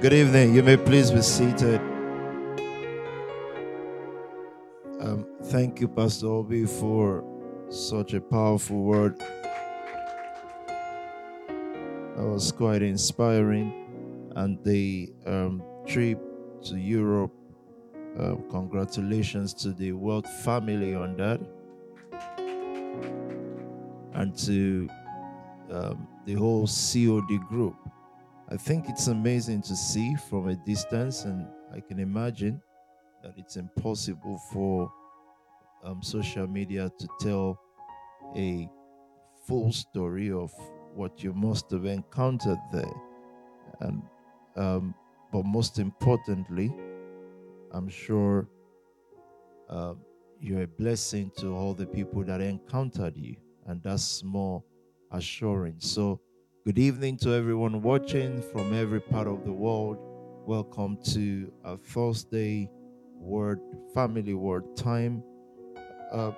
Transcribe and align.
Good 0.00 0.12
evening. 0.12 0.54
You 0.54 0.62
may 0.62 0.76
please 0.76 1.10
be 1.10 1.22
seated. 1.22 1.80
Um, 5.00 5.26
thank 5.46 5.80
you, 5.80 5.88
Pastor 5.88 6.28
Obi, 6.28 6.66
for 6.66 7.24
such 7.68 8.14
a 8.14 8.20
powerful 8.20 8.84
word. 8.84 9.18
That 11.48 12.24
was 12.24 12.52
quite 12.52 12.80
inspiring. 12.82 14.30
And 14.36 14.62
the 14.62 15.12
um, 15.26 15.64
trip 15.84 16.20
to 16.66 16.76
Europe, 16.76 17.32
uh, 18.20 18.36
congratulations 18.50 19.52
to 19.54 19.72
the 19.72 19.90
World 19.90 20.28
family 20.44 20.94
on 20.94 21.16
that. 21.16 21.40
And 24.14 24.38
to 24.46 24.88
um, 25.72 26.06
the 26.24 26.34
whole 26.34 26.68
COD 26.68 27.40
group. 27.48 27.74
I 28.50 28.56
think 28.56 28.88
it's 28.88 29.08
amazing 29.08 29.62
to 29.62 29.76
see 29.76 30.14
from 30.28 30.48
a 30.48 30.56
distance, 30.56 31.24
and 31.24 31.46
I 31.72 31.80
can 31.80 31.98
imagine 31.98 32.62
that 33.22 33.34
it's 33.36 33.56
impossible 33.56 34.38
for 34.52 34.90
um, 35.84 36.02
social 36.02 36.46
media 36.46 36.90
to 36.98 37.08
tell 37.20 37.60
a 38.36 38.68
full 39.46 39.72
story 39.72 40.30
of 40.30 40.50
what 40.94 41.22
you 41.22 41.34
must 41.34 41.70
have 41.70 41.84
encountered 41.84 42.58
there. 42.72 42.94
And 43.80 44.02
um, 44.56 44.94
but 45.32 45.44
most 45.44 45.78
importantly, 45.78 46.74
I'm 47.72 47.88
sure 47.88 48.48
um, 49.68 50.00
you're 50.40 50.62
a 50.62 50.66
blessing 50.66 51.30
to 51.38 51.54
all 51.54 51.74
the 51.74 51.86
people 51.86 52.24
that 52.24 52.40
encountered 52.40 53.16
you, 53.16 53.36
and 53.66 53.82
that's 53.82 54.22
more 54.24 54.64
assuring. 55.12 55.76
So, 55.78 56.20
good 56.68 56.78
evening 56.78 57.16
to 57.16 57.32
everyone 57.32 57.80
watching 57.80 58.42
from 58.42 58.74
every 58.74 59.00
part 59.00 59.26
of 59.26 59.42
the 59.42 59.50
world. 59.50 59.96
Welcome 60.44 60.98
to 61.14 61.50
a 61.64 61.78
Thursday 61.78 62.70
Word 63.14 63.58
Family 63.94 64.34
Word 64.34 64.76
Time. 64.76 65.22
Uh, 66.12 66.32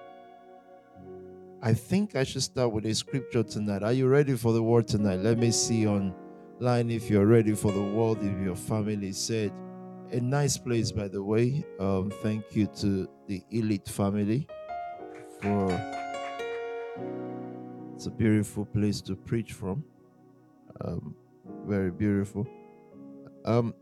I 1.61 1.75
think 1.75 2.15
I 2.15 2.23
should 2.23 2.45
start 2.45 2.71
with 2.71 2.87
a 2.87 2.95
scripture 2.95 3.43
tonight. 3.43 3.83
Are 3.83 3.93
you 3.93 4.07
ready 4.07 4.37
for 4.37 4.53
the 4.53 4.63
word 4.63 4.87
tonight? 4.87 5.19
Let 5.19 5.37
me 5.37 5.51
see 5.51 5.89
online 5.89 6.93
if 6.93 7.11
you're 7.11 7.27
ready 7.27 7.57
for 7.57 7.73
the 7.73 7.83
word, 7.83 8.19
if 8.23 8.41
your 8.41 8.55
family 8.55 9.11
said. 9.11 9.51
A 10.13 10.21
nice 10.21 10.57
place, 10.57 10.93
by 10.93 11.09
the 11.09 11.25
way. 11.25 11.65
Um, 11.81 12.13
thank 12.23 12.55
you 12.55 12.69
to 12.77 13.09
the 13.27 13.43
Elite 13.51 13.89
family 13.89 14.47
for 15.43 15.73
it's 17.97 18.07
a 18.07 18.11
beautiful 18.13 18.65
place 18.65 19.01
to 19.01 19.17
preach 19.17 19.55
from. 19.55 19.83
Um, 20.85 21.15
very 21.67 21.91
beautiful. 21.91 22.47
Um, 23.45 23.75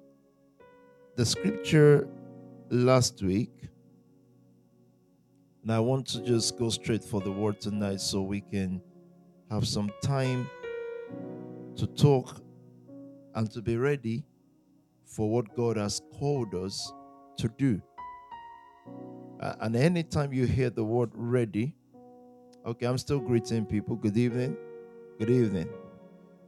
the 1.16 1.24
scripture 1.24 2.08
last 2.70 3.22
week, 3.22 3.52
and 5.62 5.72
I 5.72 5.80
want 5.80 6.06
to 6.08 6.22
just 6.22 6.58
go 6.58 6.70
straight 6.70 7.04
for 7.04 7.20
the 7.20 7.30
word 7.30 7.60
tonight 7.60 8.00
so 8.00 8.22
we 8.22 8.40
can 8.40 8.80
have 9.50 9.66
some 9.66 9.90
time 10.02 10.48
to 11.76 11.86
talk 11.86 12.40
and 13.34 13.50
to 13.52 13.62
be 13.62 13.76
ready 13.76 14.24
for 15.04 15.30
what 15.30 15.54
God 15.56 15.76
has 15.76 16.00
called 16.18 16.54
us 16.54 16.92
to 17.38 17.48
do. 17.56 17.80
Uh, 19.40 19.54
and 19.60 19.76
anytime 19.76 20.32
you 20.32 20.46
hear 20.46 20.70
the 20.70 20.84
word 20.84 21.10
ready, 21.14 21.74
Okay, 22.68 22.84
I'm 22.84 22.98
still 22.98 23.18
greeting 23.18 23.64
people. 23.64 23.96
Good 23.96 24.18
evening. 24.18 24.54
Good 25.18 25.30
evening. 25.30 25.70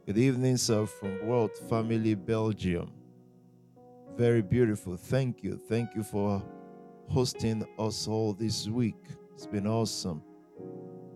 Good 0.07 0.17
evening, 0.17 0.57
sir, 0.57 0.87
from 0.87 1.27
World 1.27 1.55
Family 1.69 2.15
Belgium. 2.15 2.91
Very 4.17 4.41
beautiful. 4.41 4.97
Thank 4.97 5.43
you. 5.43 5.61
Thank 5.69 5.95
you 5.95 6.01
for 6.01 6.41
hosting 7.07 7.63
us 7.77 8.07
all 8.07 8.33
this 8.33 8.67
week. 8.67 8.95
It's 9.35 9.45
been 9.45 9.67
awesome. 9.67 10.23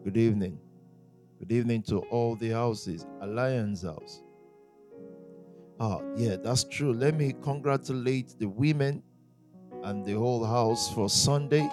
Good 0.03 0.17
evening. 0.17 0.59
Good 1.39 1.51
evening 1.51 1.81
to 1.83 2.01
all 2.11 2.35
the 2.35 2.51
houses. 2.51 3.07
Alliance 3.21 3.81
House. 3.81 4.21
Ah, 5.79 6.01
yeah, 6.15 6.35
that's 6.35 6.63
true. 6.63 6.93
Let 6.93 7.15
me 7.15 7.33
congratulate 7.41 8.37
the 8.37 8.47
women 8.47 9.01
and 9.83 10.05
the 10.05 10.13
whole 10.13 10.45
house 10.45 10.93
for 10.93 11.09
Sunday. 11.09 11.67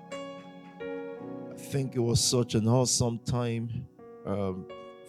I 0.00 1.56
think 1.56 1.96
it 1.96 2.00
was 2.00 2.22
such 2.22 2.54
an 2.54 2.68
awesome 2.68 3.18
time. 3.18 3.88
Um, 4.24 4.68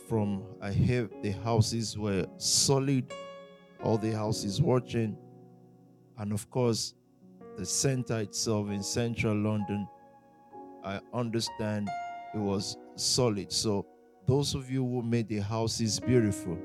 from 0.10 0.44
I 0.60 0.72
hear 0.72 1.08
the 1.22 1.32
houses 1.32 1.96
were 1.98 2.26
solid, 2.38 3.14
all 3.84 4.00
the 4.00 4.12
houses 4.12 4.60
watching, 4.60 5.16
and 6.18 6.34
of 6.34 6.50
course, 6.50 6.96
the 7.58 7.66
center 7.66 8.18
itself 8.20 8.70
in 8.70 8.82
central 8.82 9.36
London. 9.36 9.88
I 10.84 11.00
understand 11.14 11.90
it 12.34 12.40
was 12.40 12.76
solid. 12.96 13.52
So 13.52 13.86
those 14.26 14.56
of 14.56 14.72
you 14.72 14.84
who 14.84 15.04
made 15.04 15.28
the 15.28 15.40
houses 15.40 16.00
beautiful, 16.00 16.58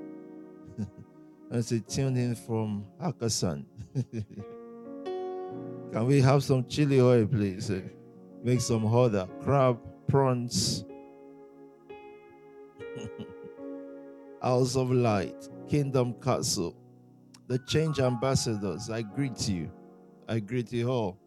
and 1.50 1.65
say 1.65 1.81
tuned 1.87 2.16
in 2.16 2.34
from 2.34 2.87
Hakkasan. 3.00 3.66
Can 5.93 6.06
we 6.06 6.21
have 6.22 6.43
some 6.43 6.65
chili 6.66 7.00
oil, 7.00 7.26
please? 7.26 7.71
Eh, 7.71 7.82
make 8.43 8.61
some 8.62 8.87
other 8.87 9.28
crab, 9.43 9.78
prawns. 10.09 10.84
House 14.44 14.77
of 14.77 14.91
Light, 14.91 15.49
Kingdom 15.71 16.12
Castle, 16.22 16.77
the 17.47 17.59
Change 17.60 17.99
Ambassadors. 17.99 18.91
I 18.91 19.00
greet 19.00 19.49
you. 19.49 19.71
I 20.28 20.38
greet 20.41 20.71
you 20.71 20.91
all. 20.91 21.19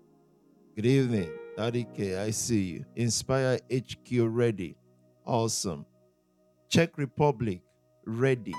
Good 0.75 0.85
evening. 0.85 1.31
Daddy 1.57 1.87
K, 1.95 2.15
I 2.15 2.29
see 2.29 2.61
you. 2.61 2.85
Inspire 2.95 3.57
HQ 3.73 4.07
ready. 4.11 4.77
Awesome. 5.25 5.83
Czech 6.69 6.95
Republic 6.99 7.63
ready. 8.05 8.53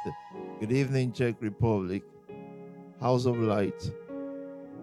Good 0.60 0.72
evening, 0.72 1.12
Czech 1.12 1.36
Republic. 1.42 2.02
House 3.02 3.26
of 3.26 3.36
Light. 3.36 3.92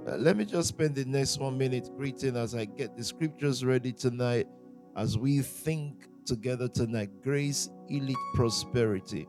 Uh, 0.08 0.18
let 0.18 0.38
me 0.38 0.46
just 0.46 0.68
spend 0.68 0.94
the 0.94 1.06
next 1.06 1.40
one 1.40 1.58
minute 1.58 1.90
greeting 1.98 2.38
as 2.38 2.54
I 2.54 2.66
get 2.66 2.96
the 2.96 3.04
scriptures 3.04 3.66
ready 3.66 3.92
tonight 3.92 4.48
as 4.96 5.18
we 5.18 5.42
think 5.42 6.10
together 6.26 6.68
tonight. 6.68 7.10
Grace, 7.24 7.70
elite 7.90 8.18
prosperity, 8.34 9.28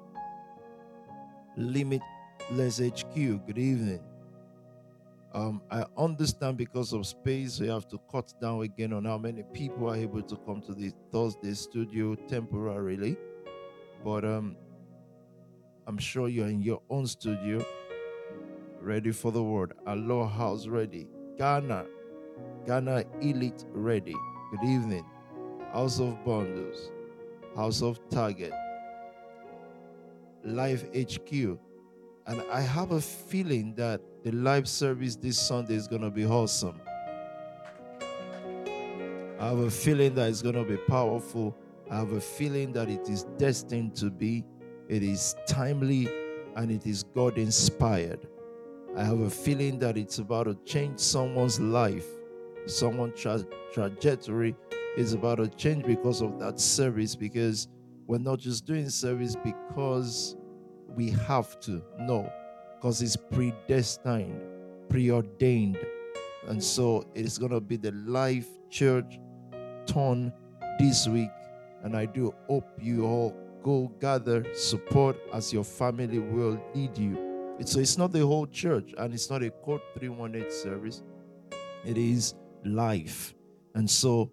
limitless 1.56 2.80
HQ. 2.80 3.14
Good 3.14 3.58
evening. 3.58 4.00
Um, 5.34 5.62
I 5.70 5.84
understand 5.98 6.56
because 6.56 6.94
of 6.94 7.06
space, 7.06 7.60
we 7.60 7.68
have 7.68 7.86
to 7.88 7.98
cut 8.10 8.32
down 8.40 8.62
again 8.62 8.92
on 8.94 9.04
how 9.04 9.18
many 9.18 9.44
people 9.52 9.90
are 9.90 9.96
able 9.96 10.22
to 10.22 10.36
come 10.46 10.62
to 10.62 10.74
the 10.74 10.92
Thursday 11.12 11.54
studio 11.54 12.14
temporarily. 12.14 13.16
But 14.04 14.24
um, 14.24 14.56
I'm 15.86 15.98
sure 15.98 16.28
you're 16.28 16.48
in 16.48 16.62
your 16.62 16.82
own 16.90 17.06
studio 17.06 17.64
ready 18.80 19.12
for 19.12 19.32
the 19.32 19.42
word. 19.42 19.74
Aloha 19.86 20.28
House 20.28 20.66
ready. 20.68 21.08
Ghana, 21.38 21.86
Ghana 22.66 23.04
Elite 23.20 23.64
ready. 23.72 24.14
Good 24.52 24.64
evening. 24.68 25.04
House 25.76 26.00
of 26.00 26.24
Bundles, 26.24 26.90
House 27.54 27.82
of 27.82 28.00
Target, 28.08 28.50
Live 30.42 30.88
HQ. 30.96 31.30
And 32.26 32.42
I 32.50 32.62
have 32.62 32.92
a 32.92 33.00
feeling 33.02 33.74
that 33.74 34.00
the 34.24 34.32
live 34.32 34.66
service 34.66 35.16
this 35.16 35.38
Sunday 35.38 35.74
is 35.74 35.86
going 35.86 36.00
to 36.00 36.10
be 36.10 36.24
awesome. 36.24 36.80
I 39.38 39.48
have 39.48 39.58
a 39.58 39.70
feeling 39.70 40.14
that 40.14 40.30
it's 40.30 40.40
going 40.40 40.54
to 40.54 40.64
be 40.64 40.78
powerful. 40.78 41.54
I 41.90 41.96
have 41.96 42.12
a 42.12 42.22
feeling 42.22 42.72
that 42.72 42.88
it 42.88 43.10
is 43.10 43.24
destined 43.36 43.94
to 43.96 44.08
be. 44.08 44.46
It 44.88 45.02
is 45.02 45.36
timely 45.46 46.08
and 46.56 46.70
it 46.70 46.86
is 46.86 47.02
God 47.14 47.36
inspired. 47.36 48.26
I 48.96 49.04
have 49.04 49.20
a 49.20 49.28
feeling 49.28 49.78
that 49.80 49.98
it's 49.98 50.20
about 50.20 50.44
to 50.44 50.56
change 50.64 51.00
someone's 51.00 51.60
life, 51.60 52.06
someone's 52.64 53.20
tra- 53.20 53.44
trajectory 53.74 54.56
is 54.96 55.12
about 55.12 55.36
to 55.36 55.48
change 55.48 55.84
because 55.84 56.22
of 56.22 56.38
that 56.38 56.60
service. 56.60 57.14
Because 57.14 57.68
we're 58.06 58.18
not 58.18 58.38
just 58.38 58.66
doing 58.66 58.88
service 58.88 59.36
because 59.44 60.36
we 60.88 61.10
have 61.10 61.58
to, 61.60 61.82
no, 61.98 62.30
because 62.76 63.02
it's 63.02 63.16
predestined, 63.16 64.40
preordained. 64.88 65.78
And 66.48 66.62
so 66.62 67.04
it's 67.14 67.38
going 67.38 67.52
to 67.52 67.60
be 67.60 67.76
the 67.76 67.92
life 67.92 68.46
church 68.70 69.18
turn 69.86 70.32
this 70.78 71.08
week. 71.08 71.30
And 71.82 71.96
I 71.96 72.06
do 72.06 72.34
hope 72.48 72.68
you 72.80 73.04
all 73.04 73.36
go 73.62 73.92
gather 74.00 74.46
support 74.54 75.16
as 75.32 75.52
your 75.52 75.64
family 75.64 76.18
will 76.18 76.60
lead 76.74 76.96
you 76.96 77.26
so 77.64 77.80
it's 77.80 77.96
not 77.96 78.12
the 78.12 78.24
whole 78.24 78.46
church 78.46 78.92
and 78.98 79.14
it's 79.14 79.30
not 79.30 79.42
a 79.42 79.50
code 79.50 79.80
318 79.98 80.50
service. 80.50 81.02
It 81.84 81.96
is 81.96 82.34
life. 82.64 83.34
And 83.74 83.88
so 83.88 84.30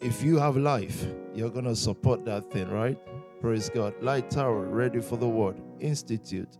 if 0.00 0.22
you 0.22 0.38
have 0.38 0.56
life, 0.56 1.06
you're 1.34 1.50
going 1.50 1.64
to 1.64 1.76
support 1.76 2.24
that 2.24 2.50
thing, 2.52 2.68
right? 2.70 2.98
Praise 3.40 3.68
God. 3.68 3.94
Light 4.02 4.30
Tower, 4.30 4.66
ready 4.66 5.00
for 5.00 5.16
the 5.16 5.28
word. 5.28 5.60
Institute, 5.80 6.58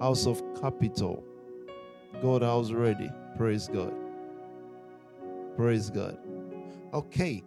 House 0.00 0.26
of 0.26 0.42
Capital. 0.60 1.24
God 2.22 2.42
House 2.42 2.70
ready. 2.70 3.10
Praise 3.36 3.68
God. 3.68 3.92
Praise 5.56 5.90
God. 5.90 6.18
Okay. 6.92 7.42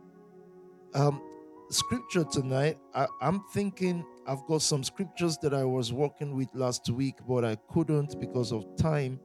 Um, 0.94 1.22
scripture 1.70 2.24
tonight. 2.24 2.78
I, 2.94 3.08
I'm 3.22 3.42
thinking 3.54 4.06
I've 4.28 4.46
got 4.48 4.62
some 4.62 4.84
scriptures 4.84 5.38
that 5.42 5.54
I 5.54 5.64
was 5.64 5.94
working 5.94 6.36
with 6.36 6.50
last 6.54 6.90
week, 6.90 7.16
but 7.28 7.46
I 7.46 7.56
couldn't 7.72 8.20
because 8.20 8.52
of 8.52 8.66
time. 8.78 9.20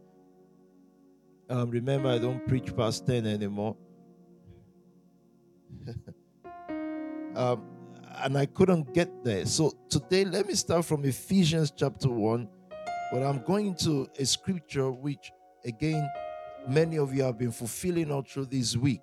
Um, 1.51 1.71
remember, 1.71 2.09
I 2.09 2.19
don't 2.19 2.47
preach 2.47 2.75
past 2.77 3.07
10 3.07 3.27
anymore. 3.27 3.77
um, 7.37 7.63
and 8.23 8.37
I 8.37 8.47
couldn't 8.47 8.93
get 8.95 9.25
there. 9.25 9.47
So 9.47 9.73
today, 9.89 10.25
let 10.25 10.47
me 10.47 10.55
start 10.55 10.85
from 10.85 11.05
Ephesians 11.05 11.73
chapter 11.75 12.09
1. 12.09 12.49
But 13.13 13.23
I'm 13.23 13.43
going 13.45 13.75
to 13.77 14.09
a 14.19 14.25
scripture 14.25 14.91
which, 14.91 15.31
again, 15.65 16.09
many 16.69 16.99
of 16.99 17.15
you 17.15 17.23
have 17.25 17.39
been 17.39 17.53
fulfilling 17.53 18.11
all 18.11 18.23
through 18.23 18.47
this 18.47 18.77
week. 18.77 19.03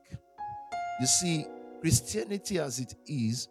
You 0.99 1.05
see, 1.05 1.45
Christianity 1.81 2.59
as 2.59 2.79
it 2.79 2.95
is 3.07 3.49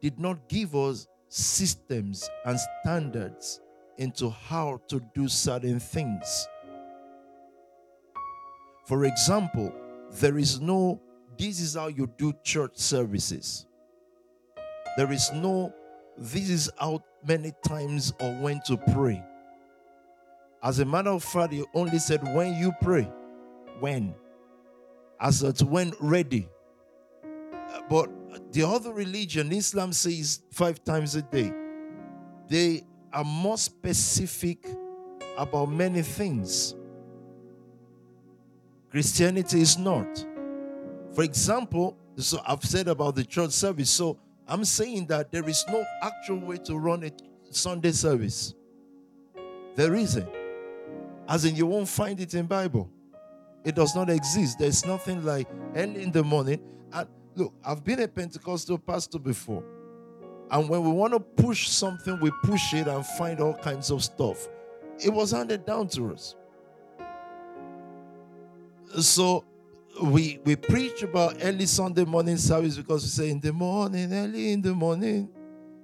did 0.00 0.18
not 0.18 0.48
give 0.48 0.74
us 0.74 1.06
systems 1.28 2.28
and 2.44 2.58
standards 2.82 3.60
into 3.98 4.30
how 4.30 4.80
to 4.88 5.00
do 5.14 5.28
certain 5.28 5.78
things. 5.78 6.48
For 8.86 9.04
example, 9.04 9.72
there 10.12 10.38
is 10.38 10.60
no, 10.60 11.00
this 11.38 11.60
is 11.60 11.74
how 11.74 11.88
you 11.88 12.10
do 12.16 12.32
church 12.42 12.76
services. 12.76 13.66
There 14.96 15.10
is 15.12 15.30
no, 15.32 15.72
this 16.18 16.50
is 16.50 16.70
how 16.78 17.02
many 17.26 17.52
times 17.66 18.12
or 18.20 18.32
when 18.36 18.60
to 18.66 18.76
pray. 18.92 19.22
As 20.62 20.78
a 20.78 20.84
matter 20.84 21.10
of 21.10 21.24
fact, 21.24 21.52
you 21.52 21.66
only 21.74 21.98
said 21.98 22.22
when 22.34 22.54
you 22.54 22.72
pray. 22.82 23.10
When? 23.78 24.14
As 25.20 25.42
it's 25.42 25.62
when 25.62 25.92
ready. 26.00 26.48
But 27.88 28.10
the 28.52 28.64
other 28.64 28.92
religion, 28.92 29.52
Islam 29.52 29.92
says 29.92 30.40
five 30.52 30.84
times 30.84 31.14
a 31.14 31.22
day. 31.22 31.52
They 32.48 32.82
are 33.12 33.24
more 33.24 33.56
specific 33.56 34.66
about 35.38 35.70
many 35.70 36.02
things. 36.02 36.74
Christianity 38.90 39.60
is 39.60 39.78
not. 39.78 40.26
For 41.12 41.24
example, 41.24 41.96
so 42.16 42.40
I've 42.46 42.64
said 42.64 42.88
about 42.88 43.16
the 43.16 43.24
church 43.24 43.50
service. 43.50 43.90
So 43.90 44.18
I'm 44.46 44.64
saying 44.64 45.06
that 45.06 45.30
there 45.32 45.48
is 45.48 45.64
no 45.68 45.84
actual 46.02 46.40
way 46.40 46.58
to 46.58 46.76
run 46.76 47.04
a 47.04 47.10
Sunday 47.50 47.92
service. 47.92 48.54
There 49.76 49.94
isn't. 49.94 50.28
As 51.28 51.44
in, 51.44 51.56
you 51.56 51.66
won't 51.66 51.88
find 51.88 52.20
it 52.20 52.34
in 52.34 52.46
Bible. 52.46 52.90
It 53.64 53.74
does 53.74 53.94
not 53.94 54.10
exist. 54.10 54.58
There's 54.58 54.84
nothing 54.84 55.24
like 55.24 55.48
early 55.74 56.02
in 56.02 56.12
the 56.12 56.24
morning. 56.24 56.60
And 56.92 57.08
look, 57.34 57.52
I've 57.64 57.84
been 57.84 58.00
a 58.00 58.08
Pentecostal 58.08 58.78
pastor 58.78 59.18
before. 59.18 59.62
And 60.50 60.68
when 60.68 60.82
we 60.82 60.90
want 60.90 61.12
to 61.12 61.20
push 61.20 61.68
something, 61.68 62.18
we 62.20 62.32
push 62.42 62.74
it 62.74 62.88
and 62.88 63.06
find 63.06 63.40
all 63.40 63.54
kinds 63.54 63.90
of 63.90 64.02
stuff. 64.02 64.48
It 64.98 65.10
was 65.10 65.30
handed 65.30 65.64
down 65.64 65.88
to 65.88 66.12
us. 66.12 66.34
So 68.98 69.44
we 70.02 70.40
we 70.44 70.56
preach 70.56 71.02
about 71.02 71.36
early 71.42 71.66
Sunday 71.66 72.04
morning 72.04 72.36
service 72.36 72.76
because 72.76 73.02
we 73.02 73.08
say 73.08 73.30
in 73.30 73.40
the 73.40 73.52
morning, 73.52 74.12
early 74.12 74.52
in 74.52 74.62
the 74.62 74.72
morning, 74.72 75.28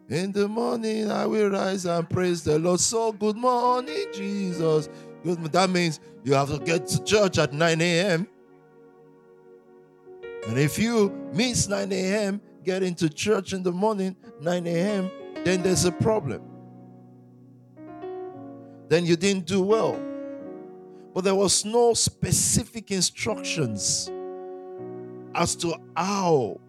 in 0.09 0.33
the 0.33 0.49
morning 0.49 1.11
I 1.11 1.27
will 1.27 1.51
rise 1.51 1.85
and 1.85 2.09
praise 2.09 2.43
the 2.43 2.59
Lord. 2.59 2.81
So 2.81 3.13
good 3.13 3.37
morning, 3.37 4.07
Jesus. 4.15 4.89
Good, 5.23 5.43
that 5.53 5.71
means 5.71 6.01
you 6.25 6.35
have 6.35 6.51
to 6.51 6.59
get 6.59 6.87
to 6.89 7.05
church 7.05 7.39
at 7.39 7.53
9 7.53 7.81
a.m. 7.81 8.29
And 10.47 10.59
if 10.59 10.79
you 10.79 11.11
miss 11.33 11.69
9 11.69 11.91
a.m., 11.91 12.41
get 12.63 12.83
into 12.83 13.09
church 13.09 13.53
in 13.53 13.63
the 13.63 13.73
morning, 13.73 14.15
9 14.41 14.67
a.m., 14.67 15.11
then 15.45 15.63
there's 15.63 15.85
a 15.85 15.93
problem. 15.93 16.43
Then 18.89 19.05
you 19.05 19.17
didn't 19.17 19.47
do 19.47 19.63
well. 19.63 20.01
But 21.17 21.25
there 21.25 21.35
was 21.35 21.65
no 21.65 21.95
specific 21.95 22.91
instructions 22.91 24.11
as 25.35 25.57
to 25.57 25.75
how 25.97 26.61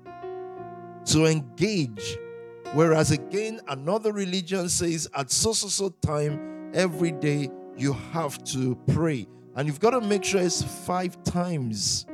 to 1.07 1.25
engage. 1.25 2.17
Whereas 2.71 3.11
again, 3.11 3.59
another 3.67 4.13
religion 4.13 4.69
says 4.69 5.05
at 5.13 5.31
so 5.31 5.51
so 5.51 5.67
so 5.67 5.89
time 6.01 6.71
every 6.73 7.11
day 7.11 7.49
you 7.75 7.91
have 8.13 8.41
to 8.45 8.77
pray. 8.87 9.27
And 9.57 9.67
you've 9.67 9.81
got 9.81 9.89
to 9.89 9.99
make 9.99 10.23
sure 10.23 10.39
it's 10.39 10.63
five 10.63 11.21
times. 11.23 12.05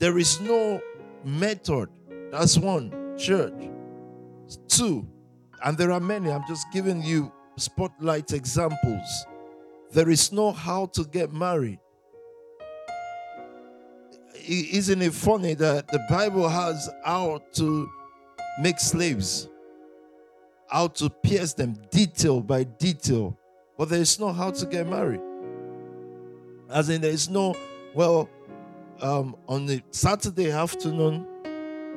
There 0.00 0.18
is 0.18 0.38
no 0.38 0.82
method. 1.24 1.88
That's 2.30 2.58
one, 2.58 3.16
church. 3.16 3.70
Two, 4.68 5.08
and 5.64 5.78
there 5.78 5.92
are 5.92 6.00
many, 6.00 6.30
I'm 6.30 6.46
just 6.46 6.66
giving 6.74 7.02
you 7.02 7.32
spotlight 7.56 8.34
examples. 8.34 9.26
There 9.92 10.10
is 10.10 10.32
no 10.32 10.52
how 10.52 10.86
to 10.86 11.04
get 11.04 11.32
married. 11.32 11.80
Isn't 14.46 15.02
it 15.02 15.12
funny 15.12 15.54
that 15.54 15.88
the 15.88 16.00
Bible 16.08 16.48
has 16.48 16.88
how 17.04 17.42
to 17.54 17.90
make 18.60 18.78
slaves? 18.78 19.48
how 20.68 20.86
to 20.86 21.08
pierce 21.08 21.54
them 21.54 21.76
detail 21.90 22.40
by 22.40 22.64
detail. 22.64 23.36
But 23.76 23.88
there 23.88 24.00
is 24.00 24.20
no 24.20 24.32
how 24.32 24.50
to 24.50 24.66
get 24.66 24.86
married. 24.86 25.20
As 26.70 26.90
in, 26.90 27.00
there 27.00 27.10
is 27.10 27.28
no, 27.28 27.54
well, 27.94 28.28
um, 29.00 29.36
on 29.48 29.66
the 29.66 29.82
Saturday 29.90 30.50
afternoon, 30.50 31.26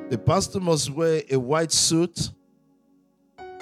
the 0.08 0.16
pastor 0.16 0.60
must 0.60 0.90
wear 0.90 1.22
a 1.30 1.38
white 1.38 1.72
suit, 1.72 2.30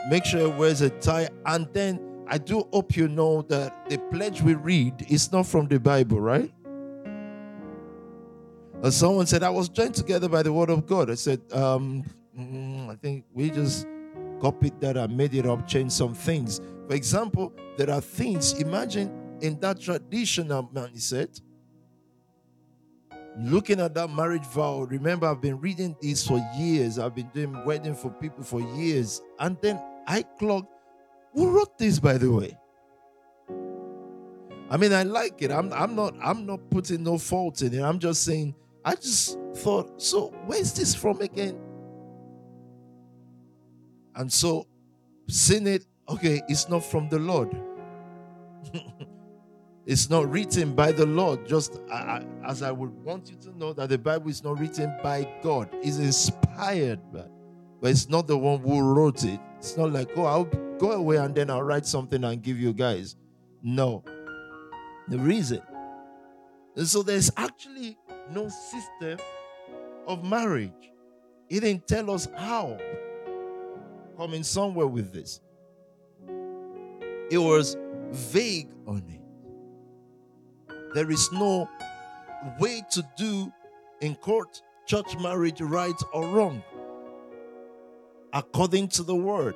make 0.08 0.24
sure 0.24 0.52
he 0.52 0.58
wears 0.58 0.80
a 0.80 0.90
tie, 0.90 1.28
and 1.46 1.68
then 1.72 2.09
I 2.32 2.38
do 2.38 2.64
hope 2.72 2.96
you 2.96 3.08
know 3.08 3.42
that 3.42 3.90
the 3.90 3.98
pledge 3.98 4.40
we 4.40 4.54
read 4.54 5.04
is 5.08 5.32
not 5.32 5.46
from 5.46 5.66
the 5.66 5.80
Bible, 5.80 6.20
right? 6.20 6.52
As 8.84 8.96
someone 8.96 9.26
said, 9.26 9.42
I 9.42 9.50
was 9.50 9.68
joined 9.68 9.96
together 9.96 10.28
by 10.28 10.44
the 10.44 10.52
word 10.52 10.70
of 10.70 10.86
God. 10.86 11.10
I 11.10 11.16
said, 11.16 11.40
um, 11.52 12.04
mm, 12.38 12.88
I 12.88 12.94
think 12.94 13.24
we 13.34 13.50
just 13.50 13.84
copied 14.40 14.80
that 14.80 14.96
and 14.96 15.16
made 15.16 15.34
it 15.34 15.44
up, 15.44 15.66
changed 15.66 15.92
some 15.92 16.14
things. 16.14 16.60
For 16.86 16.94
example, 16.94 17.52
there 17.76 17.90
are 17.90 18.00
things, 18.00 18.52
imagine 18.54 19.12
in 19.40 19.58
that 19.60 19.80
traditional 19.80 20.68
mindset, 20.72 21.40
looking 23.38 23.80
at 23.80 23.92
that 23.94 24.08
marriage 24.08 24.46
vow, 24.46 24.82
remember, 24.82 25.26
I've 25.26 25.40
been 25.40 25.60
reading 25.60 25.96
this 26.00 26.26
for 26.26 26.38
years. 26.56 26.98
I've 26.98 27.14
been 27.14 27.30
doing 27.34 27.64
wedding 27.64 27.96
for 27.96 28.10
people 28.10 28.44
for 28.44 28.60
years. 28.60 29.20
And 29.40 29.56
then 29.60 29.80
I 30.06 30.22
clocked, 30.22 30.72
who 31.32 31.50
wrote 31.50 31.78
this, 31.78 31.98
by 31.98 32.18
the 32.18 32.30
way? 32.30 32.56
I 34.70 34.76
mean, 34.76 34.92
I 34.92 35.02
like 35.02 35.42
it. 35.42 35.50
I'm, 35.50 35.72
I'm 35.72 35.96
not 35.96 36.14
I'm 36.22 36.46
not 36.46 36.60
putting 36.70 37.02
no 37.02 37.18
fault 37.18 37.60
in 37.62 37.74
it. 37.74 37.82
I'm 37.82 37.98
just 37.98 38.22
saying, 38.22 38.54
I 38.84 38.94
just 38.94 39.36
thought, 39.56 40.00
so 40.00 40.28
where's 40.46 40.72
this 40.72 40.94
from 40.94 41.20
again? 41.20 41.58
And 44.14 44.32
so, 44.32 44.66
seeing 45.28 45.66
it, 45.66 45.86
okay, 46.08 46.40
it's 46.48 46.68
not 46.68 46.84
from 46.84 47.08
the 47.08 47.18
Lord. 47.18 47.50
it's 49.86 50.08
not 50.08 50.30
written 50.30 50.74
by 50.74 50.92
the 50.92 51.06
Lord. 51.06 51.48
Just 51.48 51.80
as 52.44 52.62
I 52.62 52.70
would 52.70 52.90
want 53.04 53.30
you 53.30 53.36
to 53.38 53.58
know 53.58 53.72
that 53.72 53.88
the 53.88 53.98
Bible 53.98 54.30
is 54.30 54.44
not 54.44 54.60
written 54.60 54.94
by 55.02 55.28
God, 55.42 55.68
it's 55.82 55.98
inspired 55.98 57.00
by, 57.12 57.24
but 57.80 57.90
it's 57.90 58.08
not 58.08 58.28
the 58.28 58.38
one 58.38 58.60
who 58.60 58.80
wrote 58.80 59.24
it. 59.24 59.40
It's 59.58 59.76
not 59.76 59.92
like, 59.92 60.10
oh, 60.16 60.24
I'll 60.24 60.44
go 60.80 60.92
away 60.92 61.16
and 61.16 61.34
then 61.34 61.50
I'll 61.50 61.62
write 61.62 61.86
something 61.86 62.24
and 62.24 62.42
give 62.42 62.58
you 62.58 62.72
guys. 62.72 63.14
No. 63.62 64.02
The 65.08 65.18
reason. 65.18 65.60
And 66.76 66.88
so 66.88 67.02
there's 67.02 67.30
actually 67.36 67.98
no 68.30 68.48
system 68.48 69.18
of 70.06 70.24
marriage. 70.24 70.72
He 71.48 71.60
didn't 71.60 71.86
tell 71.86 72.10
us 72.10 72.26
how 72.36 72.78
coming 74.16 74.42
somewhere 74.42 74.86
with 74.86 75.12
this. 75.12 75.40
It 77.30 77.38
was 77.38 77.76
vague 78.10 78.70
on 78.86 79.04
it. 79.08 79.20
There 80.94 81.10
is 81.10 81.30
no 81.32 81.68
way 82.58 82.82
to 82.92 83.06
do 83.16 83.52
in 84.00 84.14
court 84.16 84.62
church 84.86 85.16
marriage 85.18 85.60
right 85.60 85.94
or 86.12 86.26
wrong 86.28 86.62
according 88.32 88.88
to 88.88 89.02
the 89.02 89.14
word. 89.14 89.54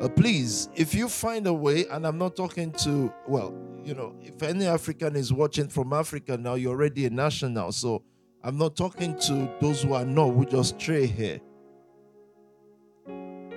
Uh, 0.00 0.08
please, 0.08 0.70
if 0.74 0.94
you 0.94 1.08
find 1.08 1.46
a 1.46 1.52
way, 1.52 1.86
and 1.88 2.06
I'm 2.06 2.16
not 2.16 2.34
talking 2.34 2.72
to, 2.84 3.12
well, 3.28 3.54
you 3.84 3.94
know, 3.94 4.14
if 4.22 4.42
any 4.42 4.66
African 4.66 5.14
is 5.14 5.32
watching 5.32 5.68
from 5.68 5.92
Africa 5.92 6.38
now, 6.38 6.54
you're 6.54 6.72
already 6.72 7.04
a 7.06 7.10
national. 7.10 7.72
So 7.72 8.02
I'm 8.42 8.56
not 8.56 8.76
talking 8.76 9.18
to 9.20 9.50
those 9.60 9.82
who 9.82 9.92
are 9.92 10.06
not, 10.06 10.30
who 10.30 10.46
just 10.46 10.80
stray 10.80 11.06
here. 11.06 11.40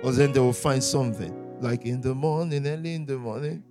Or 0.02 0.12
then 0.12 0.32
they 0.32 0.40
will 0.40 0.52
find 0.52 0.84
something. 0.84 1.40
like 1.60 1.86
in 1.86 2.00
the 2.00 2.14
morning, 2.14 2.66
early 2.66 2.94
in 2.94 3.06
the 3.06 3.16
morning. 3.16 3.62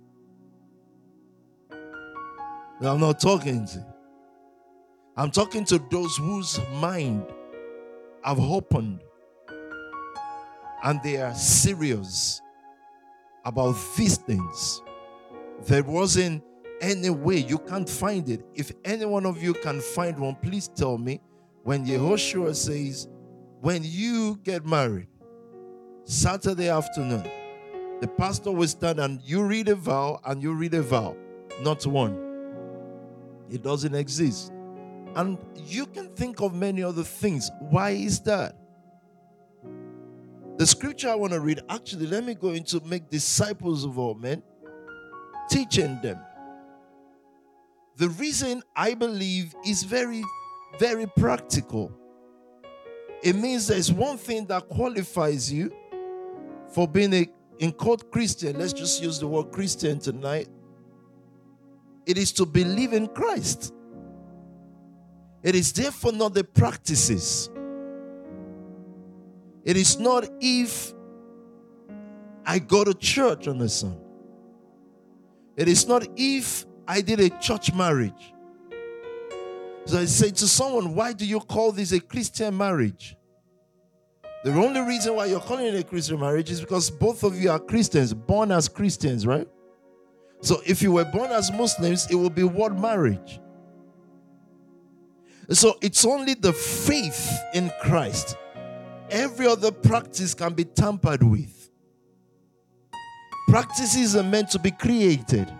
I'm 2.80 2.98
not 3.00 3.20
talking 3.20 3.64
to. 3.66 3.86
I'm 5.16 5.30
talking 5.30 5.64
to 5.66 5.78
those 5.90 6.16
whose 6.16 6.58
mind 6.72 7.24
have 8.24 8.40
opened 8.40 9.00
and 10.82 11.00
they 11.02 11.18
are 11.18 11.34
serious 11.34 12.42
about 13.44 13.76
these 13.96 14.16
things. 14.16 14.82
There 15.66 15.82
wasn't 15.82 16.42
any 16.80 17.10
way 17.10 17.36
you 17.36 17.58
can't 17.58 17.88
find 17.88 18.28
it. 18.28 18.44
If 18.54 18.72
any 18.84 19.04
one 19.04 19.26
of 19.26 19.42
you 19.42 19.54
can 19.54 19.80
find 19.80 20.18
one, 20.18 20.36
please 20.36 20.68
tell 20.68 20.98
me. 20.98 21.20
When 21.62 21.86
Yehoshua 21.86 22.54
says, 22.54 23.08
when 23.60 23.82
you 23.84 24.38
get 24.42 24.66
married, 24.66 25.08
Saturday 26.04 26.68
afternoon, 26.68 27.24
the 28.00 28.08
pastor 28.08 28.52
will 28.52 28.68
stand 28.68 29.00
and 29.00 29.22
you 29.22 29.42
read 29.44 29.68
a 29.68 29.74
vow 29.74 30.20
and 30.24 30.42
you 30.42 30.52
read 30.52 30.74
a 30.74 30.82
vow, 30.82 31.16
not 31.62 31.86
one. 31.86 32.20
It 33.50 33.62
doesn't 33.62 33.94
exist. 33.94 34.52
And 35.16 35.38
you 35.56 35.86
can 35.86 36.08
think 36.08 36.40
of 36.40 36.54
many 36.54 36.82
other 36.82 37.04
things. 37.04 37.50
Why 37.70 37.90
is 37.90 38.20
that? 38.22 38.56
The 40.56 40.66
scripture 40.66 41.08
I 41.08 41.16
want 41.16 41.32
to 41.32 41.40
read, 41.40 41.60
actually, 41.68 42.06
let 42.06 42.24
me 42.24 42.34
go 42.34 42.50
into 42.50 42.80
make 42.84 43.10
disciples 43.10 43.84
of 43.84 43.98
all 43.98 44.14
men, 44.14 44.42
teaching 45.50 45.98
them. 46.00 46.20
The 47.96 48.08
reason 48.10 48.62
I 48.76 48.94
believe 48.94 49.54
is 49.66 49.82
very, 49.82 50.22
very 50.78 51.06
practical. 51.16 51.92
It 53.22 53.34
means 53.34 53.66
there's 53.66 53.92
one 53.92 54.16
thing 54.16 54.46
that 54.46 54.68
qualifies 54.68 55.52
you 55.52 55.72
for 56.68 56.86
being 56.86 57.12
a 57.14 57.28
in 57.58 57.72
quote 57.72 58.10
Christian. 58.10 58.58
Let's 58.58 58.72
just 58.72 59.02
use 59.02 59.18
the 59.18 59.26
word 59.26 59.52
Christian 59.52 59.98
tonight. 59.98 60.48
It 62.06 62.18
is 62.18 62.32
to 62.32 62.46
believe 62.46 62.92
in 62.92 63.06
Christ. 63.08 63.72
It 65.42 65.54
is 65.54 65.72
therefore 65.72 66.12
not 66.12 66.34
the 66.34 66.44
practices. 66.44 67.50
It 69.64 69.76
is 69.76 69.98
not 69.98 70.28
if 70.40 70.92
I 72.44 72.58
go 72.58 72.84
to 72.84 72.94
church 72.94 73.48
on 73.48 73.58
the 73.58 73.68
Sunday. 73.68 73.98
It 75.56 75.68
is 75.68 75.86
not 75.86 76.06
if 76.16 76.66
I 76.86 77.00
did 77.00 77.20
a 77.20 77.30
church 77.30 77.72
marriage. 77.72 78.34
So 79.86 79.98
I 79.98 80.04
say 80.06 80.30
to 80.30 80.46
someone, 80.46 80.94
why 80.94 81.12
do 81.12 81.26
you 81.26 81.40
call 81.40 81.72
this 81.72 81.92
a 81.92 82.00
Christian 82.00 82.56
marriage? 82.56 83.16
The 84.44 84.52
only 84.52 84.80
reason 84.80 85.16
why 85.16 85.26
you're 85.26 85.40
calling 85.40 85.66
it 85.66 85.74
a 85.74 85.82
Christian 85.82 86.20
marriage 86.20 86.50
is 86.50 86.60
because 86.60 86.90
both 86.90 87.22
of 87.22 87.38
you 87.38 87.50
are 87.50 87.58
Christians, 87.58 88.12
born 88.12 88.52
as 88.52 88.68
Christians, 88.68 89.26
right? 89.26 89.48
So 90.42 90.60
if 90.66 90.82
you 90.82 90.92
were 90.92 91.06
born 91.06 91.30
as 91.30 91.50
Muslims, 91.50 92.06
it 92.10 92.16
would 92.16 92.34
be 92.34 92.42
what 92.42 92.76
marriage? 92.76 93.40
So 95.50 95.78
it's 95.80 96.04
only 96.04 96.34
the 96.34 96.52
faith 96.52 97.32
in 97.54 97.70
Christ. 97.82 98.36
Every 99.10 99.46
other 99.46 99.70
practice 99.70 100.34
can 100.34 100.54
be 100.54 100.64
tampered 100.64 101.22
with. 101.22 101.70
Practices 103.48 104.16
are 104.16 104.22
meant 104.22 104.50
to 104.50 104.58
be 104.58 104.70
created. 104.70 105.52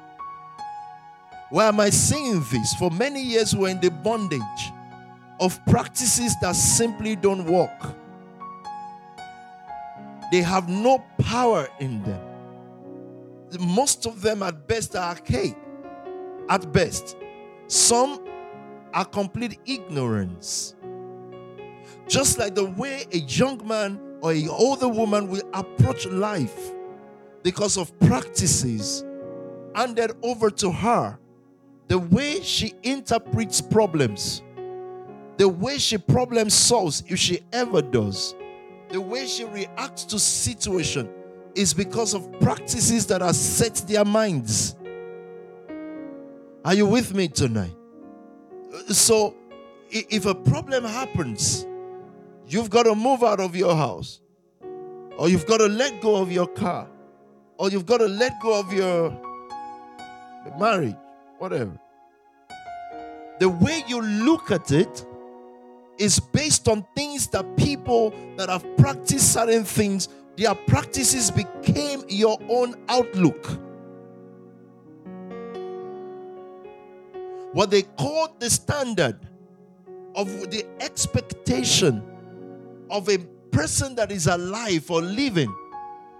Why 1.50 1.68
am 1.68 1.78
I 1.78 1.90
saying 1.90 2.44
this? 2.50 2.74
For 2.74 2.90
many 2.90 3.22
years, 3.22 3.54
we're 3.54 3.68
in 3.68 3.80
the 3.80 3.90
bondage 3.90 4.40
of 5.38 5.64
practices 5.66 6.34
that 6.40 6.56
simply 6.56 7.14
don't 7.16 7.44
work. 7.44 7.94
They 10.32 10.42
have 10.42 10.68
no 10.68 11.04
power 11.20 11.68
in 11.78 12.02
them. 12.02 12.20
Most 13.60 14.06
of 14.06 14.20
them, 14.20 14.42
at 14.42 14.66
best, 14.66 14.96
are 14.96 15.10
archaic. 15.10 15.56
At 16.48 16.72
best. 16.72 17.16
Some 17.68 18.26
are 18.92 19.04
complete 19.04 19.60
ignorance. 19.66 20.74
Just 22.06 22.38
like 22.38 22.54
the 22.54 22.64
way 22.64 23.06
a 23.12 23.18
young 23.18 23.66
man 23.66 24.00
or 24.20 24.32
an 24.32 24.48
older 24.48 24.88
woman 24.88 25.28
will 25.28 25.42
approach 25.52 26.06
life 26.06 26.72
because 27.42 27.76
of 27.76 27.98
practices 28.00 29.04
handed 29.74 30.12
over 30.22 30.50
to 30.50 30.70
her, 30.70 31.18
the 31.88 31.98
way 31.98 32.40
she 32.40 32.72
interprets 32.82 33.60
problems, 33.60 34.42
the 35.36 35.48
way 35.48 35.78
she 35.78 35.98
problem 35.98 36.48
solves, 36.48 37.02
if 37.08 37.18
she 37.18 37.40
ever 37.52 37.82
does, 37.82 38.34
the 38.90 39.00
way 39.00 39.26
she 39.26 39.44
reacts 39.44 40.04
to 40.04 40.18
situation 40.18 41.08
is 41.54 41.74
because 41.74 42.14
of 42.14 42.30
practices 42.40 43.06
that 43.06 43.20
have 43.20 43.36
set 43.36 43.74
their 43.88 44.04
minds. 44.04 44.76
Are 46.64 46.74
you 46.74 46.86
with 46.86 47.14
me 47.14 47.28
tonight? 47.28 47.74
So, 48.88 49.34
if 49.90 50.26
a 50.26 50.34
problem 50.34 50.84
happens, 50.84 51.66
you've 52.46 52.70
got 52.70 52.84
to 52.84 52.94
move 52.94 53.22
out 53.22 53.40
of 53.40 53.56
your 53.56 53.74
house, 53.74 54.20
or 55.16 55.28
you've 55.28 55.46
got 55.46 55.58
to 55.58 55.66
let 55.66 56.00
go 56.00 56.16
of 56.16 56.30
your 56.30 56.46
car, 56.46 56.88
or 57.58 57.70
you've 57.70 57.86
got 57.86 57.98
to 57.98 58.08
let 58.08 58.40
go 58.40 58.58
of 58.58 58.72
your 58.72 59.16
marriage, 60.58 60.96
whatever. 61.38 61.78
The 63.40 63.48
way 63.48 63.82
you 63.88 64.00
look 64.00 64.50
at 64.50 64.70
it 64.70 65.04
is 65.98 66.20
based 66.20 66.68
on 66.68 66.86
things 66.94 67.28
that 67.28 67.56
people 67.56 68.12
that 68.36 68.48
have 68.48 68.64
practiced 68.76 69.32
certain 69.32 69.64
things, 69.64 70.08
their 70.36 70.54
practices 70.54 71.30
became 71.30 72.04
your 72.08 72.38
own 72.48 72.74
outlook. 72.88 73.46
What 77.52 77.70
they 77.70 77.82
call 77.82 78.34
the 78.40 78.50
standard 78.50 79.16
of 80.16 80.28
the 80.50 80.64
expectation 80.80 82.02
of 82.90 83.08
a 83.08 83.18
person 83.50 83.94
that 83.96 84.10
is 84.10 84.26
alive 84.26 84.90
or 84.90 85.00
living, 85.00 85.54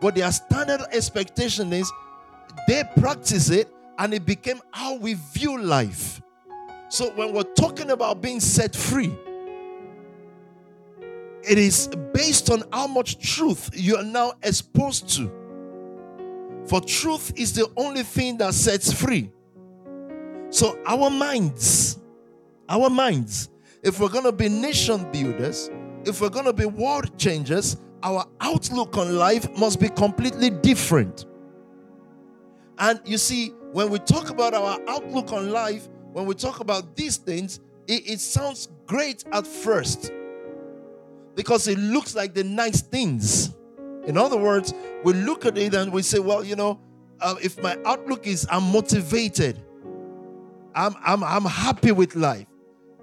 what 0.01 0.15
their 0.15 0.31
standard 0.33 0.81
expectation 0.93 1.73
is, 1.73 1.91
they 2.69 2.85
practice 2.99 3.51
it 3.51 3.69
and 3.99 4.15
it 4.15 4.25
became 4.25 4.61
how 4.73 4.97
we 4.97 5.15
view 5.15 5.61
life. 5.61 6.21
So 6.89 7.11
when 7.11 7.33
we're 7.33 7.43
talking 7.55 7.91
about 7.91 8.21
being 8.21 8.41
set 8.41 8.75
free, 8.75 9.17
it 11.43 11.59
is 11.59 11.89
based 12.13 12.51
on 12.51 12.63
how 12.73 12.87
much 12.87 13.19
truth 13.19 13.71
you 13.75 13.97
are 13.97 14.05
now 14.05 14.33
exposed 14.43 15.09
to. 15.17 15.31
For 16.67 16.81
truth 16.81 17.33
is 17.37 17.53
the 17.53 17.71
only 17.77 18.03
thing 18.03 18.39
that 18.39 18.55
sets 18.55 18.93
free. 18.93 19.31
So, 20.49 20.79
our 20.87 21.11
minds, 21.11 21.99
our 22.69 22.89
minds, 22.89 23.51
if 23.83 24.01
we're 24.01 24.09
going 24.09 24.25
to 24.25 24.33
be 24.33 24.49
nation 24.49 25.11
builders, 25.13 25.69
if 26.07 26.21
we're 26.21 26.31
going 26.31 26.45
to 26.45 26.53
be 26.53 26.67
world 26.67 27.19
changers, 27.19 27.77
our 28.03 28.27
outlook 28.41 28.97
on 28.97 29.17
life 29.17 29.49
must 29.57 29.81
be 29.81 29.89
completely 29.89 30.51
different. 30.51 31.27
And 32.79 33.01
you 33.05 33.19
see, 33.19 33.49
when 33.73 33.91
we 33.91 33.99
talk 33.99 34.31
about 34.31 34.55
our 34.55 34.79
outlook 34.89 35.33
on 35.33 35.51
life, 35.51 35.89
when 36.13 36.27
we 36.27 36.35
talk 36.35 36.61
about 36.61 36.97
these 36.97 37.17
things, 37.17 37.61
it, 37.87 38.09
it 38.09 38.21
sounds 38.21 38.69
great 38.87 39.25
at 39.33 39.47
first 39.47 40.13
because 41.35 41.67
it 41.69 41.79
looks 41.79 42.15
like 42.15 42.35
the 42.35 42.45
nice 42.45 42.83
things. 42.83 43.55
In 44.07 44.17
other 44.17 44.37
words, 44.37 44.75
we 45.03 45.13
look 45.13 45.47
at 45.47 45.57
it 45.57 45.75
and 45.75 45.93
we 45.93 46.03
say, 46.03 46.19
well, 46.19 46.45
you 46.45 46.57
know, 46.57 46.81
uh, 47.21 47.37
if 47.43 47.61
my 47.63 47.77
outlook 47.85 48.27
is 48.27 48.47
I'm 48.51 48.65
motivated, 48.65 49.61
I'm, 50.75 50.95
I'm, 51.05 51.25
I'm 51.25 51.45
happy 51.45 51.93
with 51.93 52.15
life. 52.15 52.47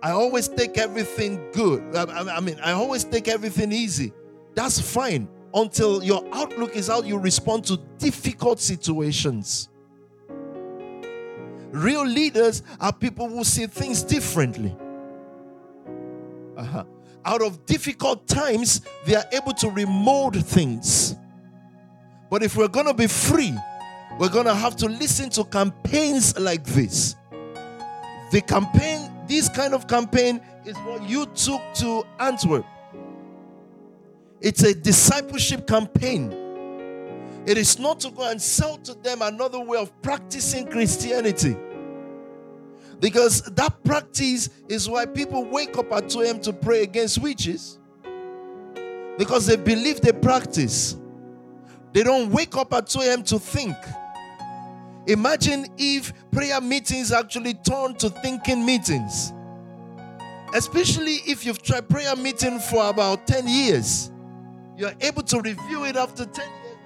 I 0.02 0.12
always 0.12 0.48
take 0.48 0.78
everything 0.78 1.40
good. 1.52 1.96
I, 1.96 2.38
I 2.38 2.40
mean, 2.40 2.60
I 2.64 2.72
always 2.72 3.04
take 3.04 3.28
everything 3.28 3.72
easy. 3.72 4.14
That's 4.56 4.80
fine 4.80 5.28
until 5.54 6.04
your 6.04 6.26
outlook 6.34 6.76
is 6.76 6.88
how 6.88 7.04
you 7.04 7.18
respond 7.18 7.66
to 7.66 7.78
difficult 7.98 8.60
situations. 8.60 9.70
Real 11.72 12.06
leaders 12.06 12.64
are 12.80 12.92
people 12.92 13.30
who 13.30 13.44
see 13.44 13.68
things 13.68 14.04
differently. 14.04 14.76
Uh-huh 16.58 16.84
out 17.26 17.42
of 17.42 17.66
difficult 17.66 18.28
times, 18.28 18.82
they 19.06 19.16
are 19.16 19.26
able 19.32 19.54
to 19.54 19.70
remold 19.70 20.44
things. 20.46 21.16
But 22.30 22.44
if 22.44 22.56
we're 22.56 22.68
going 22.68 22.88
to 22.88 22.94
be 22.94 23.08
free, 23.08 23.54
we're 24.20 24.30
going 24.30 24.46
to 24.46 24.56
have 24.56 24.76
to 24.78 24.88
listen 24.88 25.30
to 25.32 25.44
campaigns 25.44 26.38
like 26.40 26.64
this. 26.66 27.16
The 28.32 28.42
campaign, 28.42 29.11
this 29.32 29.48
kind 29.48 29.74
of 29.74 29.88
campaign, 29.88 30.42
is 30.66 30.76
what 30.80 31.08
you 31.08 31.26
took 31.28 31.62
to 31.76 32.04
Antwerp. 32.20 32.66
It's 34.42 34.62
a 34.64 34.76
discipleship 34.76 35.66
campaign. 35.66 36.34
It 37.46 37.58
is 37.58 37.80
not 37.80 38.02
to 38.02 38.12
go 38.12 38.30
and 38.30 38.42
sell 38.42 38.78
to 38.80 38.94
them 38.94 39.22
another 39.22 39.60
way 39.62 39.78
of 39.80 39.90
practicing 40.02 40.68
Christianity. 40.68 41.56
Because 43.00 43.42
that 43.44 43.82
practice 43.86 44.50
is 44.68 44.90
why 44.90 45.06
people 45.06 45.46
wake 45.46 45.78
up 45.78 45.92
at 45.94 46.10
2 46.10 46.22
a.m. 46.22 46.42
to 46.42 46.52
pray 46.52 46.84
against 46.84 47.20
witches. 47.20 47.80
Because 49.18 49.48
they 49.48 49.56
believe 49.56 50.02
they 50.02 50.12
practice. 50.12 50.98
They 51.94 52.04
don't 52.04 52.32
wake 52.32 52.58
up 52.58 52.74
at 52.74 52.88
2 52.88 53.00
a.m. 53.00 53.24
to 53.24 53.40
think. 53.40 53.78
Imagine 55.08 55.66
if 55.78 56.14
prayer 56.32 56.62
meetings 56.62 57.12
actually 57.12 57.56
turn 57.56 57.96
to 57.96 58.10
thinking 58.10 58.66
meetings. 58.66 59.34
Especially 60.54 61.16
if 61.26 61.46
you've 61.46 61.62
tried 61.62 61.90
prayer 61.90 62.16
meeting 62.16 62.60
for 62.60 62.90
about 62.90 63.26
10 63.26 63.48
years. 63.48 64.12
You're 64.78 64.94
able 65.02 65.24
to 65.24 65.42
review 65.42 65.86
it 65.86 65.96
after 65.96 66.26
10 66.26 66.46
years. 66.46 66.78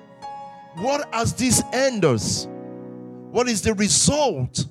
What 0.77 1.13
has 1.13 1.33
this 1.33 1.63
end 1.73 2.05
us? 2.05 2.47
What 3.31 3.49
is 3.49 3.61
the 3.61 3.73
result 3.73 4.65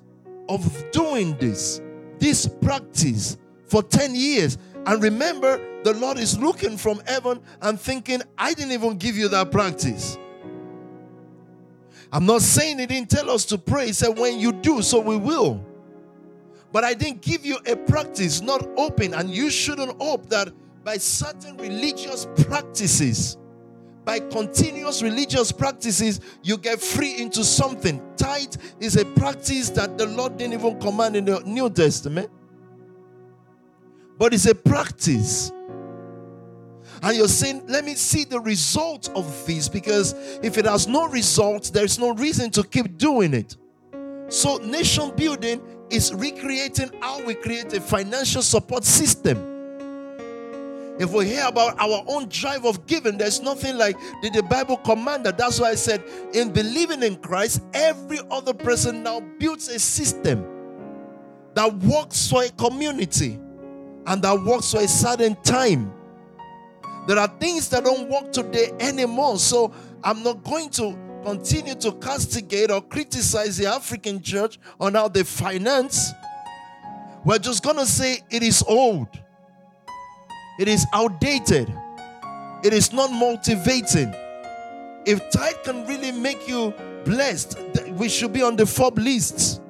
of 0.48 0.90
doing 0.90 1.36
this? 1.38 1.80
This 2.18 2.46
practice 2.46 3.36
for 3.66 3.82
10 3.82 4.14
years. 4.14 4.58
And 4.86 5.02
remember, 5.02 5.82
the 5.82 5.92
Lord 5.94 6.18
is 6.18 6.38
looking 6.38 6.76
from 6.76 7.02
heaven 7.06 7.40
and 7.60 7.78
thinking, 7.80 8.22
I 8.38 8.54
didn't 8.54 8.72
even 8.72 8.96
give 8.96 9.16
you 9.16 9.28
that 9.28 9.50
practice. 9.50 10.16
I'm 12.14 12.26
not 12.26 12.42
saying 12.42 12.78
He 12.78 12.86
didn't 12.86 13.10
tell 13.10 13.28
us 13.28 13.44
to 13.46 13.58
pray. 13.58 13.86
He 13.86 13.92
said, 13.92 14.16
when 14.16 14.38
you 14.38 14.52
do, 14.52 14.82
so 14.82 15.00
we 15.00 15.16
will. 15.16 15.66
But 16.70 16.84
I 16.84 16.94
didn't 16.94 17.22
give 17.22 17.44
you 17.44 17.58
a 17.66 17.74
practice, 17.74 18.40
not 18.40 18.64
open. 18.76 19.14
And 19.14 19.28
you 19.30 19.50
shouldn't 19.50 20.00
hope 20.00 20.28
that 20.30 20.48
by 20.84 20.96
certain 20.98 21.56
religious 21.56 22.28
practices, 22.46 23.36
by 24.04 24.20
continuous 24.20 25.02
religious 25.02 25.50
practices, 25.50 26.20
you 26.44 26.56
get 26.56 26.80
free 26.80 27.20
into 27.20 27.42
something. 27.42 28.00
Tithe 28.16 28.54
is 28.78 28.96
a 28.96 29.04
practice 29.04 29.70
that 29.70 29.98
the 29.98 30.06
Lord 30.06 30.36
didn't 30.36 30.52
even 30.52 30.78
command 30.78 31.16
in 31.16 31.24
the 31.24 31.40
New 31.40 31.68
Testament, 31.68 32.30
but 34.18 34.32
it's 34.32 34.46
a 34.46 34.54
practice. 34.54 35.50
And 37.04 37.16
you're 37.16 37.28
saying, 37.28 37.66
let 37.68 37.84
me 37.84 37.94
see 37.94 38.24
the 38.24 38.40
result 38.40 39.10
of 39.14 39.46
this 39.46 39.68
because 39.68 40.14
if 40.42 40.56
it 40.56 40.64
has 40.64 40.86
no 40.88 41.06
result, 41.06 41.70
there's 41.72 41.98
no 41.98 42.14
reason 42.14 42.50
to 42.52 42.62
keep 42.62 42.96
doing 42.96 43.34
it. 43.34 43.56
So, 44.28 44.56
nation 44.56 45.12
building 45.14 45.60
is 45.90 46.14
recreating 46.14 46.90
how 47.00 47.22
we 47.24 47.34
create 47.34 47.72
a 47.74 47.80
financial 47.80 48.40
support 48.40 48.84
system 48.84 49.54
if 50.98 51.12
we 51.12 51.26
hear 51.26 51.46
about 51.46 51.78
our 51.80 52.04
own 52.06 52.28
drive 52.28 52.64
of 52.64 52.86
giving, 52.86 53.18
there's 53.18 53.40
nothing 53.40 53.76
like 53.76 53.96
did 54.22 54.32
the 54.32 54.44
Bible 54.44 54.76
command 54.76 55.26
that. 55.26 55.36
That's 55.36 55.58
why 55.58 55.70
I 55.70 55.74
said, 55.74 56.04
in 56.32 56.52
believing 56.52 57.02
in 57.02 57.16
Christ, 57.16 57.62
every 57.72 58.20
other 58.30 58.54
person 58.54 59.02
now 59.02 59.20
builds 59.38 59.68
a 59.68 59.78
system 59.80 60.46
that 61.54 61.72
works 61.78 62.30
for 62.30 62.44
a 62.44 62.50
community 62.50 63.40
and 64.06 64.22
that 64.22 64.40
works 64.44 64.70
for 64.70 64.80
a 64.80 64.88
certain 64.88 65.34
time. 65.42 65.92
There 67.06 67.18
are 67.18 67.28
things 67.28 67.68
that 67.70 67.84
don't 67.84 68.08
work 68.08 68.32
today 68.32 68.72
anymore. 68.80 69.38
So 69.38 69.72
I'm 70.02 70.22
not 70.22 70.42
going 70.42 70.70
to 70.70 70.96
continue 71.24 71.74
to 71.76 71.92
castigate 71.92 72.70
or 72.70 72.82
criticize 72.82 73.56
the 73.56 73.66
African 73.66 74.22
church 74.22 74.58
on 74.80 74.94
how 74.94 75.08
they 75.08 75.22
finance. 75.22 76.12
We're 77.24 77.38
just 77.38 77.62
going 77.62 77.76
to 77.76 77.86
say 77.86 78.20
it 78.30 78.42
is 78.42 78.62
old. 78.66 79.08
It 80.58 80.68
is 80.68 80.86
outdated. 80.92 81.72
It 82.62 82.72
is 82.72 82.92
not 82.92 83.10
motivating. 83.10 84.14
If 85.06 85.30
tithe 85.30 85.56
can 85.64 85.86
really 85.86 86.12
make 86.12 86.48
you 86.48 86.72
blessed, 87.04 87.58
we 87.92 88.08
should 88.08 88.32
be 88.32 88.42
on 88.42 88.56
the 88.56 88.64
Forbes 88.64 89.02
lists. 89.02 89.60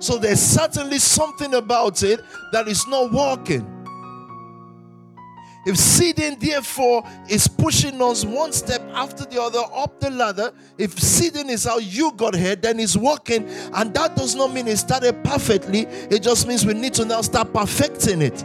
So 0.00 0.16
there's 0.16 0.40
certainly 0.40 0.98
something 0.98 1.54
about 1.54 2.02
it 2.02 2.20
that 2.52 2.68
is 2.68 2.86
not 2.86 3.12
working. 3.12 3.77
If 5.66 5.76
seeding, 5.76 6.38
therefore, 6.38 7.02
is 7.28 7.48
pushing 7.48 8.00
us 8.00 8.24
one 8.24 8.52
step 8.52 8.80
after 8.94 9.24
the 9.24 9.40
other 9.40 9.62
up 9.74 10.00
the 10.00 10.10
ladder, 10.10 10.52
if 10.78 10.98
seeding 10.98 11.50
is 11.50 11.64
how 11.64 11.78
you 11.78 12.12
got 12.12 12.34
here, 12.34 12.56
then 12.56 12.80
it's 12.80 12.96
working. 12.96 13.48
And 13.74 13.92
that 13.94 14.16
does 14.16 14.34
not 14.34 14.52
mean 14.52 14.68
it 14.68 14.78
started 14.78 15.22
perfectly, 15.24 15.80
it 16.10 16.22
just 16.22 16.46
means 16.46 16.64
we 16.64 16.74
need 16.74 16.94
to 16.94 17.04
now 17.04 17.20
start 17.20 17.52
perfecting 17.52 18.22
it. 18.22 18.44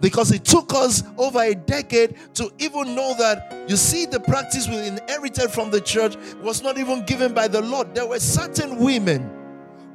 Because 0.00 0.30
it 0.30 0.44
took 0.44 0.72
us 0.74 1.02
over 1.16 1.40
a 1.40 1.54
decade 1.54 2.16
to 2.34 2.52
even 2.58 2.94
know 2.94 3.14
that 3.18 3.68
you 3.68 3.76
see, 3.76 4.06
the 4.06 4.20
practice 4.20 4.68
we 4.68 4.78
inherited 4.86 5.50
from 5.50 5.70
the 5.70 5.80
church 5.80 6.16
was 6.40 6.62
not 6.62 6.78
even 6.78 7.04
given 7.04 7.34
by 7.34 7.48
the 7.48 7.60
Lord. 7.60 7.94
There 7.94 8.06
were 8.06 8.20
certain 8.20 8.78
women 8.78 9.28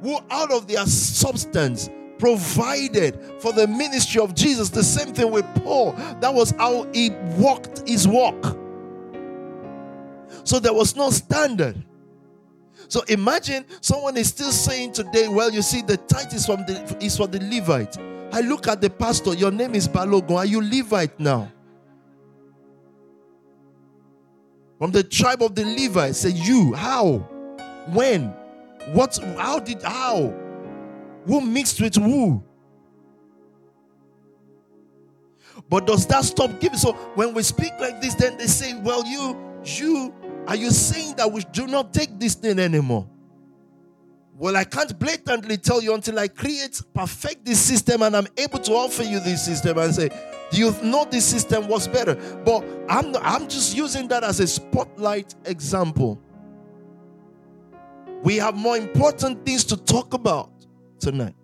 who, 0.02 0.18
out 0.30 0.52
of 0.52 0.68
their 0.68 0.84
substance, 0.84 1.88
provided 2.18 3.18
for 3.40 3.52
the 3.52 3.66
ministry 3.66 4.20
of 4.20 4.34
Jesus. 4.34 4.70
The 4.70 4.84
same 4.84 5.14
thing 5.14 5.30
with 5.30 5.46
Paul. 5.62 5.92
That 6.20 6.32
was 6.32 6.52
how 6.52 6.84
he 6.92 7.10
walked 7.36 7.88
his 7.88 8.06
walk. 8.06 8.56
So 10.44 10.58
there 10.58 10.74
was 10.74 10.94
no 10.96 11.10
standard. 11.10 11.82
So 12.88 13.02
imagine 13.08 13.64
someone 13.80 14.16
is 14.16 14.28
still 14.28 14.52
saying 14.52 14.92
today, 14.92 15.28
well, 15.28 15.50
you 15.50 15.62
see, 15.62 15.82
the 15.82 15.96
tithe 15.96 16.32
is 16.34 16.46
from 16.46 16.64
the 16.66 16.96
is 17.00 17.16
for 17.16 17.26
the 17.26 17.40
Levite. 17.40 17.96
I 18.32 18.40
look 18.40 18.68
at 18.68 18.80
the 18.80 18.90
pastor, 18.90 19.34
your 19.34 19.50
name 19.50 19.74
is 19.74 19.88
Balogun. 19.88 20.36
Are 20.36 20.44
you 20.44 20.60
Levite 20.60 21.18
now? 21.18 21.50
From 24.78 24.90
the 24.90 25.02
tribe 25.02 25.42
of 25.42 25.54
the 25.54 25.64
Levites, 25.64 26.18
say 26.18 26.30
you, 26.30 26.74
how? 26.74 27.18
When? 27.92 28.34
What 28.92 29.18
how 29.38 29.60
did 29.60 29.82
how? 29.82 30.43
Who 31.26 31.40
mixed 31.40 31.80
with 31.80 31.96
who? 31.96 32.42
But 35.68 35.86
does 35.86 36.06
that 36.06 36.24
stop 36.24 36.60
giving? 36.60 36.78
So 36.78 36.92
when 37.14 37.34
we 37.34 37.42
speak 37.42 37.72
like 37.80 38.00
this, 38.00 38.14
then 38.14 38.36
they 38.36 38.46
say, 38.46 38.78
Well, 38.80 39.06
you, 39.06 39.38
you, 39.64 40.14
are 40.46 40.56
you 40.56 40.70
saying 40.70 41.16
that 41.16 41.30
we 41.30 41.42
do 41.52 41.66
not 41.66 41.94
take 41.94 42.18
this 42.18 42.34
thing 42.34 42.58
anymore? 42.58 43.08
Well, 44.36 44.56
I 44.56 44.64
can't 44.64 44.98
blatantly 44.98 45.56
tell 45.58 45.80
you 45.80 45.94
until 45.94 46.18
I 46.18 46.26
create, 46.26 46.82
perfect 46.92 47.44
this 47.44 47.60
system, 47.60 48.02
and 48.02 48.16
I'm 48.16 48.26
able 48.36 48.58
to 48.58 48.72
offer 48.72 49.04
you 49.04 49.20
this 49.20 49.44
system 49.44 49.78
and 49.78 49.94
say, 49.94 50.08
Do 50.50 50.58
you 50.58 50.74
know 50.82 51.06
this 51.08 51.24
system 51.24 51.68
was 51.68 51.86
better? 51.86 52.16
But 52.44 52.64
I'm, 52.88 53.14
I'm 53.16 53.48
just 53.48 53.76
using 53.76 54.08
that 54.08 54.24
as 54.24 54.40
a 54.40 54.46
spotlight 54.46 55.34
example. 55.44 56.20
We 58.24 58.36
have 58.36 58.56
more 58.56 58.76
important 58.76 59.44
things 59.46 59.64
to 59.64 59.76
talk 59.76 60.14
about 60.14 60.50
tonight. 61.04 61.34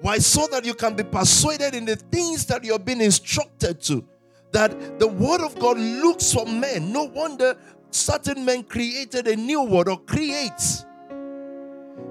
Why? 0.00 0.18
So 0.18 0.46
that 0.50 0.64
you 0.64 0.74
can 0.74 0.96
be 0.96 1.02
persuaded 1.04 1.74
in 1.74 1.84
the 1.84 1.96
things 1.96 2.46
that 2.46 2.64
you're 2.64 2.78
being 2.78 3.00
instructed 3.00 3.80
to. 3.82 4.04
That 4.52 4.98
the 4.98 5.06
word 5.06 5.40
of 5.40 5.58
God 5.58 5.78
looks 5.78 6.32
for 6.32 6.46
men. 6.46 6.92
No 6.92 7.04
wonder 7.04 7.56
certain 7.90 8.44
men 8.44 8.64
created 8.64 9.28
a 9.28 9.36
new 9.36 9.62
word 9.62 9.88
or 9.88 9.98
creates 9.98 10.84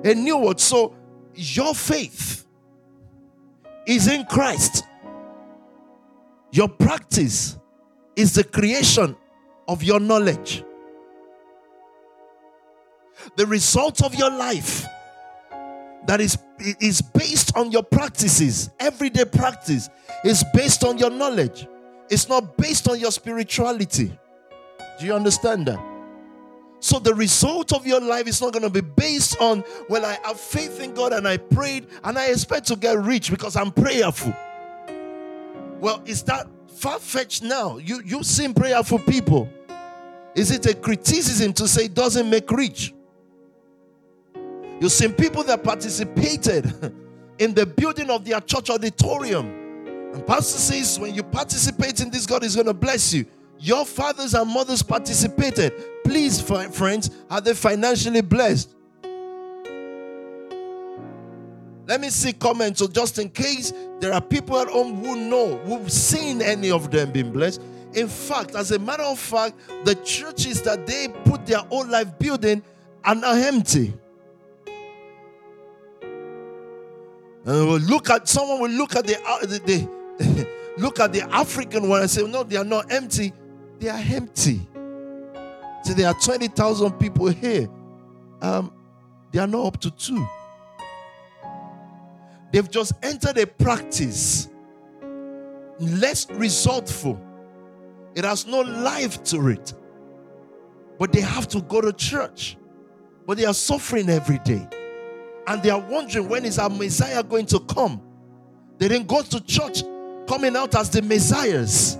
a 0.04 0.14
new 0.14 0.38
word. 0.38 0.60
So 0.60 0.96
your 1.36 1.74
faith 1.74 2.46
is 3.88 4.08
in 4.08 4.26
Christ. 4.26 4.84
Your 6.52 6.70
practice 6.70 7.58
is 8.16 8.36
the 8.36 8.44
creation 8.44 9.16
of 9.68 9.82
your 9.82 10.00
knowledge. 10.00 10.64
The 13.36 13.46
result 13.46 14.04
of 14.04 14.14
your 14.16 14.30
life 14.30 14.86
that 16.08 16.22
is, 16.22 16.38
is 16.80 17.02
based 17.02 17.56
on 17.56 17.72
your 17.72 17.84
practices, 17.84 18.70
everyday 18.80 19.26
practice, 19.26 19.90
is 20.24 20.44
based 20.54 20.84
on 20.84 20.98
your 20.98 21.10
knowledge. 21.10 21.68
It's 22.10 22.28
not 22.28 22.58
based 22.58 22.88
on 22.90 23.00
your 23.00 23.12
spirituality. 23.12 24.18
Do 25.00 25.06
you 25.06 25.14
understand 25.14 25.68
that? 25.68 25.80
So 26.80 27.00
the 27.00 27.16
result 27.16 27.72
of 27.72 27.88
your 27.88 28.02
life 28.02 28.28
is 28.28 28.42
not 28.42 28.52
going 28.52 28.64
to 28.64 28.70
be 28.70 28.82
based 28.82 29.40
on, 29.40 29.64
well, 29.88 30.06
I 30.06 30.18
have 30.26 30.38
faith 30.38 30.82
in 30.82 30.94
God 30.94 31.14
and 31.14 31.26
I 31.26 31.38
prayed 31.38 31.88
and 32.04 32.20
I 32.20 32.28
expect 32.28 32.68
to 32.68 32.76
get 32.76 33.00
rich 33.00 33.32
because 33.32 33.56
I'm 33.56 33.72
prayerful. 33.72 34.36
Well, 35.80 36.02
is 36.06 36.24
that 36.24 36.48
far 36.68 37.00
fetched 37.00 37.42
now? 37.44 37.78
You 37.78 38.02
you 38.04 38.24
seem 38.24 38.54
prayerful 38.54 39.00
people. 39.00 39.50
Is 40.36 40.52
it 40.52 40.66
a 40.66 40.74
criticism 40.74 41.54
to 41.54 41.68
say 41.68 41.86
it 41.86 41.94
doesn't 41.94 42.30
make 42.30 42.52
rich? 42.52 42.94
You've 44.84 44.92
seen 44.92 45.14
people 45.14 45.44
that 45.46 45.64
participated 45.64 46.66
in 47.40 47.54
the 47.54 47.66
building 47.66 48.10
of 48.10 48.26
their 48.26 48.42
church 48.42 48.70
auditorium. 48.70 49.46
And 50.14 50.28
Pastor 50.28 50.60
says, 50.60 51.00
when 51.00 51.16
you 51.16 51.24
participate 51.24 52.02
in 52.02 52.10
this, 52.10 52.26
God 52.26 52.44
is 52.44 52.54
going 52.54 52.68
to 52.68 52.74
bless 52.74 53.14
you. 53.14 53.26
Your 53.60 53.86
fathers 53.86 54.34
and 54.34 54.52
mothers 54.52 54.84
participated. 54.84 55.72
Please, 56.04 56.42
friends, 56.42 57.12
are 57.30 57.40
they 57.40 57.54
financially 57.54 58.20
blessed? 58.20 58.76
Let 61.88 62.02
me 62.02 62.10
see 62.10 62.34
comments. 62.34 62.82
So, 62.82 62.88
just 62.88 63.20
in 63.20 63.30
case 63.30 63.72
there 64.02 64.12
are 64.12 64.20
people 64.20 64.60
at 64.60 64.68
home 64.68 65.02
who 65.02 65.16
know, 65.16 65.60
who've 65.60 65.90
seen 65.90 66.42
any 66.42 66.72
of 66.72 66.92
them 66.92 67.14
being 67.14 67.32
blessed. 67.32 67.62
In 67.94 68.10
fact, 68.10 68.54
as 68.54 68.72
a 68.72 68.80
matter 68.80 69.04
of 69.04 69.18
fact, 69.18 69.56
the 69.86 69.96
churches 70.04 70.62
that 70.64 70.86
they 70.86 71.08
put 71.24 71.46
their 71.46 71.62
own 71.72 71.90
life 71.90 72.20
building 72.20 72.62
are 73.06 73.16
now 73.16 73.32
empty. 73.32 73.94
And 77.46 77.68
we'll 77.68 77.80
look 77.80 78.10
at 78.10 78.28
someone 78.28 78.62
will 78.62 78.70
look 78.70 78.96
at 78.96 79.06
the, 79.06 79.22
uh, 79.22 79.40
the, 79.42 79.60
the 79.60 80.48
look 80.78 81.00
at 81.00 81.12
the 81.12 81.22
African 81.34 81.90
one 81.90 82.02
and 82.02 82.10
say, 82.10 82.24
no, 82.24 82.44
they 82.44 82.56
are 82.56 82.64
not 82.64 82.92
empty. 82.92 83.34
They 83.80 83.90
are 83.90 84.00
empty. 84.00 84.62
So 85.84 85.94
there 85.94 86.08
are 86.08 86.14
20,000 86.14 86.94
people 86.94 87.28
here. 87.28 87.68
Um, 88.42 88.72
they 89.32 89.40
are 89.40 89.48
not 89.48 89.66
up 89.66 89.80
to 89.82 89.92
two. 89.92 90.26
They've 92.52 92.70
just 92.70 92.94
entered 93.02 93.38
a 93.38 93.48
practice 93.48 94.48
less 95.80 96.30
resultful. 96.30 97.20
It 98.16 98.24
has 98.24 98.46
no 98.46 98.62
life 98.62 99.24
to 99.26 99.50
it. 99.50 99.74
But 101.00 101.12
they 101.12 101.22
have 101.22 101.48
to 101.50 101.62
go 101.62 101.82
to 101.82 101.92
church. 101.92 102.58
But 103.26 103.38
they 103.38 103.46
are 103.46 103.54
suffering 103.54 104.10
every 104.10 104.40
day. 104.40 104.68
And 105.48 105.62
they 105.62 105.70
are 105.70 105.80
wondering 105.80 106.30
when 106.30 106.46
is 106.46 106.60
our 106.60 106.70
Messiah 106.70 107.24
going 107.24 107.46
to 107.48 107.60
come? 107.60 108.02
They 108.78 108.88
didn't 108.88 109.08
go 109.08 109.22
to 109.22 109.44
church 109.44 109.84
coming 110.28 110.56
out 110.56 110.76
as 110.76 110.90
the 110.90 111.02
Messiahs. 111.02 111.98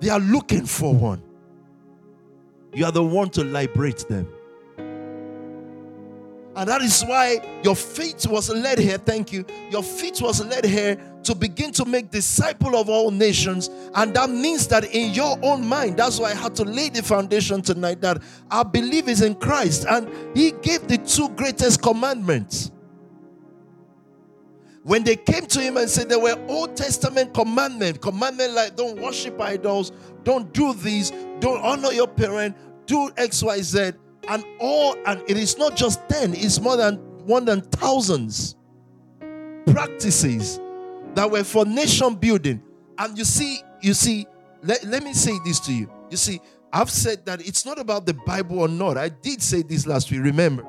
They 0.00 0.10
are 0.10 0.20
looking 0.20 0.66
for 0.66 0.94
one. 0.94 1.22
You 2.72 2.84
are 2.84 2.92
the 2.92 3.04
one 3.04 3.30
to 3.30 3.44
liberate 3.44 4.06
them. 4.08 4.28
And 6.56 6.68
that 6.68 6.82
is 6.82 7.02
why 7.02 7.40
your 7.64 7.74
feet 7.74 8.26
was 8.28 8.48
led 8.48 8.78
here. 8.78 8.98
Thank 8.98 9.32
you. 9.32 9.44
Your 9.70 9.82
feet 9.82 10.20
was 10.20 10.44
led 10.44 10.64
here 10.64 10.96
to 11.24 11.34
begin 11.34 11.72
to 11.72 11.84
make 11.84 12.10
disciple 12.10 12.76
of 12.76 12.88
all 12.88 13.10
nations. 13.10 13.70
And 13.94 14.14
that 14.14 14.30
means 14.30 14.68
that 14.68 14.84
in 14.94 15.12
your 15.12 15.36
own 15.42 15.66
mind, 15.66 15.96
that's 15.96 16.20
why 16.20 16.30
I 16.30 16.34
had 16.34 16.54
to 16.56 16.64
lay 16.64 16.90
the 16.90 17.02
foundation 17.02 17.60
tonight 17.60 18.00
that 18.02 18.22
our 18.50 18.64
belief 18.64 19.08
is 19.08 19.22
in 19.22 19.34
Christ. 19.34 19.84
And 19.88 20.08
He 20.36 20.52
gave 20.52 20.86
the 20.86 20.98
two 20.98 21.28
greatest 21.30 21.82
commandments. 21.82 22.70
When 24.84 25.02
they 25.02 25.16
came 25.16 25.46
to 25.46 25.60
him 25.60 25.76
and 25.76 25.88
said 25.88 26.08
there 26.08 26.18
were 26.18 26.38
Old 26.48 26.76
Testament 26.76 27.34
commandments, 27.34 27.98
commandment 28.00 28.52
like 28.52 28.76
don't 28.76 29.00
worship 29.00 29.40
idols, 29.40 29.92
don't 30.22 30.52
do 30.52 30.72
this, 30.74 31.10
don't 31.40 31.60
honor 31.62 31.90
your 31.92 32.06
parent, 32.06 32.56
do 32.86 33.10
X, 33.16 33.42
Y, 33.42 33.60
Z 33.62 33.92
and 34.28 34.44
all 34.58 34.96
and 35.06 35.22
it 35.28 35.36
is 35.36 35.58
not 35.58 35.76
just 35.76 36.00
10 36.08 36.34
it's 36.34 36.60
more 36.60 36.76
than 36.76 36.96
one 37.26 37.44
than 37.44 37.60
thousands 37.60 38.56
practices 39.66 40.60
that 41.14 41.30
were 41.30 41.44
for 41.44 41.64
nation 41.64 42.14
building. 42.14 42.62
And 42.98 43.16
you 43.16 43.24
see 43.24 43.60
you 43.82 43.94
see 43.94 44.26
let, 44.62 44.82
let 44.84 45.02
me 45.02 45.12
say 45.12 45.32
this 45.44 45.60
to 45.60 45.72
you. 45.72 45.90
You 46.10 46.16
see 46.16 46.40
i've 46.72 46.90
said 46.90 47.24
that 47.26 47.46
it's 47.46 47.64
not 47.64 47.78
about 47.78 48.06
the 48.06 48.14
bible 48.26 48.60
or 48.60 48.68
not. 48.68 48.96
I 48.96 49.08
did 49.08 49.42
say 49.42 49.62
this 49.62 49.86
last 49.86 50.10
week 50.10 50.22
remember. 50.22 50.66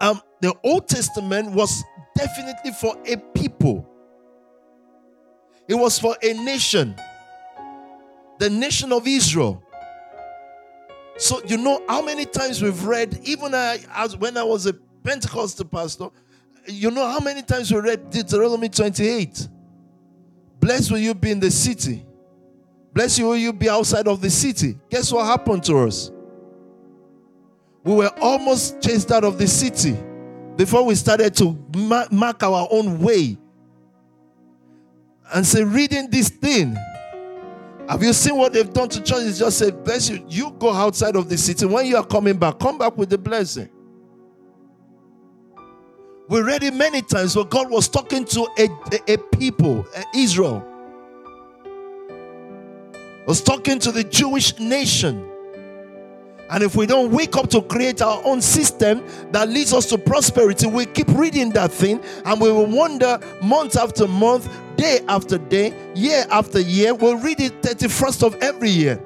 Um 0.00 0.20
the 0.40 0.54
old 0.64 0.88
testament 0.88 1.52
was 1.52 1.82
definitely 2.16 2.72
for 2.72 2.96
a 3.06 3.16
people 3.38 3.88
it 5.68 5.74
was 5.74 5.98
for 5.98 6.16
a 6.22 6.32
nation 6.32 6.94
the 8.38 8.50
nation 8.50 8.92
of 8.92 9.06
israel 9.06 9.62
so 11.18 11.40
you 11.46 11.56
know 11.56 11.82
how 11.88 12.02
many 12.02 12.26
times 12.26 12.62
we've 12.62 12.84
read, 12.84 13.18
even 13.24 13.54
I, 13.54 13.78
as 13.94 14.16
when 14.16 14.36
I 14.36 14.42
was 14.42 14.66
a 14.66 14.74
Pentecostal 14.74 15.64
pastor, 15.64 16.08
you 16.66 16.90
know 16.90 17.06
how 17.06 17.20
many 17.20 17.42
times 17.42 17.72
we 17.72 17.80
read 17.80 18.10
Deuteronomy 18.10 18.68
28. 18.68 19.48
Blessed 20.60 20.90
will 20.90 20.98
you 20.98 21.14
be 21.14 21.30
in 21.30 21.40
the 21.40 21.50
city. 21.50 22.04
Blessed 22.92 23.20
will 23.20 23.36
you 23.36 23.52
be 23.52 23.68
outside 23.68 24.08
of 24.08 24.20
the 24.20 24.30
city. 24.30 24.78
Guess 24.90 25.12
what 25.12 25.24
happened 25.26 25.64
to 25.64 25.78
us? 25.78 26.10
We 27.84 27.94
were 27.94 28.10
almost 28.20 28.82
chased 28.82 29.12
out 29.12 29.24
of 29.24 29.38
the 29.38 29.46
city 29.46 29.96
before 30.56 30.84
we 30.84 30.94
started 30.94 31.34
to 31.36 31.56
mark 32.10 32.42
our 32.42 32.66
own 32.70 33.00
way 33.00 33.36
and 35.34 35.46
say, 35.46 35.62
reading 35.64 36.10
this 36.10 36.28
thing 36.28 36.76
have 37.88 38.02
you 38.02 38.12
seen 38.12 38.36
what 38.36 38.52
they've 38.52 38.72
done 38.72 38.88
to 38.88 39.02
churches? 39.02 39.38
Just 39.38 39.58
say, 39.58 39.70
bless 39.70 40.08
you. 40.08 40.24
You 40.28 40.50
go 40.58 40.72
outside 40.72 41.14
of 41.14 41.28
the 41.28 41.38
city. 41.38 41.66
When 41.66 41.86
you 41.86 41.96
are 41.96 42.04
coming 42.04 42.36
back, 42.36 42.58
come 42.58 42.78
back 42.78 42.96
with 42.96 43.10
the 43.10 43.18
blessing. 43.18 43.68
We 46.28 46.40
read 46.40 46.64
it 46.64 46.74
many 46.74 47.02
times 47.02 47.36
where 47.36 47.44
God 47.44 47.70
was 47.70 47.88
talking 47.88 48.24
to 48.24 48.48
a, 48.58 48.68
a, 48.92 49.14
a 49.14 49.18
people, 49.36 49.86
Israel. 50.14 50.66
Was 53.28 53.40
talking 53.40 53.78
to 53.80 53.92
the 53.92 54.02
Jewish 54.02 54.58
nation. 54.58 55.30
And 56.48 56.62
if 56.62 56.76
we 56.76 56.86
don't 56.86 57.10
wake 57.10 57.36
up 57.36 57.50
to 57.50 57.62
create 57.62 58.00
our 58.00 58.20
own 58.24 58.40
system 58.40 59.04
that 59.32 59.48
leads 59.48 59.72
us 59.72 59.86
to 59.86 59.98
prosperity, 59.98 60.66
we 60.66 60.86
keep 60.86 61.08
reading 61.08 61.50
that 61.50 61.72
thing 61.72 62.00
and 62.24 62.40
we 62.40 62.50
will 62.52 62.66
wonder 62.66 63.18
month 63.42 63.76
after 63.76 64.06
month, 64.06 64.48
day 64.76 65.00
after 65.08 65.38
day, 65.38 65.74
year 65.94 66.24
after 66.30 66.60
year. 66.60 66.94
We'll 66.94 67.18
read 67.18 67.40
it 67.40 67.62
31st 67.62 68.22
of 68.22 68.34
every 68.36 68.70
year 68.70 69.02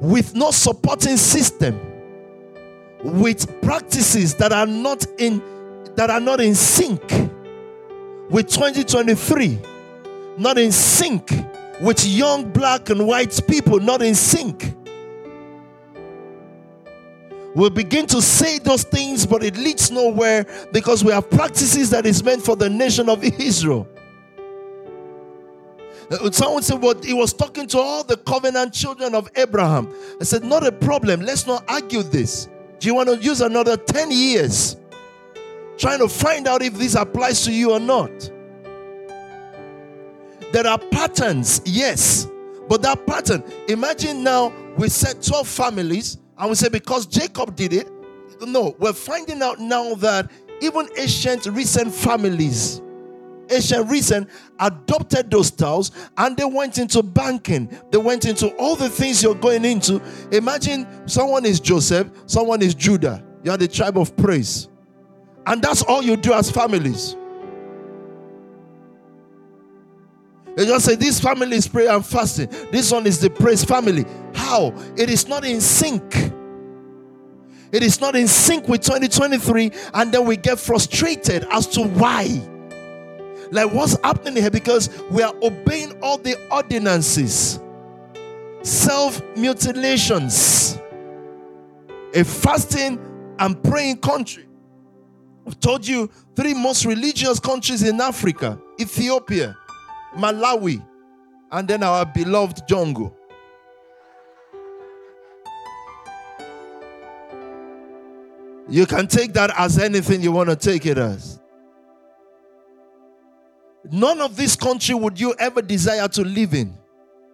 with 0.00 0.34
no 0.34 0.50
supporting 0.50 1.16
system, 1.16 1.78
with 3.02 3.60
practices 3.62 4.34
that 4.34 4.52
are 4.52 4.66
not 4.66 5.06
in 5.18 5.42
that 5.96 6.10
are 6.10 6.20
not 6.20 6.40
in 6.40 6.54
sync 6.54 7.00
with 8.30 8.48
2023, 8.48 9.58
not 10.38 10.58
in 10.58 10.70
sync 10.70 11.32
with 11.80 12.06
young 12.06 12.50
black 12.50 12.90
and 12.90 13.06
white 13.06 13.38
people, 13.48 13.80
not 13.80 14.02
in 14.02 14.14
sync 14.14 14.74
We'll 17.54 17.70
begin 17.70 18.06
to 18.08 18.22
say 18.22 18.58
those 18.58 18.84
things, 18.84 19.26
but 19.26 19.42
it 19.42 19.56
leads 19.56 19.90
nowhere 19.90 20.46
because 20.72 21.02
we 21.02 21.12
have 21.12 21.28
practices 21.30 21.90
that 21.90 22.06
is 22.06 22.22
meant 22.22 22.42
for 22.42 22.54
the 22.54 22.70
nation 22.70 23.08
of 23.08 23.24
Israel. 23.24 23.88
Uh, 26.10 26.30
someone 26.30 26.62
said, 26.62 26.80
Well, 26.80 27.00
he 27.02 27.14
was 27.14 27.32
talking 27.32 27.66
to 27.68 27.78
all 27.78 28.04
the 28.04 28.16
covenant 28.16 28.72
children 28.72 29.14
of 29.14 29.28
Abraham. 29.36 29.92
I 30.20 30.24
said, 30.24 30.44
Not 30.44 30.66
a 30.66 30.72
problem. 30.72 31.20
Let's 31.20 31.46
not 31.46 31.64
argue 31.68 32.02
this. 32.02 32.48
Do 32.78 32.88
you 32.88 32.94
want 32.94 33.08
to 33.08 33.16
use 33.16 33.40
another 33.40 33.76
10 33.76 34.10
years 34.10 34.76
trying 35.76 35.98
to 35.98 36.08
find 36.08 36.46
out 36.46 36.62
if 36.62 36.74
this 36.74 36.94
applies 36.94 37.44
to 37.44 37.52
you 37.52 37.72
or 37.72 37.80
not? 37.80 38.10
There 40.52 40.66
are 40.66 40.78
patterns, 40.78 41.60
yes, 41.64 42.26
but 42.68 42.82
that 42.82 43.06
pattern, 43.06 43.44
imagine 43.68 44.24
now 44.24 44.52
we 44.76 44.88
set 44.88 45.22
12 45.22 45.46
families 45.46 46.18
and 46.40 46.48
we 46.48 46.54
say 46.54 46.70
because 46.70 47.06
Jacob 47.06 47.54
did 47.54 47.74
it. 47.74 47.88
No, 48.40 48.74
we're 48.78 48.94
finding 48.94 49.42
out 49.42 49.60
now 49.60 49.94
that 49.96 50.30
even 50.62 50.88
ancient 50.96 51.44
recent 51.46 51.94
families, 51.94 52.80
ancient 53.50 53.90
recent 53.90 54.30
adopted 54.58 55.30
those 55.30 55.48
styles 55.48 55.90
and 56.16 56.34
they 56.38 56.46
went 56.46 56.78
into 56.78 57.02
banking. 57.02 57.70
They 57.90 57.98
went 57.98 58.24
into 58.24 58.48
all 58.56 58.74
the 58.74 58.88
things 58.88 59.22
you're 59.22 59.34
going 59.34 59.66
into. 59.66 60.00
Imagine 60.32 60.86
someone 61.06 61.44
is 61.44 61.60
Joseph, 61.60 62.08
someone 62.24 62.62
is 62.62 62.74
Judah. 62.74 63.22
You 63.44 63.50
are 63.50 63.58
the 63.58 63.68
tribe 63.68 63.98
of 63.98 64.16
praise. 64.16 64.68
And 65.46 65.60
that's 65.60 65.82
all 65.82 66.02
you 66.02 66.16
do 66.16 66.32
as 66.32 66.50
families. 66.50 67.16
They 70.56 70.66
just 70.66 70.84
say 70.84 70.94
this 70.94 71.20
family 71.20 71.56
is 71.56 71.68
prayer 71.68 71.90
and 71.90 72.04
fasting. 72.04 72.48
This 72.72 72.90
one 72.90 73.06
is 73.06 73.20
the 73.20 73.30
praise 73.30 73.64
family. 73.64 74.04
How? 74.34 74.74
It 74.96 75.08
is 75.08 75.28
not 75.28 75.44
in 75.44 75.60
sync. 75.60 76.29
It 77.72 77.82
is 77.82 78.00
not 78.00 78.16
in 78.16 78.26
sync 78.26 78.68
with 78.68 78.82
2023, 78.82 79.70
and 79.94 80.12
then 80.12 80.26
we 80.26 80.36
get 80.36 80.58
frustrated 80.58 81.46
as 81.50 81.66
to 81.68 81.82
why. 81.82 82.42
Like, 83.52 83.72
what's 83.72 83.96
happening 84.02 84.42
here? 84.42 84.50
Because 84.50 84.88
we 85.10 85.22
are 85.22 85.34
obeying 85.42 86.00
all 86.02 86.18
the 86.18 86.36
ordinances, 86.50 87.60
self 88.62 89.22
mutilations, 89.36 90.78
a 92.14 92.24
fasting 92.24 92.98
and 93.38 93.62
praying 93.62 93.98
country. 93.98 94.46
I've 95.46 95.58
told 95.58 95.86
you 95.86 96.10
three 96.36 96.54
most 96.54 96.84
religious 96.84 97.40
countries 97.40 97.82
in 97.82 98.00
Africa 98.00 98.60
Ethiopia, 98.80 99.56
Malawi, 100.16 100.84
and 101.50 101.66
then 101.66 101.82
our 101.82 102.04
beloved 102.06 102.66
jungle. 102.68 103.16
You 108.70 108.86
can 108.86 109.08
take 109.08 109.32
that 109.32 109.52
as 109.58 109.78
anything 109.78 110.22
you 110.22 110.30
want 110.30 110.48
to 110.48 110.56
take 110.56 110.86
it 110.86 110.96
as. 110.96 111.40
None 113.90 114.20
of 114.20 114.36
this 114.36 114.54
country 114.54 114.94
would 114.94 115.18
you 115.18 115.34
ever 115.38 115.60
desire 115.60 116.06
to 116.06 116.22
live 116.22 116.54
in. 116.54 116.78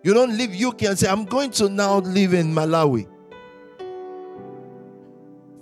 You 0.03 0.14
don't 0.14 0.37
leave 0.37 0.61
UK 0.61 0.83
and 0.85 0.99
say, 0.99 1.09
I'm 1.09 1.25
going 1.27 1.51
to 1.53 1.68
now 1.68 1.99
live 1.99 2.33
in 2.33 2.55
Malawi. 2.55 3.07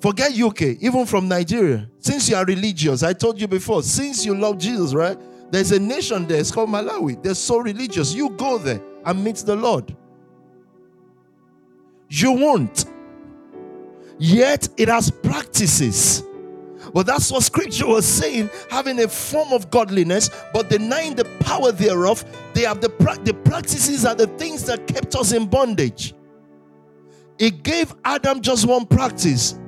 Forget 0.01 0.39
UK, 0.39 0.63
even 0.81 1.07
from 1.07 1.27
Nigeria. 1.29 1.89
Since 1.99 2.29
you 2.29 2.37
are 2.37 2.45
religious, 2.45 3.03
I 3.03 3.15
told 3.15 3.41
you 3.41 3.49
before, 3.49 3.83
since 3.83 4.25
you 4.25 4.37
love 4.37 4.59
Jesus, 4.59 4.95
right? 4.95 5.19
There's 5.51 5.73
a 5.73 5.81
nation 5.81 6.27
there, 6.27 6.39
it's 6.39 6.51
called 6.51 6.69
Malawi. 6.69 7.21
They're 7.23 7.35
so 7.35 7.59
religious. 7.59 8.15
You 8.15 8.31
go 8.31 8.59
there 8.59 8.81
and 9.05 9.25
meet 9.25 9.37
the 9.37 9.57
Lord. 9.57 9.97
You 12.11 12.33
won't. 12.33 12.85
Yet 14.18 14.68
it 14.77 14.88
has 14.88 15.11
practices. 15.11 16.22
Well, 16.92 17.05
that's 17.05 17.33
what 17.33 17.42
scripture 17.42 17.87
was 17.87 18.07
saying, 18.07 18.50
having 18.70 19.00
a 19.00 19.09
form 19.09 19.53
of 19.53 19.70
godliness, 19.70 20.31
but 20.53 20.68
denying 20.68 21.16
the 21.16 21.24
power 21.40 21.72
thereof. 21.72 22.24
They 22.53 22.62
have 22.62 22.81
the, 22.81 22.88
the 23.24 23.35
practices 23.35 24.05
are 24.05 24.14
the 24.14 24.27
things 24.27 24.64
that 24.66 24.87
kept 24.87 25.14
us 25.16 25.33
in 25.33 25.46
bondage. 25.46 26.14
It 27.38 27.62
gave 27.64 27.92
Adam 28.05 28.40
just 28.40 28.66
one 28.66 28.87
practice 28.87 29.59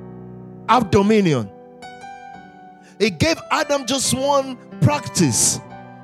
have 0.69 0.91
dominion. 0.91 1.49
It 2.99 3.19
gave 3.19 3.39
Adam 3.51 3.85
just 3.85 4.13
one 4.13 4.57
practice 4.81 5.59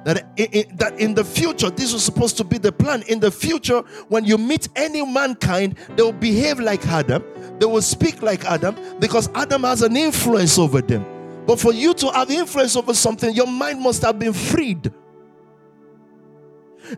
that 0.05 0.25
in, 0.35 0.75
that 0.77 0.99
in 0.99 1.13
the 1.13 1.23
future 1.23 1.69
this 1.69 1.93
was 1.93 2.03
supposed 2.03 2.37
to 2.37 2.43
be 2.43 2.57
the 2.57 2.71
plan. 2.71 3.03
In 3.07 3.19
the 3.19 3.31
future 3.31 3.81
when 4.09 4.25
you 4.25 4.37
meet 4.37 4.67
any 4.75 5.05
mankind 5.05 5.77
they 5.95 6.03
will 6.03 6.11
behave 6.11 6.59
like 6.59 6.85
adam. 6.87 7.23
They 7.59 7.65
will 7.65 7.81
speak 7.81 8.21
like 8.21 8.45
adam 8.45 8.75
because 8.99 9.29
adam 9.35 9.63
has 9.63 9.81
an 9.81 9.95
influence 9.95 10.57
over 10.57 10.81
them. 10.81 11.05
But 11.45 11.59
for 11.59 11.73
you 11.73 11.93
to 11.95 12.11
have 12.11 12.31
influence 12.31 12.75
over 12.75 12.93
something 12.93 13.33
your 13.33 13.47
mind 13.47 13.81
must 13.81 14.01
have 14.01 14.19
been 14.19 14.33
freed. 14.33 14.91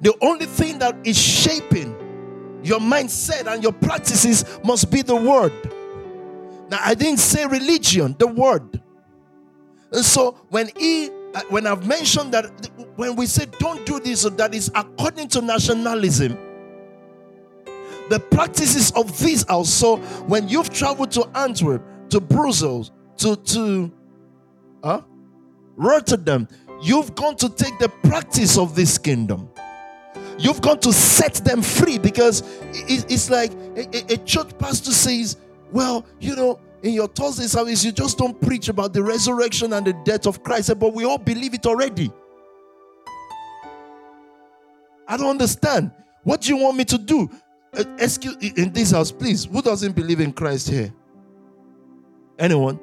The 0.01 0.13
only 0.21 0.45
thing 0.47 0.79
that 0.79 0.95
is 1.05 1.17
shaping 1.17 1.95
your 2.63 2.79
mindset 2.79 3.45
and 3.45 3.61
your 3.61 3.73
practices 3.73 4.59
must 4.63 4.89
be 4.91 5.03
the 5.03 5.15
word. 5.15 5.53
Now 6.69 6.79
i 6.81 6.95
didn't 6.95 7.19
say 7.19 7.45
religion 7.45 8.15
the 8.17 8.27
word. 8.27 8.81
And 9.91 10.03
so 10.03 10.31
when 10.49 10.69
he 10.75 11.09
when 11.49 11.67
I've 11.67 11.85
mentioned 11.85 12.33
that 12.33 12.45
when 12.95 13.15
we 13.15 13.25
say 13.25 13.45
don't 13.59 13.85
do 13.85 13.99
this, 13.99 14.25
or 14.25 14.29
that 14.31 14.53
is 14.53 14.71
according 14.75 15.29
to 15.29 15.41
nationalism. 15.41 16.37
The 18.09 18.19
practices 18.19 18.91
of 18.91 19.17
this 19.19 19.43
also, 19.45 19.97
when 20.27 20.47
you've 20.47 20.69
traveled 20.69 21.11
to 21.11 21.27
Antwerp, 21.35 21.83
to 22.09 22.19
Brussels, 22.19 22.91
to 23.17 23.35
to 23.35 23.91
huh? 24.83 25.01
Rotterdam, 25.75 26.47
you've 26.81 27.15
gone 27.15 27.35
to 27.37 27.49
take 27.49 27.77
the 27.79 27.89
practice 28.03 28.57
of 28.57 28.75
this 28.75 28.97
kingdom. 28.97 29.49
You've 30.37 30.61
gone 30.61 30.79
to 30.81 30.93
set 30.93 31.35
them 31.35 31.61
free 31.61 31.97
because 31.97 32.43
it's 32.73 33.29
like 33.29 33.51
a, 33.75 34.13
a 34.13 34.17
church 34.17 34.57
pastor 34.57 34.91
says, 34.91 35.37
Well, 35.71 36.05
you 36.19 36.35
know, 36.35 36.59
in 36.85 36.93
your 36.93 37.07
Thursday 37.07 37.47
service, 37.47 37.83
you 37.83 37.91
just 37.91 38.15
don't 38.15 38.39
preach 38.39 38.69
about 38.69 38.93
the 38.93 39.01
resurrection 39.01 39.73
and 39.73 39.87
the 39.87 39.93
death 40.05 40.27
of 40.27 40.43
Christ, 40.43 40.71
but 40.77 40.93
we 40.93 41.03
all 41.03 41.17
believe 41.17 41.55
it 41.55 41.65
already. 41.65 42.11
I 45.07 45.17
don't 45.17 45.31
understand. 45.31 45.91
What 46.23 46.41
do 46.41 46.49
you 46.49 46.57
want 46.61 46.77
me 46.77 46.85
to 46.85 46.99
do? 46.99 47.27
Uh, 47.75 47.85
excuse 47.97 48.35
in 48.55 48.71
this 48.71 48.91
house, 48.91 49.11
please. 49.11 49.45
Who 49.45 49.63
doesn't 49.63 49.95
believe 49.95 50.19
in 50.19 50.31
Christ 50.31 50.69
here? 50.69 50.93
Anyone? 52.37 52.79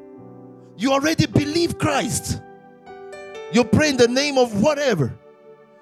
You 0.77 0.93
already 0.93 1.27
believe 1.27 1.79
Christ. 1.79 2.43
You 3.53 3.63
pray 3.63 3.91
in 3.91 3.97
the 3.97 4.09
name 4.09 4.37
of 4.37 4.61
whatever. 4.61 5.17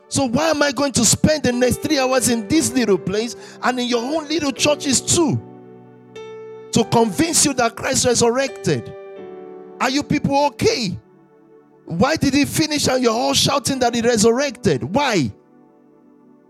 So 0.09 0.27
why 0.27 0.51
am 0.51 0.63
I 0.63 0.73
going 0.73 0.93
to 0.93 1.07
spend 1.07 1.45
the 1.45 1.53
next 1.53 1.79
three 1.79 1.99
hours 1.99 2.29
in 2.29 2.47
this 2.49 2.71
little 2.71 2.99
place 2.99 3.35
and 3.63 3.81
in 3.81 3.87
your 3.87 4.03
own 4.03 4.29
little 4.29 4.53
churches 4.53 5.01
too? 5.01 5.50
To 6.73 6.85
convince 6.85 7.45
you 7.45 7.53
that 7.55 7.77
Christ 7.77 8.07
resurrected. 8.07 8.95
Are 9.81 9.91
you 9.91 10.03
people 10.03 10.47
okay? 10.47 10.99
Why 11.87 12.17
did 12.17 12.35
he 12.35 12.45
finish 12.45 12.87
and 12.87 13.03
you're 13.03 13.13
all 13.13 13.35
shouting 13.35 13.81
that 13.81 13.95
he 13.95 14.01
resurrected? 14.01 14.85
Why? 14.85 15.33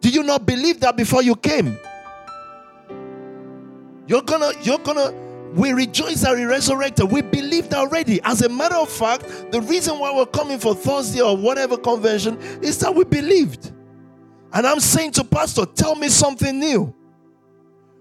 Do 0.00 0.08
you 0.08 0.22
not 0.22 0.46
believe 0.46 0.80
that 0.80 0.96
before 0.96 1.22
you 1.22 1.36
came? 1.36 1.78
You're 4.06 4.22
gonna, 4.22 4.52
you're 4.62 4.78
gonna, 4.78 5.12
we 5.54 5.72
rejoice 5.72 6.22
that 6.22 6.36
he 6.36 6.44
resurrected. 6.44 7.10
We 7.10 7.22
believed 7.22 7.72
already. 7.74 8.20
As 8.22 8.42
a 8.42 8.48
matter 8.48 8.74
of 8.74 8.90
fact, 8.90 9.52
the 9.52 9.60
reason 9.62 9.98
why 9.98 10.14
we're 10.14 10.26
coming 10.26 10.58
for 10.58 10.74
Thursday 10.74 11.20
or 11.20 11.36
whatever 11.36 11.76
convention 11.76 12.38
is 12.60 12.78
that 12.80 12.94
we 12.94 13.04
believed. 13.04 13.72
And 14.52 14.66
I'm 14.66 14.80
saying 14.80 15.12
to 15.12 15.24
Pastor, 15.24 15.64
tell 15.64 15.94
me 15.94 16.08
something 16.08 16.58
new. 16.58 16.94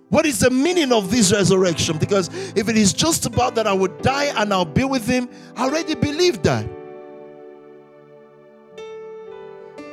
What 0.09 0.25
is 0.25 0.39
the 0.39 0.49
meaning 0.49 0.91
of 0.91 1.11
this 1.11 1.31
resurrection? 1.31 1.97
Because 1.97 2.29
if 2.55 2.67
it 2.67 2.75
is 2.75 2.93
just 2.93 3.25
about 3.25 3.55
that 3.55 3.67
I 3.67 3.73
would 3.73 4.01
die 4.01 4.33
and 4.35 4.51
I'll 4.51 4.65
be 4.65 4.83
with 4.83 5.05
him, 5.05 5.29
I 5.55 5.65
already 5.65 5.95
believe 5.95 6.41
that. 6.43 6.67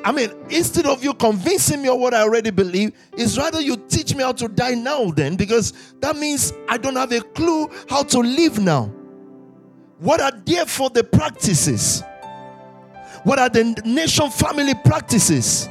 I 0.05 0.13
mean, 0.13 0.31
instead 0.51 0.87
of 0.87 1.03
you 1.03 1.13
convincing 1.15 1.83
me 1.83 1.89
of 1.89 1.99
what 1.99 2.15
I 2.15 2.23
already 2.23 2.51
believe, 2.51 2.93
is 3.17 3.37
rather 3.37 3.61
you 3.61 3.77
teach 3.77 4.15
me 4.15 4.23
how 4.23 4.33
to 4.33 4.47
die 4.47 4.75
now, 4.75 5.11
then, 5.11 5.35
because 5.35 5.73
that 6.01 6.17
means 6.17 6.53
I 6.69 6.79
don't 6.79 6.95
have 6.95 7.11
a 7.11 7.21
clue 7.21 7.69
how 7.89 8.05
to 8.05 8.21
live 8.21 8.61
now. 8.61 8.85
What 9.99 10.21
are 10.21 10.31
therefore 10.31 10.91
the 10.91 11.03
practices? 11.03 12.05
What 13.25 13.41
are 13.41 13.49
the 13.49 13.65
nation 13.85 14.31
family 14.31 14.75
practices? 14.85 15.69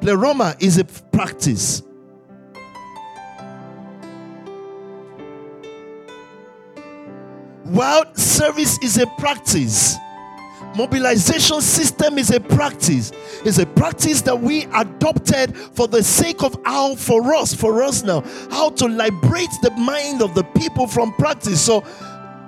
Pleroma 0.00 0.54
is 0.60 0.78
a 0.78 0.84
practice. 0.84 1.82
While 7.68 8.14
service 8.14 8.78
is 8.82 8.96
a 8.96 9.06
practice, 9.18 9.96
mobilization 10.74 11.60
system 11.60 12.16
is 12.16 12.30
a 12.30 12.40
practice. 12.40 13.12
It's 13.44 13.58
a 13.58 13.66
practice 13.66 14.22
that 14.22 14.40
we 14.40 14.64
adopted 14.74 15.54
for 15.54 15.86
the 15.86 16.02
sake 16.02 16.42
of 16.42 16.56
how, 16.64 16.94
for 16.94 17.34
us, 17.34 17.52
for 17.52 17.82
us 17.82 18.02
now, 18.02 18.22
how 18.50 18.70
to 18.70 18.86
liberate 18.86 19.50
the 19.62 19.70
mind 19.76 20.22
of 20.22 20.34
the 20.34 20.44
people 20.56 20.86
from 20.86 21.12
practice. 21.14 21.60
So, 21.60 21.84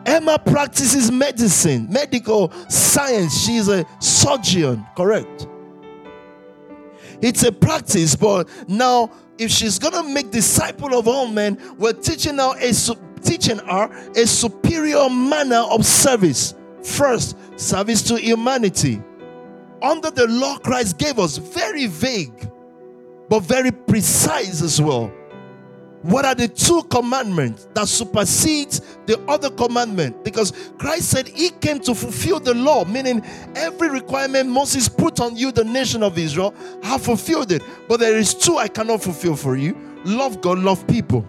Emma 0.06 0.38
practices 0.38 1.12
medicine, 1.12 1.86
medical 1.90 2.50
science. 2.70 3.44
She's 3.44 3.68
a 3.68 3.84
surgeon, 3.98 4.86
correct? 4.96 5.46
It's 7.20 7.42
a 7.42 7.52
practice, 7.52 8.16
but 8.16 8.48
now 8.66 9.10
if 9.40 9.50
she's 9.50 9.78
gonna 9.78 10.02
make 10.02 10.30
disciple 10.30 10.94
of 10.94 11.08
all 11.08 11.26
men, 11.26 11.58
we're 11.78 11.94
teaching 11.94 12.36
her 12.36 12.54
a 12.58 12.72
teaching 13.22 13.58
her 13.58 13.90
a 14.16 14.26
superior 14.26 15.08
manner 15.08 15.62
of 15.70 15.84
service. 15.84 16.54
First, 16.82 17.36
service 17.58 18.02
to 18.02 18.16
humanity. 18.16 19.02
Under 19.82 20.10
the 20.10 20.26
law 20.26 20.58
Christ 20.58 20.98
gave 20.98 21.18
us, 21.18 21.38
very 21.38 21.86
vague, 21.86 22.50
but 23.28 23.40
very 23.40 23.70
precise 23.70 24.62
as 24.62 24.80
well. 24.80 25.12
What 26.02 26.24
are 26.24 26.34
the 26.34 26.48
two 26.48 26.82
commandments 26.84 27.68
that 27.74 27.86
supersedes 27.86 28.80
the 29.04 29.20
other 29.28 29.50
commandment? 29.50 30.24
Because 30.24 30.52
Christ 30.78 31.10
said 31.10 31.28
he 31.28 31.50
came 31.50 31.78
to 31.80 31.94
fulfill 31.94 32.40
the 32.40 32.54
law, 32.54 32.86
meaning 32.86 33.22
every 33.54 33.90
requirement 33.90 34.48
Moses 34.48 34.88
put 34.88 35.20
on 35.20 35.36
you, 35.36 35.52
the 35.52 35.64
nation 35.64 36.02
of 36.02 36.16
Israel, 36.16 36.54
have 36.82 37.02
fulfilled 37.02 37.52
it. 37.52 37.62
But 37.86 38.00
there 38.00 38.16
is 38.16 38.34
two 38.34 38.56
I 38.56 38.68
cannot 38.68 39.02
fulfill 39.02 39.36
for 39.36 39.56
you 39.56 39.76
love 40.04 40.40
God, 40.40 40.58
love 40.58 40.86
people. 40.86 41.26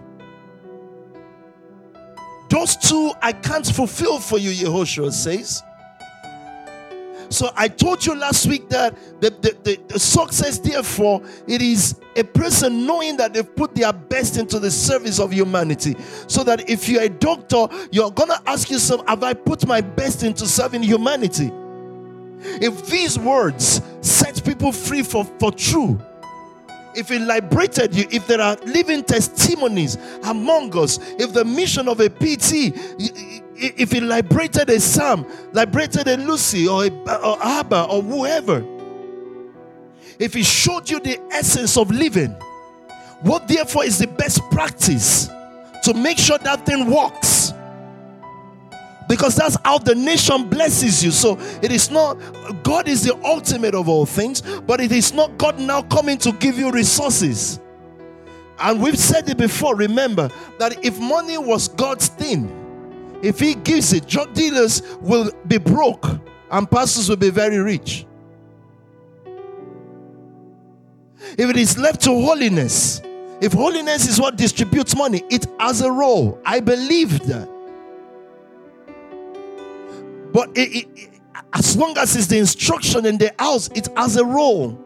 Those 2.51 2.75
two 2.75 3.13
I 3.21 3.31
can't 3.31 3.65
fulfill 3.65 4.19
for 4.19 4.37
you, 4.37 4.51
Yehoshua 4.51 5.13
says. 5.13 5.63
So 7.29 7.49
I 7.55 7.69
told 7.69 8.05
you 8.05 8.13
last 8.13 8.45
week 8.45 8.67
that 8.67 8.93
the, 9.21 9.29
the, 9.29 9.57
the, 9.63 9.79
the, 9.87 9.97
success, 9.97 10.59
therefore, 10.59 11.21
it 11.47 11.61
is 11.61 11.97
a 12.17 12.25
person 12.25 12.85
knowing 12.85 13.15
that 13.15 13.33
they've 13.33 13.55
put 13.55 13.73
their 13.73 13.93
best 13.93 14.37
into 14.37 14.59
the 14.59 14.69
service 14.69 15.17
of 15.17 15.31
humanity. 15.31 15.95
So 16.27 16.43
that 16.43 16.69
if 16.69 16.89
you're 16.89 17.03
a 17.03 17.09
doctor, 17.09 17.67
you're 17.89 18.11
gonna 18.11 18.41
ask 18.45 18.69
yourself, 18.69 19.07
Have 19.07 19.23
I 19.23 19.33
put 19.33 19.65
my 19.65 19.79
best 19.79 20.23
into 20.23 20.45
serving 20.45 20.83
humanity? 20.83 21.53
If 22.59 22.85
these 22.87 23.17
words 23.17 23.81
set 24.01 24.43
people 24.43 24.73
free 24.73 25.03
for, 25.03 25.23
for 25.39 25.53
true, 25.53 26.01
if 26.95 27.11
it 27.11 27.21
liberated 27.21 27.95
you, 27.95 28.05
if 28.11 28.27
there 28.27 28.41
are 28.41 28.55
living 28.65 29.03
testimonies 29.03 29.97
among 30.23 30.77
us, 30.77 30.99
if 31.19 31.33
the 31.33 31.45
mission 31.45 31.87
of 31.87 31.99
a 31.99 32.09
PT, 32.09 32.73
if 33.55 33.93
it 33.93 34.03
liberated 34.03 34.69
a 34.69 34.79
Sam, 34.79 35.25
liberated 35.53 36.07
a 36.07 36.17
Lucy 36.17 36.67
or, 36.67 36.85
a, 36.85 36.89
or 36.89 37.37
Abba 37.43 37.83
or 37.85 38.01
whoever, 38.01 38.65
if 40.19 40.35
it 40.35 40.45
showed 40.45 40.89
you 40.89 40.99
the 40.99 41.19
essence 41.31 41.77
of 41.77 41.89
living, 41.91 42.31
what 43.21 43.47
therefore 43.47 43.85
is 43.85 43.97
the 43.99 44.07
best 44.07 44.41
practice 44.51 45.27
to 45.83 45.93
make 45.93 46.17
sure 46.17 46.37
that 46.39 46.65
thing 46.65 46.89
works? 46.89 47.30
Because 49.11 49.35
that's 49.35 49.57
how 49.65 49.77
the 49.77 49.93
nation 49.93 50.47
blesses 50.47 51.03
you. 51.03 51.11
So 51.11 51.37
it 51.61 51.69
is 51.69 51.91
not, 51.91 52.13
God 52.63 52.87
is 52.87 53.03
the 53.03 53.13
ultimate 53.25 53.75
of 53.75 53.89
all 53.89 54.05
things, 54.05 54.39
but 54.61 54.79
it 54.79 54.93
is 54.93 55.13
not 55.13 55.37
God 55.37 55.59
now 55.59 55.81
coming 55.81 56.17
to 56.19 56.31
give 56.31 56.57
you 56.57 56.71
resources. 56.71 57.59
And 58.57 58.81
we've 58.81 58.97
said 58.97 59.27
it 59.29 59.37
before, 59.37 59.75
remember 59.75 60.29
that 60.59 60.85
if 60.85 60.97
money 60.97 61.37
was 61.37 61.67
God's 61.67 62.07
thing, 62.07 62.49
if 63.21 63.37
He 63.37 63.55
gives 63.55 63.91
it, 63.91 64.07
drug 64.07 64.33
dealers 64.33 64.81
will 65.01 65.29
be 65.45 65.57
broke 65.57 66.07
and 66.49 66.71
pastors 66.71 67.09
will 67.09 67.17
be 67.17 67.31
very 67.31 67.57
rich. 67.57 68.05
If 71.37 71.49
it 71.49 71.57
is 71.57 71.77
left 71.77 71.99
to 72.03 72.11
holiness, 72.11 73.01
if 73.41 73.51
holiness 73.51 74.07
is 74.07 74.21
what 74.21 74.37
distributes 74.37 74.95
money, 74.95 75.21
it 75.29 75.47
has 75.59 75.81
a 75.81 75.91
role. 75.91 76.39
I 76.45 76.61
believe 76.61 77.19
that. 77.27 77.60
But 80.31 80.49
it, 80.57 80.87
it, 80.87 81.21
as 81.53 81.75
long 81.75 81.97
as 81.97 82.15
it's 82.15 82.27
the 82.27 82.37
instruction 82.37 83.05
in 83.05 83.17
the 83.17 83.33
house, 83.37 83.69
it 83.75 83.87
has 83.97 84.17
a 84.17 84.25
role. 84.25 84.79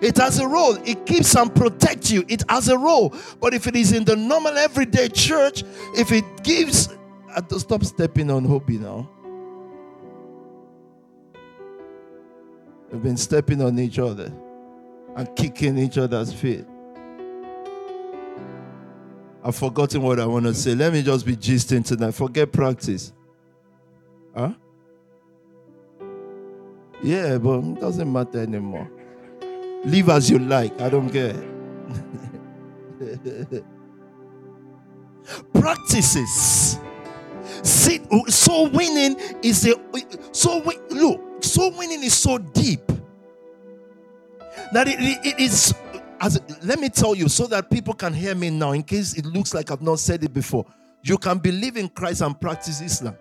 It 0.00 0.16
has 0.18 0.40
a 0.40 0.48
role. 0.48 0.76
It 0.84 1.06
keeps 1.06 1.34
and 1.36 1.54
protects 1.54 2.10
you. 2.10 2.24
It 2.28 2.42
has 2.48 2.68
a 2.68 2.76
role. 2.76 3.14
But 3.40 3.54
if 3.54 3.66
it 3.66 3.76
is 3.76 3.92
in 3.92 4.04
the 4.04 4.16
normal 4.16 4.58
everyday 4.58 5.08
church, 5.08 5.62
if 5.96 6.10
it 6.10 6.24
gives, 6.42 6.88
uh, 7.34 7.58
stop 7.58 7.84
stepping 7.84 8.30
on 8.30 8.44
hobby 8.44 8.78
now. 8.78 9.08
We've 12.90 13.02
been 13.02 13.16
stepping 13.16 13.62
on 13.62 13.78
each 13.78 13.98
other 13.98 14.32
and 15.16 15.36
kicking 15.36 15.78
each 15.78 15.96
other's 15.96 16.32
feet. 16.32 16.66
I've 19.44 19.56
forgotten 19.56 20.02
what 20.02 20.20
I 20.20 20.26
want 20.26 20.46
to 20.46 20.54
say. 20.54 20.74
Let 20.74 20.92
me 20.92 21.02
just 21.02 21.24
be 21.24 21.36
gisting 21.36 21.84
tonight. 21.84 22.14
Forget 22.14 22.52
practice. 22.52 23.12
Huh? 24.34 24.52
Yeah, 27.02 27.38
but 27.38 27.58
it 27.58 27.80
doesn't 27.80 28.10
matter 28.10 28.40
anymore. 28.40 28.88
Live 29.84 30.08
as 30.08 30.30
you 30.30 30.38
like. 30.38 30.80
I 30.80 30.88
don't 30.88 31.10
care. 31.10 31.32
Practices. 35.52 36.78
See, 37.62 38.00
so 38.28 38.68
winning 38.70 39.16
is 39.42 39.66
a 39.66 39.74
so 40.32 40.62
look. 40.90 41.44
So 41.44 41.76
winning 41.76 42.02
is 42.04 42.14
so 42.14 42.38
deep 42.38 42.80
that 44.72 44.88
it, 44.88 45.00
it, 45.00 45.26
it 45.26 45.40
is. 45.40 45.74
As 46.20 46.40
let 46.62 46.78
me 46.78 46.88
tell 46.88 47.16
you, 47.16 47.28
so 47.28 47.48
that 47.48 47.68
people 47.68 47.94
can 47.94 48.14
hear 48.14 48.36
me 48.36 48.50
now, 48.50 48.70
in 48.72 48.84
case 48.84 49.14
it 49.14 49.26
looks 49.26 49.52
like 49.52 49.72
I've 49.72 49.82
not 49.82 49.98
said 49.98 50.22
it 50.22 50.32
before. 50.32 50.64
You 51.02 51.18
can 51.18 51.38
believe 51.38 51.76
in 51.76 51.88
Christ 51.88 52.20
and 52.20 52.40
practice 52.40 52.80
Islam. 52.80 53.16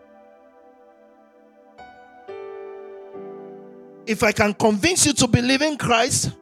If 4.12 4.24
I 4.24 4.34
can 4.34 4.54
convince 4.54 5.06
you 5.06 5.13
to 5.13 5.28
believe 5.28 5.62
in 5.62 5.78
Christ, 5.78 6.36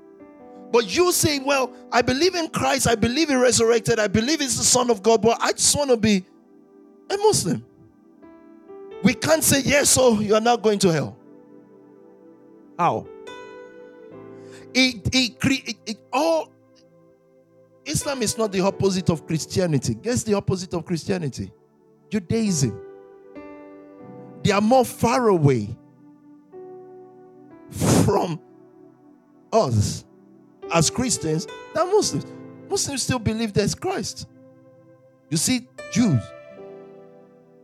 but 0.72 0.96
you 0.96 1.12
say, 1.12 1.38
Well, 1.38 1.72
I 1.92 2.02
believe 2.02 2.34
in 2.34 2.50
Christ, 2.50 2.88
I 2.88 2.96
believe 2.96 3.30
he 3.30 3.36
resurrected, 3.36 4.00
I 4.00 4.08
believe 4.08 4.40
he's 4.40 4.58
the 4.58 4.64
Son 4.64 4.90
of 4.90 5.04
God, 5.04 5.22
but 5.22 5.38
I 5.40 5.52
just 5.52 5.78
want 5.78 5.92
to 5.92 5.98
be 5.98 6.26
a 7.12 7.18
Muslim. 7.18 7.64
We 9.04 9.14
can't 9.14 9.44
say, 9.44 9.62
Yes, 9.62 9.92
so 9.92 10.20
you 10.20 10.34
are 10.34 10.42
not 10.42 10.64
going 10.64 10.80
to 10.80 10.92
hell. 10.92 11.16
How? 12.80 13.06
It, 14.74 15.08
it, 15.14 15.36
it, 15.44 15.78
it, 15.86 15.98
all 16.12 16.52
Islam 17.86 18.24
is 18.24 18.36
not 18.36 18.52
the 18.52 18.62
opposite 18.62 19.12
of 19.12 19.28
Christianity. 19.28 19.94
Guess 19.94 20.24
the 20.24 20.34
opposite 20.34 20.74
of 20.74 20.86
Christianity? 20.86 21.52
Judaism. 22.10 22.82
They 24.44 24.52
are 24.52 24.62
more 24.62 24.86
far 24.86 25.28
away 25.28 25.76
from 27.72 28.40
us 29.52 30.06
as 30.74 30.90
Christians 30.90 31.48
than 31.74 31.88
Muslims. 31.92 32.26
Muslims 32.70 33.04
still 33.04 33.20
believe 33.20 33.54
there's 33.54 33.76
Christ. 33.76 34.28
You 35.30 35.38
see, 35.38 35.68
Jews, 35.92 36.22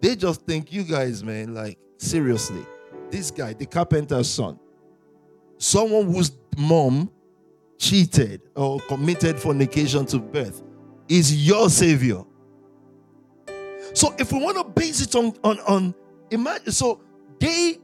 they 0.01 0.15
just 0.15 0.41
think 0.41 0.71
you 0.71 0.83
guys, 0.83 1.23
man, 1.23 1.53
like 1.53 1.77
seriously, 1.97 2.65
this 3.09 3.31
guy, 3.31 3.53
the 3.53 3.65
carpenter's 3.65 4.29
son, 4.29 4.59
someone 5.57 6.11
whose 6.11 6.31
mom 6.57 7.11
cheated 7.77 8.41
or 8.55 8.79
committed 8.81 9.39
fornication 9.39 10.05
to 10.07 10.19
birth, 10.19 10.63
is 11.07 11.47
your 11.47 11.69
savior. 11.69 12.23
So 13.93 14.13
if 14.17 14.31
we 14.31 14.39
want 14.39 14.57
to 14.57 14.63
base 14.63 15.01
it 15.01 15.15
on 15.15 15.33
on 15.43 15.59
on 15.61 15.95
imagine 16.31 16.71
so 16.71 17.01
they 17.39 17.77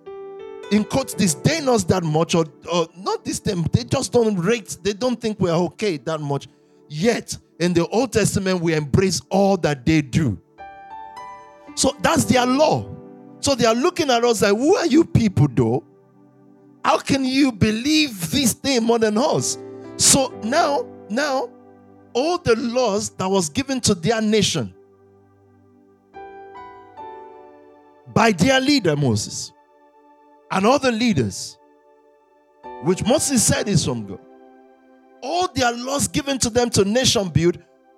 in 0.72 0.86
quotes 0.86 1.14
disdain 1.14 1.68
us 1.68 1.84
that 1.84 2.04
much, 2.04 2.34
or, 2.34 2.46
or 2.72 2.88
not 2.98 3.24
disdain 3.24 3.66
they 3.74 3.84
just 3.84 4.12
don't 4.12 4.38
rate, 4.38 4.78
they 4.82 4.94
don't 4.94 5.20
think 5.20 5.40
we're 5.40 5.52
okay 5.52 5.98
that 5.98 6.20
much. 6.20 6.48
Yet, 6.88 7.38
in 7.60 7.74
the 7.74 7.86
Old 7.88 8.14
Testament, 8.14 8.62
we 8.62 8.74
embrace 8.74 9.22
all 9.30 9.58
that 9.58 9.86
they 9.86 10.02
do. 10.02 10.42
So 11.76 11.96
that's 12.02 12.26
their 12.26 12.46
law. 12.46 12.90
So 13.42 13.54
they 13.56 13.66
are 13.66 13.76
looking 13.76 14.10
at 14.10 14.24
us 14.24 14.42
like, 14.42 14.56
who 14.56 14.76
are 14.76 14.88
you 14.88 15.04
people 15.04 15.48
though? 15.50 15.84
How 16.84 16.98
can 16.98 17.26
you 17.26 17.52
believe 17.52 18.32
this 18.32 18.54
thing 18.54 18.84
more 18.84 18.98
than 19.00 19.18
us? 19.18 19.58
So 19.98 20.30
now, 20.44 20.88
now, 21.10 21.50
all 22.14 22.38
the 22.38 22.56
laws 22.56 23.10
that 23.12 23.30
was 23.30 23.50
given 23.50 23.80
to 23.82 23.94
their 23.94 24.22
nation 24.22 24.74
by 28.14 28.32
their 28.32 28.60
leader 28.60 28.96
Moses 28.96 29.54
and 30.52 30.66
other 30.66 30.92
leaders, 30.92 31.58
which 32.84 33.04
Moses 33.06 33.44
said 33.44 33.68
is 33.68 33.86
from 33.86 34.06
God, 34.06 34.20
all 35.24 35.48
their 35.54 35.72
laws 35.72 36.08
given 36.08 36.38
to 36.40 36.50
them 36.50 36.70
to 36.72 36.84
nation 36.84 37.30
build, 37.30 37.58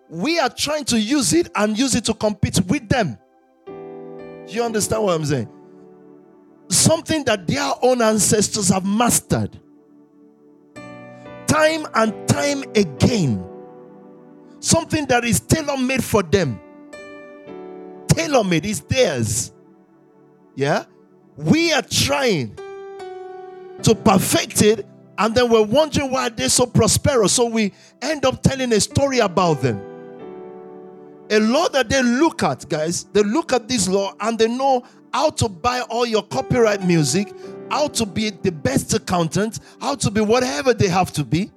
we 0.10 0.39
are 0.39 0.50
trying 0.50 0.86
to 0.86 1.00
use 1.00 1.34
it 1.34 1.50
and 1.56 1.78
use 1.78 1.96
it 1.96 2.06
to 2.06 2.13
compete 2.13 2.60
with 2.68 2.88
them. 2.88 3.18
You 4.48 4.63
understand 4.63 5.04
what 5.04 5.16
I'm 5.16 5.26
saying? 5.26 5.50
Something 6.70 7.24
that 7.26 7.48
their 7.48 7.72
own 7.82 8.02
ancestors 8.02 8.70
have 8.70 8.86
mastered 8.86 9.60
time 11.54 11.86
and 11.94 12.28
time 12.28 12.63
again. 12.76 13.44
Something 14.60 15.06
that 15.08 15.24
is 15.24 15.39
tailor 15.39 15.78
made 15.78 16.04
for 16.04 16.24
them. 16.24 16.60
Tailor 18.08 18.44
made 18.44 18.66
is 18.66 18.82
theirs. 18.82 19.52
Yeah? 20.56 20.86
We 21.36 21.74
are 21.74 21.82
trying 21.82 22.56
to 23.82 23.96
perfect 23.96 24.62
it, 24.62 24.86
and 25.17 25.34
then 25.34 25.50
we're 25.50 25.63
wondering 25.63 26.12
why 26.12 26.30
they're 26.30 26.50
so 26.50 26.65
prosperous. 26.65 27.34
So 27.34 27.46
we 27.46 27.74
end 28.02 28.26
up 28.26 28.41
telling 28.41 28.72
a 28.74 28.80
story 28.80 29.19
about 29.19 29.62
them. 29.62 29.82
A 31.30 31.39
law 31.39 31.67
that 31.69 31.89
they 31.89 32.04
look 32.04 32.43
at, 32.43 32.67
guys, 32.69 33.06
they 33.06 33.24
look 33.24 33.54
at 33.54 33.67
this 33.67 33.88
law 33.88 34.13
and 34.19 34.38
they 34.38 34.48
know 34.48 34.84
how 35.13 35.30
to 35.32 35.50
buy 35.50 35.82
all 35.82 36.06
your 36.06 36.24
copyright 36.24 36.86
music, 36.86 37.34
how 37.72 37.88
to 37.88 38.06
be 38.06 38.30
the 38.30 38.52
best 38.52 38.93
accountant, 38.93 39.60
how 39.82 39.96
to 39.96 40.12
be 40.12 40.22
whatever 40.22 40.74
they 40.74 40.88
have 40.88 41.12
to 41.13 41.24
be. 41.24 41.50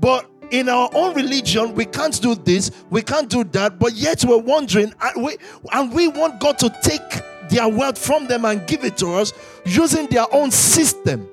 But 0.00 0.28
in 0.50 0.68
our 0.68 0.90
own 0.92 1.14
religion, 1.14 1.74
we 1.74 1.84
can't 1.84 2.20
do 2.20 2.34
this, 2.34 2.70
we 2.90 3.02
can't 3.02 3.28
do 3.28 3.44
that, 3.44 3.78
but 3.78 3.94
yet 3.94 4.24
we're 4.24 4.38
wondering, 4.38 4.92
and 5.00 5.24
we, 5.24 5.36
and 5.72 5.92
we 5.92 6.08
want 6.08 6.40
God 6.40 6.58
to 6.58 6.74
take 6.82 7.22
their 7.54 7.68
wealth 7.68 7.96
from 7.96 8.26
them 8.26 8.44
and 8.44 8.66
give 8.66 8.84
it 8.84 8.96
to 8.96 9.14
us 9.14 9.32
using 9.64 10.06
their 10.08 10.26
own 10.34 10.50
system. 10.50 11.28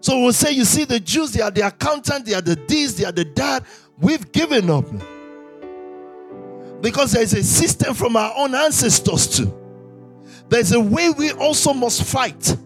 So 0.00 0.18
we'll 0.20 0.32
say, 0.32 0.52
you 0.52 0.64
see, 0.64 0.84
the 0.84 0.98
Jews, 0.98 1.32
they 1.32 1.42
are 1.42 1.50
the 1.50 1.66
accountant, 1.66 2.24
they 2.24 2.32
are 2.32 2.40
the 2.40 2.54
this, 2.54 2.94
they 2.94 3.04
are 3.04 3.12
the 3.12 3.24
that. 3.36 3.64
We've 3.98 4.32
given 4.32 4.70
up. 4.70 4.86
Because 6.80 7.12
there's 7.12 7.34
a 7.34 7.42
system 7.42 7.92
from 7.92 8.16
our 8.16 8.32
own 8.36 8.54
ancestors 8.54 9.26
too. 9.26 9.52
There's 10.48 10.72
a 10.72 10.80
way 10.80 11.10
we 11.10 11.32
also 11.32 11.74
must 11.74 12.04
fight. 12.04 12.56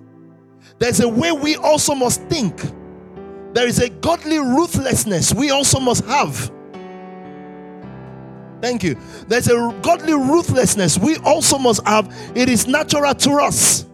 There's 0.78 1.00
a 1.00 1.08
way 1.08 1.32
we 1.32 1.56
also 1.56 1.94
must 1.94 2.22
think. 2.24 2.62
There 3.54 3.66
is 3.66 3.80
a 3.80 3.88
godly 3.88 4.38
ruthlessness 4.38 5.34
we 5.34 5.50
also 5.50 5.80
must 5.80 6.04
have. 6.04 6.52
Thank 8.60 8.82
you. 8.82 8.96
There's 9.26 9.48
a 9.48 9.78
godly 9.82 10.12
ruthlessness 10.12 10.98
we 10.98 11.16
also 11.18 11.58
must 11.58 11.86
have. 11.86 12.14
It 12.34 12.48
is 12.48 12.66
natural 12.66 13.14
to 13.14 13.30
us. 13.32 13.86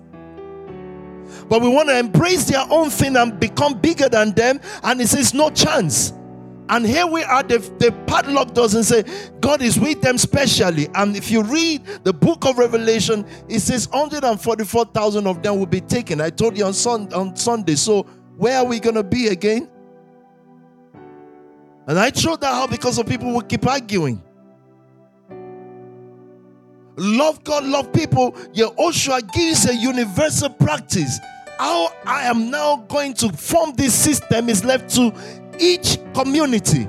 But 1.49 1.63
we 1.63 1.69
want 1.69 1.89
to 1.89 1.99
embrace 1.99 2.45
their 2.45 2.65
own 2.71 2.91
thing 2.91 3.17
and 3.17 3.39
become 3.39 3.79
bigger 3.79 4.09
than 4.09 4.33
them, 4.33 4.61
and 4.83 5.01
it 5.01 5.09
says 5.09 5.33
no 5.33 5.51
chance. 5.51 6.13
And 6.69 6.85
here 6.85 7.07
we 7.07 7.23
are, 7.23 7.45
the, 7.45 7.59
the 7.79 7.93
padlock 8.09 8.53
doesn't 8.53 8.85
say 8.85 9.05
God 9.41 9.63
is 9.63 9.79
with 9.79 10.03
them 10.03 10.19
specially. 10.19 10.89
And 10.97 11.15
if 11.17 11.31
you 11.31 11.45
read 11.45 11.85
the 12.03 12.13
book 12.13 12.45
of 12.45 12.59
Revelation, 12.59 13.25
it 13.49 13.61
says 13.61 13.89
144,000 13.89 15.29
of 15.29 15.43
them 15.45 15.61
will 15.61 15.67
be 15.67 15.81
taken. 15.81 16.21
I 16.21 16.31
told 16.31 16.59
you 16.59 16.65
on, 16.65 16.73
sun, 16.73 17.13
on 17.13 17.37
Sunday. 17.37 17.77
So 17.77 18.03
where 18.37 18.59
are 18.59 18.65
we 18.65 18.81
going 18.81 18.97
to 18.97 19.05
be 19.05 19.29
again? 19.29 19.69
And 21.87 22.01
I 22.01 22.11
throw 22.11 22.35
that 22.35 22.53
out 22.53 22.71
because 22.71 22.99
of 22.99 23.07
people 23.07 23.31
who 23.31 23.43
keep 23.43 23.65
arguing 23.65 24.21
love 26.97 27.45
God, 27.45 27.65
love 27.65 27.93
people, 27.93 28.33
Yehoshua 28.55 29.33
gives 29.33 29.69
a 29.69 29.75
universal 29.75 30.51
practice. 30.51 31.19
How 31.59 31.91
I 32.05 32.25
am 32.25 32.51
now 32.51 32.77
going 32.89 33.15
to 33.15 33.31
form 33.33 33.73
this 33.75 33.95
system 33.95 34.49
is 34.49 34.65
left 34.65 34.95
to 34.97 35.13
each 35.59 35.99
community. 36.15 36.87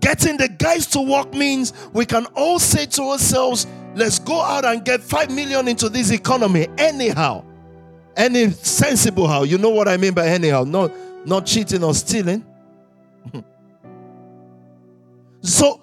Getting 0.00 0.36
the 0.36 0.48
guys 0.48 0.86
to 0.88 1.00
work 1.00 1.32
means 1.32 1.72
we 1.92 2.06
can 2.06 2.26
all 2.34 2.58
say 2.58 2.86
to 2.86 3.02
ourselves, 3.02 3.66
let's 3.94 4.18
go 4.18 4.40
out 4.40 4.64
and 4.64 4.84
get 4.84 5.00
5 5.02 5.30
million 5.32 5.68
into 5.68 5.88
this 5.88 6.10
economy 6.10 6.68
anyhow. 6.78 7.44
Any 8.16 8.50
sensible 8.50 9.26
how. 9.26 9.42
You 9.42 9.58
know 9.58 9.70
what 9.70 9.88
I 9.88 9.96
mean 9.96 10.14
by 10.14 10.28
anyhow. 10.28 10.64
Not, 10.64 10.92
not 11.26 11.44
cheating 11.44 11.84
or 11.84 11.92
stealing. 11.94 12.44
so 15.40 15.80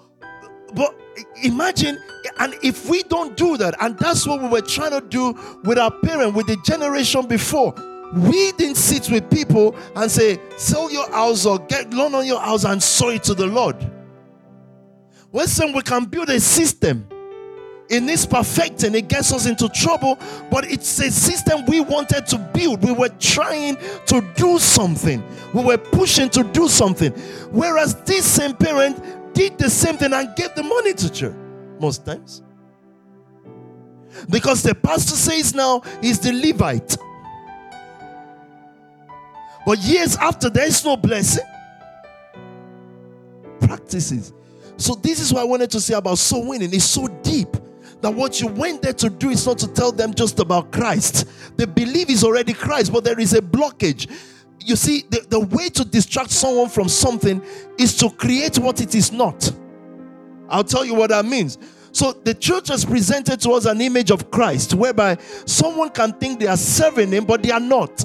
but 0.74 0.98
imagine, 1.42 1.98
and 2.38 2.54
if 2.62 2.88
we 2.88 3.02
don't 3.04 3.36
do 3.36 3.56
that, 3.56 3.74
and 3.80 3.98
that's 3.98 4.26
what 4.26 4.42
we 4.42 4.48
were 4.48 4.60
trying 4.60 4.90
to 4.90 5.00
do 5.00 5.38
with 5.64 5.78
our 5.78 5.90
parent, 5.90 6.34
with 6.34 6.46
the 6.46 6.56
generation 6.64 7.26
before, 7.26 7.74
we 8.14 8.52
didn't 8.52 8.76
sit 8.76 9.10
with 9.10 9.28
people 9.30 9.74
and 9.96 10.10
say, 10.10 10.38
sell 10.56 10.90
your 10.90 11.10
house 11.10 11.46
or 11.46 11.58
get 11.58 11.92
loan 11.92 12.14
on 12.14 12.26
your 12.26 12.40
house 12.40 12.64
and 12.64 12.82
sow 12.82 13.08
it 13.08 13.24
to 13.24 13.34
the 13.34 13.46
Lord. 13.46 13.76
We're 15.32 15.46
saying 15.46 15.74
we 15.74 15.82
can 15.82 16.04
build 16.04 16.28
a 16.28 16.38
system. 16.38 17.08
It 17.90 18.02
needs 18.02 18.24
perfecting, 18.24 18.94
it 18.94 19.08
gets 19.08 19.32
us 19.32 19.46
into 19.46 19.68
trouble, 19.68 20.18
but 20.50 20.64
it's 20.64 20.98
a 21.00 21.10
system 21.10 21.66
we 21.66 21.80
wanted 21.80 22.26
to 22.28 22.38
build. 22.54 22.82
We 22.82 22.92
were 22.92 23.10
trying 23.20 23.76
to 24.06 24.26
do 24.36 24.58
something, 24.58 25.22
we 25.52 25.62
were 25.62 25.76
pushing 25.76 26.30
to 26.30 26.44
do 26.44 26.66
something. 26.66 27.12
Whereas 27.50 27.94
this 28.04 28.24
same 28.24 28.54
parent 28.54 29.02
did 29.34 29.58
the 29.58 29.68
same 29.68 29.96
thing 29.96 30.12
and 30.12 30.34
gave 30.36 30.54
the 30.54 30.62
money 30.62 30.94
to 30.94 31.10
church 31.12 31.36
most 31.80 32.06
times. 32.06 32.42
Because 34.30 34.62
the 34.62 34.74
pastor 34.74 35.16
says 35.16 35.54
now 35.54 35.82
he's 36.00 36.20
the 36.20 36.32
Levite. 36.32 36.96
But 39.66 39.78
years 39.78 40.16
after, 40.16 40.50
there 40.50 40.66
is 40.66 40.84
no 40.84 40.96
blessing. 40.96 41.44
Practices. 43.60 44.32
So, 44.76 44.94
this 44.94 45.20
is 45.20 45.32
what 45.32 45.40
I 45.40 45.44
wanted 45.44 45.70
to 45.70 45.80
say 45.80 45.94
about 45.94 46.18
soul 46.18 46.48
winning. 46.48 46.72
It's 46.74 46.84
so 46.84 47.06
deep 47.22 47.56
that 48.00 48.12
what 48.12 48.40
you 48.40 48.48
went 48.48 48.82
there 48.82 48.92
to 48.92 49.08
do 49.08 49.30
is 49.30 49.46
not 49.46 49.58
to 49.58 49.68
tell 49.68 49.90
them 49.90 50.12
just 50.12 50.38
about 50.40 50.70
Christ. 50.70 51.26
The 51.56 51.66
belief 51.66 52.10
is 52.10 52.24
already 52.24 52.52
Christ, 52.52 52.92
but 52.92 53.04
there 53.04 53.18
is 53.18 53.32
a 53.32 53.40
blockage. 53.40 54.10
You 54.60 54.76
see, 54.76 55.04
the, 55.10 55.26
the 55.28 55.40
way 55.40 55.68
to 55.70 55.84
distract 55.84 56.30
someone 56.30 56.68
from 56.68 56.88
something 56.88 57.42
is 57.78 57.96
to 57.98 58.10
create 58.10 58.58
what 58.58 58.80
it 58.80 58.94
is 58.94 59.12
not. 59.12 59.52
I'll 60.48 60.64
tell 60.64 60.84
you 60.84 60.94
what 60.94 61.10
that 61.10 61.24
means. 61.24 61.58
So 61.92 62.12
the 62.12 62.34
church 62.34 62.68
has 62.68 62.84
presented 62.84 63.40
to 63.42 63.50
us 63.50 63.66
an 63.66 63.80
image 63.80 64.10
of 64.10 64.30
Christ 64.30 64.74
whereby 64.74 65.16
someone 65.46 65.90
can 65.90 66.12
think 66.12 66.40
they 66.40 66.46
are 66.46 66.56
serving 66.56 67.12
him, 67.12 67.24
but 67.24 67.42
they 67.42 67.50
are 67.50 67.60
not. 67.60 68.04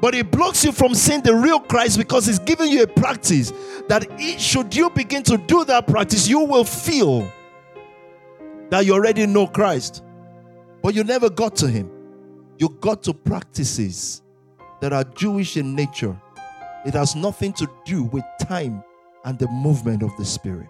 But 0.00 0.14
it 0.14 0.30
blocks 0.30 0.64
you 0.64 0.72
from 0.72 0.94
seeing 0.94 1.22
the 1.22 1.34
real 1.34 1.60
Christ 1.60 1.98
because 1.98 2.28
it's 2.28 2.38
giving 2.38 2.70
you 2.70 2.84
a 2.84 2.86
practice 2.86 3.52
that 3.88 4.06
it, 4.18 4.40
should 4.40 4.74
you 4.74 4.90
begin 4.90 5.22
to 5.24 5.36
do 5.36 5.64
that 5.64 5.86
practice, 5.86 6.28
you 6.28 6.40
will 6.40 6.64
feel 6.64 7.30
that 8.70 8.86
you 8.86 8.94
already 8.94 9.26
know 9.26 9.46
Christ. 9.46 10.04
But 10.82 10.94
you 10.94 11.02
never 11.02 11.28
got 11.28 11.56
to 11.56 11.68
him. 11.68 11.90
You 12.58 12.68
got 12.80 13.02
to 13.04 13.14
practices 13.14 14.22
that 14.80 14.92
are 14.92 15.04
Jewish 15.04 15.56
in 15.56 15.74
nature. 15.74 16.16
It 16.86 16.94
has 16.94 17.16
nothing 17.16 17.52
to 17.54 17.68
do 17.84 18.04
with 18.04 18.24
time 18.40 18.82
and 19.24 19.38
the 19.38 19.48
movement 19.48 20.02
of 20.02 20.16
the 20.16 20.24
Spirit. 20.24 20.68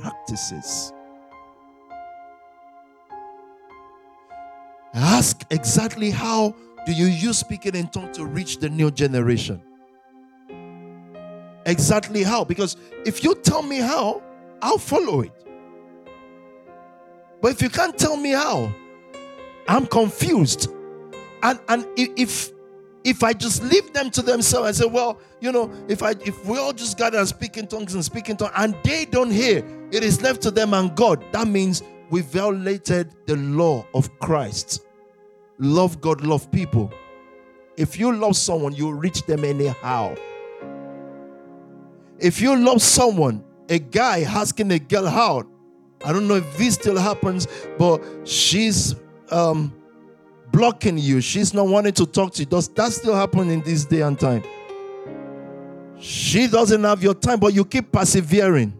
Practices. 0.00 0.92
Ask 4.94 5.44
exactly 5.50 6.10
how 6.10 6.54
do 6.86 6.92
you 6.92 7.06
use 7.06 7.38
speaking 7.38 7.74
in 7.74 7.88
tongues 7.88 8.16
to 8.16 8.26
reach 8.26 8.58
the 8.58 8.68
new 8.68 8.90
generation? 8.90 9.60
Exactly 11.66 12.22
how? 12.22 12.44
Because 12.44 12.76
if 13.04 13.22
you 13.22 13.34
tell 13.34 13.62
me 13.62 13.78
how, 13.78 14.22
I'll 14.62 14.78
follow 14.78 15.20
it. 15.20 15.32
But 17.40 17.52
if 17.52 17.62
you 17.62 17.70
can't 17.70 17.96
tell 17.96 18.16
me 18.16 18.30
how, 18.30 18.72
I'm 19.68 19.86
confused. 19.86 20.68
And 21.42 21.58
and 21.68 21.86
if 21.96 22.50
if 23.04 23.22
I 23.22 23.32
just 23.32 23.62
leave 23.62 23.92
them 23.92 24.10
to 24.10 24.22
themselves 24.22 24.68
and 24.68 24.76
say, 24.76 24.86
well, 24.86 25.18
you 25.40 25.52
know, 25.52 25.72
if 25.88 26.02
I 26.02 26.10
if 26.24 26.44
we 26.44 26.58
all 26.58 26.72
just 26.72 26.98
gather 26.98 27.18
and 27.18 27.28
speak 27.28 27.56
in 27.56 27.66
tongues 27.66 27.94
and 27.94 28.04
speak 28.04 28.28
in 28.28 28.36
tongues 28.36 28.52
and 28.56 28.76
they 28.84 29.04
don't 29.06 29.30
hear, 29.30 29.64
it 29.90 30.04
is 30.04 30.20
left 30.22 30.42
to 30.42 30.50
them 30.50 30.74
and 30.74 30.94
God. 30.94 31.24
That 31.32 31.48
means 31.48 31.82
we 32.10 32.20
violated 32.22 33.14
the 33.26 33.36
law 33.36 33.86
of 33.94 34.18
Christ. 34.18 34.84
Love 35.58 36.00
God, 36.00 36.22
love 36.22 36.50
people. 36.50 36.92
If 37.76 37.98
you 37.98 38.12
love 38.14 38.36
someone, 38.36 38.74
you 38.74 38.92
reach 38.92 39.24
them 39.26 39.44
anyhow. 39.44 40.14
If 42.18 42.40
you 42.40 42.56
love 42.56 42.82
someone, 42.82 43.44
a 43.70 43.78
guy 43.78 44.22
asking 44.22 44.70
a 44.72 44.78
girl 44.78 45.08
out, 45.08 45.46
I 46.04 46.12
don't 46.12 46.28
know 46.28 46.36
if 46.36 46.58
this 46.58 46.74
still 46.74 46.98
happens, 46.98 47.46
but 47.78 48.02
she's 48.24 48.94
um, 49.30 49.72
blocking 50.52 50.98
you. 50.98 51.20
She's 51.20 51.54
not 51.54 51.66
wanting 51.66 51.92
to 51.94 52.06
talk 52.06 52.32
to 52.34 52.40
you. 52.40 52.46
Does 52.46 52.68
that 52.68 52.92
still 52.92 53.14
happen 53.14 53.50
in 53.50 53.60
this 53.62 53.84
day 53.84 54.00
and 54.02 54.18
time? 54.18 54.42
She 55.98 56.46
doesn't 56.46 56.82
have 56.82 57.02
your 57.02 57.14
time, 57.14 57.38
but 57.38 57.52
you 57.52 57.64
keep 57.64 57.92
persevering. 57.92 58.72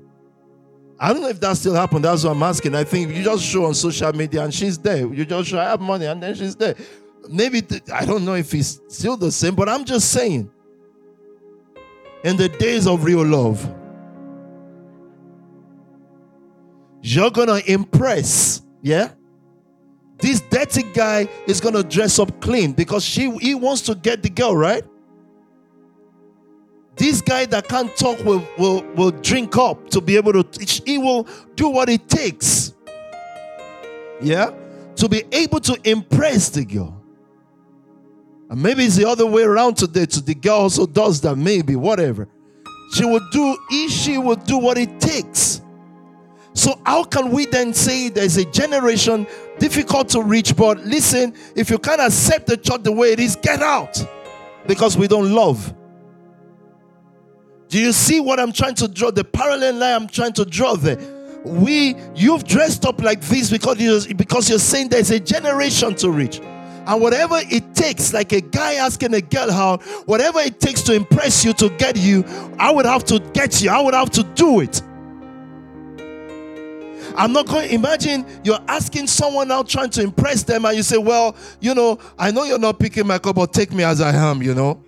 I 0.98 1.12
don't 1.12 1.22
know 1.22 1.28
if 1.28 1.40
that 1.40 1.56
still 1.56 1.74
happened. 1.74 2.04
That's 2.04 2.24
what 2.24 2.32
I'm 2.32 2.42
asking. 2.42 2.74
I 2.74 2.84
think 2.84 3.14
you 3.14 3.22
just 3.22 3.42
show 3.44 3.64
on 3.64 3.74
social 3.74 4.12
media 4.12 4.44
and 4.44 4.52
she's 4.52 4.78
there. 4.78 5.06
You 5.12 5.24
just 5.24 5.48
show 5.48 5.58
I 5.58 5.64
have 5.64 5.80
money 5.80 6.06
and 6.06 6.22
then 6.22 6.34
she's 6.34 6.54
there. 6.56 6.74
Maybe 7.28 7.62
th- 7.62 7.82
I 7.92 8.04
don't 8.04 8.24
know 8.24 8.34
if 8.34 8.52
it's 8.54 8.80
still 8.88 9.16
the 9.16 9.32
same, 9.32 9.54
but 9.54 9.68
I'm 9.68 9.84
just 9.84 10.10
saying. 10.10 10.50
In 12.22 12.36
the 12.36 12.50
days 12.50 12.86
of 12.86 13.04
real 13.04 13.24
love, 13.24 13.66
you're 17.02 17.30
gonna 17.30 17.62
impress, 17.66 18.60
yeah. 18.82 19.12
This 20.20 20.40
dirty 20.40 20.82
guy 20.82 21.28
is 21.46 21.60
gonna 21.60 21.82
dress 21.82 22.18
up 22.18 22.40
clean 22.40 22.72
because 22.72 23.04
she 23.04 23.30
he 23.38 23.54
wants 23.54 23.82
to 23.82 23.94
get 23.94 24.22
the 24.22 24.30
girl 24.30 24.56
right. 24.56 24.84
This 26.96 27.22
guy 27.22 27.46
that 27.46 27.66
can't 27.66 27.96
talk 27.96 28.22
will, 28.26 28.46
will, 28.58 28.82
will 28.94 29.10
drink 29.10 29.56
up 29.56 29.88
to 29.88 30.02
be 30.02 30.16
able 30.16 30.32
to. 30.44 30.82
He 30.84 30.98
will 30.98 31.26
do 31.54 31.68
what 31.68 31.88
it 31.88 32.08
takes. 32.08 32.74
Yeah? 34.20 34.52
To 34.96 35.08
be 35.08 35.24
able 35.32 35.60
to 35.60 35.80
impress 35.84 36.50
the 36.50 36.62
girl. 36.62 37.02
And 38.50 38.62
maybe 38.62 38.84
it's 38.84 38.96
the 38.96 39.08
other 39.08 39.24
way 39.24 39.44
around 39.44 39.78
today. 39.78 40.04
To 40.04 40.20
the 40.20 40.34
girl 40.34 40.56
also 40.56 40.84
does 40.84 41.22
that, 41.22 41.36
maybe, 41.36 41.74
whatever. 41.74 42.28
She 42.92 43.06
will 43.06 43.26
do, 43.32 43.56
he, 43.70 43.88
she 43.88 44.18
will 44.18 44.36
do 44.36 44.58
what 44.58 44.76
it 44.76 45.00
takes. 45.00 45.62
So, 46.52 46.78
how 46.84 47.04
can 47.04 47.30
we 47.30 47.46
then 47.46 47.72
say 47.72 48.10
there's 48.10 48.36
a 48.36 48.44
generation 48.44 49.26
difficult 49.60 50.08
to 50.10 50.22
reach? 50.22 50.56
But 50.56 50.84
listen, 50.84 51.34
if 51.54 51.70
you 51.70 51.78
can't 51.78 52.00
accept 52.00 52.48
the 52.48 52.56
church 52.56 52.82
the 52.82 52.92
way 52.92 53.12
it 53.12 53.20
is, 53.20 53.36
get 53.36 53.62
out 53.62 53.96
because 54.66 54.96
we 54.96 55.06
don't 55.06 55.32
love. 55.32 55.74
Do 57.68 57.78
you 57.78 57.92
see 57.92 58.18
what 58.18 58.40
I'm 58.40 58.52
trying 58.52 58.74
to 58.76 58.88
draw? 58.88 59.12
The 59.12 59.22
parallel 59.22 59.74
line 59.74 59.94
I'm 59.94 60.08
trying 60.08 60.32
to 60.32 60.44
draw 60.44 60.74
there. 60.74 60.98
We, 61.44 61.94
you've 62.14 62.44
dressed 62.44 62.84
up 62.84 63.00
like 63.00 63.20
this 63.20 63.50
because 63.50 63.78
you're, 63.78 64.14
because 64.14 64.50
you're 64.50 64.58
saying 64.58 64.88
there's 64.88 65.10
a 65.10 65.20
generation 65.20 65.94
to 65.96 66.10
reach. 66.10 66.40
And 66.40 67.00
whatever 67.00 67.36
it 67.38 67.74
takes, 67.74 68.12
like 68.12 68.32
a 68.32 68.40
guy 68.40 68.74
asking 68.74 69.14
a 69.14 69.20
girl 69.20 69.52
how, 69.52 69.76
whatever 70.06 70.40
it 70.40 70.58
takes 70.58 70.82
to 70.82 70.94
impress 70.94 71.44
you, 71.44 71.52
to 71.54 71.68
get 71.70 71.96
you, 71.96 72.24
I 72.58 72.72
would 72.72 72.86
have 72.86 73.04
to 73.04 73.20
get 73.32 73.62
you. 73.62 73.70
I 73.70 73.80
would 73.80 73.94
have 73.94 74.10
to 74.10 74.24
do 74.34 74.60
it. 74.60 74.82
I'm 77.20 77.34
not 77.34 77.46
going 77.48 77.70
imagine 77.70 78.24
you're 78.44 78.58
asking 78.66 79.06
someone 79.06 79.52
out 79.52 79.68
trying 79.68 79.90
to 79.90 80.02
impress 80.02 80.42
them, 80.42 80.64
and 80.64 80.74
you 80.74 80.82
say, 80.82 80.96
Well, 80.96 81.36
you 81.60 81.74
know, 81.74 81.98
I 82.18 82.30
know 82.30 82.44
you're 82.44 82.58
not 82.58 82.78
picking 82.78 83.06
my 83.06 83.18
cup, 83.18 83.36
but 83.36 83.52
take 83.52 83.72
me 83.72 83.84
as 83.84 84.00
I 84.00 84.14
am, 84.14 84.40
you 84.40 84.54
know. 84.54 84.82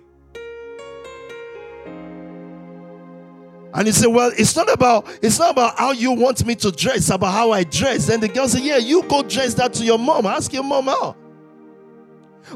And 3.75 3.85
he 3.85 3.91
said, 3.91 4.07
Well, 4.07 4.31
it's 4.35 4.55
not 4.55 4.67
about 4.73 5.07
it's 5.21 5.37
not 5.37 5.51
about 5.51 5.77
how 5.77 5.91
you 5.91 6.11
want 6.13 6.43
me 6.43 6.55
to 6.55 6.71
dress, 6.71 7.11
about 7.11 7.33
how 7.33 7.51
I 7.51 7.65
dress. 7.65 8.07
Then 8.07 8.19
the 8.19 8.29
girl 8.29 8.47
said, 8.47 8.63
Yeah, 8.63 8.77
you 8.77 9.03
go 9.03 9.21
dress 9.21 9.53
that 9.53 9.73
to 9.75 9.85
your 9.85 9.99
mom. 9.99 10.25
Ask 10.25 10.51
your 10.53 10.63
mom 10.63 10.89
out. 10.89 11.15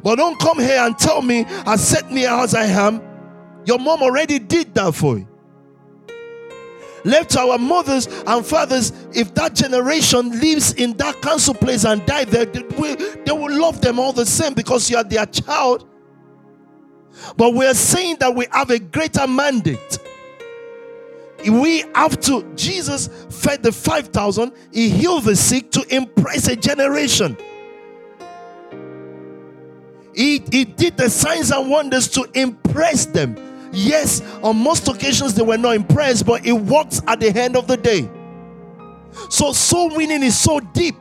But 0.01 0.15
don't 0.15 0.39
come 0.39 0.57
here 0.57 0.80
and 0.80 0.97
tell 0.97 1.21
me 1.21 1.45
and 1.47 1.80
set 1.80 2.11
me 2.11 2.25
as 2.25 2.55
I 2.55 2.65
am. 2.65 2.99
Your 3.65 3.78
mom 3.78 4.01
already 4.01 4.39
did 4.39 4.73
that 4.73 4.95
for 4.95 5.19
you. 5.19 5.28
Left 7.08 7.30
to 7.32 7.39
our 7.39 7.58
mothers 7.58 8.05
and 8.28 8.45
fathers, 8.45 8.91
if 9.14 9.34
that 9.36 9.55
generation 9.55 10.30
lives 10.41 10.74
in 10.74 10.91
that 10.97 11.22
council 11.22 11.53
place 11.53 11.86
and 11.86 12.05
die 12.05 12.26
there, 12.26 12.43
they 12.43 12.64
will, 12.78 12.97
they 12.97 13.32
will 13.32 13.58
love 13.58 13.80
them 13.80 13.97
all 13.97 14.12
the 14.12 14.26
same 14.26 14.53
because 14.53 14.89
you 14.89 14.97
are 14.97 15.05
their 15.05 15.26
child. 15.26 15.88
But 17.38 17.53
we 17.53 17.66
are 17.66 17.74
saying 17.74 18.18
that 18.20 18.36
we 18.36 18.45
have 18.51 18.72
a 18.72 18.80
greater 18.80 19.26
mandate. 19.26 19.99
We 21.49 21.86
have 21.95 22.20
to 22.22 22.43
jesus 22.55 23.08
fed 23.30 23.64
the 23.64 23.72
5000 23.72 24.51
he 24.74 24.89
healed 24.89 25.24
the 25.24 25.36
sick 25.36 25.72
to 25.72 25.86
impress 25.95 26.49
a 26.49 26.58
generation. 26.58 27.38
He, 30.14 30.43
he 30.51 30.66
did 30.66 30.97
the 30.97 31.10
signs 31.10 31.51
and 31.51 31.70
wonders 31.70 32.10
to 32.10 32.28
impress 32.34 33.05
them 33.05 33.47
yes 33.72 34.22
on 34.43 34.55
most 34.57 34.88
occasions 34.88 35.34
they 35.34 35.43
were 35.43 35.57
not 35.57 35.76
impressed 35.76 36.26
but 36.26 36.45
it 36.45 36.53
works 36.53 37.01
at 37.07 37.20
the 37.20 37.30
end 37.39 37.55
of 37.55 37.68
the 37.68 37.78
day 37.78 38.09
so 39.30 39.51
soul 39.51 39.89
winning 39.95 40.24
is 40.24 40.38
so 40.38 40.59
deep 40.59 40.95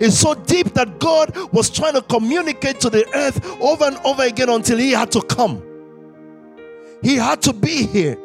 it's 0.00 0.18
so 0.18 0.34
deep 0.34 0.72
that 0.74 0.98
god 0.98 1.34
was 1.52 1.70
trying 1.70 1.92
to 1.94 2.02
communicate 2.02 2.80
to 2.80 2.88
the 2.90 3.06
earth 3.14 3.44
over 3.60 3.84
and 3.84 3.96
over 4.04 4.22
again 4.22 4.48
until 4.48 4.78
he 4.78 4.92
had 4.92 5.10
to 5.10 5.20
come 5.22 5.62
he 7.02 7.16
had 7.16 7.42
to 7.42 7.52
be 7.52 7.86
here 7.86 8.16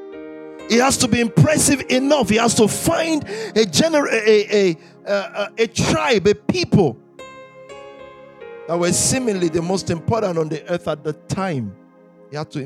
He 0.69 0.77
has 0.77 0.97
to 0.97 1.07
be 1.07 1.21
impressive 1.21 1.81
enough. 1.89 2.29
He 2.29 2.35
has 2.35 2.53
to 2.55 2.67
find 2.67 3.23
a 3.23 3.63
gener- 3.65 4.11
a, 4.11 4.55
a, 4.71 4.77
a, 5.05 5.51
a, 5.59 5.67
tribe, 5.67 6.27
a 6.27 6.35
people 6.35 6.97
that 8.67 8.77
were 8.77 8.91
seemingly 8.91 9.47
the 9.47 9.61
most 9.61 9.89
important 9.89 10.37
on 10.37 10.49
the 10.49 10.69
earth 10.69 10.89
at 10.89 11.03
the 11.05 11.13
time. 11.13 11.73
He 12.29 12.35
had 12.35 12.51
to 12.51 12.59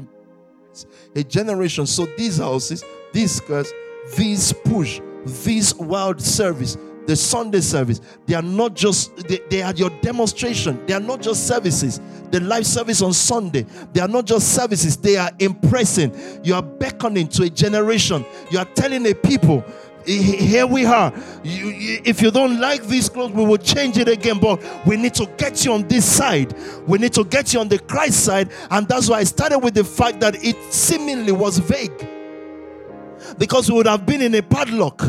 a 1.16 1.24
generation. 1.24 1.86
So 1.86 2.06
these 2.18 2.38
houses, 2.38 2.84
these 3.14 3.36
skirts, 3.36 3.72
these 4.16 4.54
push, 4.54 5.02
this 5.26 5.74
wild 5.76 6.22
service, 6.22 6.78
the 7.08 7.16
Sunday 7.16 7.62
service, 7.62 8.00
they 8.26 8.36
are 8.36 8.42
not 8.42 8.76
just, 8.76 9.16
they, 9.28 9.40
they 9.50 9.62
are 9.62 9.74
your 9.74 9.90
demonstration. 10.02 10.86
They 10.86 10.94
are 10.94 11.00
not 11.00 11.22
just 11.22 11.48
services. 11.48 12.00
The 12.30 12.40
live 12.40 12.66
service 12.66 13.02
on 13.02 13.14
Sunday, 13.14 13.66
they 13.92 14.00
are 14.00 14.08
not 14.08 14.26
just 14.26 14.54
services, 14.54 14.96
they 14.98 15.18
are 15.18 15.32
impressing. 15.40 16.16
You 16.44 16.56
are 16.56 16.62
beckoning 16.62 17.28
to 17.30 17.44
a 17.44 17.50
generation. 17.50 18.26
You 18.50 18.60
are 18.60 18.66
telling 18.66 19.06
a 19.08 19.14
people, 19.14 19.66
here 20.06 20.68
we 20.68 20.86
are. 20.86 21.14
You, 21.44 22.02
if 22.04 22.22
you 22.22 22.32
don't 22.32 22.60
like 22.60 22.84
these 22.84 23.10
clothes, 23.10 23.32
we 23.32 23.46
will 23.46 23.58
change 23.58 23.98
it 23.98 24.08
again. 24.08 24.40
But 24.40 24.64
we 24.86 24.98
need 24.98 25.14
to 25.16 25.26
get 25.38 25.64
you 25.66 25.74
on 25.74 25.88
this 25.88 26.06
side. 26.06 26.54
We 26.88 26.98
need 26.98 27.14
to 27.14 27.24
get 27.24 27.54
you 27.54 27.60
on 27.60 27.68
the 27.68 27.80
Christ 27.80 28.24
side. 28.24 28.52
And 28.70 28.88
that's 28.88 29.10
why 29.10 29.20
I 29.20 29.24
started 29.24 29.60
with 29.60 29.74
the 29.74 29.84
fact 29.84 30.20
that 30.22 30.44
it 30.44 30.56
seemingly 30.74 31.32
was 31.32 31.58
vague. 31.58 32.08
Because 33.38 33.70
we 33.70 33.78
would 33.78 33.88
have 33.88 34.06
been 34.06 34.22
in 34.22 34.36
a 34.36 34.42
padlock 34.42 35.04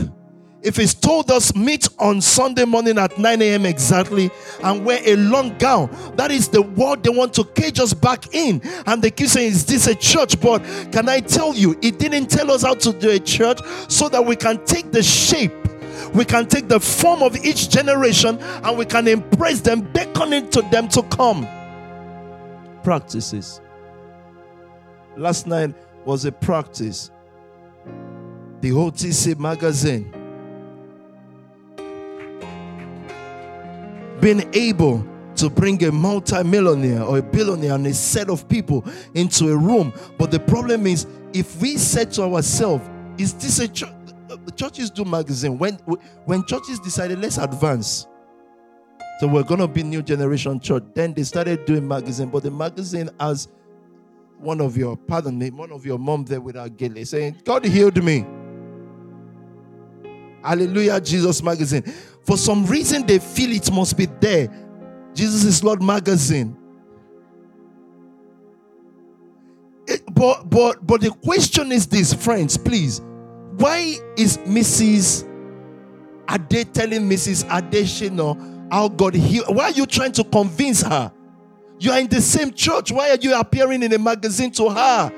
if 0.63 0.77
he's 0.77 0.95
told 0.95 1.31
us 1.31 1.55
meet 1.55 1.89
on 1.99 2.21
Sunday 2.21 2.65
morning 2.65 2.99
at 2.99 3.19
9 3.19 3.43
a.m. 3.43 3.67
exactly 3.67 4.31
and 4.63 4.85
wear 4.85 5.01
a 5.05 5.17
long 5.17 5.57
gown, 5.59 5.91
that 6.17 6.31
is 6.31 6.49
the 6.49 6.63
word 6.63 7.03
they 7.03 7.11
want 7.11 7.35
to 7.35 7.45
cage 7.45 7.81
us 7.81 7.93
back 7.93 8.33
in. 8.35 8.63
And 8.87 9.03
they 9.03 9.11
keep 9.11 9.29
saying, 9.29 9.49
Is 9.49 9.67
this 9.67 9.87
a 9.89 9.95
church? 9.95 10.41
But 10.41 10.61
can 10.93 11.09
I 11.09 11.21
tell 11.21 11.55
you, 11.55 11.77
it 11.83 11.99
didn't 11.99 12.27
tell 12.27 12.51
us 12.51 12.63
how 12.63 12.75
to 12.75 12.93
do 12.93 13.11
a 13.11 13.19
church 13.19 13.59
so 13.89 14.09
that 14.09 14.25
we 14.25 14.37
can 14.37 14.65
take 14.65 14.93
the 14.93 15.03
shape 15.03 15.53
we 16.15 16.25
can 16.25 16.47
take 16.47 16.69
the 16.69 16.81
form 16.81 17.23
of 17.23 17.37
each 17.45 17.71
generation 17.71 18.39
and 18.41 18.77
we 18.77 18.85
can 18.85 19.09
embrace 19.09 19.61
them, 19.61 19.81
beckoning 19.93 20.51
to 20.51 20.61
them 20.63 20.89
to 20.89 21.03
come. 21.05 21.47
Practices. 22.83 23.61
Last 25.17 25.47
night 25.47 25.75
was 26.05 26.25
a 26.25 26.33
practice. 26.33 27.11
The 28.61 28.71
OTC 28.71 29.39
magazine 29.39 30.13
being 34.23 34.49
able 34.55 35.07
to 35.35 35.51
bring 35.51 35.83
a 35.85 35.91
multi-millionaire 35.93 37.03
or 37.03 37.19
a 37.19 37.23
billionaire 37.23 37.75
and 37.75 37.87
a 37.87 37.93
set 37.93 38.31
of 38.31 38.49
people 38.49 38.85
into 39.15 39.49
a 39.51 39.57
room. 39.57 39.93
But 40.17 40.31
the 40.31 40.41
problem 40.41 40.87
is, 40.87 41.07
if 41.35 41.61
we 41.61 41.77
said 41.77 42.13
to 42.13 42.23
ourselves, 42.23 42.89
"Is 43.19 43.35
this 43.35 43.59
a 43.59 43.69
church?" 43.69 43.91
Churches 44.57 44.89
do 44.89 45.05
magazine. 45.05 45.59
When 45.59 45.75
when 46.25 46.45
churches 46.47 46.79
decided, 46.79 47.19
let's 47.21 47.37
advance. 47.37 48.07
So 49.21 49.27
we're 49.27 49.43
gonna 49.43 49.69
be 49.69 49.83
new 49.83 50.03
generation 50.03 50.59
church. 50.61 50.85
Then 50.95 51.13
they 51.13 51.25
started 51.25 51.65
doing 51.67 51.87
magazine, 51.87 52.31
but 52.31 52.43
the 52.43 52.51
magazine 52.51 53.11
has 53.21 53.49
one 54.39 54.61
of 54.61 54.77
your, 54.77 54.97
pardon 54.97 55.39
me, 55.39 55.51
one 55.51 55.71
of 55.71 55.85
your 55.87 55.99
mom 55.99 56.25
there 56.25 56.41
with 56.41 56.57
our 56.57 56.69
gele 56.69 57.05
saying, 57.05 57.37
God 57.45 57.65
healed 57.65 58.03
me. 58.03 58.25
Hallelujah, 60.45 61.01
Jesus 61.01 61.43
magazine. 61.43 61.83
For 62.25 62.37
some 62.37 62.67
reason, 62.67 63.07
they 63.07 63.19
feel 63.19 63.53
it 63.53 63.71
must 63.73 63.97
be 63.97 64.07
there. 64.07 64.49
Jesus 65.15 65.45
is 65.45 65.63
Lord 65.63 65.83
magazine. 65.83 66.57
It, 69.87 70.03
but 70.15 70.49
but 70.49 70.87
but 70.87 71.01
the 71.01 71.11
question 71.11 71.73
is 71.73 71.87
this, 71.87 72.15
friends, 72.15 72.57
please. 72.57 73.01
Why 73.57 73.97
is 74.17 74.39
Mrs. 74.39 75.29
Ade 76.31 76.73
telling 76.73 77.09
Mrs. 77.09 77.45
Adeshino 77.45 78.71
how 78.73 78.89
God 78.89 79.15
healed? 79.15 79.55
Why 79.55 79.65
are 79.65 79.71
you 79.73 79.87
trying 79.87 80.13
to 80.13 80.25
convince 80.25 80.83
her? 80.83 81.13
You 81.79 81.91
are 81.91 81.99
in 81.99 82.07
the 82.09 82.21
same 82.21 82.53
church. 82.53 82.93
Why 82.93 83.11
are 83.11 83.19
you 83.21 83.39
appearing 83.39 83.83
in 83.83 83.93
a 83.93 83.99
magazine 83.99 84.53
to 84.53 84.71
her? 84.71 85.13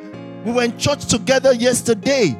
We 0.45 0.53
were 0.53 0.65
in 0.65 0.77
church 0.79 1.07
together 1.07 1.53
yesterday. 1.53 2.37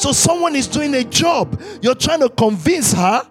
So 0.00 0.12
someone 0.12 0.56
is 0.56 0.66
doing 0.66 0.94
a 0.94 1.04
job. 1.04 1.62
You're 1.82 1.94
trying 1.94 2.20
to 2.20 2.30
convince 2.30 2.94
her 2.94 3.28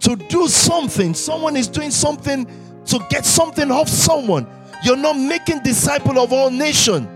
to 0.00 0.16
do 0.16 0.48
something. 0.48 1.14
Someone 1.14 1.56
is 1.56 1.68
doing 1.68 1.92
something 1.92 2.44
to 2.86 3.06
get 3.08 3.24
something 3.24 3.70
off 3.70 3.88
someone. 3.88 4.48
You're 4.82 4.96
not 4.96 5.14
making 5.14 5.60
disciple 5.60 6.18
of 6.18 6.32
all 6.32 6.50
nation. 6.50 7.08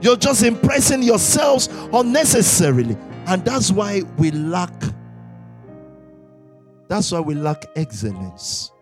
You're 0.00 0.16
just 0.16 0.42
impressing 0.42 1.04
yourselves 1.04 1.68
unnecessarily. 1.92 2.96
And 3.28 3.44
that's 3.44 3.70
why 3.70 4.02
we 4.18 4.32
lack 4.32 4.72
that's 6.88 7.12
why 7.12 7.20
we 7.20 7.34
lack 7.34 7.64
excellence. 7.76 8.72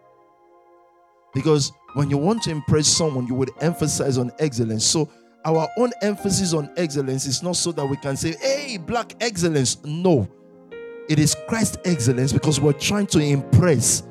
Because 1.34 1.70
when 1.95 2.09
you 2.09 2.16
want 2.16 2.42
to 2.45 2.51
impress 2.51 2.88
someone, 2.88 3.26
you 3.26 3.34
would 3.34 3.51
emphasize 3.61 4.16
on 4.16 4.30
excellence. 4.38 4.84
So 4.84 5.11
our 5.45 5.68
own 5.76 5.90
emphasis 6.03 6.55
on 6.55 6.70
excellence 6.76 7.26
is 7.26 7.42
not 7.42 7.57
so 7.57 7.72
that 7.72 7.84
we 7.86 7.97
can 7.97 8.16
say, 8.16 8.34
hey, 8.40 8.78
black 8.78 9.14
excellence. 9.20 9.82
No. 9.84 10.28
It 11.09 11.18
is 11.18 11.36
Christ 11.49 11.78
excellence 11.84 12.32
because 12.32 12.61
we're 12.61 12.72
trying 12.72 13.07
to 13.09 13.18
impress. 13.20 14.05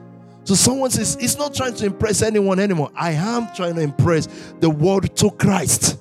So 0.44 0.54
someone 0.54 0.92
says, 0.92 1.18
it's 1.20 1.38
not 1.38 1.54
trying 1.54 1.74
to 1.76 1.86
impress 1.86 2.22
anyone 2.22 2.60
anymore. 2.60 2.92
I 2.96 3.12
am 3.12 3.48
trying 3.56 3.76
to 3.76 3.82
impress 3.82 4.28
the 4.60 4.70
world 4.70 5.16
to 5.18 5.32
Christ. 5.32 6.00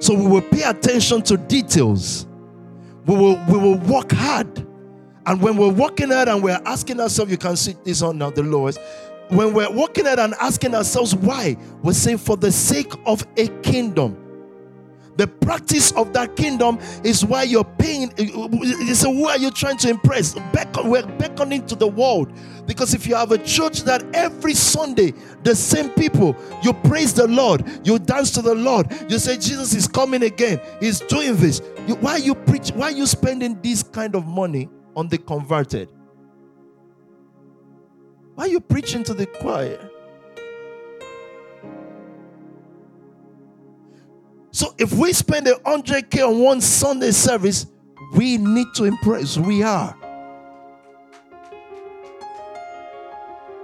So 0.00 0.14
we 0.14 0.26
will 0.26 0.42
pay 0.42 0.62
attention 0.62 1.22
to 1.22 1.36
details. 1.36 2.26
We 3.06 3.16
will, 3.16 3.42
we 3.48 3.56
will 3.56 3.78
work 3.78 4.12
hard. 4.12 4.66
And 5.24 5.40
when 5.40 5.56
we're 5.56 5.72
working 5.72 6.10
hard 6.10 6.28
and 6.28 6.42
we're 6.42 6.60
asking 6.66 7.00
ourselves, 7.00 7.30
you 7.30 7.38
can 7.38 7.56
see 7.56 7.74
this 7.84 8.02
on 8.02 8.18
now, 8.18 8.30
the 8.30 8.42
lowest 8.42 8.78
when 9.28 9.52
we're 9.52 9.70
walking 9.70 10.06
out 10.06 10.18
and 10.18 10.34
asking 10.34 10.74
ourselves 10.74 11.14
why, 11.14 11.56
we're 11.82 11.92
saying 11.92 12.18
for 12.18 12.36
the 12.36 12.52
sake 12.52 12.92
of 13.04 13.26
a 13.36 13.48
kingdom. 13.62 14.22
The 15.16 15.26
practice 15.26 15.92
of 15.92 16.12
that 16.12 16.36
kingdom 16.36 16.78
is 17.02 17.24
why 17.24 17.44
you're 17.44 17.64
paying. 17.64 18.10
So, 18.94 19.12
who 19.12 19.28
are 19.28 19.38
you 19.38 19.50
trying 19.50 19.78
to 19.78 19.88
impress? 19.88 20.34
Beckon, 20.52 20.90
we're 20.90 21.06
beckoning 21.06 21.66
to 21.66 21.74
the 21.74 21.88
world. 21.88 22.30
Because 22.66 22.92
if 22.92 23.06
you 23.06 23.14
have 23.14 23.32
a 23.32 23.38
church 23.38 23.82
that 23.84 24.04
every 24.14 24.52
Sunday, 24.52 25.14
the 25.42 25.54
same 25.54 25.88
people, 25.90 26.36
you 26.62 26.72
praise 26.72 27.14
the 27.14 27.26
Lord, 27.26 27.64
you 27.84 27.98
dance 27.98 28.30
to 28.32 28.42
the 28.42 28.54
Lord, 28.54 28.92
you 29.08 29.18
say, 29.18 29.38
Jesus 29.38 29.72
is 29.74 29.88
coming 29.88 30.22
again, 30.22 30.60
He's 30.80 31.00
doing 31.00 31.36
this. 31.36 31.62
You, 31.86 31.94
why 31.96 32.16
you 32.16 32.34
preach? 32.34 32.70
Why 32.70 32.90
you 32.90 33.06
spending 33.06 33.60
this 33.62 33.82
kind 33.82 34.14
of 34.14 34.26
money 34.26 34.68
on 34.94 35.08
the 35.08 35.18
converted? 35.18 35.88
Why 38.36 38.44
are 38.44 38.48
you 38.48 38.60
preaching 38.60 39.02
to 39.04 39.14
the 39.14 39.24
choir? 39.24 39.90
So 44.50 44.74
if 44.78 44.92
we 44.92 45.14
spend 45.14 45.48
a 45.48 45.58
hundred 45.64 46.10
K 46.10 46.20
on 46.20 46.38
one 46.38 46.60
Sunday 46.60 47.12
service, 47.12 47.66
we 48.14 48.36
need 48.36 48.66
to 48.74 48.84
impress. 48.84 49.38
We 49.38 49.62
are. 49.62 49.96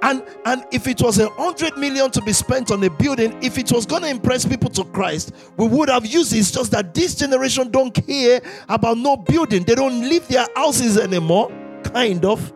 And 0.00 0.24
and 0.46 0.64
if 0.72 0.86
it 0.86 1.02
was 1.02 1.18
a 1.18 1.28
hundred 1.28 1.76
million 1.76 2.10
to 2.10 2.22
be 2.22 2.32
spent 2.32 2.70
on 2.70 2.82
a 2.82 2.88
building, 2.88 3.38
if 3.42 3.58
it 3.58 3.70
was 3.70 3.84
gonna 3.84 4.08
impress 4.08 4.46
people 4.46 4.70
to 4.70 4.84
Christ, 4.84 5.32
we 5.58 5.68
would 5.68 5.90
have 5.90 6.06
used 6.06 6.32
it. 6.32 6.38
It's 6.38 6.50
just 6.50 6.70
that 6.70 6.94
this 6.94 7.14
generation 7.14 7.70
don't 7.70 7.92
care 7.92 8.40
about 8.70 8.96
no 8.96 9.18
building. 9.18 9.64
They 9.64 9.74
don't 9.74 10.00
leave 10.00 10.26
their 10.28 10.46
houses 10.56 10.96
anymore, 10.96 11.50
kind 11.84 12.24
of. 12.24 12.54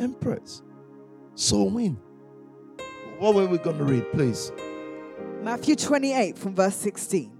Empress. 0.00 0.62
So 1.34 1.64
win. 1.64 1.98
What 3.18 3.34
were 3.34 3.46
we 3.46 3.58
going 3.58 3.78
to 3.78 3.84
read, 3.84 4.10
please? 4.12 4.52
Matthew 5.42 5.76
28 5.76 6.38
from 6.38 6.54
verse 6.54 6.76
16. 6.76 7.32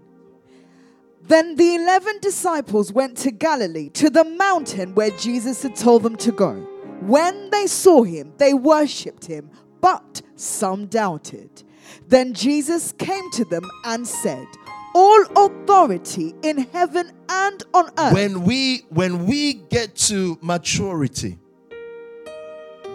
Then 1.23 1.55
the 1.57 1.77
eleven 1.77 2.19
disciples 2.21 2.93
went 2.93 3.17
to 3.19 3.31
Galilee, 3.31 3.91
to 3.91 4.11
the 4.11 4.25
mountain 4.25 4.95
where 4.95 5.11
Jesus 5.11 5.63
had 5.63 5.77
told 5.77 6.03
them 6.03 6.17
to 6.17 6.33
go. 6.33 6.55
When 7.01 7.51
they 7.51 7.67
saw 7.67 8.03
him, 8.03 8.33
they 8.39 8.55
worshipped 8.55 9.27
him, 9.27 9.51
but 9.81 10.23
some 10.35 10.87
doubted. 10.87 11.63
Then 12.09 12.35
Jesus 12.35 12.93
came 12.93 13.31
to 13.33 13.45
them 13.45 13.69
and 13.85 14.07
said, 14.07 14.47
all 14.95 15.25
authority 15.37 16.35
in 16.43 16.59
heaven 16.59 17.11
and 17.29 17.63
on 17.73 17.91
earth. 17.99 18.13
When 18.13 18.45
we 18.45 18.85
when 18.91 19.27
we 19.27 19.55
get 19.55 19.97
to 19.97 20.39
maturity, 20.43 21.39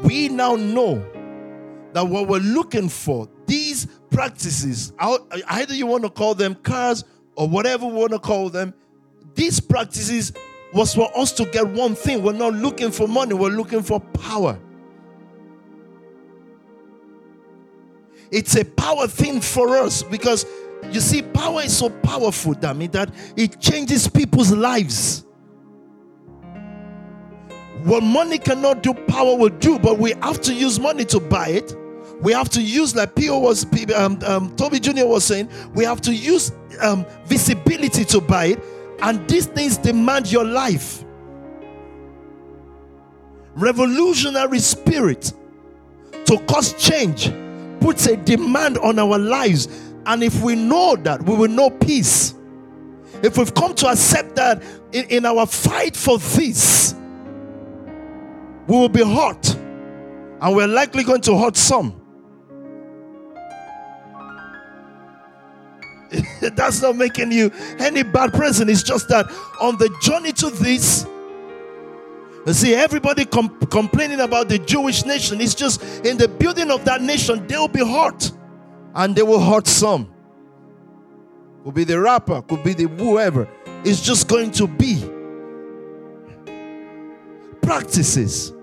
we 0.04 0.30
now 0.30 0.56
know 0.56 1.06
that 1.94 2.08
what 2.08 2.28
we're 2.28 2.40
looking 2.40 2.90
for, 2.90 3.28
these 3.46 3.88
practices, 4.10 4.94
either 5.00 5.74
you 5.74 5.86
want 5.88 6.04
to 6.04 6.10
call 6.10 6.36
them 6.36 6.56
cars 6.56 7.04
or 7.36 7.48
whatever 7.48 7.86
we 7.86 7.94
want 7.94 8.12
to 8.12 8.20
call 8.20 8.50
them, 8.50 8.74
these 9.36 9.60
practices 9.60 10.34
was 10.74 10.94
for 10.94 11.10
us 11.18 11.32
to 11.34 11.46
get 11.46 11.68
one 11.68 11.96
thing. 11.96 12.22
We're 12.24 12.34
not 12.34 12.54
looking 12.54 12.92
for 12.92 13.08
money, 13.08 13.34
we're 13.34 13.50
looking 13.50 13.84
for 13.84 14.00
power. 14.00 14.60
It's 18.30 18.56
a 18.56 18.66
power 18.66 19.08
thing 19.08 19.40
for 19.40 19.78
us 19.78 20.04
because 20.04 20.46
you 20.92 21.00
see, 21.00 21.22
power 21.22 21.62
is 21.62 21.76
so 21.76 21.90
powerful, 21.90 22.54
damn 22.54 22.82
it, 22.82 22.92
that 22.92 23.14
it 23.36 23.60
changes 23.60 24.08
people's 24.08 24.52
lives. 24.52 25.26
What 27.88 28.04
money 28.04 28.38
cannot 28.38 28.84
do, 28.84 28.94
power 28.94 29.34
will 29.38 29.48
do, 29.48 29.80
but 29.80 29.98
we 29.98 30.12
have 30.22 30.42
to 30.42 30.54
use 30.54 30.78
money 30.78 31.06
to 31.06 31.22
buy 31.22 31.48
it. 31.48 31.74
We 32.20 32.34
have 32.34 32.50
to 32.50 32.62
use, 32.62 32.94
like 32.94 33.16
P.O. 33.16 33.40
was, 33.40 33.66
um, 33.96 34.20
um, 34.26 34.54
Toby 34.58 34.82
Jr. 34.82 35.06
was 35.06 35.24
saying, 35.24 35.50
we 35.74 35.86
have 35.86 36.02
to 36.02 36.14
use 36.14 36.52
um, 36.82 37.06
visibility 37.28 38.04
to 38.04 38.20
buy 38.20 38.48
it, 38.48 38.60
and 39.02 39.26
these 39.30 39.46
things 39.46 39.78
demand 39.78 40.30
your 40.30 40.44
life. 40.44 41.06
Revolutionary 43.56 44.60
spirit 44.60 45.32
to 46.26 46.40
cause 46.40 46.74
change 46.74 47.32
puts 47.80 48.06
a 48.08 48.18
demand 48.18 48.80
on 48.80 49.00
our 49.00 49.18
lives. 49.18 49.94
And 50.06 50.24
if 50.24 50.42
we 50.42 50.56
know 50.56 50.98
that, 50.98 51.24
we 51.24 51.38
will 51.38 51.48
know 51.48 51.70
peace. 51.70 52.34
If 53.24 53.38
we've 53.38 53.54
come 53.54 53.74
to 53.76 53.88
accept 53.88 54.36
that 54.36 54.62
in, 54.92 55.06
in 55.06 55.26
our 55.26 55.46
fight 55.46 55.96
for 55.96 56.18
this, 56.18 56.94
we 58.68 58.78
will 58.78 58.90
be 58.90 59.04
hurt. 59.04 59.56
And 60.40 60.56
we're 60.56 60.68
likely 60.68 61.04
going 61.04 61.22
to 61.22 61.38
hurt 61.38 61.58
some. 61.58 62.00
That's 66.42 66.82
not 66.82 66.96
making 66.96 67.32
you 67.32 67.52
any 67.80 68.04
bad 68.04 68.34
person. 68.34 68.70
It's 68.70 68.84
just 68.84 69.10
that 69.10 69.26
on 69.60 69.78
the 69.78 69.90
journey 70.02 70.32
to 70.34 70.50
this, 70.50 71.06
you 72.46 72.54
see, 72.54 72.74
everybody 72.76 73.26
com- 73.26 73.60
complaining 73.68 74.22
about 74.22 74.48
the 74.48 74.58
Jewish 74.60 75.04
nation. 75.06 75.42
It's 75.42 75.54
just 75.54 75.82
in 76.06 76.18
the 76.18 76.30
building 76.30 76.72
of 76.72 76.86
that 76.86 77.02
nation, 77.02 77.46
they'll 77.48 77.68
be 77.68 77.86
hurt. 77.86 78.32
And 78.96 79.16
they 79.16 79.24
will 79.24 79.42
hurt 79.44 79.68
some. 79.68 80.14
Could 81.66 81.74
be 81.74 81.84
the 81.84 82.00
rapper, 82.00 82.42
could 82.44 82.64
be 82.64 82.74
the 82.74 82.88
whoever. 82.88 83.50
It's 83.84 84.02
just 84.02 84.30
going 84.30 84.52
to 84.52 84.68
be 84.68 85.04
practices. 87.62 88.54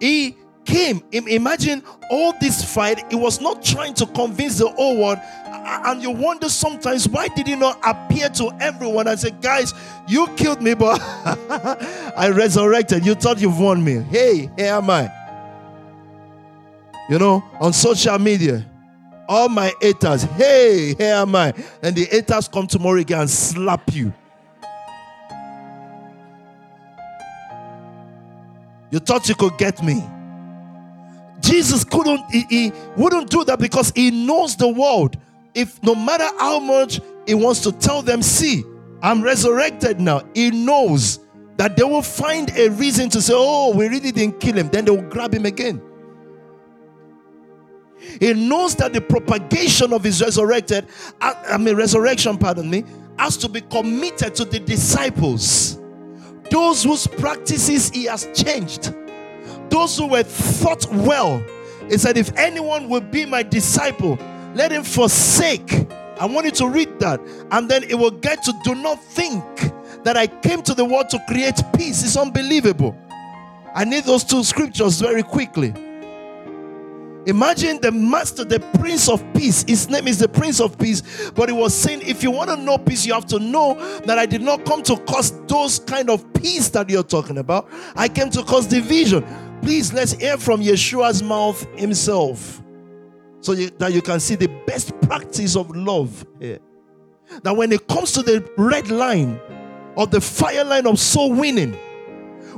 He 0.00 0.36
came. 0.64 1.02
Imagine 1.12 1.82
all 2.10 2.34
this 2.40 2.62
fight. 2.74 3.04
He 3.10 3.16
was 3.16 3.40
not 3.40 3.62
trying 3.62 3.94
to 3.94 4.06
convince 4.06 4.58
the 4.58 4.68
whole 4.68 4.98
world. 4.98 5.18
And 5.46 6.02
you 6.02 6.10
wonder 6.10 6.48
sometimes 6.48 7.08
why 7.08 7.28
did 7.28 7.46
he 7.46 7.56
not 7.56 7.78
appear 7.84 8.28
to 8.30 8.50
everyone 8.60 9.08
and 9.08 9.18
say, 9.18 9.30
guys, 9.40 9.74
you 10.06 10.26
killed 10.36 10.62
me, 10.62 10.74
but 10.74 11.00
I 12.16 12.30
resurrected. 12.34 13.04
You 13.04 13.14
thought 13.14 13.40
you've 13.40 13.58
won 13.58 13.82
me. 13.82 14.02
Hey, 14.02 14.50
here 14.56 14.74
am 14.74 14.90
I. 14.90 15.10
You 17.10 17.18
know, 17.18 17.42
on 17.58 17.72
social 17.72 18.18
media, 18.18 18.66
all 19.28 19.48
my 19.48 19.72
haters, 19.80 20.22
hey, 20.22 20.94
here 20.94 21.14
am 21.14 21.34
I. 21.34 21.54
And 21.82 21.96
the 21.96 22.04
haters 22.04 22.48
come 22.48 22.66
tomorrow 22.66 22.98
again 23.00 23.20
and 23.20 23.30
slap 23.30 23.92
you. 23.92 24.12
You 28.90 28.98
thought 28.98 29.28
you 29.28 29.34
could 29.34 29.58
get 29.58 29.82
me. 29.82 30.02
Jesus 31.40 31.84
couldn't, 31.84 32.20
he, 32.30 32.44
he, 32.48 32.72
wouldn't 32.96 33.30
do 33.30 33.44
that 33.44 33.58
because 33.58 33.92
he 33.94 34.10
knows 34.10 34.56
the 34.56 34.68
world. 34.68 35.16
If 35.54 35.82
no 35.82 35.94
matter 35.94 36.28
how 36.38 36.58
much 36.58 37.00
he 37.26 37.34
wants 37.34 37.60
to 37.60 37.72
tell 37.72 38.02
them, 38.02 38.22
see, 38.22 38.64
I'm 39.02 39.22
resurrected 39.22 40.00
now, 40.00 40.22
he 40.34 40.50
knows 40.50 41.20
that 41.56 41.76
they 41.76 41.84
will 41.84 42.02
find 42.02 42.50
a 42.56 42.70
reason 42.70 43.08
to 43.10 43.20
say, 43.20 43.34
oh, 43.36 43.74
we 43.74 43.88
really 43.88 44.12
didn't 44.12 44.40
kill 44.40 44.56
him. 44.56 44.68
Then 44.68 44.84
they 44.84 44.90
will 44.90 45.08
grab 45.08 45.34
him 45.34 45.46
again. 45.46 45.80
He 48.20 48.32
knows 48.32 48.74
that 48.76 48.92
the 48.92 49.00
propagation 49.00 49.92
of 49.92 50.04
his 50.04 50.22
resurrected, 50.22 50.86
uh, 51.20 51.34
I 51.48 51.58
mean, 51.58 51.76
resurrection, 51.76 52.38
pardon 52.38 52.70
me, 52.70 52.84
has 53.18 53.36
to 53.38 53.48
be 53.48 53.60
committed 53.60 54.34
to 54.36 54.44
the 54.44 54.60
disciples, 54.60 55.78
those 56.50 56.84
whose 56.84 57.06
practices 57.06 57.90
he 57.90 58.04
has 58.04 58.28
changed 58.34 58.94
those 59.70 59.96
who 59.96 60.06
were 60.06 60.22
thought 60.22 60.86
well, 60.92 61.42
he 61.88 61.98
said, 61.98 62.16
If 62.16 62.36
anyone 62.36 62.88
will 62.88 63.00
be 63.00 63.24
my 63.24 63.42
disciple, 63.42 64.18
let 64.54 64.72
him 64.72 64.82
forsake. 64.82 65.86
I 66.20 66.26
want 66.26 66.46
you 66.46 66.52
to 66.52 66.68
read 66.68 66.98
that. 67.00 67.20
And 67.50 67.68
then 67.68 67.84
it 67.84 67.94
will 67.94 68.10
get 68.10 68.42
to 68.44 68.52
do 68.64 68.74
not 68.74 69.02
think 69.02 69.44
that 70.04 70.16
I 70.16 70.26
came 70.26 70.62
to 70.62 70.74
the 70.74 70.84
world 70.84 71.10
to 71.10 71.22
create 71.28 71.60
peace. 71.76 72.02
It's 72.02 72.16
unbelievable. 72.16 72.96
I 73.74 73.84
need 73.84 74.04
those 74.04 74.24
two 74.24 74.42
scriptures 74.42 75.00
very 75.00 75.22
quickly. 75.22 75.72
Imagine 77.28 77.78
the 77.82 77.92
master, 77.92 78.42
the 78.42 78.58
prince 78.78 79.06
of 79.06 79.22
peace. 79.34 79.62
His 79.68 79.90
name 79.90 80.08
is 80.08 80.18
the 80.18 80.28
prince 80.28 80.60
of 80.62 80.78
peace. 80.78 81.30
But 81.34 81.50
he 81.50 81.54
was 81.54 81.74
saying, 81.74 82.00
if 82.06 82.22
you 82.22 82.30
want 82.30 82.48
to 82.48 82.56
know 82.56 82.78
peace, 82.78 83.04
you 83.04 83.12
have 83.12 83.26
to 83.26 83.38
know 83.38 83.74
that 84.06 84.18
I 84.18 84.24
did 84.24 84.40
not 84.40 84.64
come 84.64 84.82
to 84.84 84.96
cause 84.96 85.38
those 85.46 85.78
kind 85.78 86.08
of 86.08 86.24
peace 86.32 86.70
that 86.70 86.88
you're 86.88 87.02
talking 87.02 87.36
about. 87.36 87.68
I 87.94 88.08
came 88.08 88.30
to 88.30 88.42
cause 88.42 88.66
division. 88.66 89.26
Please 89.60 89.92
let's 89.92 90.12
hear 90.12 90.38
from 90.38 90.62
Yeshua's 90.62 91.22
mouth 91.22 91.66
himself 91.76 92.62
so 93.40 93.52
you, 93.52 93.68
that 93.76 93.92
you 93.92 94.00
can 94.00 94.20
see 94.20 94.34
the 94.34 94.48
best 94.66 94.98
practice 95.02 95.54
of 95.54 95.68
love 95.76 96.24
here. 96.40 96.60
That 97.42 97.54
when 97.54 97.72
it 97.72 97.86
comes 97.88 98.12
to 98.12 98.22
the 98.22 98.50
red 98.56 98.90
line 98.90 99.38
or 99.96 100.06
the 100.06 100.22
fire 100.22 100.64
line 100.64 100.86
of 100.86 100.98
soul 100.98 101.34
winning, 101.34 101.74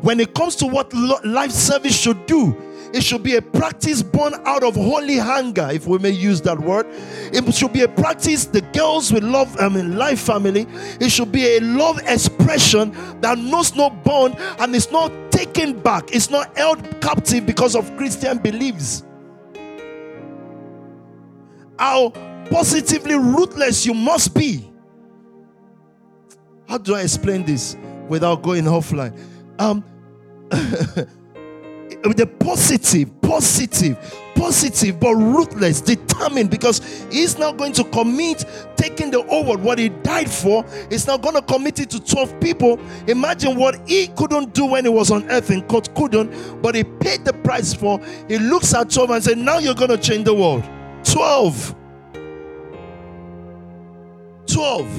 when 0.03 0.21
it 0.21 0.33
comes 0.33 0.55
to 0.57 0.67
what 0.67 0.95
life 1.25 1.51
service 1.51 1.99
should 1.99 2.25
do, 2.27 2.57
it 2.93 3.03
should 3.03 3.23
be 3.23 3.37
a 3.37 3.43
practice 3.43 4.03
born 4.03 4.35
out 4.45 4.63
of 4.63 4.75
holy 4.75 5.17
hunger, 5.17 5.69
if 5.73 5.87
we 5.87 5.99
may 5.99 6.11
use 6.11 6.41
that 6.43 6.59
word. 6.59 6.87
It 7.33 7.55
should 7.55 7.73
be 7.73 7.83
a 7.83 7.89
practice 7.89 8.47
the 8.47 8.61
girls 8.61 9.13
will 9.13 9.23
love, 9.23 9.57
I 9.61 9.69
mean, 9.69 9.97
life 9.97 10.21
family. 10.21 10.67
It 11.01 11.11
should 11.11 11.31
be 11.31 11.57
a 11.57 11.61
love 11.61 12.01
expression 12.07 12.93
that 13.21 13.39
knows 13.39 13.77
no 13.77 13.91
bond 13.91 14.37
and 14.59 14.75
is 14.75 14.91
not 14.91 15.13
taken 15.31 15.81
back, 15.81 16.15
it's 16.15 16.31
not 16.31 16.57
held 16.57 17.01
captive 17.01 17.47
because 17.47 17.75
of 17.75 17.97
Christian 17.97 18.39
beliefs. 18.39 19.05
How 21.79 22.11
positively 22.51 23.15
ruthless 23.15 23.87
you 23.87 23.95
must 23.95 24.35
be. 24.35 24.71
How 26.69 26.79
do 26.79 26.95
I 26.95 27.03
explain 27.03 27.45
this 27.45 27.77
without 28.09 28.43
going 28.43 28.65
offline? 28.65 29.19
Um, 29.59 29.85
the 32.03 32.27
positive, 32.27 33.21
positive, 33.21 33.99
positive, 34.35 34.99
but 34.99 35.15
ruthless, 35.15 35.81
determined 35.81 36.51
because 36.51 37.07
he's 37.11 37.39
not 37.39 37.57
going 37.57 37.73
to 37.75 37.85
commit 37.85 38.45
taking 38.77 39.11
the 39.11 39.23
over 39.27 39.59
what 39.59 39.79
he 39.79 39.91
died 39.91 40.31
for. 40.31 40.65
He's 40.89 41.07
not 41.07 41.21
going 41.21 41.35
to 41.35 41.43
commit 41.43 41.79
it 41.79 41.91
to 41.91 42.03
12 42.03 42.41
people. 42.41 42.81
Imagine 43.07 43.57
what 43.57 43.87
he 43.89 44.09
couldn't 44.09 44.55
do 44.55 44.67
when 44.67 44.85
he 44.85 44.91
was 44.91 45.11
on 45.11 45.29
earth 45.31 45.51
and 45.51 45.67
God 45.69 45.95
couldn't, 45.95 46.63
but 46.63 46.75
he 46.75 46.85
paid 46.85 47.25
the 47.25 47.33
price 47.33 47.75
for. 47.75 48.01
He 48.29 48.39
looks 48.39 48.73
at 48.75 48.91
12 48.91 49.11
and 49.11 49.25
said, 49.25 49.39
Now 49.39 49.59
you're 49.59 49.75
going 49.75 49.91
to 49.91 49.99
change 49.99 50.25
the 50.25 50.35
world. 50.35 50.65
12. 51.05 51.75
12. 54.47 54.99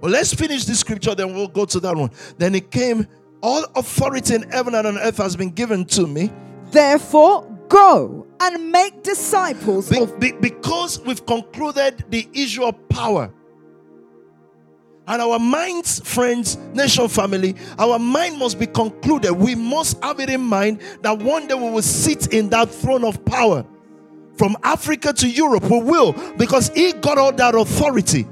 Well, 0.00 0.12
let's 0.12 0.32
finish 0.32 0.64
this 0.64 0.78
scripture, 0.78 1.14
then 1.14 1.34
we'll 1.34 1.48
go 1.48 1.64
to 1.64 1.80
that 1.80 1.96
one. 1.96 2.10
Then 2.36 2.54
he 2.54 2.60
came 2.60 3.08
all 3.42 3.64
authority 3.76 4.34
in 4.34 4.42
heaven 4.50 4.74
and 4.74 4.86
on 4.86 4.98
earth 4.98 5.18
has 5.18 5.36
been 5.36 5.50
given 5.50 5.84
to 5.86 6.06
me. 6.06 6.32
Therefore, 6.70 7.44
go 7.68 8.26
and 8.40 8.72
make 8.72 9.02
disciples. 9.02 9.88
Be, 9.88 10.06
be, 10.18 10.32
because 10.32 11.00
we've 11.00 11.24
concluded 11.24 12.04
the 12.08 12.28
issue 12.32 12.64
of 12.64 12.88
power. 12.88 13.32
And 15.06 15.22
our 15.22 15.38
minds, 15.38 16.00
friends, 16.00 16.58
nation 16.74 17.08
family, 17.08 17.54
our 17.78 17.98
mind 17.98 18.38
must 18.38 18.58
be 18.58 18.66
concluded. 18.66 19.32
We 19.32 19.54
must 19.54 20.02
have 20.04 20.20
it 20.20 20.28
in 20.28 20.42
mind 20.42 20.82
that 21.00 21.18
one 21.18 21.46
day 21.46 21.54
we 21.54 21.70
will 21.70 21.82
sit 21.82 22.34
in 22.34 22.50
that 22.50 22.70
throne 22.70 23.04
of 23.04 23.24
power. 23.24 23.64
From 24.36 24.56
Africa 24.62 25.12
to 25.14 25.28
Europe, 25.28 25.64
we 25.64 25.80
will, 25.80 26.12
because 26.36 26.68
He 26.74 26.92
got 26.92 27.16
all 27.16 27.32
that 27.32 27.54
authority. 27.54 28.26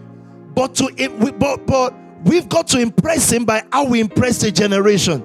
But 0.54 0.74
to 0.76 0.90
it, 0.96 1.38
but, 1.38 1.66
but 1.66 1.94
We've 2.26 2.48
got 2.48 2.66
to 2.68 2.80
impress 2.80 3.30
him 3.30 3.44
by 3.44 3.62
how 3.70 3.84
we 3.84 4.00
impress 4.00 4.40
the 4.40 4.50
generation. 4.50 5.24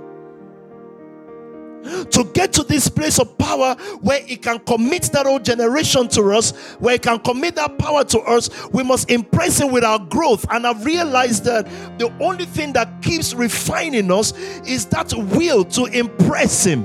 To 2.12 2.30
get 2.32 2.54
to 2.54 2.64
this 2.64 2.88
place 2.89 3.18
of 3.18 3.39
power 3.39 3.76
where 4.02 4.22
he 4.22 4.36
can 4.36 4.60
commit 4.60 5.04
that 5.14 5.26
whole 5.26 5.39
generation 5.39 6.08
to 6.10 6.32
us, 6.34 6.52
where 6.78 6.93
he 6.93 6.99
can 6.99 7.18
commit 7.18 7.56
that 7.56 7.80
power 7.80 8.04
to 8.04 8.20
us, 8.20 8.52
we 8.72 8.84
must 8.84 9.10
impress 9.10 9.60
him 9.60 9.72
with 9.72 9.84
our 9.84 9.97
growth. 9.97 10.45
And 10.52 10.68
I've 10.68 10.86
realized 10.86 11.43
that 11.45 11.66
the 11.97 12.14
only 12.20 12.45
thing 12.45 12.72
that 12.74 13.02
keeps 13.02 13.34
refining 13.34 14.12
us 14.12 14.34
is 14.68 14.86
that 14.88 15.12
will 15.12 15.66
to 15.66 15.86
impress 15.86 16.64
him. 16.64 16.84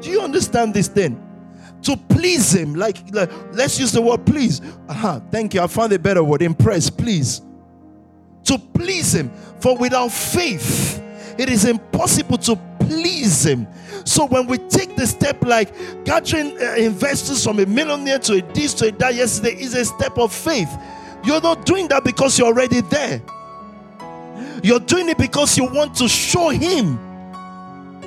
Do 0.00 0.10
you 0.10 0.22
understand 0.22 0.74
this 0.74 0.88
thing? 0.88 1.24
To 1.82 1.96
please 1.96 2.52
him, 2.52 2.74
like, 2.74 2.98
like 3.14 3.30
let's 3.52 3.78
use 3.78 3.92
the 3.92 4.02
word 4.02 4.26
please. 4.26 4.60
Uh-huh, 4.88 5.20
thank 5.30 5.54
you. 5.54 5.60
I 5.60 5.68
found 5.68 5.92
a 5.92 6.00
better 6.00 6.24
word. 6.24 6.42
Impress, 6.42 6.90
please 6.90 7.42
to 8.48 8.58
please 8.58 9.14
Him. 9.14 9.30
For 9.60 9.76
without 9.76 10.08
faith, 10.08 11.02
it 11.38 11.48
is 11.48 11.64
impossible 11.64 12.38
to 12.38 12.56
please 12.80 13.44
Him. 13.46 13.66
So 14.04 14.26
when 14.26 14.46
we 14.46 14.58
take 14.58 14.96
the 14.96 15.06
step 15.06 15.44
like 15.44 15.72
gathering 16.04 16.56
uh, 16.60 16.74
investors 16.76 17.44
from 17.44 17.58
a 17.58 17.66
millionaire 17.66 18.18
to 18.20 18.34
a 18.34 18.52
this 18.52 18.74
to 18.74 18.88
a 18.88 18.92
that 18.92 19.14
yesterday 19.14 19.54
is 19.54 19.74
a 19.74 19.84
step 19.84 20.18
of 20.18 20.32
faith. 20.32 20.68
You're 21.24 21.40
not 21.40 21.66
doing 21.66 21.88
that 21.88 22.04
because 22.04 22.38
you're 22.38 22.48
already 22.48 22.80
there. 22.80 23.20
You're 24.62 24.80
doing 24.80 25.08
it 25.08 25.18
because 25.18 25.56
you 25.56 25.64
want 25.64 25.94
to 25.96 26.08
show 26.08 26.48
him 26.48 26.98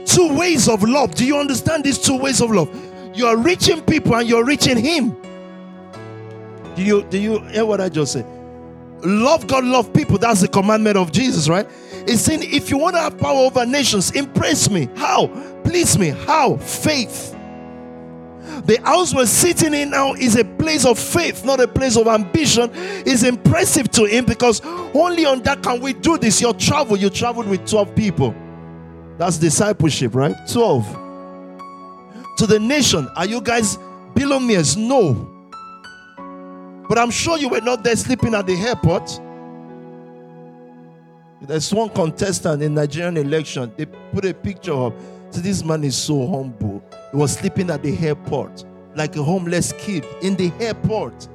two 0.06 0.36
ways 0.38 0.68
of 0.68 0.84
love. 0.84 1.16
Do 1.16 1.26
you 1.26 1.38
understand 1.38 1.84
these 1.84 2.00
two 2.00 2.18
ways 2.18 2.42
of 2.42 2.52
love? 2.52 2.70
You're 3.14 3.38
reaching 3.38 3.82
people 3.82 4.16
and 4.16 4.28
you're 4.28 4.46
reaching 4.46 4.78
him. 4.78 5.16
Do 6.76 6.84
you 6.84 7.04
do 7.04 7.18
you 7.18 7.40
hear 7.48 7.66
what 7.66 7.82
I 7.82 7.90
just 7.90 8.14
said? 8.14 8.41
Love 9.04 9.48
God, 9.48 9.64
love 9.64 9.92
people. 9.94 10.18
That's 10.18 10.42
the 10.42 10.48
commandment 10.48 10.98
of 10.98 11.12
Jesus, 11.12 11.50
right? 11.50 11.68
It's 12.08 12.22
saying 12.22 12.42
if 12.44 12.70
you 12.70 12.78
want 12.78 12.96
to 12.96 13.02
have 13.02 13.18
power 13.18 13.40
over 13.40 13.66
nations, 13.66 14.12
impress 14.12 14.70
me. 14.70 14.90
How? 14.96 15.28
Please 15.64 15.98
me. 15.98 16.10
How? 16.10 16.58
Faith. 16.58 17.36
The 18.66 18.80
house 18.84 19.14
we're 19.14 19.26
sitting 19.26 19.74
in 19.74 19.90
now 19.90 20.14
is 20.14 20.36
a 20.36 20.44
place 20.44 20.86
of 20.86 21.00
faith, 21.00 21.44
not 21.46 21.60
a 21.60 21.68
place 21.68 21.98
of 21.98 22.08
ambition. 22.08 22.70
Is 23.06 23.24
impressive 23.24 23.90
to 23.92 24.06
him 24.06 24.26
because 24.26 24.62
only 24.94 25.26
on 25.26 25.42
that 25.44 25.64
can 25.64 25.82
we 25.82 25.94
do 25.94 26.18
this. 26.18 26.42
Your 26.42 26.54
travel, 26.54 26.98
you 26.98 27.10
traveled 27.10 27.48
with 27.48 27.66
12 27.68 27.96
people. 27.96 28.36
That's 29.18 29.38
discipleship, 29.38 30.14
right? 30.16 30.36
12. 30.52 30.86
To 32.38 32.48
the 32.48 32.60
nation, 32.60 33.08
are 33.16 33.26
you 33.26 33.42
guys 33.42 33.78
billionaires? 34.14 34.78
No. 34.78 35.31
But 36.92 36.98
I'm 36.98 37.10
sure 37.10 37.38
you 37.38 37.48
were 37.48 37.62
not 37.62 37.86
there 37.86 37.96
sleeping 37.96 38.36
at 38.36 38.46
the 38.48 38.56
airport. 38.56 39.18
There's 41.42 41.74
one 41.74 41.88
contestant 41.88 42.62
in 42.62 42.74
Nigerian 42.74 43.16
election. 43.16 43.72
They 43.78 43.86
put 43.86 44.26
a 44.26 44.34
picture 44.34 44.74
of. 44.74 44.94
So 45.30 45.40
this 45.40 45.64
man 45.64 45.86
is 45.86 45.96
so 45.96 46.28
humble. 46.28 46.84
He 47.12 47.16
was 47.16 47.32
sleeping 47.32 47.70
at 47.70 47.82
the 47.82 47.98
airport 47.98 48.66
like 48.94 49.16
a 49.16 49.24
homeless 49.24 49.72
kid 49.78 50.06
in 50.22 50.36
the 50.36 50.52
airport. 50.60 51.30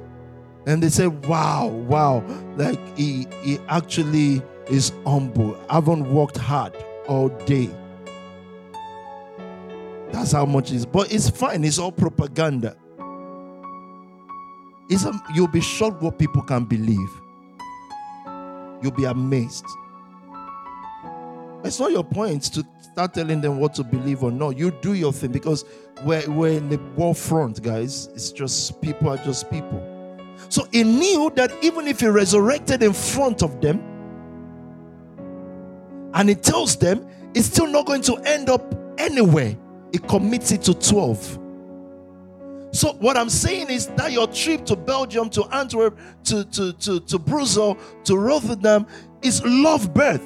And 0.67 0.83
they 0.83 0.89
said, 0.89 1.25
Wow, 1.25 1.69
wow. 1.69 2.23
Like 2.55 2.95
he, 2.95 3.25
he 3.41 3.57
actually 3.67 4.43
is 4.69 4.91
humble. 5.07 5.59
I 5.71 5.73
haven't 5.73 6.07
worked 6.07 6.37
hard 6.37 6.75
all 7.07 7.29
day. 7.29 7.71
That's 10.11 10.33
how 10.33 10.45
much 10.45 10.71
is. 10.71 10.85
But 10.85 11.11
it's 11.11 11.31
fine. 11.31 11.63
It's 11.63 11.79
all 11.79 11.91
propaganda. 11.91 12.77
You'll 14.89 15.47
be 15.47 15.61
shocked 15.61 16.01
what 16.01 16.17
people 16.17 16.41
can 16.41 16.65
believe. 16.65 17.21
You'll 18.81 18.91
be 18.91 19.05
amazed. 19.05 19.65
It's 21.63 21.79
not 21.79 21.91
your 21.91 22.03
point 22.03 22.43
to 22.53 22.65
start 22.79 23.13
telling 23.13 23.41
them 23.41 23.59
what 23.59 23.73
to 23.75 23.83
believe 23.83 24.23
or 24.23 24.31
not. 24.31 24.57
You 24.57 24.71
do 24.71 24.93
your 24.93 25.11
thing 25.11 25.31
because 25.31 25.65
we're, 26.05 26.29
we're 26.29 26.57
in 26.57 26.69
the 26.69 26.77
war 26.95 27.13
front, 27.13 27.61
guys. 27.61 28.07
It's 28.13 28.31
just 28.31 28.81
people 28.81 29.09
are 29.09 29.17
just 29.17 29.49
people. 29.49 29.83
So 30.49 30.67
he 30.71 30.83
knew 30.83 31.31
that 31.35 31.51
even 31.61 31.87
if 31.87 31.99
he 31.99 32.07
resurrected 32.07 32.83
in 32.83 32.93
front 32.93 33.43
of 33.43 33.59
them, 33.59 33.81
and 36.13 36.29
he 36.29 36.35
tells 36.35 36.77
them 36.77 37.07
it's 37.33 37.47
still 37.47 37.67
not 37.67 37.85
going 37.85 38.01
to 38.03 38.15
end 38.25 38.49
up 38.49 38.63
anywhere, 38.97 39.55
he 39.91 39.97
commits 39.97 40.51
it 40.51 40.61
to 40.63 40.73
12. 40.73 41.46
So 42.77 42.93
what 42.93 43.17
I'm 43.17 43.31
saying 43.31 43.71
is 43.71 43.87
that 43.95 44.11
your 44.11 44.27
trip 44.27 44.63
to 44.67 44.75
Belgium, 44.75 45.31
to 45.31 45.45
Antwerp, 45.45 45.97
to, 46.25 46.45
to, 46.45 46.73
to, 46.73 46.99
to 46.99 47.17
Brussels, 47.17 47.75
to 48.03 48.15
Rotterdam 48.15 48.85
is 49.23 49.43
love 49.43 49.95
birth. 49.95 50.21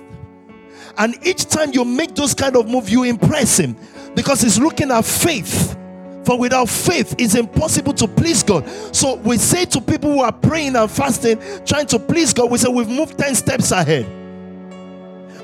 And 0.98 1.16
each 1.26 1.46
time 1.46 1.72
you 1.72 1.86
make 1.86 2.14
those 2.14 2.34
kind 2.34 2.58
of 2.58 2.68
move, 2.68 2.90
you 2.90 3.04
impress 3.04 3.58
him 3.58 3.78
because 4.16 4.42
he's 4.42 4.60
looking 4.60 4.92
at 4.92 5.06
faith. 5.06 5.78
For 6.26 6.38
without 6.38 6.68
faith, 6.68 7.16
it's 7.18 7.36
impossible 7.36 7.94
to 7.94 8.06
please 8.06 8.44
God. 8.44 8.68
So 8.94 9.16
we 9.16 9.38
say 9.38 9.64
to 9.64 9.80
people 9.80 10.12
who 10.12 10.20
are 10.20 10.34
praying 10.34 10.76
and 10.76 10.92
fasting, 10.92 11.40
trying 11.66 11.88
to 11.88 12.00
please 12.00 12.34
God, 12.34 12.52
we 12.52 12.58
say 12.58 12.68
we've 12.68 12.90
moved 12.90 13.18
10 13.18 13.34
steps 13.34 13.72
ahead. 13.72 14.06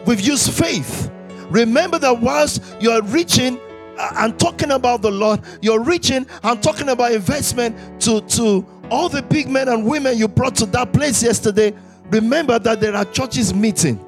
We've 0.06 0.20
used 0.20 0.52
faith. 0.52 1.10
Remember 1.50 2.00
that 2.00 2.20
whilst 2.20 2.62
you're 2.82 3.02
reaching 3.04 3.58
and 4.00 4.40
talking 4.40 4.72
about 4.72 5.02
the 5.02 5.12
Lord, 5.12 5.42
you're 5.62 5.84
reaching 5.84 6.26
and 6.44 6.62
talking 6.64 6.90
about 6.90 7.12
investment 7.12 8.02
to, 8.02 8.22
to 8.22 8.66
all 8.90 9.10
the 9.10 9.22
big 9.22 9.50
men 9.50 9.68
and 9.68 9.86
women 9.86 10.18
you 10.18 10.28
brought 10.28 10.56
to 10.56 10.66
that 10.68 10.94
place 10.94 11.22
yesterday. 11.24 11.74
Remember 12.10 12.58
that 12.60 12.80
there 12.80 12.96
are 12.96 13.06
churches 13.06 13.54
meeting, 13.54 14.04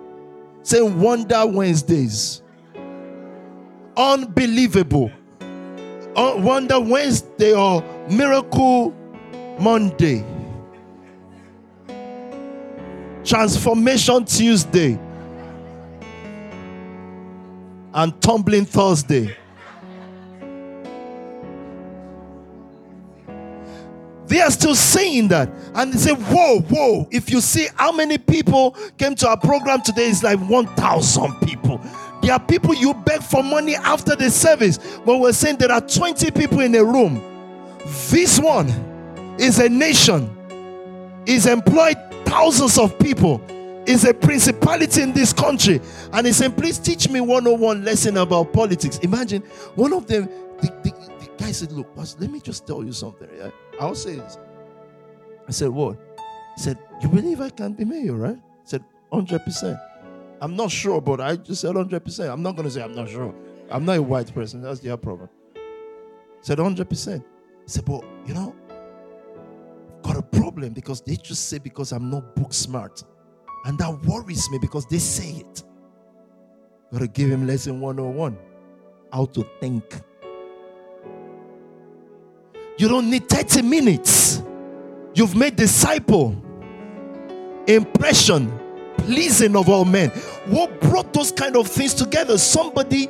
saying 0.64 1.00
Wonder 1.00 1.46
Wednesdays. 1.46 2.42
Unbelievable. 3.98 5.12
Uh, 6.16 6.36
Wonder 6.38 6.80
Wednesday 6.80 7.54
or 7.54 7.84
Miracle 8.10 8.94
Monday. 9.60 10.24
Transformation 13.26 14.26
Tuesday. 14.26 14.98
And 17.94 18.22
Tumbling 18.22 18.66
Thursday. 18.66 19.36
They 24.30 24.42
are 24.42 24.52
still 24.52 24.76
saying 24.76 25.30
that. 25.30 25.50
And 25.74 25.92
they 25.92 25.98
say, 25.98 26.14
Whoa, 26.14 26.62
whoa. 26.62 27.08
If 27.12 27.32
you 27.32 27.42
see 27.42 27.68
how 27.76 27.92
many 27.92 28.20
people 28.20 28.78
came 28.98 29.16
to 29.16 29.28
our 29.28 29.38
program 29.38 29.82
today, 29.82 30.08
it's 30.08 30.22
like 30.22 30.40
1,000 30.40 31.34
people. 31.42 31.82
There 32.22 32.34
are 32.34 32.40
people 32.40 32.76
you 32.76 32.94
beg 32.94 33.24
for 33.24 33.42
money 33.44 33.76
after 33.76 34.16
the 34.16 34.30
service. 34.30 34.78
But 35.04 35.18
we're 35.18 35.34
saying 35.34 35.58
there 35.58 35.72
are 35.72 35.82
20 35.82 36.30
people 36.32 36.60
in 36.60 36.76
a 36.76 36.84
room. 36.84 37.24
This 38.12 38.40
one 38.40 38.68
is 39.40 39.58
a 39.58 39.68
nation, 39.68 40.30
is 41.26 41.48
employed 41.48 41.98
thousands 42.26 42.78
of 42.78 43.00
people, 43.00 43.42
is 43.88 44.06
a 44.06 44.14
principality 44.14 45.02
in 45.02 45.12
this 45.12 45.34
country. 45.34 45.82
And 46.14 46.28
he's 46.28 46.38
saying, 46.38 46.52
Please 46.52 46.78
teach 46.78 47.10
me 47.10 47.20
101 47.20 47.84
lesson 47.84 48.18
about 48.18 48.54
politics. 48.54 49.00
Imagine 49.00 49.42
one 49.74 49.92
of 49.92 50.06
them, 50.06 50.30
the, 50.62 50.68
the, 50.84 50.99
guy 51.40 51.52
said, 51.52 51.72
Look, 51.72 51.88
let 51.96 52.30
me 52.30 52.40
just 52.40 52.68
tell 52.68 52.84
you 52.84 52.92
something. 52.92 53.28
I'll 53.80 53.96
say 53.96 54.16
this. 54.16 54.38
I 55.48 55.52
said, 55.52 55.70
What? 55.70 55.98
He 56.56 56.62
said, 56.62 56.78
You 57.02 57.10
believe 57.10 57.42
I 57.42 57.50
can 57.50 57.74
be 57.74 57.86
mayor, 57.86 58.14
right? 58.14 58.38
I 58.38 58.66
said, 58.66 58.84
100%. 59.12 59.80
I'm 60.42 60.56
not 60.56 60.72
sure, 60.72 61.02
but 61.02 61.20
I 61.20 61.36
just 61.36 61.62
said 61.62 61.76
100%. 61.76 62.32
I'm 62.32 62.44
not 62.44 62.56
going 62.56 62.66
to 62.68 62.72
say 62.72 62.82
I'm 62.82 62.96
not 62.96 63.10
sure. 63.10 63.34
I'm 63.70 63.86
not 63.86 63.98
a 63.98 64.02
white 64.02 64.34
person. 64.34 64.62
That's 64.62 64.80
their 64.80 64.98
problem. 64.98 65.30
I 65.56 65.60
said 66.42 66.58
100%. 66.58 67.20
I 67.20 67.24
said, 67.66 67.86
But, 67.86 68.04
you 68.26 68.34
know, 68.34 68.56
I've 68.70 70.02
got 70.04 70.18
a 70.18 70.22
problem 70.22 70.74
because 70.74 71.02
they 71.02 71.16
just 71.16 71.50
say 71.50 71.58
because 71.58 71.92
I'm 71.92 72.10
not 72.10 72.36
book 72.36 72.54
smart. 72.54 73.04
And 73.66 73.78
that 73.80 74.06
worries 74.06 74.50
me 74.50 74.58
because 74.60 74.86
they 74.86 75.00
say 75.00 75.42
it. 75.42 75.64
Got 76.92 77.00
to 77.00 77.08
give 77.08 77.30
him 77.30 77.46
lesson 77.46 77.82
101 77.82 78.38
how 79.12 79.26
to 79.26 79.46
think. 79.60 80.02
You 82.80 82.88
don't 82.88 83.10
need 83.10 83.28
30 83.28 83.62
minutes. 83.64 84.42
You've 85.14 85.36
made 85.36 85.58
disciple, 85.58 86.34
impression, 87.68 88.58
pleasing 89.00 89.58
of 89.58 89.68
all 89.68 89.84
men. 89.84 90.12
What 90.48 90.80
brought 90.80 91.12
those 91.12 91.30
kind 91.30 91.58
of 91.58 91.68
things 91.68 91.94
together? 91.94 92.38
Somebody, 92.38 93.08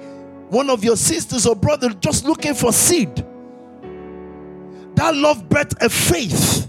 one 0.49 0.71
of 0.71 0.83
your 0.83 0.97
sisters 0.97 1.45
or 1.45 1.55
brother, 1.55 1.89
just 1.89 2.25
looking 2.25 2.55
for 2.55 2.73
seed. 2.73 3.15
That 4.95 5.13
love 5.13 5.47
bred 5.47 5.71
a 5.81 5.87
faith, 5.87 6.67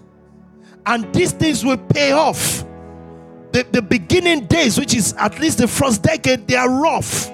and 0.84 1.10
these 1.14 1.32
things 1.32 1.64
will 1.64 1.78
pay 1.78 2.12
off. 2.12 2.66
The, 3.52 3.66
the 3.72 3.80
beginning 3.80 4.44
days, 4.44 4.78
which 4.78 4.94
is 4.94 5.14
at 5.14 5.40
least 5.40 5.56
the 5.56 5.68
first 5.68 6.02
decade, 6.02 6.46
they 6.46 6.56
are 6.56 6.68
rough. 6.68 7.28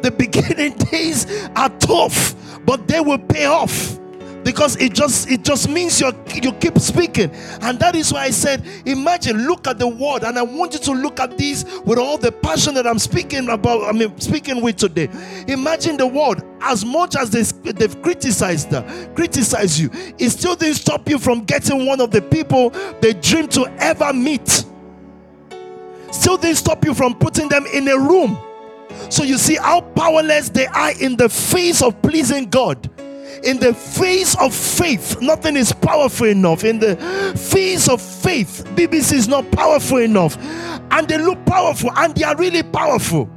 The 0.00 0.10
beginning 0.16 0.72
days 0.90 1.26
are 1.54 1.68
tough, 1.80 2.34
but 2.64 2.88
they 2.88 3.00
will 3.00 3.18
pay 3.18 3.44
off 3.44 3.98
because 4.46 4.76
it 4.76 4.94
just 4.94 5.28
it 5.28 5.42
just 5.42 5.68
means 5.68 6.00
you 6.00 6.12
you 6.32 6.52
keep 6.52 6.78
speaking. 6.78 7.30
And 7.62 7.80
that 7.80 7.96
is 7.96 8.12
why 8.12 8.26
i 8.26 8.30
said 8.30 8.64
imagine 8.86 9.44
look 9.48 9.66
at 9.66 9.76
the 9.80 9.88
word 9.88 10.22
and 10.22 10.38
i 10.38 10.42
want 10.42 10.72
you 10.72 10.78
to 10.78 10.92
look 10.92 11.18
at 11.18 11.36
this 11.36 11.64
with 11.84 11.98
all 11.98 12.16
the 12.16 12.30
passion 12.30 12.74
that 12.74 12.86
i'm 12.86 13.00
speaking 13.00 13.48
about 13.48 13.82
i 13.82 13.90
mean 13.90 14.16
speaking 14.20 14.62
with 14.62 14.76
today. 14.76 15.08
Imagine 15.48 15.96
the 15.96 16.06
word 16.06 16.44
as 16.60 16.84
much 16.84 17.16
as 17.16 17.30
they, 17.30 17.72
they've 17.72 18.00
criticized 18.02 18.72
uh, 18.72 18.82
criticize 19.16 19.80
you 19.80 19.90
it 20.16 20.30
still 20.30 20.54
didn't 20.54 20.76
stop 20.76 21.08
you 21.08 21.18
from 21.18 21.44
getting 21.44 21.84
one 21.84 22.00
of 22.00 22.12
the 22.12 22.22
people 22.22 22.70
they 23.00 23.14
dream 23.14 23.48
to 23.48 23.66
ever 23.80 24.12
meet. 24.12 24.64
Still 26.12 26.36
didn't 26.36 26.58
stop 26.58 26.84
you 26.84 26.94
from 26.94 27.14
putting 27.14 27.48
them 27.48 27.66
in 27.74 27.88
a 27.88 27.98
room. 27.98 28.38
So 29.10 29.24
you 29.24 29.38
see 29.38 29.56
how 29.56 29.80
powerless 29.80 30.50
they 30.50 30.66
are 30.66 30.92
in 31.00 31.16
the 31.16 31.28
face 31.28 31.82
of 31.82 32.00
pleasing 32.00 32.48
god 32.48 32.88
in 33.46 33.58
the 33.58 33.72
face 33.72 34.36
of 34.40 34.54
faith, 34.54 35.20
nothing 35.20 35.56
is 35.56 35.72
powerful 35.72 36.26
enough. 36.26 36.64
In 36.64 36.78
the 36.80 36.96
face 37.36 37.88
of 37.88 38.02
faith, 38.02 38.64
BBC 38.74 39.12
is 39.12 39.28
not 39.28 39.50
powerful 39.52 39.98
enough. 39.98 40.36
And 40.90 41.08
they 41.08 41.18
look 41.18 41.44
powerful 41.46 41.90
and 41.96 42.14
they 42.14 42.24
are 42.24 42.36
really 42.36 42.62
powerful. 42.62 43.30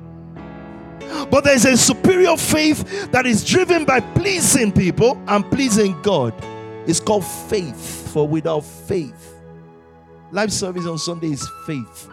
But 1.30 1.44
there's 1.44 1.66
a 1.66 1.78
superior 1.78 2.38
faith 2.38 3.12
that 3.12 3.26
is 3.26 3.44
driven 3.46 3.86
by 3.86 4.00
pleasing 4.00 4.72
people 4.72 5.22
and 5.28 5.50
pleasing 5.52 6.00
God. 6.02 6.34
It's 6.88 7.00
called 7.00 7.26
faith, 7.26 8.12
for 8.12 8.28
without 8.28 8.62
faith, 8.62 9.36
life 10.32 10.50
service 10.50 10.86
on 10.86 10.98
Sunday 10.98 11.32
is 11.34 11.48
faith. 11.66 12.10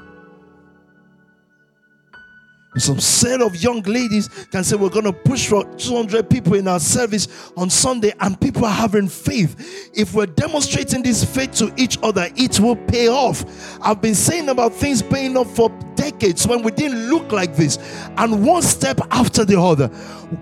Some 2.79 3.01
set 3.01 3.41
of 3.41 3.57
young 3.57 3.83
ladies 3.83 4.29
can 4.51 4.63
say, 4.63 4.77
We're 4.77 4.91
going 4.91 5.05
to 5.05 5.13
push 5.13 5.49
for 5.49 5.65
200 5.77 6.29
people 6.29 6.55
in 6.55 6.69
our 6.69 6.81
service 6.81 7.51
on 7.57 7.71
Sunday, 7.71 8.13
and 8.21 8.39
people 8.41 8.65
are 8.65 8.73
having 8.73 9.09
faith. 9.09 9.91
If 9.95 10.15
we're 10.15 10.27
demonstrating 10.27 11.03
this 11.03 11.25
faith 11.25 11.53
to 11.57 11.73
each 11.77 11.99
other, 12.03 12.29
it 12.37 12.61
will 12.61 12.77
pay 12.77 13.09
off. 13.09 13.45
I've 13.81 14.03
been 14.03 14.15
saying 14.15 14.49
about 14.49 14.75
things 14.75 15.03
paying 15.03 15.37
off 15.37 15.55
for 15.55 15.71
decades 15.95 16.47
when 16.47 16.63
we 16.63 16.71
didn't 16.71 17.09
look 17.09 17.33
like 17.33 17.57
this, 17.57 17.79
and 18.19 18.47
one 18.47 18.63
step 18.63 19.01
after 19.11 19.45
the 19.45 19.59
other, 19.59 19.91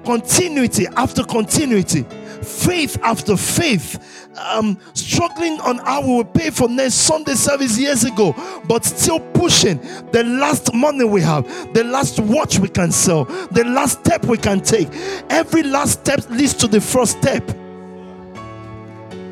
continuity 0.05 0.87
after 0.97 1.23
continuity 1.23 2.05
faith 2.45 2.99
after 3.03 3.37
faith, 3.37 4.31
um, 4.39 4.79
struggling 4.95 5.61
on 5.61 5.79
how 5.79 6.03
we 6.03 6.09
will 6.09 6.25
pay 6.25 6.51
for 6.51 6.69
next 6.69 6.95
Sunday 6.95 7.35
service 7.35 7.79
years 7.79 8.05
ago, 8.05 8.35
but 8.67 8.85
still 8.85 9.21
pushing 9.21 9.79
the 10.13 10.25
last 10.25 10.73
money 10.75 11.05
we 11.05 11.21
have, 11.21 11.45
the 11.75 11.85
last 11.85 12.21
watch 12.21 12.59
we 12.59 12.69
can 12.69 12.91
sell, 12.93 13.25
the 13.25 13.65
last 13.65 14.01
step 14.01 14.25
we 14.27 14.39
can 14.39 14.61
take. 14.61 14.89
Every 15.31 15.63
last 15.63 16.01
step 16.01 16.29
leads 16.31 16.55
to 16.55 16.69
the 16.69 16.81
first 16.81 17.19
step. 17.19 17.49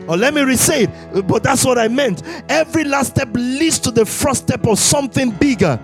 Or 0.09 0.17
let 0.17 0.35
me 0.35 0.43
re-say 0.43 0.85
it, 0.85 1.27
but 1.29 1.43
that's 1.43 1.65
what 1.65 1.79
I 1.79 1.87
meant. 1.89 2.23
Every 2.49 2.85
last 2.85 3.13
step 3.13 3.29
leads 3.33 3.79
to 3.81 3.91
the 3.91 4.05
first 4.05 4.43
step 4.43 4.67
of 4.67 4.79
something 4.79 5.31
bigger 5.31 5.79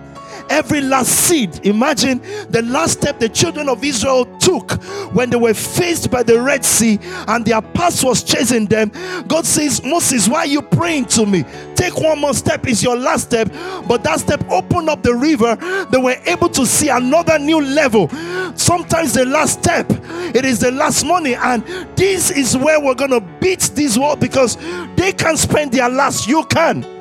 every 0.49 0.81
last 0.81 1.11
seed. 1.11 1.65
Imagine 1.65 2.21
the 2.49 2.61
last 2.63 3.01
step 3.01 3.19
the 3.19 3.29
children 3.29 3.69
of 3.69 3.83
Israel 3.83 4.25
took 4.37 4.71
when 5.13 5.29
they 5.29 5.37
were 5.37 5.53
faced 5.53 6.11
by 6.11 6.23
the 6.23 6.41
Red 6.41 6.65
Sea 6.65 6.99
and 7.27 7.45
their 7.45 7.61
past 7.61 8.03
was 8.03 8.23
chasing 8.23 8.65
them. 8.65 8.91
God 9.27 9.45
says, 9.45 9.83
Moses, 9.83 10.27
why 10.27 10.39
are 10.39 10.47
you 10.47 10.61
praying 10.61 11.05
to 11.05 11.25
me? 11.25 11.45
Take 11.75 11.97
one 11.97 12.19
more 12.19 12.33
step, 12.33 12.67
is 12.67 12.83
your 12.83 12.97
last 12.97 13.25
step. 13.25 13.51
But 13.87 14.03
that 14.03 14.19
step 14.19 14.43
opened 14.49 14.89
up 14.89 15.03
the 15.03 15.15
river. 15.15 15.55
They 15.91 15.97
were 15.97 16.17
able 16.25 16.49
to 16.49 16.65
see 16.65 16.89
another 16.89 17.39
new 17.39 17.61
level. 17.61 18.09
Sometimes 18.55 19.13
the 19.13 19.25
last 19.25 19.59
step, 19.63 19.87
it 20.35 20.45
is 20.45 20.59
the 20.59 20.71
last 20.71 21.05
money. 21.05 21.35
And 21.35 21.63
this 21.95 22.31
is 22.31 22.57
where 22.57 22.79
we're 22.79 22.95
going 22.95 23.11
to 23.11 23.21
beat 23.39 23.61
this 23.75 23.97
world 23.97 24.19
because 24.19 24.57
they 24.95 25.13
can 25.13 25.37
spend 25.37 25.71
their 25.71 25.89
last. 25.89 26.27
You 26.27 26.43
can 26.45 26.98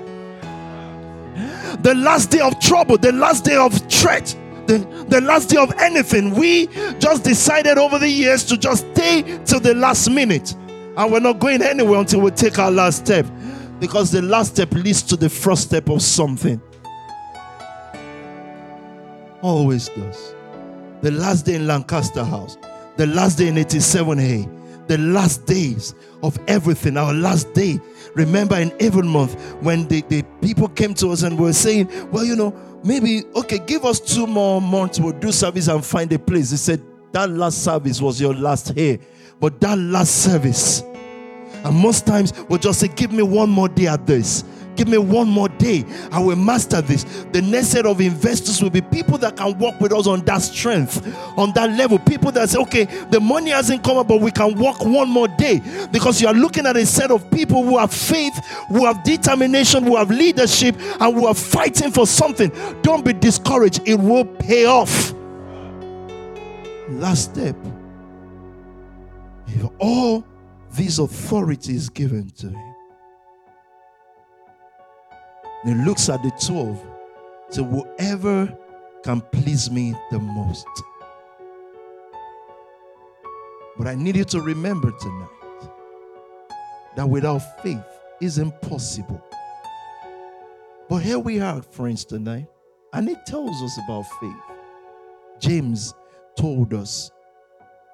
the 1.82 1.94
last 1.94 2.30
day 2.30 2.40
of 2.40 2.58
trouble, 2.60 2.98
the 2.98 3.12
last 3.12 3.44
day 3.44 3.56
of 3.56 3.72
threat, 3.90 4.36
the, 4.66 4.78
the 5.08 5.20
last 5.20 5.50
day 5.50 5.56
of 5.56 5.72
anything. 5.78 6.34
We 6.34 6.66
just 6.98 7.24
decided 7.24 7.78
over 7.78 7.98
the 7.98 8.08
years 8.08 8.44
to 8.44 8.56
just 8.56 8.86
stay 8.94 9.40
till 9.44 9.60
the 9.60 9.74
last 9.74 10.10
minute. 10.10 10.54
And 10.96 11.12
we're 11.12 11.20
not 11.20 11.38
going 11.38 11.62
anywhere 11.62 12.00
until 12.00 12.20
we 12.20 12.30
take 12.32 12.58
our 12.58 12.70
last 12.70 13.06
step. 13.06 13.26
Because 13.80 14.10
the 14.10 14.22
last 14.22 14.54
step 14.54 14.72
leads 14.72 15.02
to 15.04 15.16
the 15.16 15.28
first 15.28 15.62
step 15.62 15.88
of 15.88 16.02
something. 16.02 16.60
Always 19.40 19.88
does. 19.88 20.34
The 21.00 21.12
last 21.12 21.46
day 21.46 21.54
in 21.54 21.68
Lancaster 21.68 22.24
House, 22.24 22.58
the 22.96 23.06
last 23.06 23.38
day 23.38 23.46
in 23.48 23.54
87A, 23.54 24.67
the 24.88 24.98
last 24.98 25.46
days 25.46 25.94
of 26.22 26.38
everything, 26.48 26.96
our 26.96 27.12
last 27.12 27.52
day 27.54 27.80
Remember 28.18 28.56
in 28.56 28.70
Avonmouth 28.70 29.38
when 29.62 29.86
the, 29.86 30.02
the 30.08 30.24
people 30.42 30.68
came 30.68 30.92
to 30.94 31.10
us 31.10 31.22
and 31.22 31.38
were 31.38 31.52
saying, 31.52 31.88
Well, 32.10 32.24
you 32.24 32.34
know, 32.34 32.52
maybe, 32.84 33.22
okay, 33.36 33.58
give 33.58 33.84
us 33.84 34.00
two 34.00 34.26
more 34.26 34.60
months, 34.60 34.98
we'll 34.98 35.12
do 35.12 35.30
service 35.30 35.68
and 35.68 35.84
find 35.84 36.12
a 36.12 36.18
place. 36.18 36.50
They 36.50 36.56
said, 36.56 36.82
That 37.12 37.30
last 37.30 37.62
service 37.62 38.00
was 38.00 38.20
your 38.20 38.34
last 38.34 38.72
here. 38.74 38.98
But 39.38 39.60
that 39.60 39.78
last 39.78 40.24
service, 40.24 40.82
and 41.64 41.76
most 41.76 42.06
times 42.06 42.32
we'll 42.48 42.58
just 42.58 42.80
say, 42.80 42.88
Give 42.88 43.12
me 43.12 43.22
one 43.22 43.50
more 43.50 43.68
day 43.68 43.86
at 43.86 44.04
this. 44.04 44.42
Give 44.78 44.86
me 44.86 44.96
one 44.96 45.28
more 45.28 45.48
day. 45.48 45.84
I 46.12 46.20
will 46.20 46.36
master 46.36 46.80
this. 46.80 47.02
The 47.32 47.42
next 47.42 47.70
set 47.70 47.84
of 47.84 48.00
investors 48.00 48.62
will 48.62 48.70
be 48.70 48.80
people 48.80 49.18
that 49.18 49.36
can 49.36 49.58
work 49.58 49.80
with 49.80 49.92
us 49.92 50.06
on 50.06 50.24
that 50.26 50.40
strength, 50.40 51.04
on 51.36 51.52
that 51.54 51.72
level. 51.72 51.98
People 51.98 52.30
that 52.30 52.48
say, 52.48 52.60
okay, 52.60 52.84
the 53.10 53.18
money 53.18 53.50
hasn't 53.50 53.82
come 53.82 53.96
up, 53.96 54.06
but 54.06 54.20
we 54.20 54.30
can 54.30 54.56
work 54.56 54.84
one 54.84 55.08
more 55.08 55.26
day. 55.26 55.60
Because 55.90 56.22
you 56.22 56.28
are 56.28 56.32
looking 56.32 56.64
at 56.64 56.76
a 56.76 56.86
set 56.86 57.10
of 57.10 57.28
people 57.32 57.64
who 57.64 57.76
have 57.76 57.92
faith, 57.92 58.38
who 58.68 58.84
have 58.84 59.02
determination, 59.02 59.82
who 59.82 59.96
have 59.96 60.12
leadership, 60.12 60.76
and 61.00 61.12
who 61.12 61.26
are 61.26 61.34
fighting 61.34 61.90
for 61.90 62.06
something. 62.06 62.52
Don't 62.82 63.04
be 63.04 63.12
discouraged. 63.12 63.80
It 63.84 63.96
will 63.98 64.26
pay 64.26 64.66
off. 64.66 65.12
Last 66.88 67.32
step. 67.32 67.56
If 69.48 69.68
all 69.80 70.24
these 70.76 71.00
authorities 71.00 71.88
given 71.88 72.30
to 72.36 72.46
and 72.46 72.67
he 75.64 75.74
looks 75.74 76.08
at 76.08 76.22
the 76.22 76.30
12. 76.46 76.84
So 77.50 77.64
whoever 77.64 78.56
can 79.02 79.20
please 79.20 79.70
me 79.70 79.94
the 80.10 80.18
most. 80.18 80.66
But 83.76 83.86
I 83.86 83.94
need 83.94 84.16
you 84.16 84.24
to 84.24 84.40
remember 84.40 84.90
tonight 84.90 85.28
that 86.96 87.08
without 87.08 87.62
faith 87.62 87.78
is 88.20 88.38
impossible. 88.38 89.22
But 90.88 90.98
here 90.98 91.18
we 91.18 91.40
are, 91.40 91.62
friends, 91.62 92.04
tonight, 92.04 92.48
and 92.92 93.08
it 93.08 93.24
tells 93.26 93.62
us 93.62 93.78
about 93.84 94.04
faith. 94.20 94.56
James 95.38 95.94
told 96.36 96.74
us, 96.74 97.10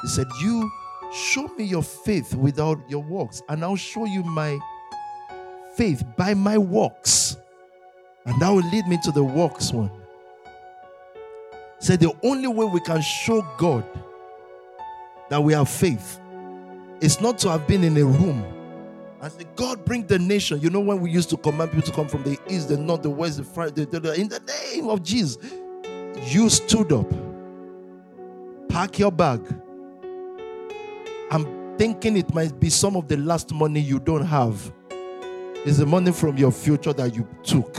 He 0.03 0.09
said, 0.09 0.27
You 0.41 0.71
show 1.13 1.49
me 1.49 1.65
your 1.65 1.83
faith 1.83 2.35
without 2.35 2.79
your 2.89 3.03
works, 3.03 3.43
and 3.49 3.63
I'll 3.63 3.77
show 3.77 4.07
you 4.07 4.23
my 4.23 4.59
faith 5.77 6.03
by 6.17 6.35
my 6.35 6.57
works. 6.57 7.37
And 8.27 8.41
that 8.41 8.49
will 8.51 8.69
lead 8.71 8.87
me 8.87 8.99
to 9.05 9.13
the 9.13 9.23
works 9.23 9.73
one. 9.73 9.91
Say 11.79 11.97
the 11.97 12.13
only 12.23 12.49
way 12.49 12.65
we 12.65 12.81
can 12.81 13.03
show 13.03 13.43
God 13.59 13.85
that 15.29 15.43
we 15.43 15.53
have 15.53 15.69
faith 15.69 16.21
is 17.01 17.21
not 17.21 17.39
to 17.39 17.51
have 17.51 17.67
been 17.67 17.85
in 17.85 17.97
a 17.97 18.05
room 18.05 18.43
and 19.21 19.33
say, 19.33 19.45
God, 19.57 19.85
bring 19.85 20.07
the 20.07 20.19
nation. 20.19 20.61
You 20.61 20.71
know, 20.71 20.81
when 20.81 21.01
we 21.01 21.11
used 21.11 21.31
to 21.31 21.37
command 21.37 21.73
people 21.73 21.87
to 21.87 21.93
come 21.93 22.09
from 22.09 22.23
the 22.23 22.39
east, 22.49 22.69
the 22.69 22.79
north, 22.79 23.03
the 23.03 23.11
west, 23.11 23.39
the 23.39 23.45
far, 23.45 23.71
the, 23.71 23.85
the, 23.85 24.01
the, 24.01 24.15
in 24.15 24.29
the 24.29 24.41
name 24.41 24.89
of 24.89 25.03
Jesus, 25.03 25.39
you 26.33 26.49
stood 26.49 26.93
up, 26.93 27.11
pack 28.69 28.99
your 28.99 29.13
bag. 29.13 29.41
I'm 31.31 31.77
thinking 31.77 32.17
it 32.17 32.33
might 32.33 32.59
be 32.61 32.71
some 32.71 32.97
of 32.97 33.09
the 33.09 33.17
last 33.17 33.53
money 33.53 33.81
you 33.81 33.99
don't 33.99 34.25
have. 34.25 34.73
It's 35.67 35.79
the 35.79 35.87
money 35.87 36.13
from 36.13 36.37
your 36.37 36.53
future 36.53 36.93
that 36.93 37.15
you 37.15 37.27
took. 37.43 37.77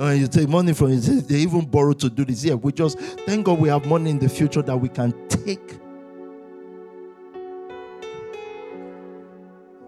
Uh, 0.00 0.12
you 0.12 0.26
take 0.26 0.48
money 0.48 0.72
from 0.72 0.92
it. 0.92 1.00
They 1.28 1.36
even 1.36 1.66
borrow 1.66 1.92
to 1.92 2.08
do 2.08 2.24
this. 2.24 2.42
Yeah, 2.42 2.54
we 2.54 2.72
just 2.72 2.98
thank 2.98 3.44
God 3.44 3.60
we 3.60 3.68
have 3.68 3.84
money 3.86 4.10
in 4.10 4.18
the 4.18 4.28
future 4.28 4.62
that 4.62 4.76
we 4.76 4.88
can 4.88 5.12
take. 5.28 5.78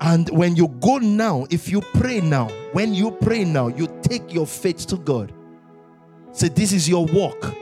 And 0.03 0.29
when 0.31 0.57
you 0.57 0.69
go 0.81 0.99
now, 0.99 1.47
if 1.49 1.71
you 1.71 1.81
pray 1.95 2.21
now, 2.21 2.49
when 2.73 2.93
you 2.93 3.13
pray 3.13 3.45
now, 3.45 3.69
you 3.69 3.87
take 4.03 4.35
your 4.35 4.47
faith 4.47 4.87
to 4.89 4.97
God. 4.97 5.33
Say, 6.33 6.49
This 6.49 6.73
is 6.73 6.89
your 6.89 7.07
walk. 7.07 7.55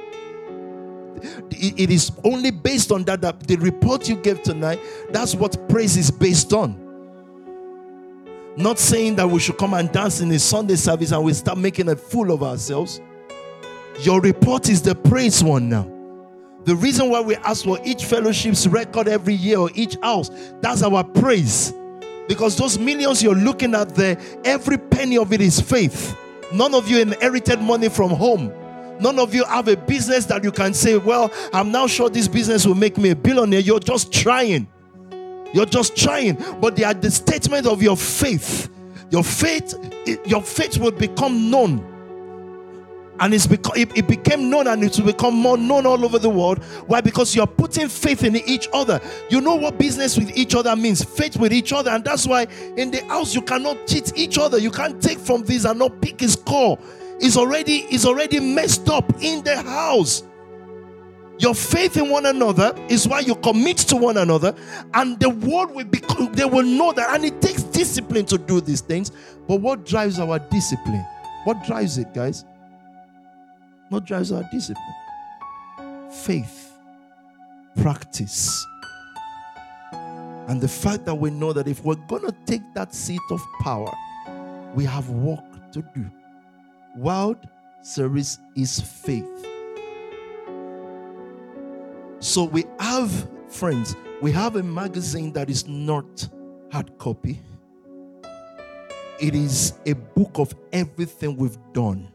It 1.50 1.90
is 1.90 2.10
only 2.24 2.50
based 2.50 2.90
on 2.90 3.04
that, 3.04 3.20
that 3.20 3.46
the 3.46 3.56
report 3.56 4.08
you 4.08 4.16
gave 4.16 4.42
tonight, 4.42 4.80
that's 5.10 5.34
what 5.34 5.68
praise 5.68 5.96
is 5.98 6.10
based 6.10 6.54
on. 6.54 6.89
Not 8.60 8.78
saying 8.78 9.16
that 9.16 9.26
we 9.26 9.40
should 9.40 9.56
come 9.56 9.72
and 9.72 9.90
dance 9.90 10.20
in 10.20 10.30
a 10.32 10.38
Sunday 10.38 10.76
service 10.76 11.12
and 11.12 11.24
we 11.24 11.32
start 11.32 11.56
making 11.56 11.88
a 11.88 11.96
fool 11.96 12.30
of 12.30 12.42
ourselves. 12.42 13.00
Your 14.00 14.20
report 14.20 14.68
is 14.68 14.82
the 14.82 14.94
praise 14.94 15.42
one 15.42 15.70
now. 15.70 15.90
The 16.64 16.76
reason 16.76 17.08
why 17.08 17.20
we 17.20 17.36
ask 17.36 17.64
for 17.64 17.78
each 17.84 18.04
fellowship's 18.04 18.66
record 18.66 19.08
every 19.08 19.32
year 19.32 19.58
or 19.58 19.70
each 19.74 19.96
house, 20.02 20.30
that's 20.60 20.82
our 20.82 21.02
praise. 21.02 21.72
Because 22.28 22.58
those 22.58 22.78
millions 22.78 23.22
you're 23.22 23.34
looking 23.34 23.74
at 23.74 23.94
there, 23.94 24.18
every 24.44 24.76
penny 24.76 25.16
of 25.16 25.32
it 25.32 25.40
is 25.40 25.58
faith. 25.58 26.14
None 26.52 26.74
of 26.74 26.86
you 26.86 26.98
inherited 27.00 27.62
money 27.62 27.88
from 27.88 28.10
home. 28.10 28.52
None 29.00 29.18
of 29.18 29.34
you 29.34 29.44
have 29.44 29.68
a 29.68 29.76
business 29.76 30.26
that 30.26 30.44
you 30.44 30.52
can 30.52 30.74
say, 30.74 30.98
Well, 30.98 31.32
I'm 31.54 31.72
now 31.72 31.86
sure 31.86 32.10
this 32.10 32.28
business 32.28 32.66
will 32.66 32.74
make 32.74 32.98
me 32.98 33.08
a 33.10 33.16
billionaire. 33.16 33.60
You're 33.60 33.80
just 33.80 34.12
trying. 34.12 34.68
You're 35.52 35.66
just 35.66 35.96
trying, 35.96 36.36
but 36.60 36.76
they 36.76 36.84
are 36.84 36.94
the 36.94 37.10
statement 37.10 37.66
of 37.66 37.82
your 37.82 37.96
faith. 37.96 38.68
Your 39.10 39.24
faith, 39.24 39.74
your 40.26 40.42
faith 40.42 40.78
will 40.78 40.92
become 40.92 41.50
known. 41.50 41.86
And 43.18 43.34
it's 43.34 43.44
it, 43.46 43.96
it 43.96 44.08
became 44.08 44.48
known 44.48 44.66
and 44.66 44.82
it 44.82 44.96
will 44.96 45.04
become 45.04 45.34
more 45.34 45.58
known 45.58 45.84
all 45.84 46.02
over 46.04 46.18
the 46.18 46.30
world. 46.30 46.64
Why? 46.86 47.02
Because 47.02 47.36
you're 47.36 47.46
putting 47.46 47.88
faith 47.88 48.24
in 48.24 48.36
each 48.36 48.66
other. 48.72 48.98
You 49.28 49.42
know 49.42 49.56
what 49.56 49.76
business 49.76 50.16
with 50.16 50.34
each 50.34 50.54
other 50.54 50.74
means 50.74 51.04
faith 51.04 51.36
with 51.36 51.52
each 51.52 51.72
other. 51.72 51.90
And 51.90 52.02
that's 52.02 52.26
why 52.26 52.46
in 52.78 52.90
the 52.90 53.04
house 53.06 53.34
you 53.34 53.42
cannot 53.42 53.86
cheat 53.86 54.16
each 54.16 54.38
other. 54.38 54.56
You 54.56 54.70
can't 54.70 55.02
take 55.02 55.18
from 55.18 55.42
this 55.42 55.66
and 55.66 55.78
not 55.78 56.00
pick 56.00 56.20
his 56.20 56.34
core. 56.34 56.78
is 57.20 57.36
already 57.36 57.86
is 57.94 58.06
already 58.06 58.40
messed 58.40 58.88
up 58.88 59.12
in 59.20 59.44
the 59.44 59.60
house. 59.62 60.22
Your 61.40 61.54
faith 61.54 61.96
in 61.96 62.10
one 62.10 62.26
another 62.26 62.74
is 62.90 63.08
why 63.08 63.20
you 63.20 63.34
commit 63.34 63.78
to 63.78 63.96
one 63.96 64.18
another, 64.18 64.54
and 64.92 65.18
the 65.18 65.30
world 65.30 65.74
will 65.74 65.86
become 65.86 66.30
they 66.32 66.44
will 66.44 66.62
know 66.62 66.92
that, 66.92 67.14
and 67.14 67.24
it 67.24 67.40
takes 67.40 67.62
discipline 67.62 68.26
to 68.26 68.36
do 68.36 68.60
these 68.60 68.82
things. 68.82 69.10
But 69.48 69.62
what 69.62 69.86
drives 69.86 70.18
our 70.20 70.38
discipline? 70.38 71.04
What 71.44 71.64
drives 71.64 71.96
it, 71.96 72.12
guys? 72.12 72.44
What 73.88 74.04
drives 74.04 74.32
our 74.32 74.42
discipline? 74.52 74.84
Faith, 76.12 76.78
practice, 77.80 78.62
and 79.92 80.60
the 80.60 80.68
fact 80.68 81.06
that 81.06 81.14
we 81.14 81.30
know 81.30 81.54
that 81.54 81.66
if 81.66 81.82
we're 81.82 81.94
gonna 82.06 82.34
take 82.44 82.62
that 82.74 82.94
seat 82.94 83.20
of 83.30 83.40
power, 83.62 83.90
we 84.74 84.84
have 84.84 85.08
work 85.08 85.72
to 85.72 85.82
do. 85.94 86.10
Wild 86.96 87.38
service 87.82 88.38
is 88.54 88.78
faith. 88.78 89.49
So 92.20 92.44
we 92.44 92.64
have, 92.78 93.10
friends, 93.48 93.96
we 94.20 94.30
have 94.32 94.56
a 94.56 94.62
magazine 94.62 95.32
that 95.32 95.48
is 95.48 95.66
not 95.66 96.28
hard 96.70 96.96
copy. 96.98 97.40
It 99.18 99.34
is 99.34 99.72
a 99.86 99.94
book 99.94 100.32
of 100.34 100.54
everything 100.70 101.36
we've 101.36 101.58
done 101.72 102.12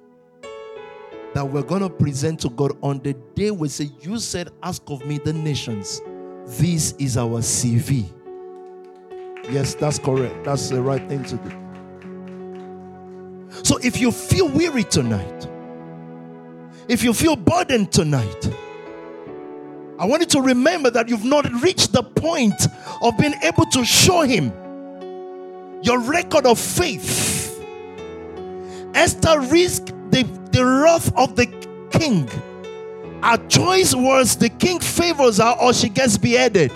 that 1.33 1.43
we're 1.43 1.63
going 1.63 1.81
to 1.81 1.89
present 1.89 2.39
to 2.41 2.49
God 2.49 2.77
on 2.81 2.99
the 2.99 3.13
day 3.33 3.49
we 3.49 3.67
say, 3.67 3.89
You 3.99 4.19
said, 4.19 4.49
Ask 4.61 4.83
of 4.87 5.03
me 5.07 5.17
the 5.17 5.33
nations. 5.33 6.01
This 6.45 6.93
is 6.93 7.17
our 7.17 7.41
CV. 7.41 8.05
Yes, 9.49 9.73
that's 9.73 9.97
correct. 9.97 10.43
That's 10.43 10.69
the 10.69 10.81
right 10.81 11.05
thing 11.09 11.23
to 11.23 11.35
do. 11.35 11.49
So 13.63 13.77
if 13.79 13.99
you 13.99 14.11
feel 14.11 14.49
weary 14.49 14.83
tonight, 14.83 15.47
if 16.87 17.03
you 17.03 17.11
feel 17.13 17.35
burdened 17.35 17.91
tonight, 17.91 18.47
I 19.97 20.05
want 20.05 20.21
you 20.21 20.27
to 20.27 20.41
remember 20.41 20.89
that 20.89 21.07
you've 21.07 21.23
not 21.23 21.49
reached 21.61 21.93
the 21.93 22.03
point 22.03 22.67
of 23.01 23.17
being 23.17 23.35
able 23.41 23.65
to 23.67 23.85
show 23.85 24.21
him 24.21 24.51
your 25.81 25.99
record 25.99 26.45
of 26.45 26.59
faith. 26.59 27.63
Esther 28.93 29.39
risked 29.39 29.93
the, 30.11 30.23
the 30.51 30.65
wrath 30.65 31.15
of 31.15 31.35
the 31.35 31.45
king. 31.91 32.29
Our 33.23 33.37
choice 33.47 33.95
was 33.95 34.35
the 34.35 34.49
king 34.49 34.79
favors 34.79 35.37
her 35.37 35.55
or 35.61 35.73
she 35.73 35.89
gets 35.89 36.17
beheaded. 36.17 36.71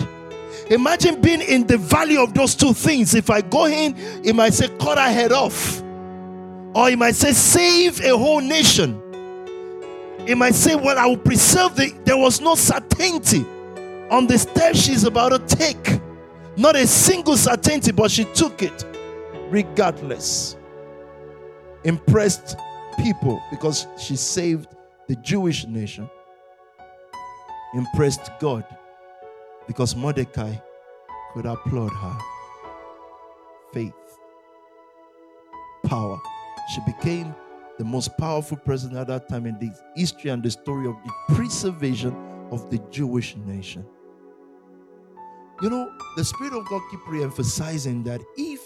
Imagine 0.70 1.20
being 1.20 1.40
in 1.40 1.66
the 1.66 1.76
valley 1.76 2.16
of 2.16 2.32
those 2.32 2.54
two 2.54 2.72
things. 2.72 3.14
If 3.14 3.28
I 3.28 3.40
go 3.40 3.66
in, 3.66 3.94
it 4.24 4.34
might 4.34 4.54
say, 4.54 4.68
cut 4.78 4.98
her 4.98 5.12
head 5.12 5.32
off. 5.32 5.80
Or 6.74 6.88
it 6.88 6.96
might 6.96 7.16
say, 7.16 7.32
save 7.32 8.00
a 8.00 8.16
whole 8.16 8.40
nation. 8.40 8.99
It 10.30 10.38
might 10.38 10.54
say, 10.54 10.76
Well, 10.76 10.96
I 10.96 11.06
will 11.06 11.16
preserve 11.16 11.74
the. 11.74 11.92
There 12.04 12.16
was 12.16 12.40
no 12.40 12.54
certainty 12.54 13.44
on 14.12 14.28
the 14.28 14.38
step 14.38 14.76
she's 14.76 15.02
about 15.02 15.30
to 15.30 15.56
take. 15.56 16.00
Not 16.56 16.76
a 16.76 16.86
single 16.86 17.36
certainty, 17.36 17.90
but 17.90 18.12
she 18.12 18.26
took 18.26 18.62
it 18.62 18.84
regardless. 19.50 20.56
Impressed 21.82 22.56
people 23.02 23.42
because 23.50 23.88
she 23.98 24.14
saved 24.14 24.68
the 25.08 25.16
Jewish 25.16 25.66
nation. 25.66 26.08
Impressed 27.74 28.30
God 28.38 28.64
because 29.66 29.96
Mordecai 29.96 30.54
could 31.34 31.46
applaud 31.46 31.90
her. 31.90 32.18
Faith, 33.72 33.94
power. 35.86 36.20
She 36.72 36.80
became 36.86 37.34
the 37.80 37.86
most 37.86 38.14
powerful 38.18 38.58
president 38.58 39.00
at 39.00 39.06
that 39.06 39.26
time 39.26 39.46
in 39.46 39.58
the 39.58 39.70
history 39.96 40.28
and 40.28 40.42
the 40.42 40.50
story 40.50 40.86
of 40.86 40.96
the 41.02 41.34
preservation 41.34 42.14
of 42.50 42.68
the 42.68 42.76
Jewish 42.90 43.36
nation. 43.36 43.86
You 45.62 45.70
know, 45.70 45.90
the 46.14 46.22
Spirit 46.22 46.52
of 46.52 46.68
God 46.68 46.82
keep 46.90 47.00
re-emphasizing 47.08 48.02
that 48.02 48.20
if 48.36 48.60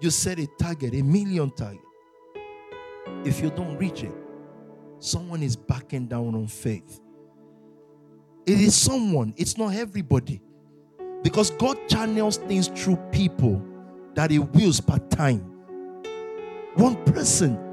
you 0.00 0.10
set 0.10 0.38
a 0.38 0.46
target, 0.60 0.94
a 0.94 1.02
million 1.02 1.50
target, 1.50 1.80
if 3.24 3.40
you 3.40 3.50
don't 3.50 3.76
reach 3.78 4.04
it, 4.04 4.14
someone 5.00 5.42
is 5.42 5.56
backing 5.56 6.06
down 6.06 6.36
on 6.36 6.46
faith. 6.46 7.00
It 8.46 8.60
is 8.60 8.76
someone, 8.76 9.34
it's 9.36 9.58
not 9.58 9.74
everybody. 9.74 10.40
Because 11.24 11.50
God 11.50 11.78
channels 11.88 12.36
things 12.36 12.68
through 12.68 12.94
people 13.10 13.60
that 14.14 14.30
He 14.30 14.38
wills 14.38 14.80
per 14.80 14.98
time. 14.98 15.40
One 16.76 16.94
person 17.06 17.71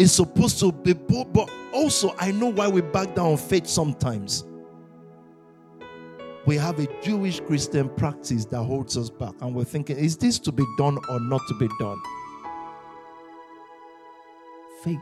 is 0.00 0.10
supposed 0.10 0.58
to 0.58 0.72
be 0.72 0.94
bold, 0.94 1.30
but 1.30 1.50
also 1.74 2.14
I 2.18 2.30
know 2.30 2.46
why 2.46 2.68
we 2.68 2.80
back 2.80 3.14
down 3.14 3.32
on 3.32 3.36
faith 3.36 3.66
sometimes. 3.66 4.46
We 6.46 6.56
have 6.56 6.78
a 6.78 6.86
Jewish 7.02 7.40
Christian 7.40 7.90
practice 7.90 8.46
that 8.46 8.62
holds 8.62 8.96
us 8.96 9.10
back, 9.10 9.34
and 9.42 9.54
we're 9.54 9.64
thinking, 9.64 9.98
is 9.98 10.16
this 10.16 10.38
to 10.38 10.52
be 10.52 10.64
done 10.78 10.96
or 11.10 11.20
not 11.20 11.42
to 11.48 11.54
be 11.58 11.68
done? 11.78 12.00
Faith. 14.82 14.98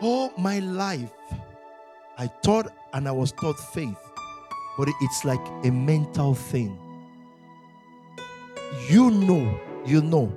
All 0.00 0.32
my 0.38 0.60
life, 0.60 1.12
I 2.18 2.28
taught 2.44 2.72
and 2.92 3.08
I 3.08 3.12
was 3.12 3.32
taught 3.32 3.58
faith, 3.58 3.98
but 4.78 4.88
it's 5.00 5.24
like 5.24 5.44
a 5.64 5.72
mental 5.72 6.34
thing. 6.34 6.78
You 8.88 9.10
know, 9.10 9.60
you 9.84 10.02
know, 10.02 10.32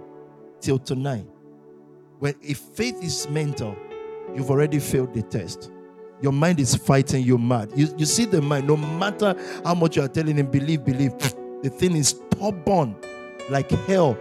till 0.61 0.79
tonight 0.79 1.27
when 2.25 2.33
if 2.41 2.57
faith 2.57 3.03
is 3.03 3.29
mental, 3.29 3.77
you've 4.33 4.49
already 4.49 4.79
failed 4.79 5.13
the 5.13 5.21
test. 5.21 5.71
Your 6.23 6.31
mind 6.31 6.59
is 6.59 6.73
fighting 6.75 7.23
you 7.23 7.37
mad. 7.37 7.71
You, 7.75 7.93
you 7.99 8.05
see 8.07 8.25
the 8.25 8.41
mind, 8.41 8.65
no 8.65 8.75
matter 8.75 9.35
how 9.63 9.75
much 9.75 9.95
you 9.95 10.01
are 10.01 10.07
telling 10.07 10.37
him, 10.37 10.47
believe, 10.47 10.83
believe, 10.83 11.15
the 11.61 11.69
thing 11.69 11.95
is 11.95 12.19
stubborn 12.31 12.95
like 13.51 13.69
hell. 13.69 14.17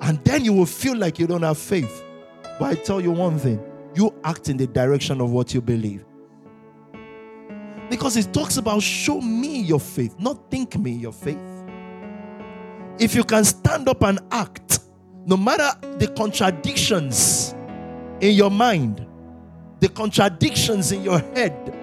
And 0.00 0.22
then 0.22 0.44
you 0.44 0.52
will 0.52 0.66
feel 0.66 0.96
like 0.96 1.18
you 1.18 1.26
don't 1.26 1.42
have 1.42 1.58
faith. 1.58 2.04
But 2.60 2.62
I 2.62 2.74
tell 2.76 3.00
you 3.00 3.10
one 3.10 3.36
thing 3.36 3.60
you 3.96 4.14
act 4.22 4.48
in 4.48 4.56
the 4.56 4.68
direction 4.68 5.20
of 5.20 5.32
what 5.32 5.54
you 5.54 5.60
believe. 5.60 6.04
Because 7.90 8.16
it 8.16 8.32
talks 8.32 8.58
about 8.58 8.80
show 8.80 9.20
me 9.20 9.60
your 9.60 9.80
faith, 9.80 10.14
not 10.20 10.52
think 10.52 10.78
me 10.78 10.92
your 10.92 11.12
faith. 11.12 11.36
If 13.00 13.16
you 13.16 13.24
can 13.24 13.42
stand 13.42 13.88
up 13.88 14.04
and 14.04 14.20
act, 14.30 14.83
no 15.26 15.36
matter 15.36 15.70
the 15.98 16.08
contradictions 16.08 17.54
in 18.20 18.34
your 18.34 18.50
mind, 18.50 19.06
the 19.80 19.88
contradictions 19.88 20.92
in 20.92 21.02
your 21.02 21.18
head, 21.18 21.74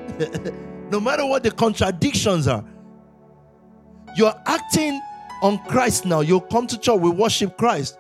no 0.92 1.00
matter 1.00 1.26
what 1.26 1.44
the 1.44 1.52
contradictions 1.52 2.48
are, 2.48 2.64
you're 4.16 4.34
acting 4.46 5.00
on 5.42 5.58
Christ 5.66 6.06
now. 6.06 6.22
You 6.22 6.42
come 6.42 6.68
to 6.68 6.78
church, 6.78 7.00
we 7.00 7.10
worship 7.10 7.58
Christ. 7.58 7.98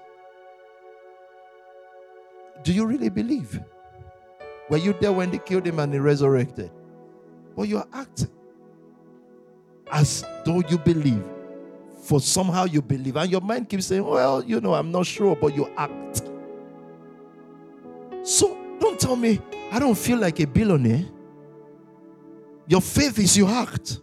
Do 2.63 2.73
you 2.73 2.85
really 2.85 3.09
believe? 3.09 3.59
Were 4.69 4.77
you 4.77 4.93
there 5.01 5.11
when 5.11 5.31
they 5.31 5.39
killed 5.39 5.65
him 5.65 5.79
and 5.79 5.93
he 5.93 5.99
resurrected? 5.99 6.71
But 7.55 7.63
you're 7.63 7.87
acting 7.93 8.29
as 9.91 10.23
though 10.45 10.61
you 10.69 10.77
believe 10.77 11.23
for 12.02 12.20
somehow 12.20 12.66
you 12.66 12.82
believe. 12.82 13.16
And 13.16 13.32
your 13.32 13.41
mind 13.41 13.70
keeps 13.70 13.86
saying, 13.86 14.04
Well, 14.04 14.43
you 14.43 14.60
know, 14.60 14.74
I'm 14.74 14.91
not 14.91 15.06
sure, 15.06 15.36
but 15.36 15.56
you 15.56 15.72
act. 15.78 16.24
So 18.24 18.58
don't 18.80 18.99
tell 18.99 19.16
me, 19.16 19.39
I 19.72 19.80
don't 19.80 19.97
feel 19.97 20.18
like 20.18 20.39
a 20.39 20.47
billionaire. 20.47 21.06
Your 22.68 22.82
faith 22.82 23.20
is 23.20 23.38
you 23.38 23.47
act. 23.47 23.99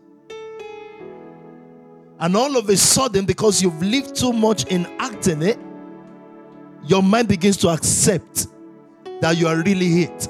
And 2.20 2.36
all 2.36 2.56
of 2.56 2.68
a 2.68 2.76
sudden, 2.76 3.24
because 3.24 3.62
you've 3.62 3.80
lived 3.80 4.16
too 4.16 4.32
much 4.32 4.64
in 4.66 4.86
acting 4.98 5.42
it, 5.42 5.58
your 6.84 7.02
mind 7.02 7.28
begins 7.28 7.56
to 7.58 7.68
accept 7.68 8.48
that 9.20 9.36
you 9.36 9.46
are 9.46 9.56
really 9.56 10.02
it. 10.02 10.28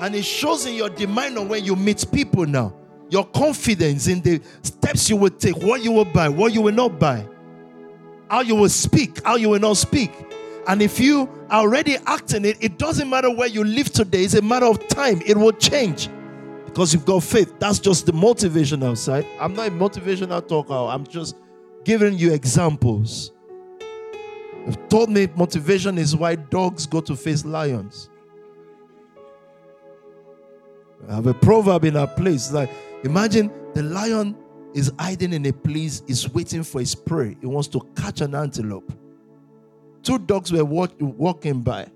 And 0.00 0.14
it 0.14 0.24
shows 0.24 0.66
in 0.66 0.74
your 0.74 0.90
demeanor 0.90 1.42
when 1.42 1.64
you 1.64 1.76
meet 1.76 2.04
people 2.12 2.46
now 2.46 2.74
your 3.12 3.26
confidence 3.26 4.08
in 4.08 4.22
the 4.22 4.40
steps 4.62 5.10
you 5.10 5.16
will 5.16 5.28
take, 5.28 5.54
what 5.58 5.84
you 5.84 5.92
will 5.92 6.06
buy, 6.06 6.30
what 6.30 6.54
you 6.54 6.62
will 6.62 6.72
not 6.72 6.98
buy, 6.98 7.28
how 8.30 8.40
you 8.40 8.54
will 8.54 8.70
speak, 8.70 9.22
how 9.22 9.36
you 9.36 9.50
will 9.50 9.60
not 9.60 9.76
speak. 9.76 10.10
And 10.66 10.80
if 10.80 10.98
you 10.98 11.28
are 11.50 11.60
already 11.60 11.96
acting 12.06 12.46
it, 12.46 12.56
it 12.62 12.78
doesn't 12.78 13.10
matter 13.10 13.30
where 13.30 13.48
you 13.48 13.64
live 13.64 13.92
today, 13.92 14.24
it's 14.24 14.32
a 14.32 14.40
matter 14.40 14.64
of 14.64 14.88
time. 14.88 15.20
It 15.26 15.36
will 15.36 15.52
change 15.52 16.08
because 16.64 16.94
you've 16.94 17.04
got 17.04 17.22
faith. 17.22 17.52
That's 17.58 17.78
just 17.78 18.06
the 18.06 18.12
motivational 18.12 18.96
side. 18.96 19.26
I'm 19.38 19.52
not 19.52 19.68
a 19.68 19.70
motivational 19.72 20.48
talker, 20.48 20.72
I'm 20.72 21.06
just 21.06 21.36
giving 21.84 22.16
you 22.16 22.32
examples. 22.32 23.30
You've 24.64 24.88
told 24.88 25.10
me 25.10 25.28
motivation 25.36 25.98
is 25.98 26.16
why 26.16 26.36
dogs 26.36 26.86
go 26.86 27.02
to 27.02 27.14
face 27.14 27.44
lions. 27.44 28.08
I 31.10 31.16
have 31.16 31.26
a 31.26 31.34
proverb 31.34 31.84
in 31.84 31.96
our 31.96 32.06
place 32.06 32.52
like 32.52 32.70
Imagine 33.04 33.50
the 33.74 33.82
lion 33.82 34.36
is 34.74 34.92
hiding 34.98 35.32
in 35.32 35.46
a 35.46 35.52
place, 35.52 36.02
is 36.06 36.32
waiting 36.32 36.62
for 36.62 36.80
his 36.80 36.94
prey. 36.94 37.36
He 37.40 37.46
wants 37.46 37.68
to 37.68 37.80
catch 37.96 38.20
an 38.20 38.34
antelope. 38.34 38.92
Two 40.02 40.18
dogs 40.18 40.52
were 40.52 40.64
walk, 40.64 40.92
walking 41.00 41.62
by. 41.62 41.86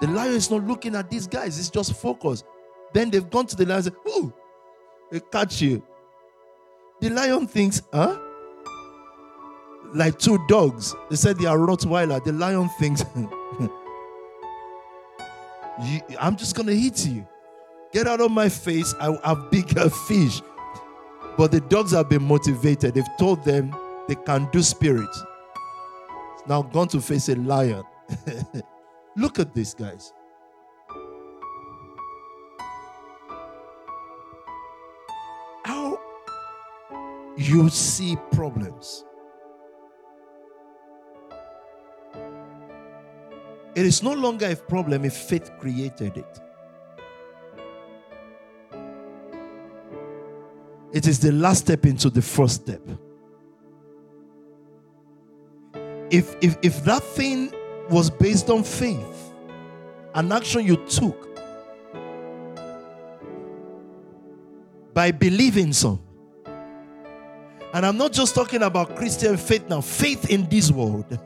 The 0.00 0.08
lion 0.08 0.34
is 0.34 0.50
not 0.50 0.66
looking 0.66 0.96
at 0.96 1.10
these 1.10 1.26
guys, 1.26 1.58
it's 1.58 1.70
just 1.70 1.94
focused. 1.94 2.44
Then 2.92 3.10
they've 3.10 3.28
gone 3.28 3.46
to 3.46 3.56
the 3.56 3.64
lion 3.64 3.76
and 3.76 3.84
said, 3.84 3.94
Ooh, 4.08 4.32
they 5.10 5.20
catch 5.20 5.60
you. 5.62 5.82
The 7.00 7.10
lion 7.10 7.46
thinks, 7.46 7.82
huh? 7.92 8.18
Like 9.92 10.18
two 10.18 10.38
dogs. 10.48 10.94
They 11.10 11.16
said 11.16 11.38
they 11.38 11.46
are 11.46 11.58
Rottweiler. 11.58 12.22
The 12.24 12.32
lion 12.32 12.68
thinks, 12.78 13.04
I'm 16.18 16.36
just 16.36 16.54
going 16.56 16.66
to 16.68 16.76
hit 16.76 17.06
you. 17.06 17.26
Get 17.94 18.08
out 18.08 18.20
of 18.20 18.32
my 18.32 18.48
face. 18.48 18.92
I 19.00 19.16
have 19.22 19.52
bigger 19.52 19.88
fish. 19.88 20.42
But 21.38 21.52
the 21.52 21.60
dogs 21.60 21.92
have 21.92 22.08
been 22.08 22.24
motivated. 22.24 22.94
They've 22.94 23.16
told 23.20 23.44
them 23.44 23.74
they 24.08 24.16
can 24.16 24.48
do 24.50 24.62
spirits. 24.62 25.22
Now 26.48 26.62
gone 26.62 26.88
to 26.88 27.00
face 27.00 27.28
a 27.28 27.36
lion. 27.36 27.84
Look 29.16 29.38
at 29.38 29.54
this, 29.54 29.74
guys. 29.74 30.12
How 35.64 36.00
you 37.36 37.68
see 37.68 38.16
problems. 38.32 39.04
It 43.76 43.86
is 43.86 44.02
no 44.02 44.14
longer 44.14 44.50
a 44.50 44.56
problem 44.56 45.04
if 45.04 45.14
faith 45.14 45.52
created 45.60 46.16
it. 46.16 46.40
It 50.94 51.08
is 51.08 51.18
the 51.18 51.32
last 51.32 51.64
step 51.64 51.84
into 51.86 52.08
the 52.08 52.22
first 52.22 52.62
step. 52.62 52.80
If, 56.08 56.36
if, 56.40 56.56
if 56.62 56.84
that 56.84 57.02
thing 57.02 57.52
was 57.90 58.08
based 58.10 58.48
on 58.48 58.62
faith, 58.62 59.32
an 60.14 60.30
action 60.30 60.64
you 60.64 60.76
took 60.86 61.36
by 64.94 65.10
believing 65.10 65.72
some, 65.72 66.00
and 67.72 67.84
I'm 67.84 67.96
not 67.98 68.12
just 68.12 68.36
talking 68.36 68.62
about 68.62 68.94
Christian 68.94 69.36
faith 69.36 69.68
now, 69.68 69.80
faith 69.80 70.30
in 70.30 70.48
this 70.48 70.70
world. 70.70 71.06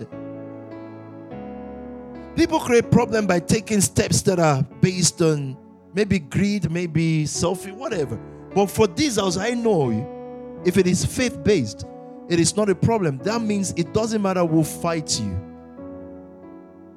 People 2.37 2.59
create 2.59 2.91
problem 2.91 3.27
by 3.27 3.41
taking 3.41 3.83
steps 3.83 4.23
that 4.23 4.39
are 4.39 4.63
based 4.81 5.21
on 5.21 5.59
maybe 5.93 6.21
greed, 6.21 6.71
maybe 6.71 7.27
selfish, 7.27 7.75
whatever. 7.75 8.19
But 8.59 8.73
for 8.73 8.89
these 8.89 9.15
house, 9.15 9.37
I 9.37 9.51
know 9.51 10.61
if 10.65 10.79
it 10.79 10.89
is 10.89 11.07
faith 11.07 11.45
based, 11.45 11.85
it 12.29 12.41
is 12.41 12.57
not 12.57 12.69
a 12.69 12.75
problem. 12.75 13.19
That 13.19 13.41
means 13.41 13.73
it 13.77 13.95
doesn't 13.95 14.21
matter 14.21 14.45
who 14.45 14.65
fights 14.65 15.21
you, 15.21 15.39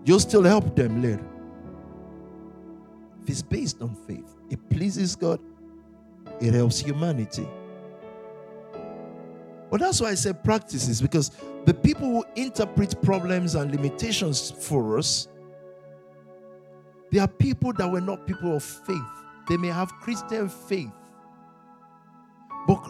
you'll 0.03 0.21
still 0.21 0.41
help 0.41 0.75
them 0.75 1.03
later. 1.03 1.23
If 3.21 3.29
it's 3.29 3.43
based 3.43 3.79
on 3.79 3.93
faith, 4.07 4.25
it 4.49 4.57
pleases 4.71 5.15
God, 5.15 5.39
it 6.39 6.55
helps 6.55 6.79
humanity. 6.79 7.47
But 9.69 9.81
that's 9.81 10.01
why 10.01 10.07
I 10.09 10.15
said 10.15 10.43
practices 10.43 10.99
because 10.99 11.29
the 11.65 11.75
people 11.75 12.07
who 12.07 12.25
interpret 12.35 12.99
problems 13.03 13.53
and 13.53 13.69
limitations 13.69 14.49
for 14.49 14.97
us 14.97 15.27
they 17.11 17.19
are 17.19 17.27
people 17.27 17.71
that 17.73 17.87
were 17.87 18.01
not 18.01 18.25
people 18.25 18.55
of 18.55 18.63
faith. 18.63 18.97
They 19.47 19.57
may 19.57 19.67
have 19.67 19.91
Christian 20.01 20.49
faith. 20.49 20.89
But 22.67 22.83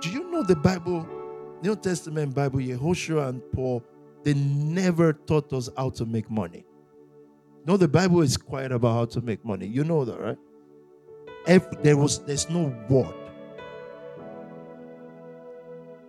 do 0.00 0.10
you 0.10 0.30
know 0.30 0.42
the 0.42 0.56
Bible, 0.56 1.06
New 1.62 1.76
Testament 1.76 2.34
Bible, 2.34 2.60
Yehoshua 2.60 3.28
and 3.28 3.42
Paul, 3.52 3.82
they 4.24 4.34
never 4.34 5.12
taught 5.12 5.52
us 5.52 5.68
how 5.76 5.90
to 5.90 6.06
make 6.06 6.30
money. 6.30 6.64
No, 7.66 7.76
the 7.76 7.88
Bible 7.88 8.22
is 8.22 8.36
quiet 8.36 8.72
about 8.72 8.94
how 8.94 9.04
to 9.06 9.20
make 9.20 9.44
money. 9.44 9.66
You 9.66 9.84
know 9.84 10.04
that, 10.04 10.18
right? 10.20 10.38
If 11.46 11.68
there 11.82 11.96
was 11.96 12.18
there's 12.24 12.48
no 12.50 12.74
word. 12.88 13.14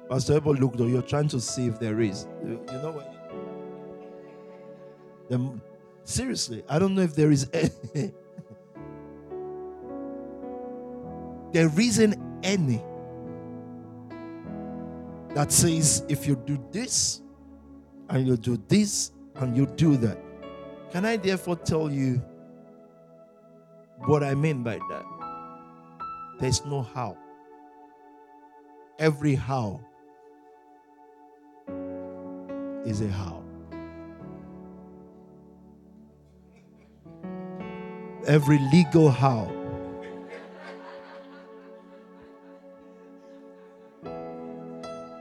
Pastor 0.09 0.33
ever 0.33 0.51
looked 0.51 0.77
though, 0.77 0.87
you're 0.87 1.01
trying 1.01 1.27
to 1.29 1.39
see 1.39 1.67
if 1.67 1.79
there 1.79 2.01
is. 2.01 2.27
You 2.43 2.59
know 2.67 2.91
what? 2.91 3.15
The, 5.29 5.59
Seriously, 6.09 6.63
I 6.67 6.79
don't 6.79 6.95
know 6.95 7.03
if 7.03 7.13
there 7.13 7.29
is 7.29 7.47
any. 7.53 7.69
there 11.53 11.69
isn't 11.79 12.17
any 12.43 12.81
that 15.33 15.51
says 15.51 16.03
if 16.09 16.27
you 16.27 16.35
do 16.35 16.63
this 16.71 17.21
and 18.09 18.27
you 18.27 18.37
do 18.37 18.61
this 18.67 19.11
and 19.35 19.55
you 19.55 19.65
do 19.65 19.97
that. 19.97 20.17
Can 20.91 21.05
I 21.05 21.17
therefore 21.17 21.55
tell 21.55 21.91
you 21.91 22.21
what 24.05 24.23
I 24.23 24.33
mean 24.33 24.63
by 24.63 24.79
that? 24.89 25.05
There's 26.39 26.65
no 26.65 26.81
how. 26.81 27.17
Every 28.97 29.35
how 29.35 29.81
is 32.85 33.01
a 33.01 33.07
how. 33.09 33.43
every 38.29 38.59
legal 38.71 39.09
how. 39.09 39.58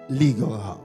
Legal. 0.09 0.85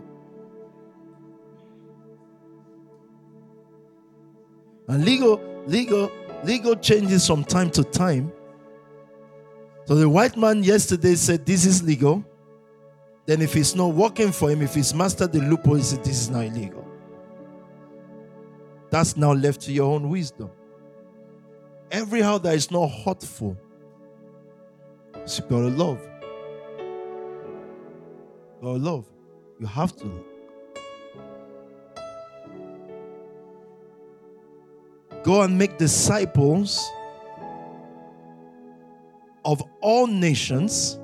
And 4.88 5.06
legal, 5.06 5.42
legal, 5.66 6.12
legal 6.44 6.76
changes 6.76 7.26
from 7.26 7.44
time 7.44 7.70
to 7.72 7.84
time. 7.84 8.32
So 9.86 9.96
the 9.96 10.08
white 10.08 10.38
man 10.38 10.64
yesterday 10.64 11.16
said 11.16 11.46
this 11.46 11.66
is 11.66 11.84
legal. 11.84 12.24
Then 13.26 13.42
if 13.42 13.56
it's 13.56 13.76
not 13.76 13.94
working 13.94 14.32
for 14.32 14.50
him, 14.52 14.62
if 14.62 14.76
he's 14.76 14.94
mastered 14.94 15.32
the 15.32 15.40
loophole, 15.40 15.76
he 15.76 15.84
said 15.84 16.04
this 16.04 16.22
is 16.22 16.30
not 16.30 16.46
illegal. 16.46 16.86
That's 18.90 19.16
now 19.16 19.34
left 19.34 19.62
to 19.62 19.72
your 19.72 19.94
own 19.94 20.10
wisdom. 20.10 20.52
Every 21.90 22.22
how 22.22 22.38
that 22.40 22.56
is 22.56 22.70
not 22.70 22.88
hurtful, 22.88 23.58
you 25.16 25.44
gotta 25.50 25.70
love. 25.70 26.06
You 28.62 28.78
love. 28.78 29.12
You 29.64 29.68
have 29.68 29.95
to. 29.95 30.26
Go 35.24 35.43
and 35.43 35.57
make 35.57 35.78
disciples 35.78 36.91
of 39.45 39.64
all 39.80 40.05
nations, 40.05 40.99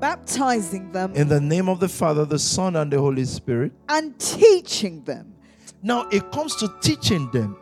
baptizing 0.00 0.90
them 0.92 1.12
in 1.14 1.28
the 1.28 1.38
name 1.38 1.68
of 1.68 1.80
the 1.80 1.88
Father, 1.90 2.24
the 2.24 2.38
Son, 2.38 2.76
and 2.76 2.90
the 2.90 2.98
Holy 2.98 3.26
Spirit, 3.26 3.72
and 3.90 4.18
teaching 4.18 5.04
them. 5.04 5.34
Now 5.82 6.08
it 6.08 6.32
comes 6.32 6.56
to 6.56 6.74
teaching 6.80 7.30
them. 7.30 7.58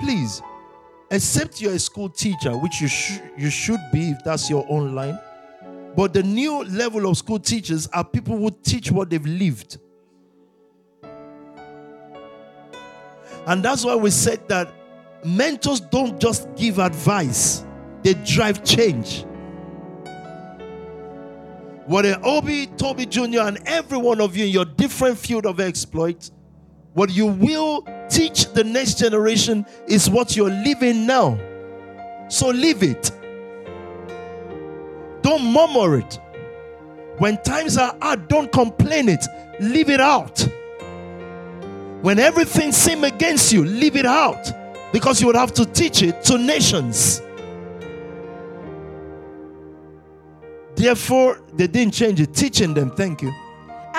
Please, 0.00 0.42
except 1.10 1.60
you're 1.60 1.72
a 1.72 1.78
school 1.80 2.08
teacher, 2.08 2.56
which 2.56 2.80
you, 2.80 2.86
sh- 2.86 3.18
you 3.36 3.50
should 3.50 3.80
be 3.92 4.10
if 4.10 4.22
that's 4.24 4.48
your 4.48 4.64
own 4.68 4.94
line. 4.94 5.18
But 5.96 6.12
the 6.12 6.22
new 6.22 6.64
level 6.64 7.08
of 7.08 7.16
school 7.16 7.38
teachers 7.38 7.86
are 7.88 8.04
people 8.04 8.36
who 8.36 8.50
teach 8.50 8.90
what 8.90 9.10
they've 9.10 9.24
lived. 9.24 9.78
And 13.46 13.62
that's 13.62 13.84
why 13.84 13.94
we 13.94 14.10
said 14.10 14.48
that 14.48 14.72
mentors 15.24 15.80
don't 15.80 16.18
just 16.18 16.48
give 16.56 16.78
advice, 16.78 17.64
they 18.02 18.14
drive 18.14 18.64
change. 18.64 19.24
What 21.86 22.06
Obi, 22.24 22.66
Toby 22.66 23.04
Jr., 23.04 23.40
and 23.40 23.58
every 23.66 23.98
one 23.98 24.20
of 24.20 24.36
you 24.36 24.46
in 24.46 24.50
your 24.50 24.64
different 24.64 25.18
field 25.18 25.44
of 25.44 25.60
exploit, 25.60 26.30
what 26.94 27.10
you 27.10 27.26
will 27.26 27.86
teach 28.08 28.46
the 28.52 28.64
next 28.64 28.98
generation 28.98 29.66
is 29.86 30.08
what 30.08 30.34
you're 30.34 30.50
living 30.50 31.06
now. 31.06 31.38
So 32.28 32.48
live 32.48 32.82
it. 32.82 33.10
Don't 35.24 35.42
murmur 35.42 35.96
it. 36.00 36.18
When 37.16 37.38
times 37.42 37.78
are 37.78 37.96
hard, 38.02 38.28
don't 38.28 38.52
complain 38.52 39.08
it. 39.08 39.24
Leave 39.58 39.88
it 39.88 39.98
out. 39.98 40.38
When 42.02 42.18
everything 42.18 42.72
seems 42.72 43.04
against 43.04 43.50
you, 43.50 43.64
leave 43.64 43.96
it 43.96 44.04
out. 44.04 44.52
Because 44.92 45.22
you 45.22 45.26
would 45.26 45.36
have 45.36 45.54
to 45.54 45.64
teach 45.64 46.02
it 46.02 46.22
to 46.24 46.36
nations. 46.36 47.22
Therefore, 50.76 51.40
they 51.54 51.68
didn't 51.68 51.94
change 51.94 52.20
it. 52.20 52.34
Teaching 52.34 52.74
them, 52.74 52.90
thank 52.90 53.22
you. 53.22 53.32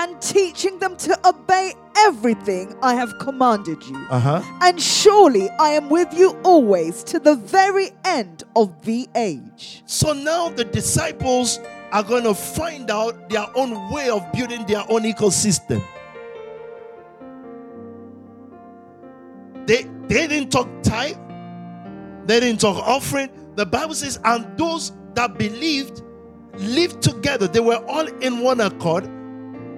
And 0.05 0.21
teaching 0.21 0.77
them 0.77 0.95
to 0.97 1.27
obey 1.27 1.73
everything 1.97 2.77
I 2.83 2.93
have 2.93 3.17
commanded 3.17 3.81
you. 3.87 3.97
Uh-huh. 4.11 4.43
And 4.61 4.79
surely 4.79 5.49
I 5.59 5.69
am 5.69 5.89
with 5.89 6.13
you 6.13 6.37
always 6.43 7.03
to 7.05 7.17
the 7.17 7.35
very 7.35 7.89
end 8.03 8.43
of 8.55 8.85
the 8.85 9.09
age. 9.15 9.81
So 9.87 10.13
now 10.13 10.49
the 10.49 10.63
disciples 10.63 11.59
are 11.91 12.03
going 12.03 12.23
to 12.25 12.35
find 12.35 12.91
out 12.91 13.31
their 13.31 13.47
own 13.55 13.91
way 13.91 14.11
of 14.11 14.31
building 14.31 14.63
their 14.67 14.83
own 14.89 15.01
ecosystem. 15.05 15.83
They 19.65 19.89
they 20.07 20.27
didn't 20.27 20.51
talk 20.51 20.67
tithe, 20.83 21.17
they 22.27 22.39
didn't 22.41 22.61
talk 22.61 22.77
offering. 22.77 23.31
The 23.55 23.65
Bible 23.65 23.95
says, 23.95 24.19
and 24.23 24.55
those 24.55 24.91
that 25.15 25.39
believed 25.39 26.03
lived 26.57 27.01
together. 27.01 27.47
They 27.47 27.59
were 27.59 27.83
all 27.87 28.05
in 28.05 28.41
one 28.41 28.61
accord, 28.61 29.09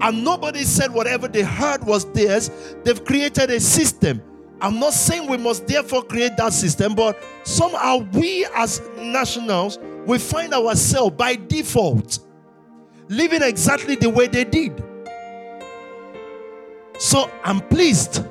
and 0.01 0.23
nobody 0.23 0.63
said 0.63 0.93
whatever 0.93 1.27
they 1.27 1.43
heard 1.43 1.83
was 1.83 2.05
theirs. 2.11 2.51
They've 2.83 3.03
created 3.03 3.49
a 3.49 3.59
system. 3.59 4.21
I'm 4.59 4.79
not 4.79 4.93
saying 4.93 5.29
we 5.29 5.37
must 5.37 5.67
therefore 5.67 6.03
create 6.03 6.35
that 6.37 6.53
system, 6.53 6.95
but 6.95 7.21
somehow 7.43 7.97
we 8.13 8.45
as 8.55 8.81
nationals 8.97 9.79
we 10.05 10.17
find 10.17 10.53
ourselves 10.53 11.15
by 11.15 11.35
default 11.35 12.19
living 13.09 13.41
exactly 13.41 13.95
the 13.95 14.09
way 14.09 14.27
they 14.27 14.43
did. 14.43 14.83
So 16.99 17.29
I'm 17.43 17.59
pleased. 17.59 18.25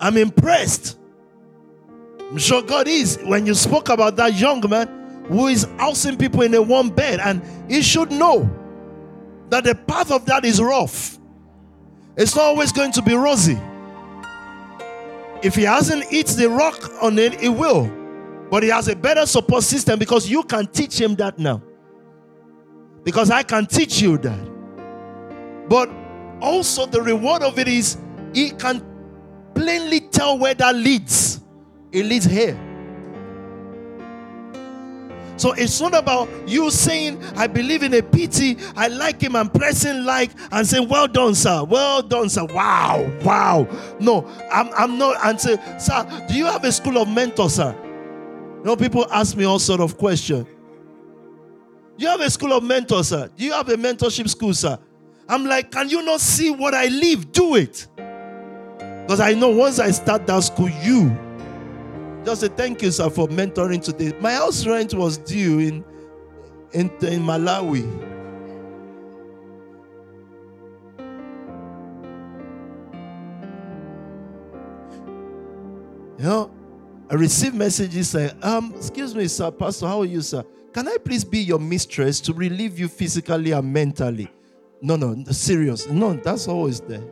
I'm 0.00 0.16
impressed. 0.16 0.98
I'm 2.18 2.38
sure 2.38 2.62
God 2.62 2.88
is. 2.88 3.18
When 3.24 3.46
you 3.46 3.54
spoke 3.54 3.88
about 3.88 4.16
that 4.16 4.34
young 4.34 4.62
man 4.68 5.24
who 5.28 5.46
is 5.46 5.66
housing 5.78 6.16
people 6.16 6.42
in 6.42 6.52
a 6.54 6.60
one 6.60 6.90
bed, 6.90 7.20
and 7.20 7.42
he 7.70 7.80
should 7.80 8.10
know 8.10 8.50
that 9.54 9.62
the 9.62 9.74
path 9.76 10.10
of 10.10 10.26
that 10.26 10.44
is 10.44 10.60
rough. 10.60 11.16
It's 12.16 12.34
not 12.34 12.46
always 12.46 12.72
going 12.72 12.90
to 12.90 13.02
be 13.02 13.14
rosy. 13.14 13.56
If 15.44 15.54
he 15.54 15.62
hasn't 15.62 16.06
hit 16.06 16.26
the 16.26 16.48
rock 16.50 16.90
on 17.00 17.20
it, 17.20 17.40
it 17.40 17.50
will. 17.50 17.88
But 18.50 18.64
he 18.64 18.68
has 18.70 18.88
a 18.88 18.96
better 18.96 19.26
support 19.26 19.62
system 19.62 20.00
because 20.00 20.28
you 20.28 20.42
can 20.42 20.66
teach 20.66 21.00
him 21.00 21.14
that 21.16 21.38
now. 21.38 21.62
Because 23.04 23.30
I 23.30 23.44
can 23.44 23.66
teach 23.66 24.02
you 24.02 24.18
that. 24.18 25.68
But 25.68 25.88
also, 26.40 26.84
the 26.84 27.00
reward 27.00 27.44
of 27.44 27.56
it 27.56 27.68
is 27.68 27.96
he 28.32 28.50
can 28.50 28.84
plainly 29.54 30.00
tell 30.00 30.36
where 30.36 30.54
that 30.54 30.74
leads. 30.74 31.40
It 31.92 32.06
leads 32.06 32.24
here. 32.24 32.58
So 35.36 35.52
it's 35.52 35.80
not 35.80 35.94
about 35.94 36.28
you 36.48 36.70
saying, 36.70 37.22
I 37.36 37.46
believe 37.46 37.82
in 37.82 37.92
a 37.94 38.02
PT, 38.02 38.56
I 38.76 38.88
like 38.88 39.20
him, 39.20 39.34
I'm 39.34 39.50
pressing 39.50 40.04
like 40.04 40.30
and 40.52 40.66
saying, 40.66 40.88
Well 40.88 41.08
done, 41.08 41.34
sir. 41.34 41.64
Well 41.64 42.02
done, 42.02 42.28
sir. 42.28 42.44
Wow, 42.44 43.10
wow. 43.22 43.66
No, 43.98 44.26
I'm, 44.52 44.68
I'm 44.74 44.98
not. 44.98 45.16
And 45.24 45.40
say, 45.40 45.56
Sir, 45.78 46.26
do 46.28 46.34
you 46.34 46.46
have 46.46 46.64
a 46.64 46.70
school 46.70 46.98
of 46.98 47.08
mentors, 47.08 47.54
sir? 47.54 47.74
You 48.58 48.64
know, 48.64 48.76
people 48.76 49.06
ask 49.10 49.36
me 49.36 49.44
all 49.44 49.58
sort 49.58 49.80
of 49.80 49.98
questions. 49.98 50.46
You 51.96 52.08
have 52.08 52.20
a 52.20 52.30
school 52.30 52.52
of 52.52 52.62
mentors, 52.62 53.08
sir? 53.08 53.28
Do 53.36 53.44
you 53.44 53.52
have 53.52 53.68
a 53.68 53.76
mentorship 53.76 54.28
school, 54.28 54.54
sir? 54.54 54.78
I'm 55.28 55.44
like, 55.46 55.70
Can 55.72 55.88
you 55.88 56.02
not 56.04 56.20
see 56.20 56.50
what 56.50 56.74
I 56.74 56.86
live? 56.86 57.32
Do 57.32 57.56
it. 57.56 57.88
Because 57.96 59.20
I 59.20 59.34
know 59.34 59.50
once 59.50 59.78
I 59.80 59.90
start 59.90 60.26
that 60.28 60.42
school, 60.44 60.70
you 60.70 61.10
just 62.24 62.40
say 62.40 62.48
thank 62.48 62.82
you, 62.82 62.90
sir, 62.90 63.10
for 63.10 63.28
mentoring 63.28 63.82
today. 63.82 64.12
My 64.20 64.32
house 64.32 64.66
rent 64.66 64.94
was 64.94 65.18
due 65.18 65.58
in 65.58 65.84
in, 66.72 66.90
in 67.02 67.22
Malawi. 67.22 67.82
You 76.18 76.24
know, 76.24 76.50
I 77.10 77.14
received 77.14 77.54
messages 77.54 78.10
saying, 78.10 78.32
um, 78.42 78.72
excuse 78.76 79.14
me, 79.14 79.28
sir, 79.28 79.50
Pastor, 79.50 79.86
how 79.86 80.00
are 80.00 80.06
you, 80.06 80.22
sir? 80.22 80.42
Can 80.72 80.88
I 80.88 80.96
please 81.04 81.24
be 81.24 81.38
your 81.38 81.58
mistress 81.58 82.20
to 82.22 82.32
relieve 82.32 82.78
you 82.78 82.88
physically 82.88 83.52
and 83.52 83.72
mentally? 83.72 84.30
No, 84.80 84.96
no, 84.96 85.22
serious. 85.30 85.86
No, 85.88 86.14
that's 86.14 86.48
always 86.48 86.80
there. 86.80 87.02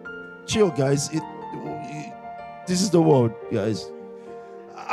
Chill, 0.47 0.71
guys. 0.71 1.09
It, 1.13 1.23
it, 1.23 2.15
this 2.67 2.83
is 2.83 2.91
the 2.91 3.01
world, 3.01 3.33
guys. 3.53 3.91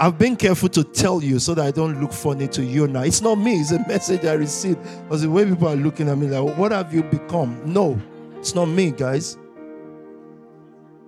I've 0.02 0.18
been 0.18 0.38
careful 0.38 0.70
to 0.70 0.84
tell 0.86 1.22
you 1.22 1.40
so 1.40 1.54
that 1.56 1.66
I 1.66 1.72
don't 1.72 2.00
look 2.00 2.14
funny 2.14 2.48
to 2.50 2.64
you 2.64 2.88
now. 2.88 3.02
It's 3.02 3.22
not 3.22 3.36
me, 3.36 3.60
it's 3.60 3.72
a 3.72 3.80
message 3.86 4.24
I 4.24 4.32
received. 4.34 4.82
Because 5.04 5.24
the 5.24 5.30
way 5.30 5.44
people 5.44 5.68
are 5.68 5.76
looking 5.76 6.08
at 6.08 6.18
me 6.18 6.28
like, 6.28 6.58
what 6.58 6.72
have 6.72 6.94
you 6.94 7.04
become? 7.04 7.62
No, 7.66 8.02
it's 8.38 8.56
not 8.56 8.68
me, 8.68 8.92
guys. 8.92 9.38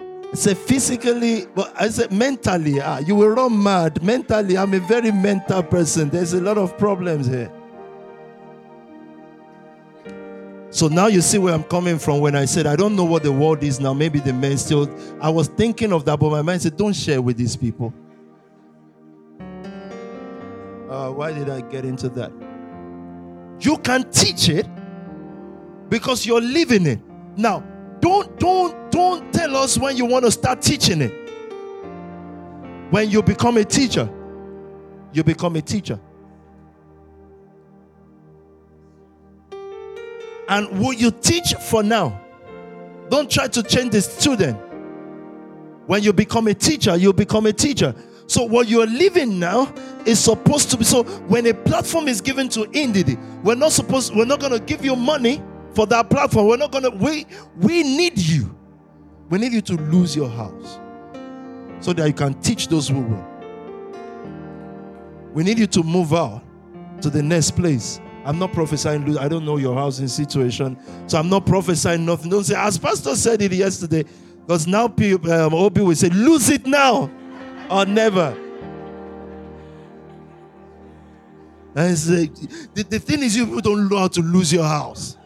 I 0.01 0.35
said 0.35 0.57
physically, 0.57 1.45
but 1.55 1.73
I 1.79 1.87
said 1.87 2.11
mentally, 2.11 2.81
ah, 2.81 2.97
you 2.97 3.15
will 3.15 3.29
run 3.29 3.63
mad. 3.63 4.03
Mentally, 4.03 4.57
I'm 4.57 4.73
a 4.73 4.79
very 4.79 5.11
mental 5.11 5.63
person. 5.63 6.09
There's 6.09 6.33
a 6.33 6.41
lot 6.41 6.57
of 6.57 6.77
problems 6.77 7.27
here. 7.27 7.49
So 10.69 10.89
now 10.89 11.07
you 11.07 11.21
see 11.21 11.37
where 11.37 11.53
I'm 11.53 11.63
coming 11.63 11.97
from 11.97 12.19
when 12.19 12.35
I 12.35 12.43
said 12.43 12.65
I 12.65 12.75
don't 12.75 12.97
know 12.97 13.05
what 13.05 13.23
the 13.23 13.31
world 13.31 13.63
is 13.63 13.79
now. 13.79 13.93
Maybe 13.93 14.19
the 14.19 14.33
men 14.33 14.57
still. 14.57 14.93
I 15.21 15.29
was 15.29 15.47
thinking 15.47 15.93
of 15.93 16.03
that, 16.05 16.19
but 16.19 16.29
my 16.29 16.41
mind 16.41 16.61
said, 16.61 16.75
don't 16.75 16.93
share 16.93 17.21
with 17.21 17.37
these 17.37 17.55
people. 17.55 17.93
Uh, 20.91 21.09
why 21.09 21.31
did 21.31 21.49
I 21.49 21.61
get 21.61 21.85
into 21.85 22.09
that? 22.09 22.33
You 23.61 23.77
can 23.77 24.11
teach 24.11 24.49
it 24.49 24.67
because 25.87 26.25
you're 26.25 26.41
living 26.41 26.85
it. 26.85 26.99
Now, 27.37 27.63
don't 28.01 28.37
don't 28.37 28.91
don't 28.91 29.33
tell 29.33 29.55
us 29.55 29.77
when 29.77 29.95
you 29.95 30.05
want 30.05 30.25
to 30.25 30.31
start 30.31 30.61
teaching 30.61 31.01
it. 31.01 31.13
When 32.89 33.09
you 33.09 33.23
become 33.23 33.55
a 33.55 33.63
teacher, 33.63 34.09
you 35.13 35.23
become 35.23 35.55
a 35.55 35.61
teacher. 35.61 35.97
And 40.49 40.77
will 40.77 40.91
you 40.91 41.11
teach 41.11 41.53
for 41.53 41.83
now? 41.83 42.19
Don't 43.09 43.31
try 43.31 43.47
to 43.47 43.63
change 43.63 43.91
the 43.91 44.01
student. 44.01 44.59
When 45.87 46.03
you 46.03 46.11
become 46.11 46.47
a 46.47 46.53
teacher, 46.53 46.97
you 46.97 47.13
become 47.13 47.45
a 47.45 47.53
teacher. 47.53 47.95
So 48.27 48.43
what 48.43 48.67
you're 48.67 48.87
living 48.87 49.39
now 49.39 49.73
is 50.05 50.19
supposed 50.19 50.69
to 50.71 50.77
be 50.77 50.83
so 50.83 51.03
when 51.03 51.45
a 51.47 51.53
platform 51.53 52.07
is 52.07 52.21
given 52.21 52.49
to 52.49 52.61
Indidi, 52.65 53.17
we're 53.43 53.55
not 53.55 53.71
supposed 53.71 54.15
we're 54.15 54.25
not 54.25 54.39
gonna 54.39 54.59
give 54.59 54.83
you 54.85 54.95
money 54.95 55.41
for 55.73 55.85
that 55.87 56.09
platform. 56.09 56.47
We're 56.47 56.57
not 56.57 56.71
gonna 56.71 56.89
we 56.89 57.25
we 57.57 57.83
need 57.83 58.17
you. 58.17 58.55
We 59.29 59.37
need 59.37 59.53
you 59.53 59.61
to 59.61 59.73
lose 59.73 60.15
your 60.15 60.29
house 60.29 60.79
so 61.79 61.93
that 61.93 62.07
you 62.07 62.13
can 62.13 62.33
teach 62.41 62.67
those 62.67 62.87
who 62.87 63.01
will. 63.01 63.27
We 65.33 65.43
need 65.43 65.57
you 65.59 65.67
to 65.67 65.83
move 65.83 66.13
out 66.13 66.43
to 67.01 67.09
the 67.09 67.23
next 67.23 67.51
place. 67.51 67.99
I'm 68.25 68.37
not 68.37 68.53
prophesying. 68.53 69.17
I 69.17 69.27
don't 69.27 69.45
know 69.45 69.57
your 69.57 69.75
housing 69.75 70.07
situation, 70.07 70.77
so 71.07 71.17
I'm 71.17 71.29
not 71.29 71.45
prophesying 71.45 72.05
nothing. 72.05 72.29
Don't 72.29 72.43
say, 72.43 72.55
as 72.55 72.77
Pastor 72.77 73.15
said 73.15 73.41
it 73.41 73.51
yesterday, 73.51 74.03
because 74.41 74.67
now 74.67 74.87
people, 74.87 75.31
um, 75.31 75.51
will 75.53 75.95
say, 75.95 76.09
lose 76.09 76.49
it 76.49 76.65
now 76.67 77.09
or 77.71 77.85
never. 77.85 78.37
And 81.73 81.97
say, 81.97 82.25
the, 82.73 82.83
the 82.89 82.99
thing 82.99 83.23
is, 83.23 83.35
you 83.35 83.45
people 83.45 83.61
don't 83.61 83.87
know 83.89 83.97
how 83.97 84.07
to 84.09 84.21
lose 84.21 84.51
your 84.51 84.65
house. 84.65 85.17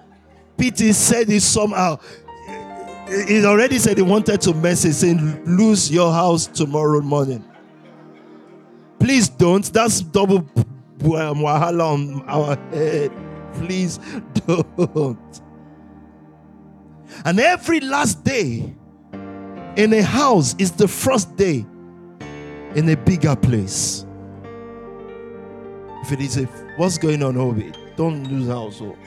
Peter 0.57 0.93
said 0.93 1.30
it 1.30 1.41
somehow. 1.41 1.99
He 3.27 3.43
already 3.43 3.80
said 3.80 3.97
he 3.97 4.03
wanted 4.03 4.41
to 4.41 4.53
message 4.53 4.93
saying, 4.93 5.43
lose 5.45 5.91
your 5.91 6.11
house 6.13 6.45
tomorrow 6.45 7.01
morning. 7.01 7.43
Please 8.99 9.27
don't. 9.27 9.65
That's 9.73 10.01
double 10.01 10.38
um, 10.38 11.41
wahala 11.41 11.93
on 11.93 12.23
our 12.27 12.55
head. 12.72 13.11
Please 13.53 13.99
don't. 14.45 15.41
And 17.23 17.39
every 17.39 17.80
last 17.80 18.23
day 18.23 18.76
in 19.76 19.93
a 19.93 20.03
house 20.03 20.55
is 20.57 20.72
the 20.72 20.88
first 20.88 21.35
day 21.35 21.65
in 22.76 22.89
a 22.89 22.95
bigger 22.95 23.35
place. 23.35 24.06
If 26.03 26.11
it 26.11 26.22
is 26.22 26.38
a 26.38 26.43
what's 26.77 26.97
going 26.97 27.23
on 27.23 27.38
over 27.38 27.61
don't 27.95 28.23
lose 28.26 28.47
household. 28.47 28.97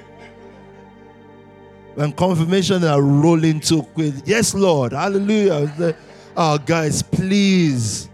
When 1.94 2.12
confirmation 2.12 2.84
are 2.84 3.02
rolling 3.02 3.60
too 3.60 3.82
quick, 3.82 4.14
yes, 4.24 4.54
Lord, 4.54 4.92
hallelujah. 4.92 5.96
Oh, 6.36 6.58
guys, 6.58 7.02
please. 7.02 8.08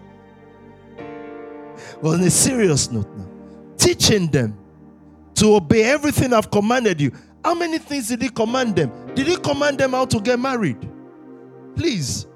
Well, 2.01 2.15
on 2.15 2.21
a 2.23 2.31
serious 2.31 2.91
note 2.91 3.09
now, 3.17 3.27
teaching 3.77 4.27
them 4.27 4.59
to 5.35 5.57
obey 5.57 5.85
everything 5.85 6.33
I've 6.33 6.51
commanded 6.51 7.01
you. 7.01 7.13
How 7.45 7.55
many 7.55 7.79
things 7.79 8.09
did 8.09 8.23
he 8.23 8.31
command 8.31 8.77
them? 8.77 8.91
Did 9.15 9.27
he 9.27 9.37
command 9.37 9.79
them 9.79 9.93
how 9.93 10.07
to 10.07 10.21
get 10.21 10.39
married? 10.39 10.79
Please 11.77 12.27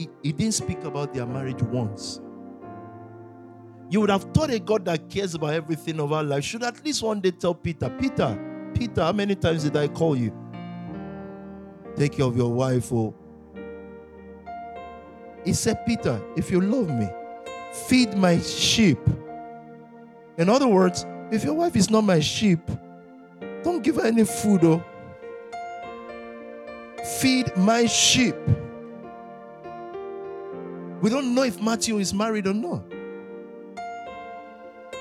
he, 0.00 0.08
he 0.22 0.32
didn't 0.32 0.54
speak 0.54 0.82
about 0.84 1.12
their 1.12 1.26
marriage 1.26 1.62
once. 1.62 2.22
You 3.90 4.00
would 4.00 4.08
have 4.08 4.22
thought 4.32 4.50
a 4.50 4.58
God 4.58 4.86
that 4.86 5.10
cares 5.10 5.34
about 5.34 5.52
everything 5.52 6.00
of 6.00 6.10
our 6.12 6.22
life 6.22 6.42
should 6.42 6.62
at 6.62 6.82
least 6.82 7.02
one 7.02 7.20
day 7.20 7.32
tell 7.32 7.54
Peter, 7.54 7.90
Peter, 8.00 8.70
Peter, 8.74 9.02
how 9.02 9.12
many 9.12 9.34
times 9.34 9.64
did 9.64 9.76
I 9.76 9.88
call 9.88 10.16
you? 10.16 10.32
Take 11.96 12.12
care 12.12 12.24
of 12.24 12.34
your 12.34 12.50
wife. 12.50 12.90
Oh. 12.92 13.14
he 15.44 15.52
said, 15.52 15.84
Peter, 15.84 16.22
if 16.34 16.50
you 16.50 16.62
love 16.62 16.88
me, 16.88 17.06
feed 17.86 18.16
my 18.16 18.38
sheep. 18.38 19.00
In 20.38 20.48
other 20.48 20.68
words, 20.68 21.04
if 21.30 21.44
your 21.44 21.54
wife 21.54 21.76
is 21.76 21.90
not 21.90 22.04
my 22.04 22.20
sheep, 22.20 22.60
don't 23.62 23.82
give 23.82 23.96
her 23.96 24.06
any 24.06 24.24
food. 24.24 24.64
Oh. 24.64 24.82
Feed 27.20 27.54
my 27.54 27.84
sheep. 27.84 28.36
We 31.00 31.10
don't 31.10 31.34
know 31.34 31.42
if 31.42 31.60
Matthew 31.60 31.98
is 31.98 32.12
married 32.12 32.46
or 32.46 32.54
not. 32.54 32.82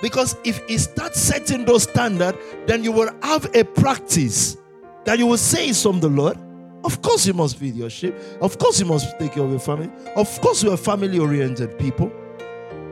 Because 0.01 0.37
if 0.45 0.65
he 0.67 0.77
starts 0.77 1.19
setting 1.19 1.65
those 1.65 1.83
standards, 1.83 2.37
then 2.65 2.83
you 2.83 2.91
will 2.91 3.11
have 3.21 3.53
a 3.53 3.65
practice 3.65 4.57
that 5.05 5.19
you 5.19 5.25
will 5.25 5.37
say 5.37 5.69
is 5.69 5.81
from 5.81 5.99
the 5.99 6.07
Lord. 6.07 6.37
Of 6.85 7.01
course, 7.01 7.27
you 7.27 7.33
must 7.33 7.57
feed 7.57 7.75
your 7.75 7.89
sheep. 7.89 8.15
Of 8.41 8.57
course, 8.57 8.79
you 8.79 8.85
must 8.85 9.19
take 9.19 9.33
care 9.33 9.43
of 9.43 9.49
your 9.49 9.59
family. 9.59 9.91
Of 10.15 10.39
course, 10.39 10.63
you 10.63 10.71
are 10.71 10.77
family 10.77 11.19
oriented 11.19 11.77
people. 11.77 12.09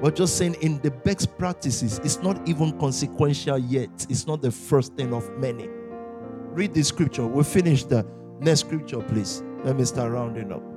But 0.01 0.15
just 0.15 0.37
saying, 0.37 0.55
in 0.61 0.79
the 0.81 0.91
best 0.91 1.37
practices, 1.37 1.99
it's 2.03 2.21
not 2.21 2.45
even 2.47 2.77
consequential 2.77 3.57
yet. 3.57 3.89
It's 4.09 4.27
not 4.27 4.41
the 4.41 4.51
first 4.51 4.93
thing 4.95 5.13
of 5.13 5.29
many. 5.37 5.69
Read 6.51 6.73
the 6.73 6.83
scripture. 6.83 7.25
We'll 7.25 7.45
finish 7.45 7.85
the 7.85 8.05
next 8.41 8.61
scripture, 8.61 8.99
please. 8.99 9.41
Let 9.63 9.77
me 9.77 9.85
start 9.85 10.11
rounding 10.11 10.51
up. 10.51 10.76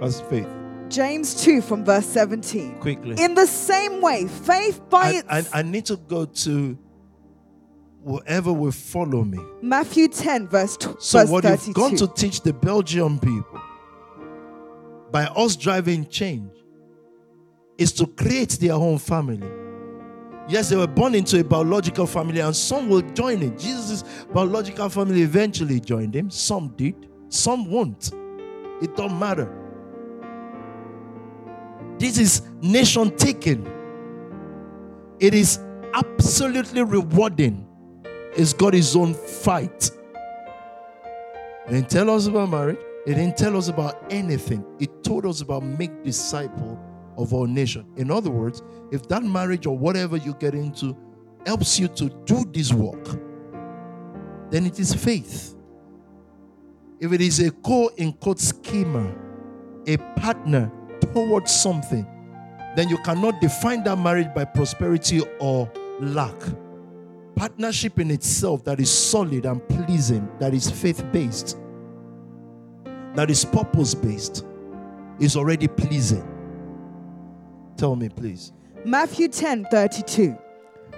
That's 0.00 0.20
faith. 0.22 0.48
James 0.88 1.42
2 1.42 1.60
from 1.62 1.84
verse 1.84 2.06
17. 2.06 2.78
Quickly. 2.78 3.22
In 3.22 3.34
the 3.34 3.46
same 3.46 4.00
way, 4.00 4.26
faith 4.26 4.80
by 4.88 5.02
I, 5.02 5.10
its 5.38 5.54
I, 5.54 5.58
I 5.60 5.62
need 5.62 5.86
to 5.86 5.96
go 5.96 6.26
to 6.26 6.78
whoever 8.04 8.52
will 8.52 8.72
follow 8.72 9.24
me. 9.24 9.38
Matthew 9.62 10.08
10 10.08 10.48
verse, 10.48 10.76
tw- 10.76 11.00
So, 11.02 11.20
verse 11.20 11.30
what 11.30 11.44
32. 11.44 11.66
you've 11.66 11.74
gone 11.74 11.96
to 11.96 12.06
teach 12.06 12.40
the 12.42 12.52
Belgian 12.52 13.18
people 13.18 13.60
by 15.10 15.24
us 15.24 15.56
driving 15.56 16.06
change 16.08 16.50
is 17.78 17.92
to 17.92 18.06
create 18.06 18.50
their 18.60 18.74
own 18.74 18.98
family. 18.98 19.48
Yes, 20.48 20.68
they 20.68 20.76
were 20.76 20.86
born 20.86 21.16
into 21.16 21.40
a 21.40 21.44
biological 21.44 22.06
family, 22.06 22.38
and 22.40 22.54
some 22.54 22.88
will 22.88 23.00
join 23.00 23.42
it. 23.42 23.58
Jesus' 23.58 24.04
biological 24.32 24.88
family 24.88 25.22
eventually 25.22 25.80
joined 25.80 26.14
him. 26.14 26.30
Some 26.30 26.68
did, 26.76 27.08
some 27.28 27.68
won't. 27.68 28.12
It 28.80 28.94
don't 28.96 29.18
matter. 29.18 29.50
This 31.98 32.18
is 32.18 32.42
nation 32.60 33.16
taking. 33.16 33.66
It 35.18 35.34
is 35.34 35.58
absolutely 35.94 36.82
rewarding. 36.82 37.66
It's 38.36 38.52
got 38.52 38.74
its 38.74 38.94
own 38.94 39.14
fight. 39.14 39.90
It 41.66 41.70
didn't 41.70 41.90
tell 41.90 42.10
us 42.10 42.26
about 42.26 42.50
marriage. 42.50 42.78
It 43.06 43.14
didn't 43.14 43.36
tell 43.36 43.56
us 43.56 43.68
about 43.68 44.04
anything. 44.10 44.64
It 44.78 45.02
told 45.02 45.24
us 45.26 45.40
about 45.40 45.62
make 45.62 46.04
disciple 46.04 46.78
of 47.16 47.32
our 47.32 47.46
nation. 47.46 47.86
In 47.96 48.10
other 48.10 48.30
words, 48.30 48.62
if 48.92 49.08
that 49.08 49.22
marriage 49.22 49.66
or 49.66 49.76
whatever 49.76 50.16
you 50.16 50.34
get 50.34 50.54
into 50.54 50.96
helps 51.46 51.78
you 51.78 51.88
to 51.88 52.10
do 52.24 52.44
this 52.52 52.72
work, 52.72 53.04
then 54.50 54.66
it 54.66 54.78
is 54.78 54.92
faith. 54.92 55.54
If 57.00 57.12
it 57.12 57.20
is 57.20 57.40
a 57.40 57.50
co 57.50 57.88
in 57.96 58.12
quote 58.12 58.40
schema, 58.40 59.14
a 59.86 59.96
partner 60.18 60.70
towards 61.16 61.50
something, 61.50 62.06
then 62.76 62.90
you 62.90 62.98
cannot 62.98 63.40
define 63.40 63.82
that 63.84 63.96
marriage 63.96 64.28
by 64.34 64.44
prosperity 64.44 65.22
or 65.40 65.70
lack. 65.98 66.34
Partnership 67.34 67.98
in 67.98 68.10
itself 68.10 68.62
that 68.64 68.80
is 68.80 68.90
solid 68.90 69.46
and 69.46 69.66
pleasing, 69.66 70.28
that 70.40 70.52
is 70.52 70.70
faith 70.70 71.02
based, 71.12 71.56
that 73.14 73.30
is 73.30 73.46
purpose 73.46 73.94
based, 73.94 74.44
is 75.18 75.38
already 75.38 75.68
pleasing. 75.68 76.26
Tell 77.78 77.96
me, 77.96 78.10
please. 78.10 78.52
Matthew 78.84 79.28
10 79.28 79.68
32. 79.70 80.36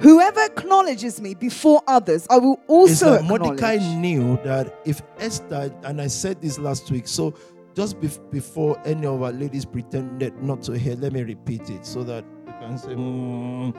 Whoever 0.00 0.40
acknowledges 0.44 1.20
me 1.20 1.34
before 1.34 1.80
others, 1.86 2.26
I 2.28 2.38
will 2.38 2.58
also 2.66 3.14
acknowledge. 3.14 3.42
Mordecai 3.42 3.76
knew 3.76 4.36
that 4.44 4.80
if 4.84 5.00
Esther, 5.18 5.72
and 5.84 6.00
I 6.00 6.08
said 6.08 6.40
this 6.40 6.58
last 6.58 6.90
week, 6.90 7.06
so 7.06 7.34
just 7.78 8.00
bef- 8.00 8.28
before 8.32 8.76
any 8.84 9.06
of 9.06 9.22
our 9.22 9.30
ladies 9.30 9.64
pretended 9.64 10.34
not 10.42 10.60
to 10.60 10.72
hear, 10.72 10.96
let 10.96 11.12
me 11.12 11.22
repeat 11.22 11.70
it 11.70 11.86
so 11.86 12.02
that 12.02 12.24
you 12.44 12.52
can 12.58 12.76
say, 12.76 12.92
"Hmm." 12.92 13.70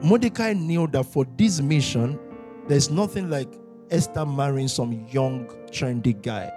Mordecai 0.00 0.52
knew 0.52 0.86
that 0.92 1.04
for 1.06 1.26
this 1.36 1.60
mission, 1.60 2.20
there's 2.68 2.88
nothing 2.88 3.28
like 3.28 3.52
Esther 3.90 4.24
marrying 4.24 4.68
some 4.68 4.92
young, 5.10 5.46
trendy 5.72 6.14
guy 6.22 6.52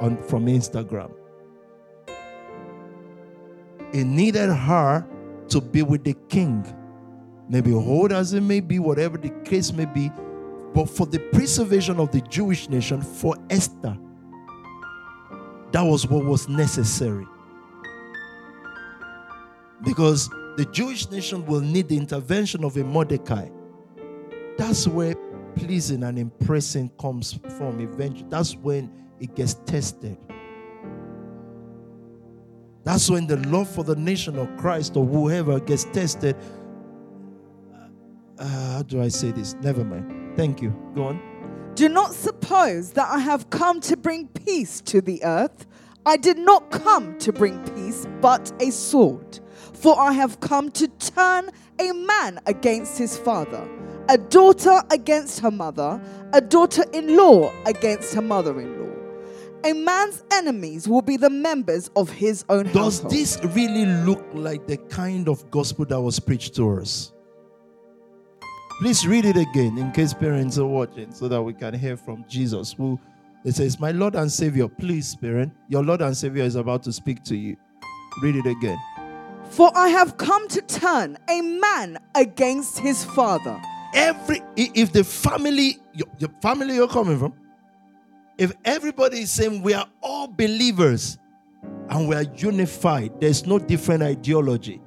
on 0.00 0.20
from 0.24 0.46
Instagram. 0.46 1.12
He 3.92 4.02
needed 4.02 4.50
her 4.50 5.06
to 5.50 5.60
be 5.60 5.82
with 5.82 6.02
the 6.02 6.14
king 6.28 6.66
maybe 7.48 7.72
old 7.72 8.10
as 8.10 8.32
it 8.32 8.40
may 8.40 8.58
be, 8.58 8.80
whatever 8.80 9.16
the 9.16 9.30
case 9.44 9.72
may 9.72 9.84
be, 9.84 10.10
but 10.74 10.86
for 10.86 11.06
the 11.06 11.20
preservation 11.32 12.00
of 12.00 12.10
the 12.10 12.20
Jewish 12.22 12.68
nation, 12.68 13.00
for 13.00 13.36
Esther, 13.48 13.96
that 15.74 15.82
was 15.82 16.06
what 16.06 16.24
was 16.24 16.48
necessary. 16.48 17.26
Because 19.82 20.28
the 20.56 20.64
Jewish 20.70 21.10
nation 21.10 21.44
will 21.46 21.60
need 21.60 21.88
the 21.88 21.96
intervention 21.96 22.62
of 22.62 22.76
a 22.76 22.84
Mordecai. 22.84 23.48
That's 24.56 24.86
where 24.86 25.16
pleasing 25.56 26.04
and 26.04 26.16
impressing 26.16 26.90
comes 27.00 27.40
from 27.58 27.80
eventually. 27.80 28.28
That's 28.28 28.54
when 28.54 28.88
it 29.18 29.34
gets 29.34 29.54
tested. 29.66 30.16
That's 32.84 33.10
when 33.10 33.26
the 33.26 33.38
love 33.48 33.68
for 33.68 33.82
the 33.82 33.96
nation 33.96 34.38
of 34.38 34.56
Christ 34.56 34.96
or 34.96 35.04
whoever 35.04 35.58
gets 35.58 35.82
tested 35.84 36.36
uh, 38.38 38.44
how 38.44 38.82
do 38.82 39.00
I 39.02 39.08
say 39.08 39.30
this? 39.30 39.54
Never 39.54 39.84
mind. 39.84 40.36
Thank 40.36 40.60
you. 40.60 40.70
Go 40.94 41.04
on. 41.04 41.33
Do 41.74 41.88
not 41.88 42.14
suppose 42.14 42.92
that 42.92 43.08
I 43.10 43.18
have 43.18 43.50
come 43.50 43.80
to 43.82 43.96
bring 43.96 44.28
peace 44.28 44.80
to 44.82 45.00
the 45.00 45.24
earth. 45.24 45.66
I 46.06 46.16
did 46.16 46.38
not 46.38 46.70
come 46.70 47.18
to 47.18 47.32
bring 47.32 47.58
peace, 47.74 48.06
but 48.20 48.52
a 48.60 48.70
sword. 48.70 49.40
For 49.72 49.98
I 49.98 50.12
have 50.12 50.38
come 50.40 50.70
to 50.72 50.86
turn 50.86 51.50
a 51.80 51.92
man 51.92 52.38
against 52.46 52.96
his 52.98 53.18
father, 53.18 53.68
a 54.08 54.16
daughter 54.18 54.82
against 54.90 55.40
her 55.40 55.50
mother, 55.50 56.00
a 56.32 56.40
daughter 56.40 56.84
in 56.92 57.16
law 57.16 57.52
against 57.66 58.14
her 58.14 58.22
mother 58.22 58.60
in 58.60 58.78
law. 58.80 58.84
A 59.64 59.72
man's 59.72 60.22
enemies 60.30 60.86
will 60.86 61.02
be 61.02 61.16
the 61.16 61.30
members 61.30 61.90
of 61.96 62.10
his 62.10 62.44
own 62.50 62.66
Does 62.66 63.00
household. 63.00 63.12
this 63.12 63.40
really 63.46 63.86
look 63.86 64.24
like 64.34 64.66
the 64.66 64.76
kind 64.76 65.26
of 65.28 65.50
gospel 65.50 65.86
that 65.86 66.00
was 66.00 66.20
preached 66.20 66.54
to 66.56 66.78
us? 66.78 67.13
Please 68.78 69.06
read 69.06 69.24
it 69.24 69.36
again 69.36 69.78
in 69.78 69.92
case 69.92 70.12
parents 70.12 70.58
are 70.58 70.66
watching 70.66 71.12
so 71.12 71.28
that 71.28 71.40
we 71.40 71.54
can 71.54 71.74
hear 71.74 71.96
from 71.96 72.24
Jesus 72.28 72.72
who 72.72 72.98
it 73.44 73.54
says, 73.54 73.78
My 73.78 73.92
Lord 73.92 74.14
and 74.16 74.30
Savior, 74.30 74.68
please, 74.68 75.14
parent, 75.14 75.52
your 75.68 75.84
Lord 75.84 76.00
and 76.00 76.16
Savior 76.16 76.44
is 76.44 76.56
about 76.56 76.82
to 76.84 76.92
speak 76.92 77.22
to 77.24 77.36
you. 77.36 77.56
Read 78.22 78.36
it 78.36 78.46
again. 78.46 78.78
For 79.50 79.70
I 79.76 79.88
have 79.88 80.16
come 80.16 80.48
to 80.48 80.62
turn 80.62 81.18
a 81.28 81.40
man 81.42 81.98
against 82.14 82.78
his 82.78 83.04
father. 83.04 83.60
Every 83.94 84.42
if 84.56 84.92
the 84.92 85.04
family, 85.04 85.78
your, 85.92 86.08
your 86.18 86.30
family 86.42 86.74
you're 86.74 86.88
coming 86.88 87.18
from, 87.18 87.34
if 88.38 88.52
everybody 88.64 89.20
is 89.20 89.30
saying 89.30 89.62
we 89.62 89.74
are 89.74 89.86
all 90.02 90.26
believers 90.26 91.18
and 91.90 92.08
we 92.08 92.16
are 92.16 92.22
unified, 92.22 93.20
there's 93.20 93.46
no 93.46 93.58
different 93.58 94.02
ideology. 94.02 94.80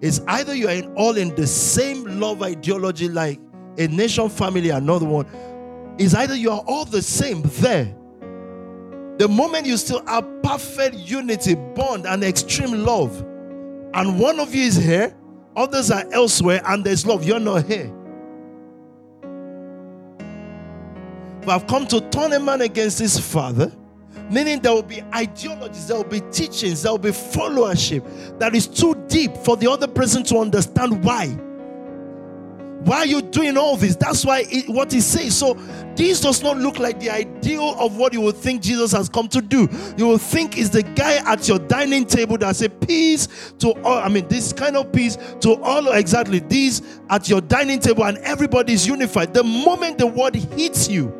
It's 0.00 0.20
either 0.26 0.54
you 0.54 0.68
are 0.68 0.82
all 0.94 1.16
in 1.16 1.34
the 1.34 1.46
same 1.46 2.04
love 2.20 2.42
ideology, 2.42 3.08
like 3.08 3.38
a 3.78 3.86
nation 3.88 4.28
family, 4.28 4.70
another 4.70 5.06
one. 5.06 5.26
It's 5.98 6.14
either 6.14 6.34
you 6.34 6.50
are 6.50 6.62
all 6.66 6.84
the 6.84 7.02
same 7.02 7.42
there. 7.42 7.94
The 9.18 9.28
moment 9.28 9.66
you 9.66 9.76
still 9.76 10.02
have 10.06 10.26
perfect 10.42 10.96
unity, 10.96 11.54
bond, 11.54 12.06
and 12.06 12.24
extreme 12.24 12.84
love, 12.84 13.20
and 13.92 14.18
one 14.18 14.40
of 14.40 14.54
you 14.54 14.62
is 14.62 14.76
here, 14.76 15.14
others 15.54 15.90
are 15.90 16.04
elsewhere, 16.12 16.62
and 16.66 16.82
there's 16.82 17.04
love, 17.04 17.24
you're 17.24 17.38
not 17.38 17.66
here. 17.66 17.92
But 21.42 21.48
I've 21.48 21.66
come 21.66 21.86
to 21.88 22.00
turn 22.08 22.32
a 22.32 22.40
man 22.40 22.62
against 22.62 22.98
his 22.98 23.18
father, 23.18 23.70
meaning 24.30 24.60
there 24.60 24.72
will 24.72 24.82
be 24.82 25.02
ideologies, 25.14 25.88
there 25.88 25.96
will 25.96 26.04
be 26.04 26.20
teachings, 26.30 26.82
there 26.82 26.92
will 26.92 26.98
be 26.98 27.10
followership 27.10 28.38
that 28.38 28.54
is 28.54 28.66
too 28.66 28.94
deep 29.08 29.36
for 29.38 29.56
the 29.56 29.70
other 29.70 29.88
person 29.88 30.22
to 30.24 30.38
understand 30.38 31.04
why. 31.04 31.36
Why 32.84 32.98
are 32.98 33.06
you 33.06 33.20
doing 33.20 33.58
all 33.58 33.76
this? 33.76 33.94
That's 33.94 34.24
why 34.24 34.46
it, 34.48 34.66
what 34.66 34.90
he 34.90 35.02
says. 35.02 35.36
So 35.36 35.52
this 35.96 36.22
does 36.22 36.42
not 36.42 36.56
look 36.56 36.78
like 36.78 36.98
the 36.98 37.10
ideal 37.10 37.74
of 37.78 37.98
what 37.98 38.14
you 38.14 38.22
would 38.22 38.36
think 38.36 38.62
Jesus 38.62 38.92
has 38.92 39.06
come 39.10 39.28
to 39.28 39.42
do. 39.42 39.68
You 39.98 40.06
will 40.06 40.18
think 40.18 40.56
is 40.56 40.70
the 40.70 40.82
guy 40.82 41.16
at 41.30 41.46
your 41.46 41.58
dining 41.58 42.06
table 42.06 42.38
that 42.38 42.56
say 42.56 42.70
peace 42.70 43.52
to 43.58 43.72
all. 43.82 43.98
I 43.98 44.08
mean, 44.08 44.26
this 44.28 44.54
kind 44.54 44.78
of 44.78 44.90
peace 44.92 45.18
to 45.40 45.60
all. 45.62 45.92
Exactly 45.92 46.38
these 46.38 47.00
at 47.10 47.28
your 47.28 47.42
dining 47.42 47.80
table, 47.80 48.04
and 48.04 48.16
everybody 48.18 48.72
is 48.72 48.86
unified. 48.86 49.34
The 49.34 49.44
moment 49.44 49.98
the 49.98 50.06
word 50.06 50.34
hits 50.34 50.88
you, 50.88 51.12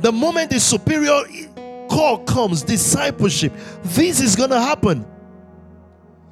the 0.00 0.12
moment 0.12 0.50
the 0.50 0.60
superior 0.60 1.20
call 1.88 2.18
comes, 2.24 2.62
discipleship, 2.62 3.52
this 3.82 4.20
is 4.20 4.36
gonna 4.36 4.60
happen. 4.60 5.04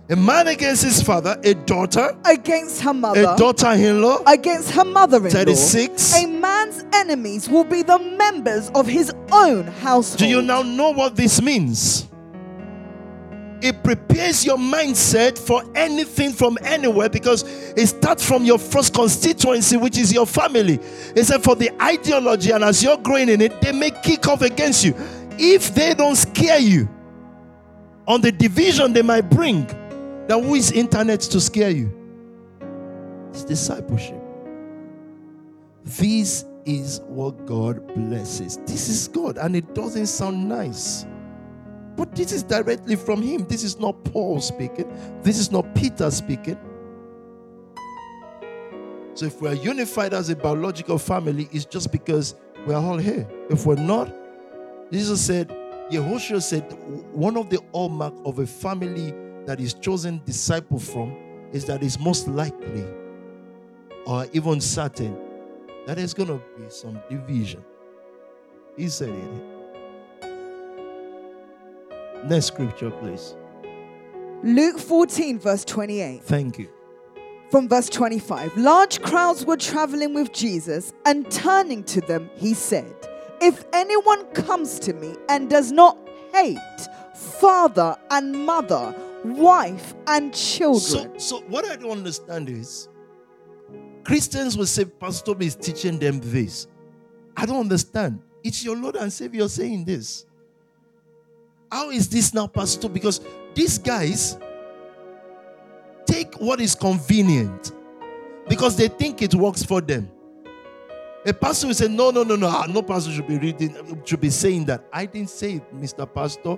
A 0.09 0.15
man 0.15 0.47
against 0.47 0.85
his 0.85 1.03
father, 1.03 1.37
a 1.43 1.55
daughter, 1.55 2.17
against 2.25 2.81
her 2.83 2.95
mother, 2.95 3.23
a 3.23 3.37
daughter 3.37 3.73
in 3.73 4.01
law. 4.01 4.23
against 4.27 4.71
her 4.71 4.85
mother 4.85 5.17
in 5.17 5.25
law. 5.25 5.31
36. 5.31 6.15
A 6.23 6.27
man's 6.27 6.85
enemies 6.93 7.49
will 7.49 7.65
be 7.65 7.83
the 7.83 7.99
members 7.99 8.71
of 8.77 8.87
his 8.87 9.13
own 9.33 9.65
household. 9.65 10.19
Do 10.19 10.27
you 10.29 10.43
now 10.43 10.63
know 10.63 10.91
what 10.91 11.17
this 11.17 11.43
means? 11.43 12.07
It 13.67 13.83
prepares 13.83 14.45
your 14.45 14.59
mindset 14.59 15.37
for 15.37 15.65
anything 15.75 16.33
from 16.33 16.57
anywhere 16.63 17.09
because 17.09 17.43
it 17.77 17.89
starts 17.89 18.25
from 18.25 18.45
your 18.45 18.59
first 18.59 18.95
constituency, 18.95 19.77
which 19.77 19.99
is 19.99 20.13
your 20.13 20.25
family. 20.25 20.79
Said 21.21 21.43
for 21.43 21.57
the 21.57 21.73
ideology, 21.83 22.53
and 22.53 22.63
as 22.63 22.81
you're 22.81 22.97
growing 22.99 23.29
in 23.29 23.41
it, 23.41 23.61
they 23.61 23.73
may 23.73 23.91
kick 23.91 24.29
off 24.29 24.43
against 24.43 24.85
you. 24.85 24.95
If 25.37 25.75
they 25.75 25.95
don't 25.95 26.15
scare 26.15 26.61
you 26.61 26.89
on 28.07 28.21
the 28.21 28.31
division 28.31 28.93
they 28.93 29.03
might 29.03 29.29
bring, 29.29 29.67
then 30.29 30.45
who 30.45 30.55
is 30.55 30.71
internet 30.71 31.21
to 31.23 31.41
scare 31.41 31.71
you? 31.71 31.93
It's 33.31 33.43
discipleship. 33.43 34.23
This 35.85 36.45
is 36.65 37.01
what 37.07 37.45
God 37.47 37.85
blesses. 37.97 38.59
This 38.59 38.89
is 38.89 39.09
God, 39.09 39.39
and 39.39 39.57
it 39.57 39.75
doesn't 39.75 40.07
sound 40.07 40.49
nice. 40.49 41.05
But 41.97 42.15
this 42.15 42.33
is 42.33 42.43
directly 42.43 42.97
from 42.97 43.23
Him. 43.23 43.47
This 43.47 43.65
is 43.65 43.79
not 43.79 44.03
Paul 44.05 44.41
speaking, 44.41 44.91
this 45.23 45.39
is 45.39 45.51
not 45.51 45.75
Peter 45.75 46.11
speaking. 46.11 46.59
So 49.15 49.25
if 49.25 49.41
we're 49.41 49.55
unified 49.55 50.13
as 50.13 50.29
a 50.29 50.37
biological 50.37 50.99
family, 50.99 51.49
it's 51.51 51.65
just 51.65 51.91
because 51.91 52.35
we're 52.67 52.77
all 52.77 52.99
here. 52.99 53.27
If 53.49 53.65
we're 53.65 53.77
not, 53.77 54.13
Jesus 54.93 55.25
said, 55.25 55.49
Yehoshua 55.91 56.43
said, 56.43 56.71
one 57.13 57.39
of 57.39 57.49
the 57.49 57.59
hallmark 57.73 58.13
of 58.27 58.41
a 58.41 58.47
family 58.47 59.15
that 59.47 59.59
is 59.59 59.73
chosen 59.73 60.21
disciple 60.27 60.79
from 60.79 61.17
is 61.53 61.65
that 61.65 61.83
it's 61.83 61.99
most 61.99 62.29
likely 62.29 62.85
or 64.05 64.27
even 64.33 64.61
certain 64.61 65.17
that 65.87 65.97
there's 65.97 66.13
going 66.13 66.29
to 66.29 66.43
be 66.59 66.69
some 66.69 67.01
division. 67.09 67.65
He 68.77 68.89
said 68.89 69.11
it. 69.11 69.56
Next 72.25 72.47
scripture, 72.47 72.91
please. 72.91 73.37
Luke 74.43 74.79
14, 74.79 75.39
verse 75.39 75.65
28. 75.65 76.23
Thank 76.23 76.59
you. 76.59 76.69
From 77.51 77.69
verse 77.69 77.89
25 77.89 78.57
Large 78.57 79.01
crowds 79.03 79.45
were 79.47 79.57
traveling 79.57 80.15
with 80.15 80.33
Jesus, 80.33 80.93
and 81.05 81.31
turning 81.31 81.85
to 81.85 82.01
them, 82.01 82.29
he 82.37 82.55
said, 82.55 82.95
If 83.41 83.65
anyone 83.73 84.25
comes 84.33 84.79
to 84.81 84.93
me 84.93 85.15
and 85.29 85.49
does 85.49 85.73
not 85.73 85.97
hate 86.33 86.59
father 87.15 87.97
and 88.11 88.33
mother, 88.45 88.95
wife 89.25 89.95
and 90.07 90.35
children. 90.35 91.19
So, 91.19 91.41
so 91.41 91.41
what 91.49 91.65
I 91.65 91.77
don't 91.77 91.93
understand 91.93 92.49
is 92.49 92.89
Christians 94.05 94.57
will 94.57 94.67
say, 94.67 94.85
Pastor 94.85 95.35
is 95.41 95.57
teaching 95.57 95.99
them 95.99 96.21
this. 96.23 96.67
I 97.37 97.47
don't 97.47 97.61
understand. 97.61 98.21
It's 98.45 98.65
your 98.65 98.77
Lord 98.77 98.97
and 98.97 99.13
Savior 99.13 99.49
saying 99.49 99.85
this. 99.85 100.26
How 101.71 101.91
is 101.91 102.09
this 102.09 102.33
now, 102.33 102.47
Pastor? 102.47 102.89
Because 102.89 103.21
these 103.55 103.79
guys 103.79 104.39
take 106.07 106.35
what 106.41 106.61
is 106.61 106.75
convenient 106.75 107.73
because 108.49 108.77
they 108.77 108.89
think 108.89 109.23
it 109.23 109.35
works 109.35 109.63
for 109.63 109.81
them. 109.81 110.11
A 111.27 111.33
pastor 111.33 111.67
will 111.67 111.75
say, 111.75 111.89
No, 111.89 112.11
no, 112.11 112.23
no, 112.23 112.37
no, 112.37 112.47
ah, 112.47 112.67
no 112.69 112.83
pastor 112.83 113.11
should 113.11 113.27
be 113.27 113.39
reading, 113.39 114.01
should 114.05 114.21
be 114.21 114.31
saying 114.31 114.67
that. 114.67 114.85
I 114.93 115.07
didn't 115.07 115.31
say 115.31 115.55
it, 115.55 115.75
Mr. 115.75 116.13
Pastor. 116.13 116.57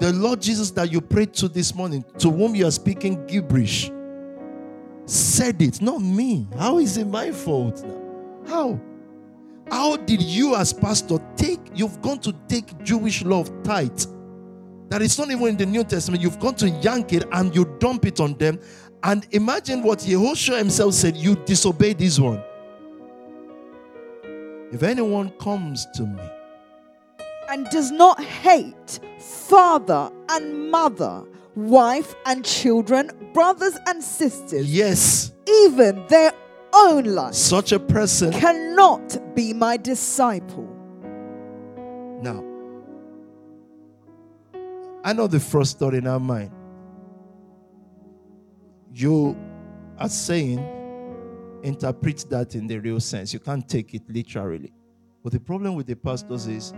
The 0.00 0.12
Lord 0.12 0.42
Jesus 0.42 0.72
that 0.72 0.90
you 0.90 1.00
prayed 1.00 1.32
to 1.34 1.46
this 1.46 1.72
morning, 1.72 2.04
to 2.18 2.28
whom 2.28 2.56
you 2.56 2.66
are 2.66 2.72
speaking 2.72 3.24
gibberish, 3.26 3.92
said 5.06 5.62
it, 5.62 5.80
not 5.80 6.00
me. 6.02 6.48
How 6.58 6.78
is 6.78 6.96
it 6.96 7.06
my 7.06 7.30
fault 7.30 7.84
now? 7.84 8.00
How? 8.48 8.80
How 9.70 9.96
did 9.96 10.20
you, 10.20 10.56
as 10.56 10.72
pastor, 10.72 11.18
take, 11.36 11.60
you've 11.74 12.02
gone 12.02 12.18
to 12.20 12.32
take 12.48 12.76
Jewish 12.82 13.24
love 13.24 13.50
tight? 13.62 14.06
That 14.88 15.02
is 15.02 15.18
not 15.18 15.30
even 15.30 15.46
in 15.48 15.56
the 15.56 15.66
New 15.66 15.84
Testament. 15.84 16.22
You've 16.22 16.38
gone 16.38 16.54
to 16.56 16.68
yank 16.68 17.12
it 17.12 17.24
and 17.32 17.54
you 17.54 17.64
dump 17.78 18.06
it 18.06 18.20
on 18.20 18.34
them. 18.34 18.60
And 19.02 19.26
imagine 19.32 19.82
what 19.82 20.00
Yehoshua 20.00 20.58
himself 20.58 20.94
said 20.94 21.16
you 21.16 21.36
disobey 21.44 21.92
this 21.94 22.18
one. 22.18 22.42
If 24.72 24.82
anyone 24.82 25.30
comes 25.38 25.86
to 25.94 26.02
me 26.04 26.22
and 27.48 27.68
does 27.70 27.90
not 27.90 28.22
hate 28.22 29.00
father 29.20 30.10
and 30.30 30.70
mother, 30.70 31.22
wife 31.54 32.14
and 32.26 32.44
children, 32.44 33.10
brothers 33.32 33.78
and 33.86 34.02
sisters, 34.02 34.72
yes, 34.72 35.32
even 35.46 36.04
their 36.08 36.32
own 36.72 37.04
life, 37.04 37.34
such 37.34 37.72
a 37.72 37.78
person 37.78 38.32
cannot 38.32 39.34
be 39.36 39.52
my 39.52 39.76
disciple. 39.76 40.68
Now, 42.22 42.42
I 45.04 45.12
know 45.12 45.26
the 45.26 45.38
first 45.38 45.78
thought 45.78 45.92
in 45.92 46.06
our 46.06 46.18
mind. 46.18 46.50
You 48.90 49.36
are 49.98 50.08
saying, 50.08 50.58
interpret 51.62 52.24
that 52.30 52.54
in 52.54 52.66
the 52.66 52.78
real 52.78 53.00
sense. 53.00 53.34
You 53.34 53.38
can't 53.38 53.68
take 53.68 53.94
it 53.94 54.02
literally. 54.08 54.72
But 55.22 55.32
the 55.32 55.40
problem 55.40 55.74
with 55.74 55.86
the 55.86 55.96
pastors 55.96 56.46
is 56.46 56.72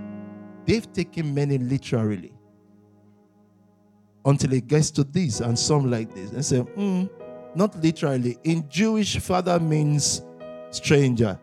they've 0.65 0.93
taken 0.93 1.33
many 1.33 1.59
literally 1.59 2.33
until 4.25 4.53
it 4.55 4.67
gets 4.67 4.91
to 4.91 5.05
this 5.05 5.41
and 5.41 5.57
some 5.57 5.89
like 5.89 6.13
this 6.13 6.33
and 6.33 6.45
say, 6.45 6.59
hmm, 6.59 7.05
not 7.55 7.77
literally. 7.81 8.39
In 8.43 8.69
Jewish, 8.69 9.19
father 9.19 9.61
means 9.61 10.23
stranger. 10.71 11.39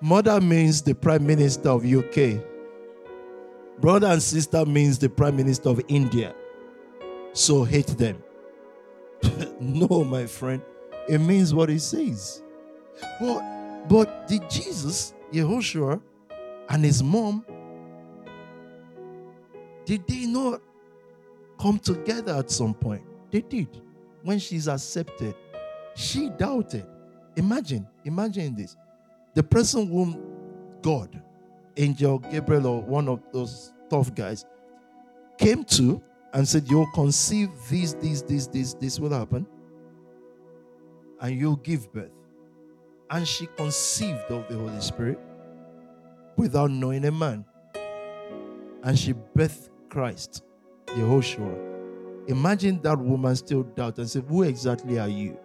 Mother 0.00 0.40
means 0.40 0.82
the 0.82 0.94
prime 0.94 1.26
minister 1.26 1.70
of 1.70 1.84
UK. 1.84 2.40
Brother 3.80 4.08
and 4.08 4.22
sister 4.22 4.66
means 4.66 4.98
the 4.98 5.08
prime 5.08 5.36
minister 5.36 5.68
of 5.68 5.80
India. 5.88 6.34
So 7.32 7.64
hate 7.64 7.86
them. 7.86 8.22
no, 9.60 10.04
my 10.04 10.26
friend. 10.26 10.62
It 11.08 11.18
means 11.18 11.54
what 11.54 11.70
it 11.70 11.80
says. 11.80 12.42
But 13.20 13.88
but 13.88 14.28
did 14.28 14.50
Jesus, 14.50 15.14
Yehoshua, 15.32 16.00
and 16.68 16.84
his 16.84 17.02
mom, 17.02 17.44
did 19.84 20.06
they 20.06 20.26
not 20.26 20.60
come 21.58 21.78
together 21.78 22.34
at 22.34 22.50
some 22.50 22.74
point? 22.74 23.02
They 23.30 23.40
did. 23.40 23.80
When 24.22 24.38
she's 24.38 24.68
accepted, 24.68 25.34
she 25.94 26.28
doubted. 26.30 26.86
Imagine, 27.36 27.86
imagine 28.04 28.54
this. 28.54 28.76
The 29.34 29.42
person 29.42 29.88
whom 29.88 30.20
God, 30.82 31.22
angel 31.78 32.18
Gabriel, 32.18 32.66
or 32.66 32.82
one 32.82 33.08
of 33.08 33.22
those 33.32 33.72
tough 33.88 34.14
guys, 34.14 34.44
came 35.38 35.64
to 35.64 36.02
and 36.32 36.46
said, 36.46 36.68
You'll 36.68 36.90
conceive 36.92 37.50
this, 37.70 37.94
this, 37.94 38.22
this, 38.22 38.46
this, 38.48 38.74
this 38.74 39.00
will 39.00 39.12
happen, 39.12 39.46
and 41.20 41.38
you'll 41.38 41.56
give 41.56 41.92
birth. 41.92 42.10
And 43.10 43.26
she 43.26 43.46
conceived 43.56 44.30
of 44.30 44.46
the 44.48 44.56
Holy 44.56 44.80
Spirit 44.80 45.18
without 46.36 46.70
knowing 46.70 47.04
a 47.06 47.10
man. 47.10 47.44
And 48.82 48.98
she 48.98 49.14
birthed 49.14 49.70
Christ, 49.88 50.42
Yehoshua. 50.86 52.28
Imagine 52.28 52.80
that 52.82 52.98
woman 52.98 53.34
still 53.36 53.62
doubt 53.62 53.98
and 53.98 54.08
say, 54.08 54.20
Who 54.20 54.42
exactly 54.42 54.98
are 54.98 55.08
you? 55.08 55.38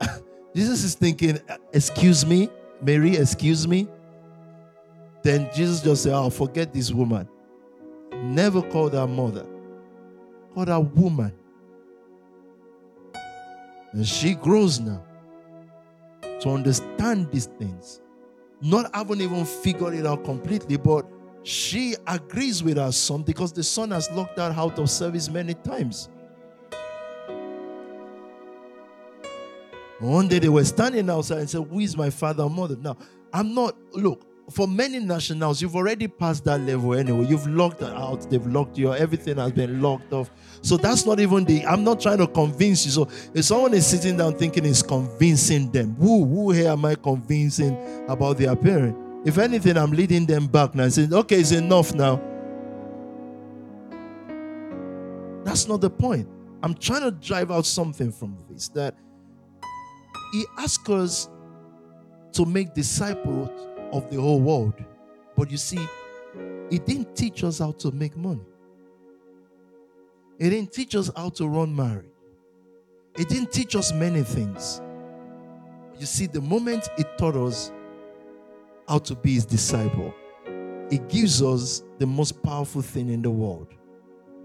Jesus 0.54 0.82
is 0.84 0.94
thinking, 0.94 1.38
Excuse 1.72 2.24
me, 2.24 2.48
Mary, 2.80 3.16
excuse 3.16 3.68
me. 3.68 3.88
Then 5.22 5.48
Jesus 5.54 5.80
just 5.80 6.02
said, 6.02 6.14
I'll 6.14 6.24
oh, 6.24 6.30
forget 6.30 6.72
this 6.72 6.90
woman. 6.90 7.28
Never 8.12 8.60
called 8.62 8.92
her 8.94 9.06
mother, 9.06 9.46
called 10.52 10.68
her 10.68 10.80
woman. 10.80 11.32
And 13.92 14.06
she 14.06 14.34
grows 14.34 14.80
now 14.80 15.04
to 16.40 16.50
understand 16.50 17.30
these 17.30 17.46
things. 17.46 18.00
Not 18.60 18.94
having 18.94 19.20
even 19.20 19.44
figured 19.44 19.94
it 19.94 20.06
out 20.06 20.24
completely, 20.24 20.76
but 20.76 21.06
she 21.42 21.96
agrees 22.06 22.62
with 22.62 22.76
her 22.76 22.92
son 22.92 23.22
because 23.22 23.52
the 23.52 23.62
son 23.62 23.90
has 23.90 24.10
locked 24.12 24.38
her 24.38 24.54
out 24.56 24.78
of 24.78 24.88
service 24.88 25.28
many 25.28 25.54
times. 25.54 26.08
One 29.98 30.26
day 30.26 30.40
they 30.40 30.48
were 30.48 30.64
standing 30.64 31.08
outside 31.10 31.38
and 31.38 31.50
said, 31.50 31.64
Who 31.68 31.78
is 31.78 31.96
my 31.96 32.10
father 32.10 32.44
and 32.44 32.54
mother? 32.54 32.76
Now, 32.76 32.96
I'm 33.32 33.54
not, 33.54 33.76
look, 33.92 34.26
for 34.52 34.68
many 34.68 34.98
nationals, 34.98 35.60
you've 35.62 35.76
already 35.76 36.06
passed 36.08 36.44
that 36.44 36.60
level 36.60 36.94
anyway. 36.94 37.26
You've 37.26 37.46
locked 37.46 37.82
out, 37.82 38.28
they've 38.30 38.46
locked 38.46 38.78
you, 38.78 38.92
everything 38.92 39.36
has 39.38 39.52
been 39.52 39.80
locked 39.80 40.12
off. 40.12 40.30
So 40.60 40.76
that's 40.76 41.06
not 41.06 41.20
even 41.20 41.44
the, 41.44 41.66
I'm 41.66 41.84
not 41.84 42.00
trying 42.00 42.18
to 42.18 42.26
convince 42.26 42.84
you. 42.84 42.92
So 42.92 43.08
if 43.34 43.44
someone 43.44 43.74
is 43.74 43.86
sitting 43.86 44.16
down 44.16 44.36
thinking 44.36 44.64
it's 44.64 44.82
convincing 44.82 45.70
them, 45.70 45.94
who, 45.96 46.24
who 46.24 46.50
here 46.52 46.70
am 46.70 46.84
I 46.84 46.94
convincing 46.94 47.76
about 48.08 48.38
their 48.38 48.54
parent? 48.54 48.96
If 49.24 49.38
anything, 49.38 49.76
I'm 49.76 49.92
leading 49.92 50.26
them 50.26 50.46
back 50.46 50.74
now 50.74 50.84
and 50.84 50.92
saying, 50.92 51.12
okay, 51.14 51.40
it's 51.40 51.52
enough 51.52 51.94
now. 51.94 52.20
That's 55.44 55.66
not 55.68 55.80
the 55.80 55.90
point. 55.90 56.28
I'm 56.62 56.74
trying 56.74 57.02
to 57.02 57.10
drive 57.10 57.50
out 57.50 57.66
something 57.66 58.12
from 58.12 58.36
this 58.48 58.68
that 58.70 58.94
he 60.32 60.44
asked 60.58 60.88
us 60.88 61.28
to 62.32 62.44
make 62.44 62.74
disciples 62.74 63.50
of 63.92 64.10
the 64.10 64.20
whole 64.20 64.40
world. 64.40 64.74
But 65.36 65.50
you 65.50 65.56
see, 65.56 65.86
it 66.70 66.86
didn't 66.86 67.14
teach 67.14 67.44
us 67.44 67.58
how 67.58 67.72
to 67.72 67.90
make 67.92 68.16
money. 68.16 68.44
It 70.38 70.50
didn't 70.50 70.72
teach 70.72 70.94
us 70.94 71.10
how 71.14 71.28
to 71.30 71.46
run 71.46 71.74
marriage. 71.74 72.06
It 73.16 73.28
didn't 73.28 73.52
teach 73.52 73.76
us 73.76 73.92
many 73.92 74.22
things. 74.22 74.80
You 75.98 76.06
see, 76.06 76.26
the 76.26 76.40
moment 76.40 76.88
he 76.96 77.04
taught 77.18 77.36
us 77.36 77.70
how 78.88 78.98
to 78.98 79.14
be 79.14 79.34
his 79.34 79.44
disciple, 79.44 80.14
it 80.90 81.08
gives 81.08 81.42
us 81.42 81.82
the 81.98 82.06
most 82.06 82.42
powerful 82.42 82.82
thing 82.82 83.10
in 83.10 83.22
the 83.22 83.30
world 83.30 83.68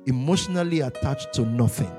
emotionally 0.06 0.82
attached 0.82 1.34
to 1.34 1.41
nothing. 1.45 1.91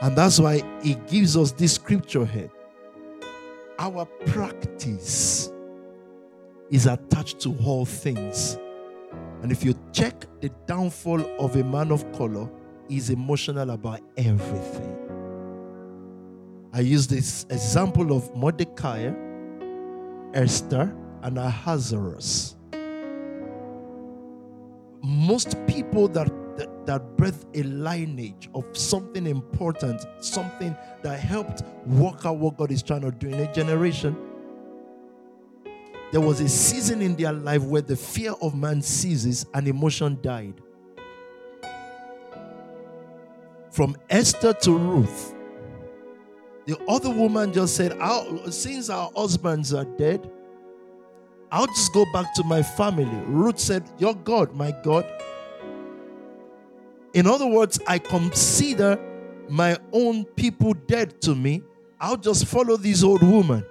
And 0.00 0.16
that's 0.16 0.38
why 0.38 0.62
he 0.82 0.94
gives 1.06 1.36
us 1.36 1.52
this 1.52 1.74
scripture 1.74 2.24
here. 2.24 2.50
Our 3.80 4.06
practice 4.26 5.52
is 6.70 6.86
attached 6.86 7.38
to 7.40 7.56
all 7.64 7.84
things. 7.84 8.58
And 9.42 9.52
if 9.52 9.64
you 9.64 9.74
check 9.92 10.24
the 10.40 10.50
downfall 10.66 11.24
of 11.38 11.54
a 11.54 11.62
man 11.62 11.92
of 11.92 12.10
color, 12.12 12.50
he's 12.88 13.10
emotional 13.10 13.70
about 13.70 14.00
everything. 14.16 14.96
I 16.72 16.80
use 16.80 17.06
this 17.06 17.46
example 17.50 18.12
of 18.16 18.34
Mordecai, 18.34 19.12
Esther, 20.34 20.92
and 21.22 21.38
Ahasuerus. 21.38 22.56
Most 25.02 25.56
people 25.68 26.08
that, 26.08 26.28
that, 26.58 26.86
that 26.86 27.16
birth 27.16 27.46
a 27.54 27.62
lineage 27.62 28.50
of 28.54 28.64
something 28.76 29.26
important, 29.26 30.04
something 30.20 30.76
that 31.02 31.18
helped 31.18 31.62
work 31.86 32.26
out 32.26 32.36
what 32.36 32.56
God 32.56 32.72
is 32.72 32.82
trying 32.82 33.02
to 33.02 33.12
do 33.12 33.28
in 33.28 33.34
a 33.34 33.52
generation, 33.54 34.16
there 36.10 36.20
was 36.20 36.40
a 36.40 36.48
season 36.48 37.00
in 37.00 37.14
their 37.16 37.32
life 37.32 37.62
where 37.62 37.82
the 37.82 37.96
fear 37.96 38.32
of 38.42 38.54
man 38.54 38.82
ceases 38.82 39.46
and 39.54 39.68
emotion 39.68 40.18
died. 40.20 40.60
From 43.70 43.96
Esther 44.10 44.52
to 44.54 44.76
Ruth, 44.76 45.34
the 46.66 46.76
other 46.88 47.10
woman 47.10 47.52
just 47.52 47.76
said, 47.76 47.96
Since 48.50 48.90
our 48.90 49.10
husbands 49.14 49.72
are 49.72 49.84
dead, 49.84 50.28
I'll 51.52 51.66
just 51.66 51.92
go 51.94 52.04
back 52.12 52.34
to 52.34 52.44
my 52.44 52.62
family. 52.62 53.22
Ruth 53.26 53.58
said, 53.60 53.88
Your 53.98 54.14
God, 54.14 54.54
my 54.54 54.74
God. 54.82 55.06
In 57.14 57.26
other 57.26 57.46
words, 57.46 57.80
I 57.86 57.98
consider 57.98 58.98
my 59.48 59.78
own 59.92 60.24
people 60.24 60.74
dead 60.74 61.20
to 61.22 61.34
me. 61.34 61.62
I'll 62.00 62.16
just 62.16 62.46
follow 62.46 62.76
this 62.76 63.02
old 63.02 63.22
woman. 63.22 63.64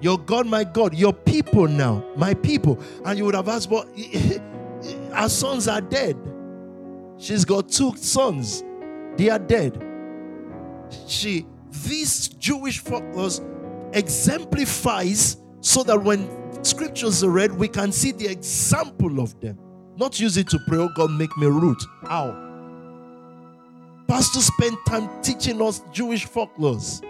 Your 0.00 0.18
God, 0.18 0.46
my 0.46 0.62
God, 0.64 0.94
your 0.94 1.12
people 1.12 1.66
now, 1.66 2.04
my 2.16 2.34
people. 2.34 2.78
And 3.04 3.18
you 3.18 3.24
would 3.24 3.34
have 3.34 3.48
asked, 3.48 3.68
but 3.68 3.88
our 5.12 5.28
sons 5.28 5.66
are 5.66 5.80
dead. 5.80 6.16
She's 7.18 7.44
got 7.44 7.68
two 7.68 7.96
sons, 7.96 8.62
they 9.16 9.28
are 9.28 9.40
dead. 9.40 9.84
She, 11.08 11.46
this 11.70 12.28
Jewish 12.28 12.78
folklore 12.78 13.30
exemplifies 13.92 15.38
so 15.60 15.82
that 15.82 16.00
when 16.02 16.64
scriptures 16.64 17.24
are 17.24 17.30
read, 17.30 17.52
we 17.52 17.66
can 17.66 17.90
see 17.90 18.12
the 18.12 18.28
example 18.28 19.20
of 19.20 19.38
them. 19.40 19.58
Not 19.98 20.18
use 20.20 20.36
it 20.36 20.48
to 20.48 20.58
pray, 20.66 20.78
oh 20.78 20.88
God, 20.94 21.10
make 21.10 21.36
me 21.36 21.46
Ruth. 21.46 21.84
How? 22.04 22.44
Pastors 24.06 24.46
spend 24.46 24.76
time 24.86 25.10
teaching 25.22 25.60
us 25.60 25.82
Jewish 25.92 26.26
folklores 26.26 27.04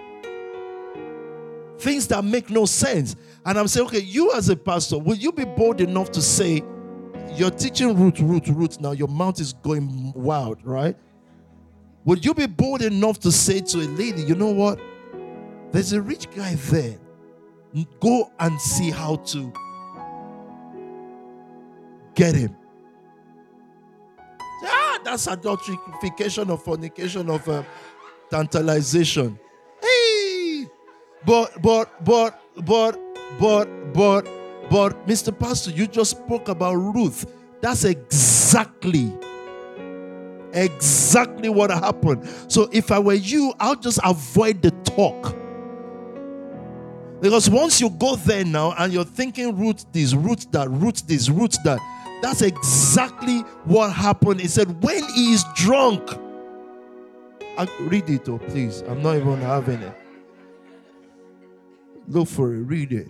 things 1.79 2.09
that 2.09 2.25
make 2.25 2.51
no 2.51 2.67
sense. 2.67 3.17
And 3.45 3.59
I'm 3.59 3.69
saying, 3.69 3.87
okay, 3.87 4.01
you 4.01 4.33
as 4.33 4.49
a 4.49 4.57
pastor, 4.57 4.99
will 4.99 5.17
you 5.17 5.33
be 5.33 5.45
bold 5.45 5.81
enough 5.81 6.11
to 6.13 6.23
say, 6.23 6.63
you're 7.35 7.51
teaching 7.51 7.97
Ruth, 7.97 8.21
Ruth, 8.21 8.49
Ruth 8.49 8.81
now, 8.81 8.93
your 8.93 9.09
mouth 9.09 9.41
is 9.41 9.53
going 9.53 10.13
wild, 10.15 10.59
right? 10.65 10.97
Would 12.05 12.25
you 12.25 12.35
be 12.35 12.47
bold 12.47 12.83
enough 12.83 13.19
to 13.21 13.33
say 13.33 13.61
to 13.61 13.79
a 13.79 13.87
lady, 13.97 14.23
you 14.23 14.35
know 14.35 14.51
what? 14.51 14.81
There's 15.73 15.93
a 15.93 16.01
rich 16.01 16.31
guy 16.35 16.55
there. 16.55 16.99
Go 18.01 18.33
and 18.41 18.61
see 18.61 18.91
how 18.91 19.17
to 19.17 19.53
get 22.15 22.35
him. 22.35 22.57
That's 25.05 25.27
adulterification 25.27 26.51
of 26.51 26.63
fornication 26.63 27.31
of 27.31 27.49
uh, 27.49 27.63
tantalization. 28.31 29.39
Hey, 29.81 30.67
but, 31.25 31.61
but, 31.63 32.05
but, 32.05 32.41
but, 32.65 32.99
but, 33.39 33.93
but, 33.93 34.29
but, 34.71 35.07
Mr. 35.07 35.37
Pastor, 35.37 35.71
you 35.71 35.87
just 35.87 36.11
spoke 36.13 36.49
about 36.49 36.75
Ruth. 36.75 37.27
That's 37.61 37.85
exactly, 37.85 39.13
exactly 40.53 41.49
what 41.49 41.71
happened. 41.71 42.29
So 42.49 42.69
if 42.73 42.93
I 42.93 42.99
were 42.99 43.15
you, 43.15 43.53
I'll 43.59 43.77
just 43.77 43.99
avoid 44.05 44.63
the 44.63 44.71
talk. 44.85 45.35
Because 47.21 47.51
once 47.51 47.81
you 47.81 47.91
go 47.91 48.15
there 48.15 48.45
now 48.45 48.75
and 48.79 48.93
you're 48.93 49.05
thinking 49.05 49.59
Ruth 49.59 49.85
this, 49.93 50.15
Ruth 50.15 50.51
that, 50.53 50.71
Ruth 50.71 51.05
this, 51.07 51.29
Ruth 51.29 51.57
that, 51.65 51.81
that's 52.23 52.43
exactly 52.43 53.41
what 53.65 53.93
happened. 53.93 54.41
He 54.41 54.49
said, 54.49 54.83
when 54.83 55.03
he 55.11 55.33
is 55.33 55.45
drunk, 55.55 56.11
I, 57.57 57.67
read 57.81 58.09
it, 58.09 58.29
oh, 58.29 58.39
please. 58.39 58.83
I'm 58.83 59.03
not 59.03 59.17
even 59.17 59.41
having 59.41 59.81
it. 59.83 59.95
Look 62.09 62.29
for 62.29 62.55
it, 62.55 62.59
read 62.59 62.93
it. 62.93 63.09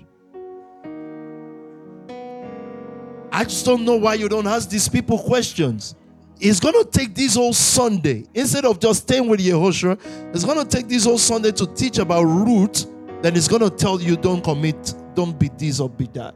I 3.31 3.45
just 3.45 3.65
don't 3.65 3.85
know 3.85 3.97
why 3.97 4.15
you 4.15 4.29
don't 4.29 4.47
ask 4.47 4.69
these 4.69 4.89
people 4.89 5.19
questions. 5.19 5.95
It's 6.41 6.61
going 6.61 6.75
to 6.75 6.89
take 6.91 7.15
this 7.15 7.35
whole 7.35 7.53
Sunday, 7.53 8.25
instead 8.35 8.65
of 8.65 8.81
just 8.81 9.03
staying 9.03 9.29
with 9.29 9.41
Yehoshua, 9.41 9.99
it's 10.35 10.45
going 10.45 10.59
to 10.59 10.65
take 10.65 10.89
this 10.89 11.05
whole 11.05 11.19
Sunday 11.19 11.53
to 11.53 11.67
teach 11.75 11.99
about 11.99 12.23
Ruth. 12.23 12.87
Then 13.23 13.37
it's 13.37 13.49
going 13.49 13.63
to 13.63 13.71
tell 13.71 14.01
you 14.01 14.17
don't 14.17 14.43
commit, 14.43 14.95
don't 15.15 15.39
be 15.39 15.51
this 15.57 15.81
or 15.81 15.91
be 15.91 16.09
that. 16.15 16.35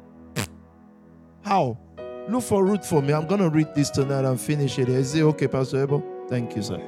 How? 1.45 1.79
Look 2.29 2.45
for 2.45 2.65
Ruth 2.65 2.87
for 2.87 3.03
me. 3.03 3.13
I'm 3.13 3.27
going 3.27 3.41
to 3.41 3.51
read 3.51 3.75
this 3.75 3.91
tonight 3.91 4.25
and 4.25 4.41
finish 4.41 4.79
it. 4.79 4.89
Is 4.89 5.15
it 5.15 5.23
okay, 5.23 5.49
Pastor 5.49 5.83
Abel? 5.83 6.03
Thank 6.29 6.55
you, 6.57 6.63
sir. 6.63 6.81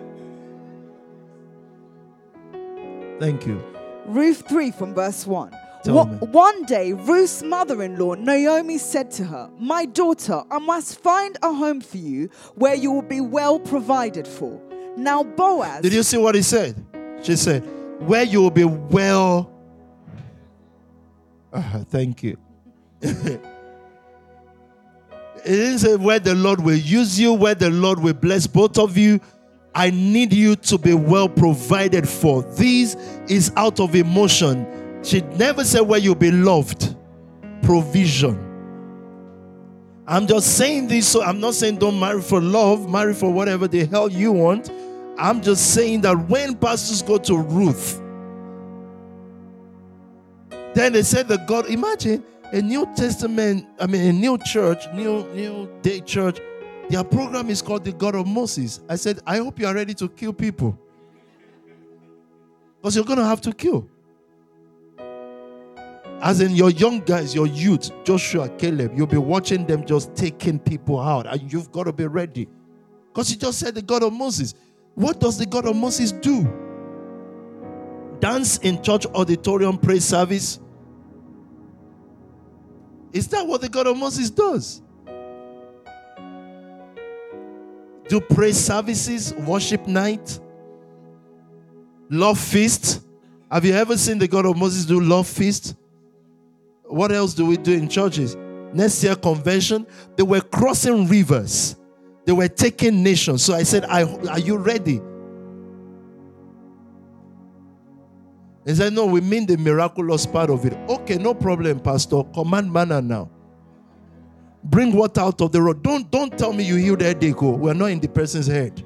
Thank 3.19 3.47
you. 3.47 3.63
Ruth 4.07 4.47
3 4.49 4.71
from 4.71 4.95
verse 4.95 5.27
1. 5.27 5.53
One 5.87 6.65
day, 6.65 6.93
Ruth's 6.95 7.43
mother 7.43 7.83
in 7.83 7.99
law, 7.99 8.15
Naomi, 8.15 8.79
said 8.79 9.11
to 9.13 9.25
her, 9.25 9.51
My 9.59 9.85
daughter, 9.85 10.43
I 10.51 10.59
must 10.59 11.01
find 11.01 11.37
a 11.43 11.53
home 11.53 11.81
for 11.81 11.99
you 11.99 12.31
where 12.55 12.75
you 12.75 12.91
will 12.91 13.03
be 13.03 13.21
well 13.21 13.59
provided 13.59 14.27
for. 14.27 14.61
Now, 14.97 15.23
Boaz. 15.25 15.83
Did 15.83 15.93
you 15.93 16.03
see 16.03 16.17
what 16.17 16.35
he 16.35 16.43
said? 16.43 16.75
She 17.23 17.37
said, 17.37 17.63
Where 18.01 18.23
you 18.23 18.41
will 18.41 18.51
be 18.51 18.65
well. 18.65 19.51
Uh, 21.53 21.85
thank 21.85 22.23
you. 22.23 22.39
it 25.45 25.51
didn't 25.51 25.79
say 25.79 25.97
where 25.97 26.19
the 26.19 26.35
Lord 26.35 26.61
will 26.61 26.77
use 26.77 27.19
you, 27.19 27.33
where 27.33 27.55
the 27.55 27.71
Lord 27.71 28.01
will 28.01 28.15
bless 28.15 28.47
both 28.47 28.79
of 28.79 28.97
you. 28.97 29.21
I 29.75 29.91
need 29.91 30.33
you 30.33 30.57
to 30.57 30.79
be 30.79 30.95
well 30.95 31.29
provided 31.29 32.09
for. 32.09 32.43
This 32.43 32.95
is 33.29 33.53
out 33.57 33.81
of 33.81 33.95
emotion 33.95 34.67
she 35.05 35.21
never 35.21 35.65
said 35.65 35.83
where 35.83 36.01
you'll 36.01 36.15
be 36.15 36.31
loved. 36.31 36.97
Provision. 37.63 38.41
I'm 40.07 40.27
just 40.27 40.57
saying 40.57 40.89
this 40.89 41.07
so 41.07 41.23
I'm 41.23 41.41
not 41.41 41.55
saying 41.55 41.77
don't 41.77 42.01
marry 42.01 42.23
for 42.23 42.41
love, 42.41 42.91
marry 42.91 43.15
for 43.15 43.31
whatever 43.31 43.69
the 43.69 43.85
hell 43.87 44.11
you 44.11 44.33
want. 44.33 44.71
I'm 45.19 45.43
just 45.43 45.75
saying 45.75 46.01
that 46.03 46.29
when 46.29 46.57
pastors 46.57 47.03
go 47.03 47.19
to 47.19 47.37
Ruth, 47.39 48.01
then 50.75 50.93
they 50.93 51.03
said 51.03 51.29
that 51.29 51.47
God, 51.47 51.67
imagine 51.67 52.25
a 52.55 52.63
New 52.63 52.87
Testament, 52.95 53.67
I 53.81 53.89
mean 53.89 54.09
a 54.09 54.13
new 54.13 54.39
church, 54.39 54.87
new 54.95 55.27
new 55.35 55.69
day 55.83 56.01
church, 56.01 56.39
their 56.89 57.03
program 57.03 57.51
is 57.51 57.61
called 57.61 57.85
the 57.85 57.93
God 57.93 58.15
of 58.15 58.29
Moses. 58.29 58.81
I 58.89 58.95
said, 58.95 59.19
I 59.27 59.39
hope 59.39 59.59
you 59.59 59.67
are 59.67 59.75
ready 59.75 59.93
to 59.95 60.09
kill 60.09 60.33
people. 60.33 60.79
Because 62.81 62.95
you're 62.95 63.05
gonna 63.05 63.27
have 63.27 63.41
to 63.41 63.53
kill. 63.53 63.89
As 66.23 66.41
in 66.41 66.53
your 66.53 66.71
young 66.71 67.01
guys, 67.01 67.35
your 67.35 67.49
youth, 67.49 67.91
Joshua, 68.05 68.49
Caleb, 68.51 68.93
you'll 68.97 69.09
be 69.09 69.19
watching 69.19 69.67
them 69.67 69.85
just 69.85 70.15
taking 70.15 70.61
people 70.61 71.01
out, 71.01 71.27
and 71.27 71.53
you've 71.53 71.73
got 71.73 71.85
to 71.85 71.93
be 71.93 72.07
ready. 72.07 72.49
Because 73.13 73.29
he 73.29 73.37
just 73.37 73.59
said 73.59 73.75
the 73.75 73.83
God 73.83 74.03
of 74.05 74.13
Moses. 74.13 74.55
What 74.95 75.19
does 75.21 75.37
the 75.37 75.45
God 75.45 75.67
of 75.67 75.77
Moses 75.77 76.13
do? 76.13 76.45
Dance 78.21 78.59
in 78.59 78.81
church 78.81 79.07
auditorium 79.07 79.77
praise 79.77 80.05
service? 80.05 80.61
Is 83.15 83.29
that 83.29 83.47
what 83.47 83.63
the 83.63 83.71
God 83.71 83.87
of 83.87 83.97
Moses 83.97 84.29
does? 84.29 84.83
do 88.09 88.21
praise 88.21 88.59
services, 88.59 89.35
worship 89.35 89.87
night, 89.87 90.39
love 92.11 92.39
feast. 92.39 93.03
Have 93.51 93.65
you 93.65 93.73
ever 93.75 93.97
seen 93.97 94.19
the 94.19 94.29
God 94.29 94.47
of 94.47 94.57
Moses 94.57 94.85
do 94.85 95.01
love 95.01 95.27
feast? 95.27 95.75
What 96.85 97.13
else 97.13 97.35
do 97.35 97.47
we 97.47 97.57
do 97.57 97.73
in 97.73 97.89
churches? 97.89 98.37
Next 98.73 99.03
year 99.03 99.17
convention, 99.17 99.87
they 100.17 100.23
were 100.23 100.41
crossing 100.41 101.09
rivers. 101.09 101.77
They 102.25 102.33
were 102.33 102.49
taking 102.49 103.03
nations. 103.03 103.43
So 103.45 103.55
I 103.55 103.63
said, 103.63 103.85
Are 103.85 104.39
you 104.39 104.57
ready? 104.57 105.01
He 108.65 108.75
said, 108.75 108.93
No, 108.93 109.07
we 109.07 109.21
mean 109.21 109.47
the 109.47 109.57
miraculous 109.57 110.27
part 110.27 110.51
of 110.51 110.65
it. 110.65 110.75
Okay, 110.89 111.17
no 111.17 111.35
problem, 111.35 111.81
Pastor. 111.81 112.23
Command 112.35 112.73
manna 112.73 113.03
now. 113.03 113.31
Bring 114.63 114.93
water 114.97 115.21
out 115.21 115.41
of 115.43 115.53
the 115.53 115.61
road. 115.61 115.83
Don't, 115.83 116.11
don't 116.11 116.37
tell 116.39 116.53
me 116.53 116.65
you 116.65 116.77
healed 116.77 117.01
the 117.01 117.05
headache. 117.05 117.43
Oh. 117.43 117.51
We're 117.51 117.75
not 117.75 117.87
in 117.87 118.01
the 118.01 118.09
person's 118.09 118.47
head. 118.47 118.83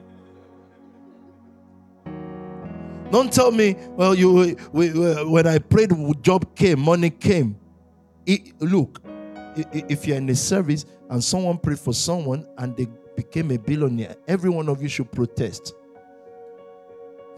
Don't 3.11 3.33
tell 3.33 3.51
me, 3.51 3.75
well, 3.93 4.15
you 4.15 4.57
we, 4.73 4.91
we, 4.91 5.25
when 5.25 5.47
I 5.47 5.59
prayed, 5.59 5.93
job 6.21 6.55
came, 6.55 6.81
money 6.81 7.09
came. 7.09 7.57
It, 8.27 8.61
look, 8.61 9.01
if 9.73 10.07
you're 10.07 10.19
in 10.19 10.29
a 10.29 10.35
service 10.35 10.85
and 11.09 11.23
someone 11.23 11.57
prayed 11.59 11.79
for 11.79 11.95
someone 11.95 12.47
and 12.59 12.77
they 12.77 12.87
became 13.17 13.51
a 13.53 13.57
billionaire, 13.57 14.17
every 14.27 14.51
one 14.51 14.69
of 14.69 14.83
you 14.83 14.89
should 14.89 15.11
protest. 15.11 15.75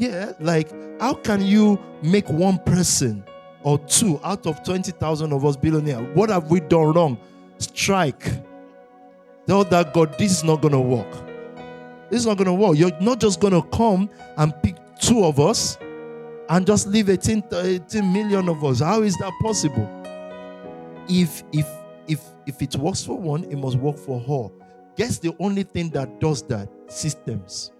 Yeah, 0.00 0.32
like 0.40 0.72
how 0.98 1.12
can 1.12 1.42
you 1.42 1.78
make 2.02 2.26
one 2.30 2.58
person 2.60 3.22
or 3.62 3.78
two 3.80 4.18
out 4.24 4.46
of 4.46 4.64
20,000 4.64 5.30
of 5.30 5.44
us 5.44 5.56
billionaire? 5.58 6.02
What 6.14 6.30
have 6.30 6.50
we 6.50 6.60
done 6.60 6.94
wrong? 6.94 7.18
Strike. 7.58 8.24
Tell 9.46 9.62
that 9.64 9.92
God, 9.92 10.16
this 10.16 10.32
is 10.32 10.42
not 10.42 10.62
going 10.62 10.72
to 10.72 10.80
work. 10.80 11.10
This 12.08 12.20
is 12.20 12.26
not 12.26 12.38
going 12.38 12.46
to 12.46 12.54
work. 12.54 12.78
You're 12.78 12.98
not 12.98 13.20
just 13.20 13.40
going 13.40 13.52
to 13.52 13.60
come 13.76 14.08
and 14.38 14.54
pick 14.62 14.76
two 14.98 15.22
of 15.22 15.38
us 15.38 15.76
and 16.48 16.66
just 16.66 16.86
leave 16.86 17.10
18, 17.10 17.44
uh, 17.52 17.58
18 17.58 18.10
million 18.10 18.48
of 18.48 18.64
us. 18.64 18.80
How 18.80 19.02
is 19.02 19.18
that 19.18 19.32
possible? 19.42 19.86
If 21.10 21.42
if 21.52 21.68
if 22.08 22.22
if 22.46 22.62
it 22.62 22.74
works 22.76 23.04
for 23.04 23.18
one, 23.18 23.44
it 23.44 23.56
must 23.56 23.76
work 23.76 23.98
for 23.98 24.24
all. 24.26 24.50
Guess 24.96 25.18
the 25.18 25.36
only 25.38 25.62
thing 25.62 25.90
that 25.90 26.20
does 26.20 26.42
that? 26.44 26.70
Systems. 26.88 27.72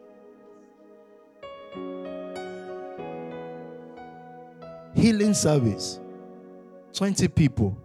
Healing 4.94 5.34
service. 5.34 6.00
20 6.92 7.28
people. 7.28 7.76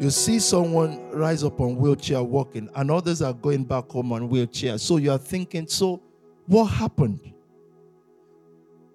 You 0.00 0.10
see 0.10 0.38
someone 0.38 1.10
rise 1.10 1.44
up 1.44 1.60
on 1.60 1.76
wheelchair 1.76 2.22
walking 2.22 2.68
and 2.74 2.90
others 2.90 3.22
are 3.22 3.32
going 3.32 3.64
back 3.64 3.88
home 3.90 4.12
on 4.12 4.28
wheelchair. 4.28 4.78
So 4.78 4.96
you 4.96 5.12
are 5.12 5.18
thinking 5.18 5.68
so 5.68 6.02
what 6.46 6.64
happened? 6.64 7.32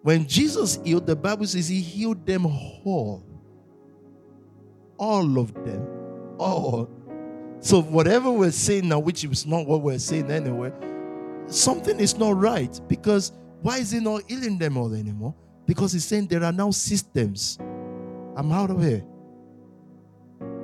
When 0.01 0.27
jesus 0.27 0.79
healed 0.83 1.07
the 1.07 1.15
bible 1.15 1.45
says 1.47 1.69
he 1.69 1.79
healed 1.79 2.25
them 2.25 2.45
all. 2.45 3.23
All 4.97 5.39
of 5.39 5.53
them. 5.53 5.87
All. 6.37 6.89
So 7.59 7.81
whatever 7.81 8.31
we're 8.31 8.51
saying 8.51 8.89
now 8.89 8.99
which 8.99 9.23
is 9.23 9.45
not 9.45 9.65
what 9.65 9.81
we're 9.81 9.99
saying 9.99 10.29
anyway 10.29 10.73
something 11.47 11.99
is 11.99 12.17
not 12.17 12.35
right 12.35 12.81
because 12.89 13.31
why 13.61 13.77
is 13.77 13.91
he 13.91 13.99
not 13.99 14.23
healing 14.27 14.57
them 14.57 14.77
all 14.77 14.93
anymore 14.93 15.33
because 15.67 15.91
he's 15.91 16.05
saying 16.05 16.27
there 16.27 16.43
are 16.43 16.51
now 16.51 16.71
systems. 16.71 17.59
I'm 18.35 18.51
out 18.51 18.71
of 18.71 18.81
here. 18.81 19.03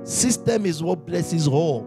System 0.03 0.65
is 0.65 0.81
what 0.81 1.05
blesses 1.05 1.47
all. 1.47 1.85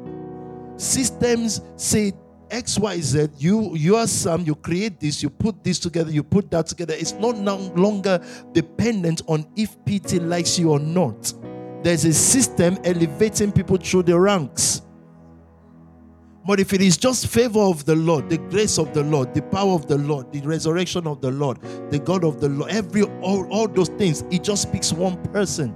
Systems 0.77 1.63
say 1.77 2.13
X, 2.51 2.79
Y, 2.79 3.01
Z. 3.01 3.29
You, 3.39 3.75
you 3.75 3.97
are 3.97 4.07
some. 4.07 4.43
You 4.43 4.55
create 4.55 5.01
this. 5.01 5.23
You 5.23 5.31
put 5.31 5.65
this 5.65 5.79
together. 5.79 6.11
You 6.11 6.23
put 6.23 6.51
that 6.51 6.67
together. 6.67 6.95
It's 6.97 7.15
not 7.15 7.37
no 7.39 7.57
longer 7.75 8.23
dependent 8.53 9.23
on 9.27 9.47
if 9.57 9.77
PT 9.85 10.23
likes 10.23 10.59
you 10.59 10.71
or 10.71 10.79
not. 10.79 11.33
There's 11.83 12.05
a 12.05 12.13
system 12.13 12.79
elevating 12.85 13.51
people 13.51 13.79
through 13.79 14.05
the 14.05 14.19
ranks. 14.19 14.83
But 16.47 16.61
if 16.61 16.73
it 16.73 16.81
is 16.81 16.97
just 16.97 17.27
favor 17.27 17.61
of 17.61 17.85
the 17.85 17.97
Lord, 17.97 18.31
the 18.31 18.39
grace 18.39 18.79
of 18.79 18.95
the 18.95 19.03
Lord, 19.03 19.35
the 19.35 19.43
power 19.43 19.73
of 19.73 19.89
the 19.89 19.99
Lord, 19.99 20.33
the 20.33 20.41
resurrection 20.43 21.07
of 21.07 21.21
the 21.21 21.31
Lord, 21.31 21.61
the 21.91 21.99
God 21.99 22.23
of 22.23 22.41
the 22.41 22.49
Lord, 22.49 22.71
every 22.71 23.03
all, 23.03 23.47
all 23.51 23.67
those 23.67 23.89
things, 23.89 24.23
it 24.31 24.45
just 24.45 24.63
speaks 24.63 24.93
one 24.93 25.21
person. 25.33 25.75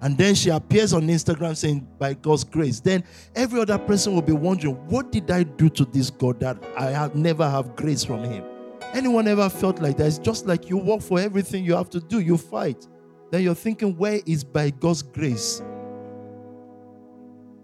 And 0.00 0.16
then 0.16 0.34
she 0.34 0.50
appears 0.50 0.92
on 0.92 1.08
Instagram 1.08 1.56
saying, 1.56 1.88
by 1.98 2.14
God's 2.14 2.44
grace. 2.44 2.78
Then 2.78 3.02
every 3.34 3.60
other 3.60 3.78
person 3.78 4.14
will 4.14 4.22
be 4.22 4.32
wondering, 4.32 4.74
what 4.88 5.10
did 5.10 5.30
I 5.30 5.42
do 5.42 5.68
to 5.70 5.84
this 5.86 6.10
God 6.10 6.38
that 6.40 6.62
I 6.76 6.90
have 6.90 7.14
never 7.14 7.48
have 7.48 7.74
grace 7.74 8.04
from 8.04 8.22
him? 8.22 8.44
Anyone 8.92 9.26
ever 9.26 9.48
felt 9.48 9.80
like 9.80 9.96
that? 9.96 10.06
It's 10.06 10.18
just 10.18 10.46
like 10.46 10.68
you 10.68 10.76
work 10.76 11.00
for 11.00 11.18
everything 11.18 11.64
you 11.64 11.74
have 11.74 11.90
to 11.90 12.00
do, 12.00 12.20
you 12.20 12.36
fight. 12.36 12.86
Then 13.30 13.42
you're 13.42 13.54
thinking, 13.54 13.96
where 13.96 14.20
is 14.24 14.44
by 14.44 14.70
God's 14.70 15.02
grace? 15.02 15.62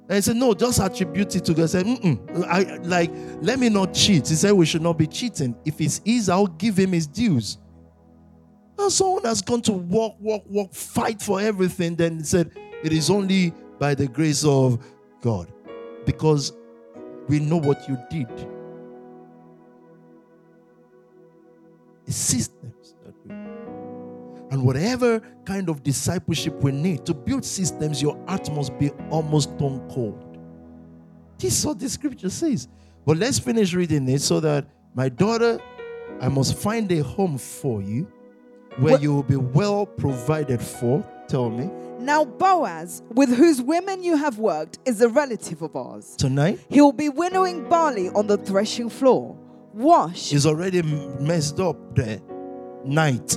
And 0.09 0.17
he 0.17 0.21
said, 0.21 0.37
No, 0.37 0.53
just 0.53 0.81
attribute 0.81 1.35
it 1.37 1.45
to 1.47 1.55
God. 1.55 1.65
I 1.65 1.67
said, 1.67 1.87
Mm-mm. 1.87 2.45
I, 2.47 2.77
like, 2.79 3.11
let 3.41 3.59
me 3.59 3.69
not 3.69 3.95
cheat. 3.95 4.29
He 4.29 4.35
said, 4.35 4.53
We 4.53 4.67
should 4.67 4.83
not 4.83 4.99
be 4.99 5.07
cheating. 5.07 5.57
If 5.65 5.81
it's 5.81 6.01
his, 6.05 6.29
I'll 6.29 6.47
give 6.47 6.79
him 6.79 6.93
his 6.93 7.07
dues. 7.07 7.59
And 8.79 8.93
someone 8.93 9.25
has 9.25 9.41
gone 9.41 9.63
to 9.63 9.73
walk, 9.73 10.17
walk, 10.21 10.43
walk, 10.47 10.75
fight 10.75 11.23
for 11.23 11.41
everything, 11.41 11.97
then 11.97 12.19
he 12.19 12.25
said, 12.25 12.51
It 12.83 12.93
is 12.93 13.09
only 13.09 13.55
by 13.79 13.95
the 13.95 14.07
grace 14.07 14.45
of 14.45 14.85
God. 15.23 15.51
Because 16.05 16.53
we 17.29 17.41
know 17.41 17.57
what 17.57 17.89
you 17.89 17.97
did. 18.11 18.29
It's 22.07 22.17
systems 22.17 22.84
and 24.55 24.63
whatever 24.63 25.21
kind 25.45 25.69
of 25.69 25.83
discipleship 25.83 26.55
we 26.63 26.71
need 26.71 27.05
to 27.05 27.13
build 27.13 27.45
systems, 27.45 28.01
your 28.01 28.17
heart 28.29 28.49
must 28.53 28.79
be 28.79 28.89
almost 29.11 29.51
stone 29.57 29.85
cold. 29.91 30.39
This 31.39 31.59
is 31.59 31.67
what 31.67 31.81
the 31.81 31.89
scripture 31.89 32.31
says. 32.31 32.69
But 33.05 33.17
let's 33.17 33.41
finish 33.41 33.75
reading 33.75 34.09
it 34.09 34.21
so 34.21 34.39
that 34.39 34.69
my 34.95 35.09
daughter, 35.09 35.59
I 36.21 36.29
must 36.29 36.57
find 36.57 36.91
a 36.93 37.03
home 37.03 37.37
for 37.37 37.83
you 37.83 38.07
where 38.77 38.93
what? 38.93 39.03
you 39.03 39.13
will 39.13 39.25
be 39.25 39.35
well 39.35 39.87
provided 39.87 40.63
for. 40.63 41.05
Tell 41.27 41.51
me. 41.51 41.69
Now, 41.99 42.25
Boaz, 42.25 43.03
with 43.11 43.35
whose 43.35 43.61
women 43.61 44.05
you 44.05 44.17
have 44.17 44.39
worked, 44.39 44.79
is 44.85 45.01
a 45.01 45.09
relative 45.09 45.63
of 45.63 45.75
ours. 45.75 46.15
Tonight? 46.17 46.61
He 46.69 46.81
will 46.81 46.93
be 46.93 47.09
winnowing 47.09 47.69
barley 47.69 48.09
on 48.11 48.29
the 48.29 48.37
threshing 48.37 48.89
floor. 48.89 49.37
Wash. 49.73 50.31
He's 50.31 50.47
already 50.47 50.83
messed 50.83 51.59
up 51.59 51.97
there. 51.97 52.21
Night 52.85 53.37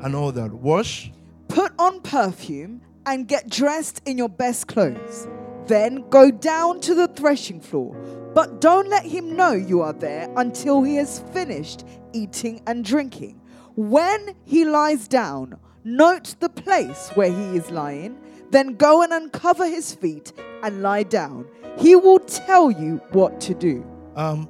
and 0.00 0.14
all 0.14 0.32
that. 0.32 0.52
Wash. 0.52 1.10
Put 1.48 1.72
on 1.78 2.00
perfume 2.00 2.82
and 3.06 3.28
get 3.28 3.48
dressed 3.48 4.02
in 4.04 4.18
your 4.18 4.28
best 4.28 4.66
clothes. 4.66 5.28
Then 5.66 6.08
go 6.10 6.30
down 6.30 6.80
to 6.82 6.94
the 6.94 7.08
threshing 7.08 7.60
floor, 7.60 7.94
but 8.34 8.60
don't 8.60 8.88
let 8.88 9.04
him 9.04 9.36
know 9.36 9.52
you 9.52 9.80
are 9.82 9.92
there 9.92 10.28
until 10.36 10.82
he 10.82 10.96
has 10.96 11.20
finished 11.32 11.84
eating 12.12 12.62
and 12.66 12.84
drinking. 12.84 13.40
When 13.74 14.36
he 14.44 14.64
lies 14.64 15.08
down, 15.08 15.58
note 15.84 16.36
the 16.40 16.48
place 16.48 17.10
where 17.14 17.30
he 17.30 17.56
is 17.56 17.70
lying, 17.70 18.18
then 18.50 18.74
go 18.74 19.02
and 19.02 19.12
uncover 19.12 19.66
his 19.66 19.94
feet 19.94 20.32
and 20.62 20.82
lie 20.82 21.02
down. 21.02 21.46
He 21.78 21.96
will 21.96 22.20
tell 22.20 22.70
you 22.70 23.00
what 23.10 23.40
to 23.42 23.54
do. 23.54 23.84
Um, 24.14 24.48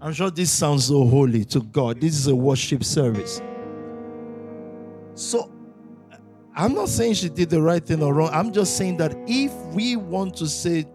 I'm 0.00 0.12
sure 0.12 0.30
this 0.30 0.52
sounds 0.52 0.86
so 0.86 1.06
holy 1.06 1.44
to 1.46 1.60
God. 1.60 2.00
This 2.00 2.16
is 2.16 2.26
a 2.26 2.36
worship 2.36 2.84
service. 2.84 3.40
So, 5.14 5.50
I'm 6.54 6.74
not 6.74 6.88
saying 6.88 7.14
she 7.14 7.28
did 7.28 7.50
the 7.50 7.60
right 7.60 7.84
thing 7.84 8.02
or 8.02 8.14
wrong. 8.14 8.30
I'm 8.32 8.52
just 8.52 8.76
saying 8.76 8.98
that 8.98 9.14
if 9.26 9.52
we 9.74 9.96
want 9.96 10.36
to 10.36 10.46
say, 10.46 10.86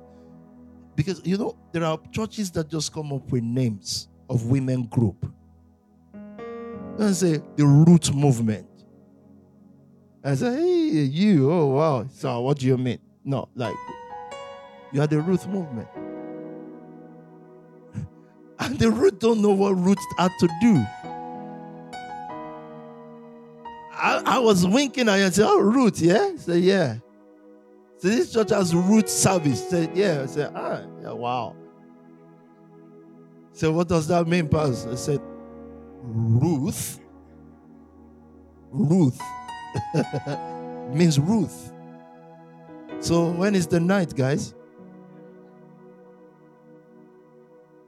because 0.95 1.21
you 1.25 1.37
know, 1.37 1.57
there 1.71 1.83
are 1.83 1.99
churches 2.11 2.51
that 2.51 2.69
just 2.69 2.93
come 2.93 3.11
up 3.13 3.31
with 3.31 3.43
names 3.43 4.09
of 4.29 4.45
women 4.45 4.83
group. 4.85 5.25
Let's 6.97 7.19
say 7.19 7.41
the 7.55 7.65
root 7.65 8.13
movement. 8.13 8.67
I 10.23 10.35
say, 10.35 10.53
hey, 10.53 11.03
you, 11.03 11.51
oh 11.51 11.67
wow. 11.67 12.07
So 12.11 12.41
what 12.41 12.59
do 12.59 12.67
you 12.67 12.77
mean? 12.77 12.99
No, 13.23 13.49
like 13.55 13.75
you 14.91 15.01
are 15.01 15.07
the 15.07 15.19
root 15.19 15.47
movement. 15.47 15.87
And 18.61 18.77
the 18.77 18.91
root 18.91 19.19
don't 19.19 19.41
know 19.41 19.51
what 19.51 19.71
roots 19.71 20.05
are 20.19 20.29
to 20.39 20.47
do. 20.61 20.85
I, 23.93 24.21
I 24.25 24.39
was 24.39 24.65
winking 24.65 25.09
at 25.09 25.17
you 25.17 25.25
and 25.25 25.33
said, 25.33 25.45
Oh, 25.47 25.59
root, 25.59 25.99
yeah? 25.99 26.29
I 26.33 26.37
said, 26.37 26.61
Yeah. 26.61 26.97
So 27.97 28.07
this 28.07 28.33
church 28.33 28.51
has 28.51 28.73
root 28.75 29.09
service. 29.09 29.65
I 29.65 29.69
said, 29.69 29.97
Yeah. 29.97 30.21
I 30.21 30.25
said, 30.27 30.51
Ah, 30.55 30.83
yeah, 31.01 31.11
wow. 31.11 31.55
So 33.53 33.71
what 33.71 33.87
does 33.87 34.07
that 34.07 34.27
mean, 34.27 34.47
Pastor? 34.47 34.91
I 34.91 34.95
said, 34.95 35.21
Ruth. 36.03 36.99
Ruth 38.71 39.19
means 40.93 41.19
Ruth. 41.19 41.73
So 42.99 43.31
when 43.31 43.55
is 43.55 43.67
the 43.67 43.79
night, 43.79 44.15
guys? 44.15 44.53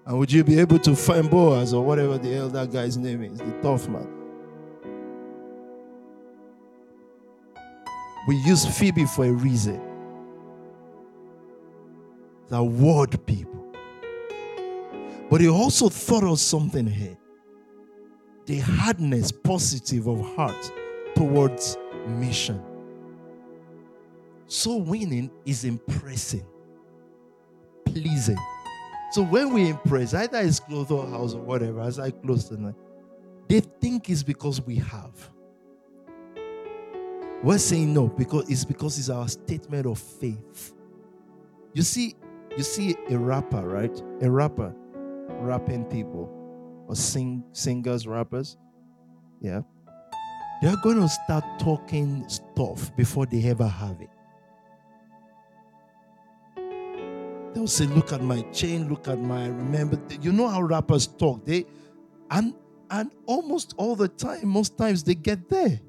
And 0.05 0.19
would 0.19 0.31
you 0.31 0.43
be 0.43 0.59
able 0.59 0.79
to 0.79 0.95
find 0.95 1.29
Boaz 1.29 1.73
or 1.73 1.83
whatever 1.83 2.17
the 2.17 2.33
hell 2.33 2.49
that 2.49 2.71
guy's 2.71 2.97
name 2.97 3.23
is, 3.23 3.37
the 3.37 3.51
tough 3.61 3.87
man? 3.87 4.07
We 8.27 8.35
use 8.37 8.65
Phoebe 8.65 9.05
for 9.05 9.25
a 9.25 9.31
reason. 9.31 9.81
The 12.49 12.63
word 12.63 13.25
people. 13.25 13.65
But 15.29 15.41
he 15.41 15.49
also 15.49 15.89
thought 15.89 16.23
of 16.23 16.39
something 16.39 16.85
here. 16.85 17.17
The 18.45 18.59
hardness, 18.59 19.31
positive 19.31 20.07
of 20.07 20.19
heart 20.35 20.71
towards 21.15 21.77
mission. 22.07 22.61
So 24.47 24.75
winning 24.75 25.31
is 25.45 25.63
impressing, 25.63 26.45
pleasing. 27.85 28.37
So 29.13 29.21
when 29.21 29.53
we 29.53 29.69
impress, 29.69 30.15
either 30.15 30.39
it's 30.39 30.59
clothes 30.59 30.89
or 30.89 31.05
house 31.05 31.35
or 31.35 31.41
whatever, 31.41 31.81
as 31.81 31.99
I 31.99 32.09
close 32.09 32.45
tonight, 32.45 32.73
they 33.47 33.59
think 33.59 34.09
it's 34.09 34.23
because 34.23 34.59
we 34.59 34.77
have. 34.77 35.29
We're 37.43 37.59
saying 37.59 37.93
no 37.93 38.07
because 38.07 38.49
it's 38.49 38.65
because 38.65 38.97
it's 38.97 39.09
our 39.09 39.27
statement 39.27 39.85
of 39.85 39.99
faith. 39.99 40.73
You 41.73 41.83
see, 41.83 42.15
you 42.57 42.63
see 42.63 42.95
a 43.11 43.19
rapper, 43.19 43.61
right? 43.61 43.95
A 44.21 44.31
rapper 44.31 44.73
rapping 45.27 45.85
people 45.85 46.27
or 46.87 46.95
sing 46.95 47.43
singers, 47.51 48.07
rappers. 48.07 48.57
Yeah. 49.41 49.61
They're 50.63 50.81
going 50.81 50.99
to 50.99 51.07
start 51.07 51.43
talking 51.59 52.27
stuff 52.27 52.95
before 52.95 53.27
they 53.27 53.43
ever 53.43 53.67
have 53.67 54.01
it. 54.01 54.09
They'll 57.53 57.67
say, 57.67 57.85
Look 57.85 58.11
at 58.11 58.21
my 58.21 58.41
chain, 58.51 58.89
look 58.89 59.07
at 59.07 59.19
my 59.19 59.47
remember. 59.47 59.99
You 60.21 60.31
know 60.31 60.47
how 60.47 60.61
rappers 60.61 61.07
talk. 61.07 61.45
They 61.45 61.65
and 62.31 62.53
and 62.89 63.11
almost 63.25 63.73
all 63.77 63.95
the 63.95 64.07
time, 64.07 64.47
most 64.47 64.77
times 64.77 65.03
they 65.03 65.15
get 65.15 65.49
there. 65.49 65.79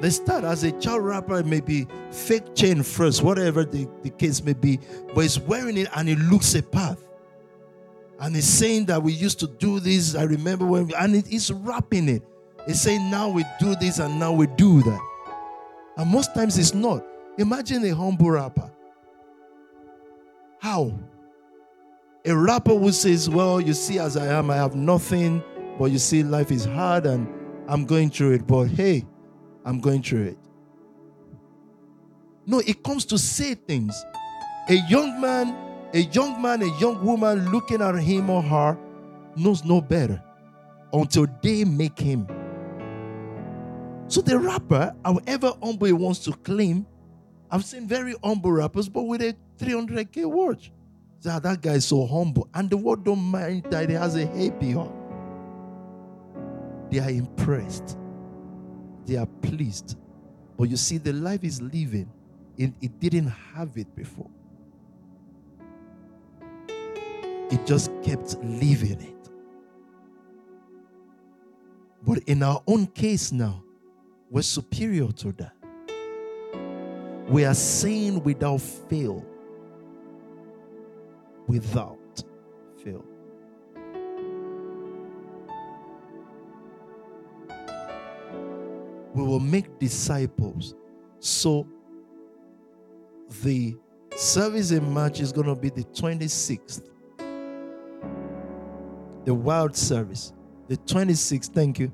They 0.00 0.10
start 0.10 0.44
as 0.44 0.64
a 0.64 0.72
child 0.72 1.04
rapper, 1.04 1.42
maybe 1.42 1.86
fake 2.10 2.54
chain 2.54 2.82
first, 2.82 3.22
whatever 3.22 3.64
the, 3.64 3.88
the 4.02 4.10
case 4.10 4.42
may 4.42 4.52
be, 4.52 4.78
but 5.14 5.22
he's 5.22 5.38
wearing 5.38 5.78
it 5.78 5.88
and 5.94 6.08
he 6.08 6.16
looks 6.16 6.54
a 6.54 6.62
path. 6.62 7.02
And 8.20 8.34
he's 8.34 8.48
saying 8.48 8.86
that 8.86 9.02
we 9.02 9.12
used 9.12 9.40
to 9.40 9.46
do 9.46 9.80
this. 9.80 10.14
I 10.14 10.24
remember 10.24 10.66
when, 10.66 10.92
and 10.94 11.26
he's 11.26 11.50
rapping 11.50 12.08
it. 12.08 12.22
He's 12.66 12.80
saying 12.80 13.10
now 13.10 13.28
we 13.28 13.44
do 13.60 13.74
this 13.76 13.98
and 13.98 14.18
now 14.18 14.32
we 14.32 14.46
do 14.46 14.82
that. 14.82 15.00
And 15.96 16.10
most 16.10 16.34
times 16.34 16.58
it's 16.58 16.74
not. 16.74 17.04
Imagine 17.38 17.84
a 17.84 17.94
humble 17.94 18.30
rapper. 18.30 18.70
How? 20.64 20.98
A 22.24 22.34
rapper 22.34 22.74
who 22.74 22.90
says, 22.90 23.28
Well, 23.28 23.60
you 23.60 23.74
see, 23.74 23.98
as 23.98 24.16
I 24.16 24.28
am, 24.28 24.50
I 24.50 24.56
have 24.56 24.74
nothing, 24.74 25.42
but 25.78 25.90
you 25.90 25.98
see, 25.98 26.22
life 26.22 26.50
is 26.50 26.64
hard 26.64 27.04
and 27.04 27.28
I'm 27.68 27.84
going 27.84 28.08
through 28.08 28.30
it. 28.30 28.46
But 28.46 28.68
hey, 28.68 29.04
I'm 29.66 29.78
going 29.78 30.02
through 30.02 30.22
it. 30.22 30.38
No, 32.46 32.60
it 32.60 32.82
comes 32.82 33.04
to 33.06 33.18
say 33.18 33.56
things. 33.56 34.02
A 34.70 34.76
young 34.88 35.20
man, 35.20 35.54
a 35.92 35.98
young 35.98 36.40
man, 36.40 36.62
a 36.62 36.80
young 36.80 37.04
woman 37.04 37.52
looking 37.52 37.82
at 37.82 37.96
him 37.96 38.30
or 38.30 38.40
her 38.40 38.78
knows 39.36 39.66
no 39.66 39.82
better 39.82 40.22
until 40.94 41.26
they 41.42 41.64
make 41.64 41.98
him. 41.98 42.26
So 44.08 44.22
the 44.22 44.38
rapper, 44.38 44.94
however 45.04 45.52
humble 45.62 45.88
he 45.88 45.92
wants 45.92 46.20
to 46.20 46.32
claim, 46.32 46.86
I've 47.50 47.66
seen 47.66 47.86
very 47.86 48.14
humble 48.24 48.52
rappers, 48.52 48.88
but 48.88 49.02
with 49.02 49.20
a 49.20 49.36
300k 49.58 50.26
watch. 50.26 50.72
So 51.20 51.30
ah, 51.30 51.38
that 51.38 51.60
guy 51.62 51.74
is 51.74 51.86
so 51.86 52.06
humble. 52.06 52.48
And 52.54 52.68
the 52.68 52.76
world 52.76 53.04
don't 53.04 53.18
mind 53.18 53.64
that 53.70 53.88
he 53.88 53.94
has 53.94 54.16
a 54.16 54.26
happy 54.26 54.72
heart. 54.72 54.92
They 56.90 56.98
are 57.00 57.10
impressed 57.10 57.96
they 59.06 59.16
are 59.16 59.26
pleased. 59.42 59.96
But 60.56 60.68
you 60.70 60.76
see, 60.76 60.98
the 60.98 61.12
life 61.12 61.44
is 61.44 61.60
living, 61.60 62.10
it, 62.56 62.72
it 62.80 62.98
didn't 63.00 63.28
have 63.28 63.76
it 63.76 63.94
before. 63.94 64.30
It 67.50 67.66
just 67.66 67.90
kept 68.02 68.36
living 68.42 69.00
it. 69.00 69.30
But 72.02 72.18
in 72.24 72.42
our 72.42 72.62
own 72.66 72.86
case 72.86 73.32
now, 73.32 73.62
we're 74.30 74.42
superior 74.42 75.10
to 75.12 75.32
that. 75.32 75.52
We 77.28 77.44
are 77.44 77.54
saying 77.54 78.22
without 78.22 78.60
fail. 78.60 79.24
Without 81.46 82.22
fail. 82.82 83.04
we 89.14 89.22
will 89.22 89.40
make 89.40 89.78
disciples. 89.78 90.74
So 91.20 91.66
the 93.42 93.76
service 94.16 94.72
in 94.72 94.92
March 94.92 95.20
is 95.20 95.32
going 95.32 95.46
to 95.46 95.54
be 95.54 95.70
the 95.70 95.84
26th. 95.84 96.90
The 99.24 99.32
wild 99.32 99.76
service. 99.76 100.32
The 100.68 100.76
26th, 100.76 101.54
thank 101.54 101.78
you. 101.78 101.92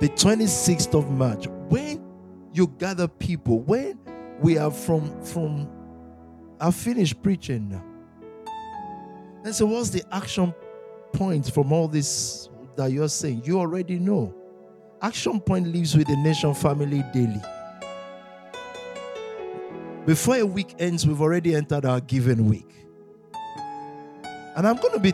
The 0.00 0.08
26th 0.08 0.98
of 0.98 1.10
March. 1.10 1.46
When 1.68 2.04
you 2.52 2.66
gather 2.66 3.08
people, 3.08 3.60
when 3.60 3.98
we 4.40 4.58
are 4.58 4.70
from 4.70 5.22
from 5.22 5.70
I 6.60 6.70
finished 6.70 7.22
preaching. 7.22 7.80
And 9.44 9.54
so 9.54 9.66
what's 9.66 9.90
the 9.90 10.02
action 10.12 10.54
point 11.12 11.52
from 11.52 11.72
all 11.72 11.88
this 11.88 12.48
that 12.76 12.90
you're 12.90 13.08
saying, 13.08 13.42
you 13.44 13.58
already 13.58 13.98
know. 13.98 14.34
Action 15.00 15.40
Point 15.40 15.68
lives 15.68 15.96
with 15.96 16.06
the 16.06 16.16
Nation 16.16 16.54
family 16.54 17.04
daily. 17.12 17.40
Before 20.06 20.36
a 20.36 20.46
week 20.46 20.74
ends, 20.78 21.06
we've 21.06 21.20
already 21.20 21.54
entered 21.54 21.84
our 21.84 22.00
given 22.00 22.48
week. 22.48 22.68
And 24.56 24.66
I'm 24.66 24.76
going 24.76 24.92
to 24.94 25.00
be 25.00 25.12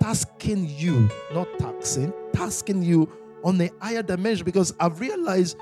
tasking 0.00 0.68
you, 0.68 1.08
not 1.32 1.48
taxing, 1.58 2.12
tasking 2.32 2.82
you 2.82 3.10
on 3.44 3.60
a 3.60 3.70
higher 3.80 4.02
dimension 4.02 4.44
because 4.44 4.74
I've 4.78 5.00
realized 5.00 5.56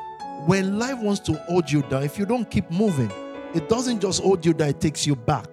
when 0.46 0.78
life 0.78 0.98
wants 0.98 1.20
to 1.20 1.34
hold 1.34 1.70
you 1.70 1.82
down, 1.82 2.02
if 2.02 2.18
you 2.18 2.26
don't 2.26 2.50
keep 2.50 2.70
moving, 2.70 3.10
it 3.54 3.68
doesn't 3.68 4.00
just 4.00 4.22
hold 4.22 4.44
you 4.44 4.52
down, 4.52 4.70
it 4.70 4.80
takes 4.80 5.06
you 5.06 5.16
back. 5.16 5.48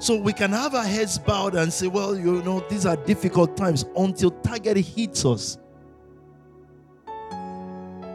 So 0.00 0.16
we 0.16 0.32
can 0.32 0.52
have 0.52 0.74
our 0.74 0.84
heads 0.84 1.18
bowed 1.18 1.56
and 1.56 1.72
say, 1.72 1.88
well, 1.88 2.16
you 2.16 2.42
know, 2.42 2.60
these 2.68 2.86
are 2.86 2.96
difficult 2.96 3.56
times 3.56 3.84
until 3.96 4.30
target 4.30 4.76
hits 4.76 5.24
us. 5.24 5.58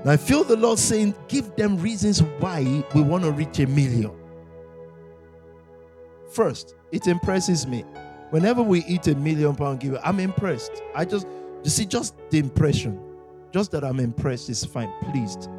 I 0.05 0.17
feel 0.17 0.43
the 0.43 0.57
Lord 0.57 0.79
saying, 0.79 1.15
give 1.27 1.55
them 1.55 1.77
reasons 1.77 2.21
why 2.39 2.83
we 2.93 3.01
want 3.01 3.23
to 3.23 3.31
reach 3.31 3.59
a 3.59 3.67
million. 3.67 4.11
First, 6.31 6.75
it 6.91 7.07
impresses 7.07 7.67
me. 7.67 7.85
Whenever 8.31 8.63
we 8.63 8.83
eat 8.85 9.07
a 9.07 9.15
million 9.15 9.55
pound 9.55 9.79
giver, 9.79 9.99
I'm 10.03 10.19
impressed. 10.19 10.81
I 10.95 11.05
just, 11.05 11.27
you 11.63 11.69
see, 11.69 11.85
just 11.85 12.15
the 12.31 12.39
impression, 12.39 12.99
just 13.51 13.71
that 13.71 13.83
I'm 13.83 13.99
impressed 13.99 14.49
is 14.49 14.65
fine, 14.65 14.91
pleased. 15.03 15.49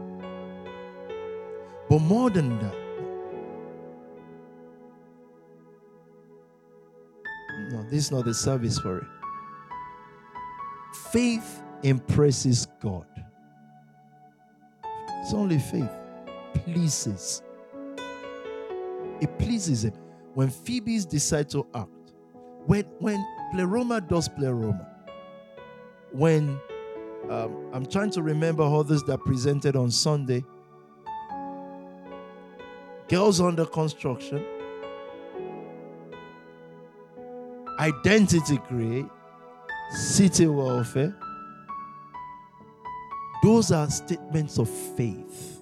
But 1.94 2.02
more 2.02 2.28
than 2.28 2.58
that, 2.58 2.74
No, 7.70 7.84
this 7.84 8.06
is 8.06 8.10
not 8.10 8.24
the 8.24 8.34
service 8.34 8.80
for 8.80 8.98
it. 8.98 9.04
Faith 11.12 11.62
impresses 11.84 12.66
God. 12.82 13.06
It's 15.22 15.32
only 15.34 15.60
faith 15.60 15.88
pleases. 16.64 17.44
It 19.20 19.38
pleases 19.38 19.84
Him. 19.84 19.94
When 20.34 20.50
Phoebes 20.50 21.06
decide 21.06 21.48
to 21.50 21.64
act, 21.76 22.12
when 22.66 22.86
when 22.98 23.24
Pleroma 23.52 24.00
does 24.00 24.28
Pleroma, 24.28 24.84
when 26.10 26.58
um, 27.30 27.70
I'm 27.72 27.86
trying 27.86 28.10
to 28.10 28.22
remember 28.22 28.64
others 28.64 29.04
that 29.04 29.20
presented 29.20 29.76
on 29.76 29.92
Sunday, 29.92 30.42
girls 33.08 33.40
under 33.40 33.66
construction, 33.66 34.44
identity 37.78 38.58
create, 38.58 39.06
city 39.92 40.46
welfare. 40.46 41.14
Those 43.42 43.72
are 43.72 43.90
statements 43.90 44.58
of 44.58 44.68
faith. 44.68 45.60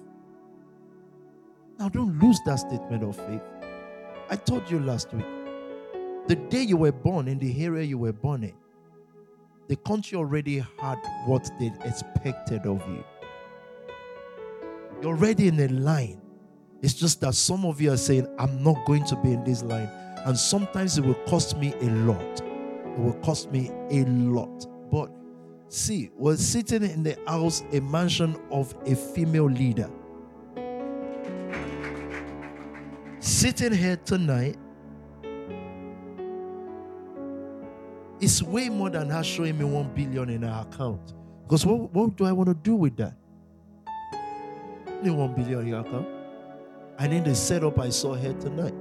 Now, 1.79 1.89
don't 1.89 2.17
lose 2.19 2.39
that 2.45 2.55
statement 2.55 3.03
of 3.03 3.15
faith. 3.15 3.41
I 4.29 4.37
told 4.37 4.69
you 4.71 4.79
last 4.79 5.13
week 5.13 5.25
the 6.27 6.35
day 6.35 6.61
you 6.61 6.77
were 6.77 6.93
born 6.93 7.27
in 7.27 7.37
the 7.39 7.63
area 7.63 7.83
you 7.83 7.97
were 7.97 8.13
born 8.13 8.43
in, 8.45 8.53
the 9.67 9.75
country 9.75 10.17
already 10.17 10.63
had 10.79 10.97
what 11.25 11.49
they 11.59 11.71
expected 11.83 12.65
of 12.65 12.81
you. 12.87 13.03
You're 15.01 15.11
already 15.11 15.49
in 15.49 15.59
a 15.59 15.67
line. 15.67 16.21
It's 16.83 16.93
just 16.93 17.21
that 17.21 17.33
some 17.33 17.65
of 17.65 17.79
you 17.79 17.93
are 17.93 17.97
saying, 17.97 18.27
I'm 18.37 18.61
not 18.61 18.85
going 18.85 19.05
to 19.05 19.15
be 19.15 19.31
in 19.31 19.43
this 19.45 19.63
line. 19.63 19.89
And 20.25 20.37
sometimes 20.37 20.97
it 20.97 21.05
will 21.05 21.13
cost 21.25 21.57
me 21.57 21.73
a 21.79 21.85
lot. 21.85 22.41
It 22.41 22.99
will 22.99 23.17
cost 23.23 23.49
me 23.51 23.71
a 23.89 24.03
lot. 24.03 24.67
But 24.91 25.09
see, 25.69 26.11
we're 26.17 26.35
sitting 26.35 26.83
in 26.83 27.01
the 27.01 27.17
house, 27.25 27.63
a 27.71 27.79
mansion 27.79 28.35
of 28.51 28.75
a 28.85 28.95
female 28.95 29.49
leader. 29.49 29.89
Sitting 33.21 33.71
here 33.71 33.95
tonight 33.95 34.57
is 38.19 38.43
way 38.43 38.67
more 38.67 38.89
than 38.89 39.09
her 39.09 39.23
showing 39.23 39.57
me 39.57 39.63
one 39.63 39.89
billion 39.95 40.29
in 40.29 40.41
her 40.41 40.65
account. 40.69 41.13
Because 41.43 41.65
what, 41.65 41.93
what 41.93 42.17
do 42.17 42.25
I 42.25 42.33
want 42.33 42.49
to 42.49 42.55
do 42.55 42.75
with 42.75 42.97
that? 42.97 43.15
Only 44.87 45.11
one 45.11 45.33
billion 45.33 45.61
in 45.61 45.67
your 45.67 45.79
account. 45.79 46.12
I 46.97 47.07
need 47.07 47.25
the 47.25 47.35
setup 47.35 47.79
I 47.79 47.89
saw 47.89 48.13
here 48.13 48.33
tonight. 48.33 48.73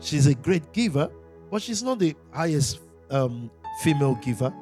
She's 0.00 0.26
a 0.26 0.34
great 0.34 0.72
giver, 0.72 1.10
but 1.50 1.62
she's 1.62 1.82
not 1.82 1.98
the 1.98 2.16
highest 2.32 2.80
um, 3.10 3.50
female 3.82 4.14
giver. 4.16 4.52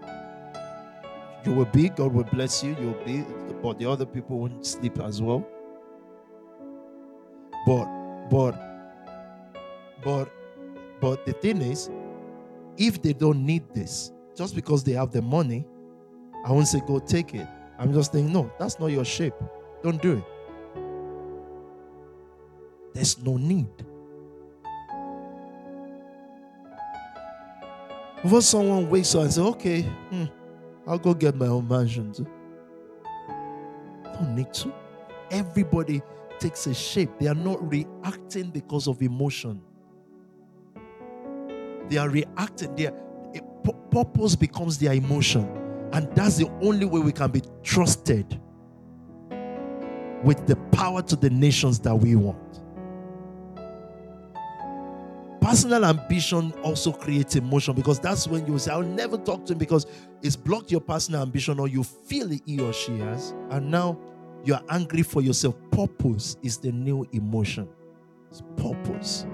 You 1.44 1.54
will 1.54 1.64
be, 1.66 1.88
God 1.88 2.12
will 2.12 2.24
bless 2.24 2.62
you, 2.62 2.76
you'll 2.80 3.04
be, 3.04 3.24
but 3.62 3.78
the 3.78 3.88
other 3.88 4.04
people 4.04 4.40
won't 4.40 4.66
sleep 4.66 4.98
as 4.98 5.22
well. 5.22 5.46
But, 7.64 7.86
but, 8.28 8.52
but, 10.02 10.28
but 11.00 11.24
the 11.24 11.32
thing 11.32 11.62
is, 11.62 11.88
if 12.76 13.00
they 13.00 13.12
don't 13.12 13.46
need 13.46 13.72
this, 13.72 14.12
just 14.38 14.54
because 14.54 14.84
they 14.84 14.92
have 14.92 15.10
the 15.10 15.20
money, 15.20 15.66
I 16.46 16.52
won't 16.52 16.68
say 16.68 16.80
go 16.86 17.00
take 17.00 17.34
it. 17.34 17.46
I'm 17.76 17.92
just 17.92 18.12
saying, 18.12 18.32
no, 18.32 18.50
that's 18.56 18.78
not 18.78 18.86
your 18.86 19.04
shape. 19.04 19.34
Don't 19.82 20.00
do 20.00 20.18
it. 20.18 20.24
There's 22.94 23.18
no 23.18 23.36
need. 23.36 23.66
Before 28.22 28.42
someone 28.42 28.88
wakes 28.88 29.14
up 29.16 29.22
and 29.22 29.32
says, 29.32 29.44
okay, 29.44 29.82
hmm, 29.82 30.24
I'll 30.86 30.98
go 30.98 31.14
get 31.14 31.34
my 31.34 31.46
own 31.46 31.66
mansion. 31.66 32.12
Don't 34.04 34.34
need 34.36 34.52
to. 34.54 34.72
Everybody 35.32 36.00
takes 36.38 36.66
a 36.68 36.74
shape. 36.74 37.10
They 37.18 37.26
are 37.26 37.34
not 37.34 37.60
reacting 37.68 38.50
because 38.50 38.86
of 38.86 39.02
emotion. 39.02 39.60
They 41.88 41.96
are 41.96 42.08
reacting. 42.08 42.74
Their 42.76 42.92
purpose 43.90 44.36
becomes 44.36 44.78
their 44.78 44.92
emotion. 44.92 45.48
And 45.92 46.14
that's 46.14 46.36
the 46.36 46.48
only 46.60 46.86
way 46.86 47.00
we 47.00 47.12
can 47.12 47.30
be 47.30 47.42
trusted 47.62 48.40
with 50.22 50.46
the 50.46 50.56
power 50.72 51.02
to 51.02 51.16
the 51.16 51.30
nations 51.30 51.78
that 51.80 51.94
we 51.94 52.14
want. 52.16 52.60
Personal 55.40 55.86
ambition 55.86 56.52
also 56.62 56.92
creates 56.92 57.36
emotion 57.36 57.74
because 57.74 57.98
that's 57.98 58.28
when 58.28 58.46
you 58.46 58.58
say, 58.58 58.70
I'll 58.70 58.82
never 58.82 59.16
talk 59.16 59.46
to 59.46 59.52
him 59.52 59.58
because 59.58 59.86
it's 60.22 60.36
blocked 60.36 60.70
your 60.70 60.80
personal 60.80 61.22
ambition 61.22 61.58
or 61.58 61.68
you 61.68 61.84
feel 61.84 62.28
he 62.28 62.60
or 62.60 62.72
she 62.72 62.98
has. 62.98 63.34
And 63.50 63.70
now 63.70 63.98
you're 64.44 64.60
angry 64.68 65.02
for 65.02 65.22
yourself. 65.22 65.54
Purpose 65.70 66.36
is 66.42 66.58
the 66.58 66.72
new 66.72 67.06
emotion. 67.12 67.68
It's 68.30 68.42
purpose. 68.56 69.24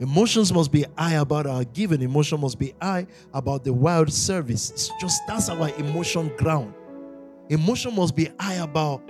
Emotions 0.00 0.52
must 0.52 0.72
be 0.72 0.84
high 0.98 1.14
about 1.14 1.46
our 1.46 1.64
giving. 1.64 2.02
Emotion 2.02 2.40
must 2.40 2.58
be 2.58 2.74
high 2.82 3.06
about 3.32 3.62
the 3.62 3.72
wild 3.72 4.12
service. 4.12 4.70
It's 4.70 4.90
just 5.00 5.22
that's 5.26 5.48
our 5.48 5.68
emotion 5.76 6.32
ground. 6.36 6.74
Emotion 7.48 7.94
must 7.94 8.16
be 8.16 8.28
high 8.40 8.54
about 8.54 9.02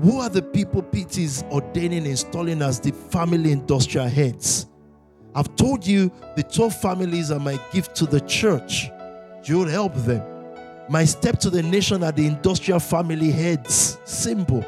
who 0.00 0.20
are 0.20 0.30
the 0.30 0.40
people 0.40 0.82
PT 0.82 1.18
is 1.18 1.44
ordaining, 1.50 2.06
installing 2.06 2.62
as 2.62 2.80
the 2.80 2.92
family 2.92 3.52
industrial 3.52 4.08
heads. 4.08 4.66
I've 5.34 5.54
told 5.56 5.86
you 5.86 6.10
the 6.36 6.42
12 6.42 6.74
families 6.80 7.30
are 7.30 7.38
my 7.38 7.60
gift 7.72 7.94
to 7.96 8.06
the 8.06 8.20
church. 8.20 8.90
You'll 9.44 9.68
help 9.68 9.94
them. 9.94 10.22
My 10.88 11.04
step 11.04 11.38
to 11.40 11.50
the 11.50 11.62
nation 11.62 12.02
are 12.02 12.12
the 12.12 12.26
industrial 12.26 12.80
family 12.80 13.30
heads. 13.30 13.98
Simple. 14.04 14.64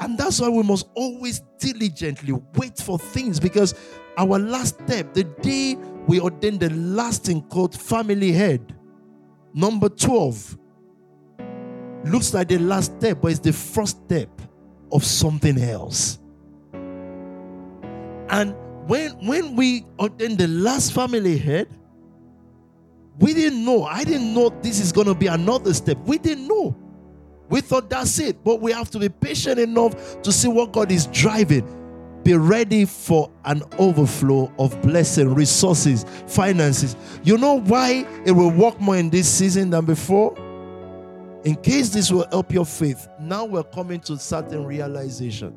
And 0.00 0.18
that's 0.18 0.40
why 0.40 0.48
we 0.48 0.62
must 0.62 0.88
always 0.94 1.42
diligently 1.58 2.34
wait 2.54 2.78
for 2.78 2.98
things 2.98 3.40
because 3.40 3.74
our 4.18 4.38
last 4.38 4.80
step, 4.84 5.14
the 5.14 5.24
day 5.24 5.76
we 6.06 6.20
ordain 6.20 6.58
the 6.58 6.70
last 6.70 7.28
in 7.28 7.42
quote 7.42 7.74
family 7.74 8.32
head, 8.32 8.74
number 9.54 9.88
12, 9.88 10.58
looks 12.04 12.34
like 12.34 12.48
the 12.48 12.58
last 12.58 12.96
step, 12.98 13.20
but 13.20 13.30
it's 13.30 13.40
the 13.40 13.52
first 13.52 14.04
step 14.04 14.28
of 14.92 15.04
something 15.04 15.58
else. 15.60 16.18
And 18.28 18.54
when 18.86 19.12
when 19.26 19.56
we 19.56 19.84
ordained 19.98 20.38
the 20.38 20.48
last 20.48 20.92
family 20.92 21.38
head, 21.38 21.68
we 23.18 23.34
didn't 23.34 23.64
know. 23.64 23.84
I 23.84 24.04
didn't 24.04 24.34
know 24.34 24.50
this 24.62 24.78
is 24.78 24.92
going 24.92 25.06
to 25.06 25.14
be 25.14 25.26
another 25.26 25.72
step. 25.74 25.98
We 26.04 26.18
didn't 26.18 26.46
know. 26.46 26.76
We 27.48 27.60
thought 27.60 27.88
that's 27.88 28.18
it, 28.18 28.42
but 28.42 28.60
we 28.60 28.72
have 28.72 28.90
to 28.90 28.98
be 28.98 29.08
patient 29.08 29.58
enough 29.58 30.22
to 30.22 30.32
see 30.32 30.48
what 30.48 30.72
God 30.72 30.90
is 30.90 31.06
driving. 31.08 31.72
Be 32.24 32.34
ready 32.34 32.84
for 32.84 33.30
an 33.44 33.62
overflow 33.78 34.52
of 34.58 34.80
blessing, 34.82 35.32
resources, 35.32 36.04
finances. 36.26 36.96
You 37.22 37.38
know 37.38 37.60
why 37.60 38.04
it 38.24 38.32
will 38.32 38.50
work 38.50 38.80
more 38.80 38.96
in 38.96 39.10
this 39.10 39.28
season 39.28 39.70
than 39.70 39.84
before? 39.84 40.36
In 41.44 41.54
case 41.54 41.90
this 41.90 42.10
will 42.10 42.26
help 42.30 42.52
your 42.52 42.66
faith, 42.66 43.06
now 43.20 43.44
we're 43.44 43.62
coming 43.62 44.00
to 44.00 44.18
certain 44.18 44.66
realization 44.66 45.54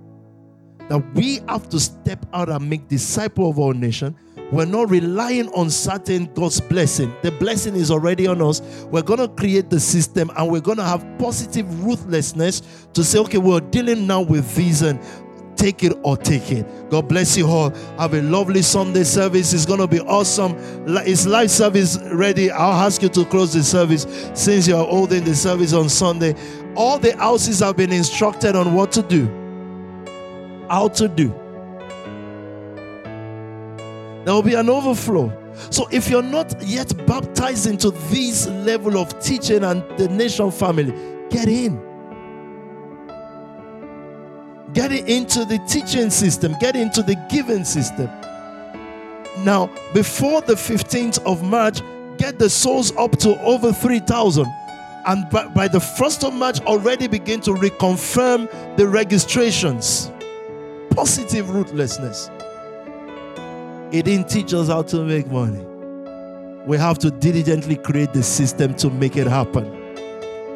that 0.90 1.03
we 1.16 1.40
have 1.48 1.70
to 1.70 1.80
step 1.80 2.24
out 2.34 2.49
and 2.49 2.70
make 2.70 2.88
disciple 2.88 3.49
of 3.49 3.60
our 3.60 3.74
nation 3.74 4.16
we're 4.52 4.66
not 4.66 4.90
relying 4.90 5.50
on 5.50 5.70
certain 5.70 6.26
God's 6.34 6.60
blessing. 6.60 7.14
The 7.22 7.32
blessing 7.32 7.76
is 7.76 7.92
already 7.92 8.26
on 8.28 8.42
us. 8.42 8.62
We're 8.92 9.04
going 9.04 9.20
to 9.20 9.28
create 9.28 9.70
the 9.70 9.80
system 9.80 10.32
and 10.36 10.52
we're 10.52 10.62
going 10.62 10.78
to 10.78 10.84
have 10.84 11.06
positive 11.20 11.84
ruthlessness 11.84 12.88
to 12.94 13.04
say, 13.04 13.20
okay, 13.20 13.38
we're 13.38 13.60
dealing 13.60 14.08
now 14.08 14.22
with 14.22 14.56
these 14.56 14.82
and 14.82 15.00
take 15.56 15.84
it 15.84 15.94
or 16.04 16.18
take 16.18 16.52
it. 16.52 16.66
God 16.90 17.08
bless 17.08 17.38
you 17.38 17.46
all. 17.46 17.70
Have 18.00 18.14
a 18.14 18.22
lovely 18.22 18.62
Sunday 18.62 19.04
service. 19.04 19.54
It's 19.54 19.66
going 19.66 19.82
to 19.82 19.88
be 19.88 20.00
awesome. 20.00 20.56
Is 21.06 21.28
live 21.28 21.52
service 21.52 22.00
ready? 22.14 22.50
I'll 22.50 22.86
ask 22.86 23.04
you 23.04 23.10
to 23.10 23.26
close 23.26 23.54
the 23.54 23.64
service 23.64 24.08
since 24.34 24.68
you're 24.68 24.86
holding 24.86 25.26
the 25.26 25.36
service 25.36 25.74
on 25.74 25.90
Sunday. 25.90 26.34
All 26.76 26.98
the 26.98 27.16
houses 27.18 27.60
have 27.60 27.78
been 27.78 27.92
instructed 27.92 28.56
on 28.56 28.74
what 28.74 28.92
to 28.94 29.04
do, 29.04 29.28
how 30.70 30.88
to 30.90 31.08
do 31.08 31.34
there 34.30 34.35
will 34.35 34.43
be 34.43 34.53
an 34.53 34.69
overflow. 34.69 35.34
So 35.72 35.88
if 35.91 36.07
you're 36.07 36.22
not 36.22 36.53
yet 36.61 36.95
baptized 37.07 37.65
into 37.65 37.89
this 38.11 38.45
level 38.47 38.99
of 38.99 39.19
teaching 39.19 39.64
and 39.64 39.81
the 39.97 40.07
nation 40.07 40.51
family, 40.51 40.93
get 41.31 41.47
in. 41.47 41.81
Get 44.72 44.91
into 44.91 45.45
the 45.45 45.57
teaching 45.68 46.11
system, 46.11 46.53
get 46.60 46.76
into 46.76 47.01
the 47.01 47.15
giving 47.27 47.65
system. 47.65 48.06
Now, 49.43 49.72
before 49.95 50.41
the 50.41 50.53
15th 50.53 51.26
of 51.26 51.41
March, 51.41 51.81
get 52.19 52.38
the 52.38 52.51
souls 52.51 52.95
up 52.97 53.18
to 53.22 53.35
over 53.41 53.73
3,000. 53.73 54.45
And 55.07 55.27
by, 55.31 55.47
by 55.47 55.68
the 55.68 55.80
1st 55.80 56.27
of 56.27 56.34
March, 56.35 56.60
already 56.68 57.07
begin 57.07 57.41
to 57.41 57.56
reconfirm 57.56 58.77
the 58.77 58.88
registrations. 58.88 60.11
Positive 60.91 61.49
ruthlessness. 61.49 62.30
He 63.91 64.03
didn't 64.03 64.30
teach 64.30 64.53
us 64.53 64.68
how 64.68 64.84
to 64.84 65.03
make 65.03 65.28
money. 65.28 65.66
We 66.68 66.78
have 66.78 66.99
to 66.99 67.10
diligently 67.10 67.76
create 67.76 68.14
the 68.14 68.22
system 68.22 68.76
to 68.76 68.90
make 68.91 69.18
it 69.18 69.26
happen. 69.26 69.66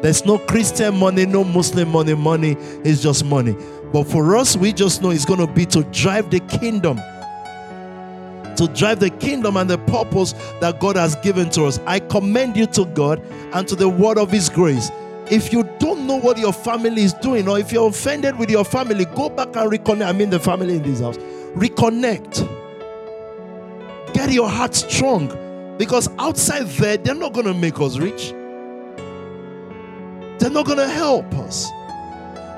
There's 0.02 0.24
no 0.24 0.38
Christian 0.38 0.94
money, 0.96 1.26
no 1.26 1.42
Muslim 1.42 1.88
money. 1.88 2.14
Money 2.14 2.56
is 2.84 3.02
just 3.02 3.24
money. 3.24 3.56
But 3.92 4.04
for 4.04 4.36
us, 4.36 4.56
we 4.56 4.72
just 4.72 5.02
know 5.02 5.10
it's 5.10 5.24
going 5.24 5.40
to 5.40 5.46
be 5.46 5.66
to 5.66 5.82
drive 5.84 6.30
the 6.30 6.40
kingdom. 6.40 6.98
To 8.56 8.68
drive 8.72 9.00
the 9.00 9.10
kingdom 9.10 9.56
and 9.56 9.68
the 9.68 9.78
purpose 9.78 10.32
that 10.60 10.78
God 10.78 10.94
has 10.94 11.16
given 11.16 11.50
to 11.50 11.64
us. 11.64 11.80
I 11.86 11.98
commend 11.98 12.56
you 12.56 12.66
to 12.66 12.84
God 12.84 13.20
and 13.52 13.66
to 13.66 13.74
the 13.74 13.88
word 13.88 14.16
of 14.16 14.30
His 14.30 14.48
grace. 14.48 14.92
If 15.28 15.52
you 15.52 15.68
don't 15.80 16.06
know 16.06 16.20
what 16.20 16.38
your 16.38 16.52
family 16.52 17.02
is 17.02 17.14
doing, 17.14 17.48
or 17.48 17.58
if 17.58 17.72
you're 17.72 17.88
offended 17.88 18.38
with 18.38 18.50
your 18.50 18.64
family, 18.64 19.06
go 19.06 19.28
back 19.28 19.56
and 19.56 19.72
reconnect. 19.72 20.06
I 20.06 20.12
mean, 20.12 20.30
the 20.30 20.38
family 20.38 20.76
in 20.76 20.82
this 20.82 21.00
house. 21.00 21.16
Reconnect 21.56 22.63
Get 24.24 24.32
your 24.32 24.48
heart 24.48 24.74
strong 24.74 25.28
because 25.76 26.08
outside 26.18 26.66
there, 26.78 26.96
they're 26.96 27.14
not 27.14 27.34
going 27.34 27.44
to 27.44 27.52
make 27.52 27.78
us 27.78 27.98
rich. 27.98 28.30
They're 30.38 30.50
not 30.50 30.64
going 30.64 30.78
to 30.78 30.88
help 30.88 31.30
us. 31.34 31.70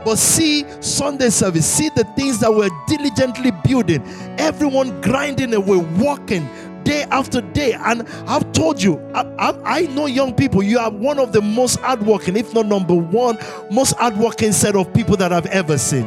But 0.04 0.16
see 0.16 0.64
Sunday 0.80 1.30
service, 1.30 1.66
see 1.66 1.88
the 1.96 2.04
things 2.16 2.38
that 2.38 2.54
we're 2.54 2.70
diligently 2.86 3.50
building, 3.64 4.00
everyone 4.38 5.00
grinding 5.00 5.54
away, 5.54 5.78
working 5.78 6.48
day 6.84 7.02
after 7.10 7.40
day. 7.40 7.72
And 7.72 8.08
I've 8.28 8.52
told 8.52 8.80
you, 8.80 9.00
I, 9.12 9.22
I, 9.36 9.78
I 9.78 9.80
know 9.88 10.06
young 10.06 10.34
people, 10.34 10.62
you 10.62 10.78
are 10.78 10.92
one 10.92 11.18
of 11.18 11.32
the 11.32 11.42
most 11.42 11.80
hardworking, 11.80 12.36
if 12.36 12.54
not 12.54 12.66
number 12.66 12.94
one, 12.94 13.38
most 13.72 13.96
hardworking 13.96 14.52
set 14.52 14.76
of 14.76 14.94
people 14.94 15.16
that 15.16 15.32
I've 15.32 15.46
ever 15.46 15.78
seen. 15.78 16.04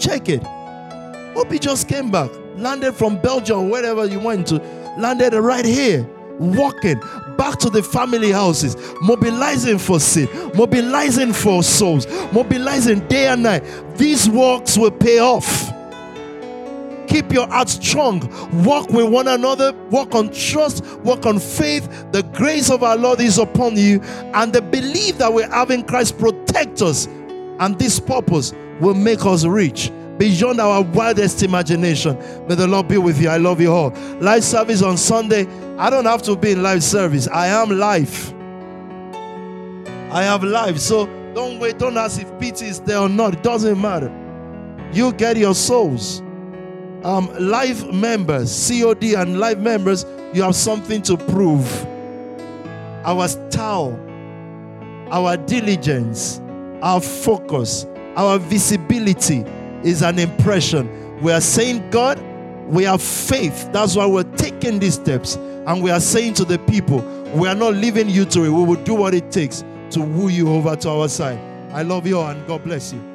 Check 0.00 0.28
it. 0.28 0.42
Hope 1.34 1.52
just 1.60 1.88
came 1.88 2.10
back, 2.10 2.30
landed 2.56 2.92
from 2.92 3.20
Belgium, 3.20 3.70
wherever 3.70 4.06
you 4.06 4.18
went 4.18 4.46
to, 4.48 4.56
landed 4.98 5.34
right 5.34 5.64
here, 5.64 6.08
walking 6.38 7.00
back 7.36 7.58
to 7.58 7.70
the 7.70 7.82
family 7.82 8.30
houses, 8.30 8.76
mobilizing 9.02 9.78
for 9.78 10.00
sin, 10.00 10.28
mobilizing 10.54 11.32
for 11.32 11.62
souls, 11.62 12.06
mobilizing 12.32 13.06
day 13.08 13.28
and 13.28 13.42
night. 13.42 13.64
These 13.96 14.28
works 14.28 14.76
will 14.76 14.90
pay 14.90 15.18
off. 15.18 15.70
Keep 17.08 17.32
your 17.32 17.46
heart 17.46 17.68
strong. 17.68 18.20
Walk 18.64 18.90
with 18.90 19.08
one 19.08 19.28
another. 19.28 19.72
Walk 19.90 20.14
on 20.14 20.32
trust. 20.32 20.84
Walk 21.04 21.26
on 21.26 21.38
faith. 21.38 21.88
The 22.10 22.22
grace 22.32 22.70
of 22.70 22.82
our 22.82 22.96
Lord 22.96 23.20
is 23.20 23.38
upon 23.38 23.76
you. 23.76 24.00
And 24.32 24.52
the 24.52 24.62
belief 24.62 25.18
that 25.18 25.32
we 25.32 25.42
have 25.44 25.70
in 25.70 25.84
Christ 25.84 26.18
protect 26.18 26.82
us. 26.82 27.06
And 27.60 27.78
this 27.78 28.00
purpose 28.00 28.52
will 28.80 28.94
make 28.94 29.24
us 29.24 29.44
rich 29.44 29.92
beyond 30.18 30.60
our 30.60 30.82
wildest 30.82 31.42
imagination. 31.42 32.16
May 32.46 32.54
the 32.54 32.66
Lord 32.66 32.88
be 32.88 32.98
with 32.98 33.20
you. 33.20 33.28
I 33.28 33.36
love 33.36 33.60
you 33.60 33.72
all. 33.72 33.90
Live 34.20 34.44
service 34.44 34.82
on 34.82 34.96
Sunday. 34.96 35.46
I 35.78 35.90
don't 35.90 36.04
have 36.04 36.22
to 36.22 36.36
be 36.36 36.52
in 36.52 36.62
live 36.62 36.82
service. 36.82 37.28
I 37.28 37.48
am 37.48 37.70
live. 37.70 38.32
I 40.12 40.22
have 40.22 40.44
life. 40.44 40.78
So 40.78 41.06
don't 41.34 41.58
wait. 41.58 41.78
Don't 41.78 41.96
ask 41.96 42.20
if 42.20 42.28
PT 42.38 42.62
is 42.62 42.80
there 42.80 42.98
or 42.98 43.08
not. 43.08 43.34
It 43.34 43.42
doesn't 43.42 43.80
matter. 43.80 44.12
You 44.92 45.12
get 45.12 45.36
your 45.36 45.54
souls. 45.54 46.20
Um, 47.02 47.30
live 47.38 47.92
members, 47.92 48.68
COD 48.68 49.14
and 49.14 49.38
live 49.38 49.60
members, 49.60 50.06
you 50.32 50.42
have 50.42 50.54
something 50.54 51.02
to 51.02 51.18
prove. 51.18 51.84
Our 53.04 53.28
style, 53.28 53.98
our 55.10 55.36
diligence, 55.36 56.40
our 56.80 57.00
focus, 57.00 57.84
our 58.16 58.38
visibility 58.38 59.44
is 59.84 60.02
an 60.02 60.18
impression. 60.18 61.20
We 61.20 61.32
are 61.32 61.40
saying, 61.40 61.90
God, 61.90 62.20
we 62.66 62.84
have 62.84 63.02
faith. 63.02 63.70
That's 63.72 63.94
why 63.94 64.06
we're 64.06 64.24
taking 64.36 64.78
these 64.78 64.94
steps. 64.94 65.36
And 65.36 65.82
we 65.82 65.90
are 65.90 66.00
saying 66.00 66.34
to 66.34 66.44
the 66.44 66.58
people, 66.58 67.00
we 67.34 67.46
are 67.48 67.54
not 67.54 67.74
leaving 67.74 68.08
you 68.08 68.24
to 68.26 68.44
it. 68.44 68.50
We 68.50 68.64
will 68.64 68.82
do 68.82 68.94
what 68.94 69.14
it 69.14 69.30
takes 69.30 69.64
to 69.90 70.00
woo 70.00 70.28
you 70.28 70.50
over 70.50 70.74
to 70.76 70.90
our 70.90 71.08
side. 71.08 71.38
I 71.72 71.82
love 71.82 72.06
you 72.06 72.18
all 72.18 72.30
and 72.30 72.46
God 72.46 72.64
bless 72.64 72.92
you. 72.92 73.13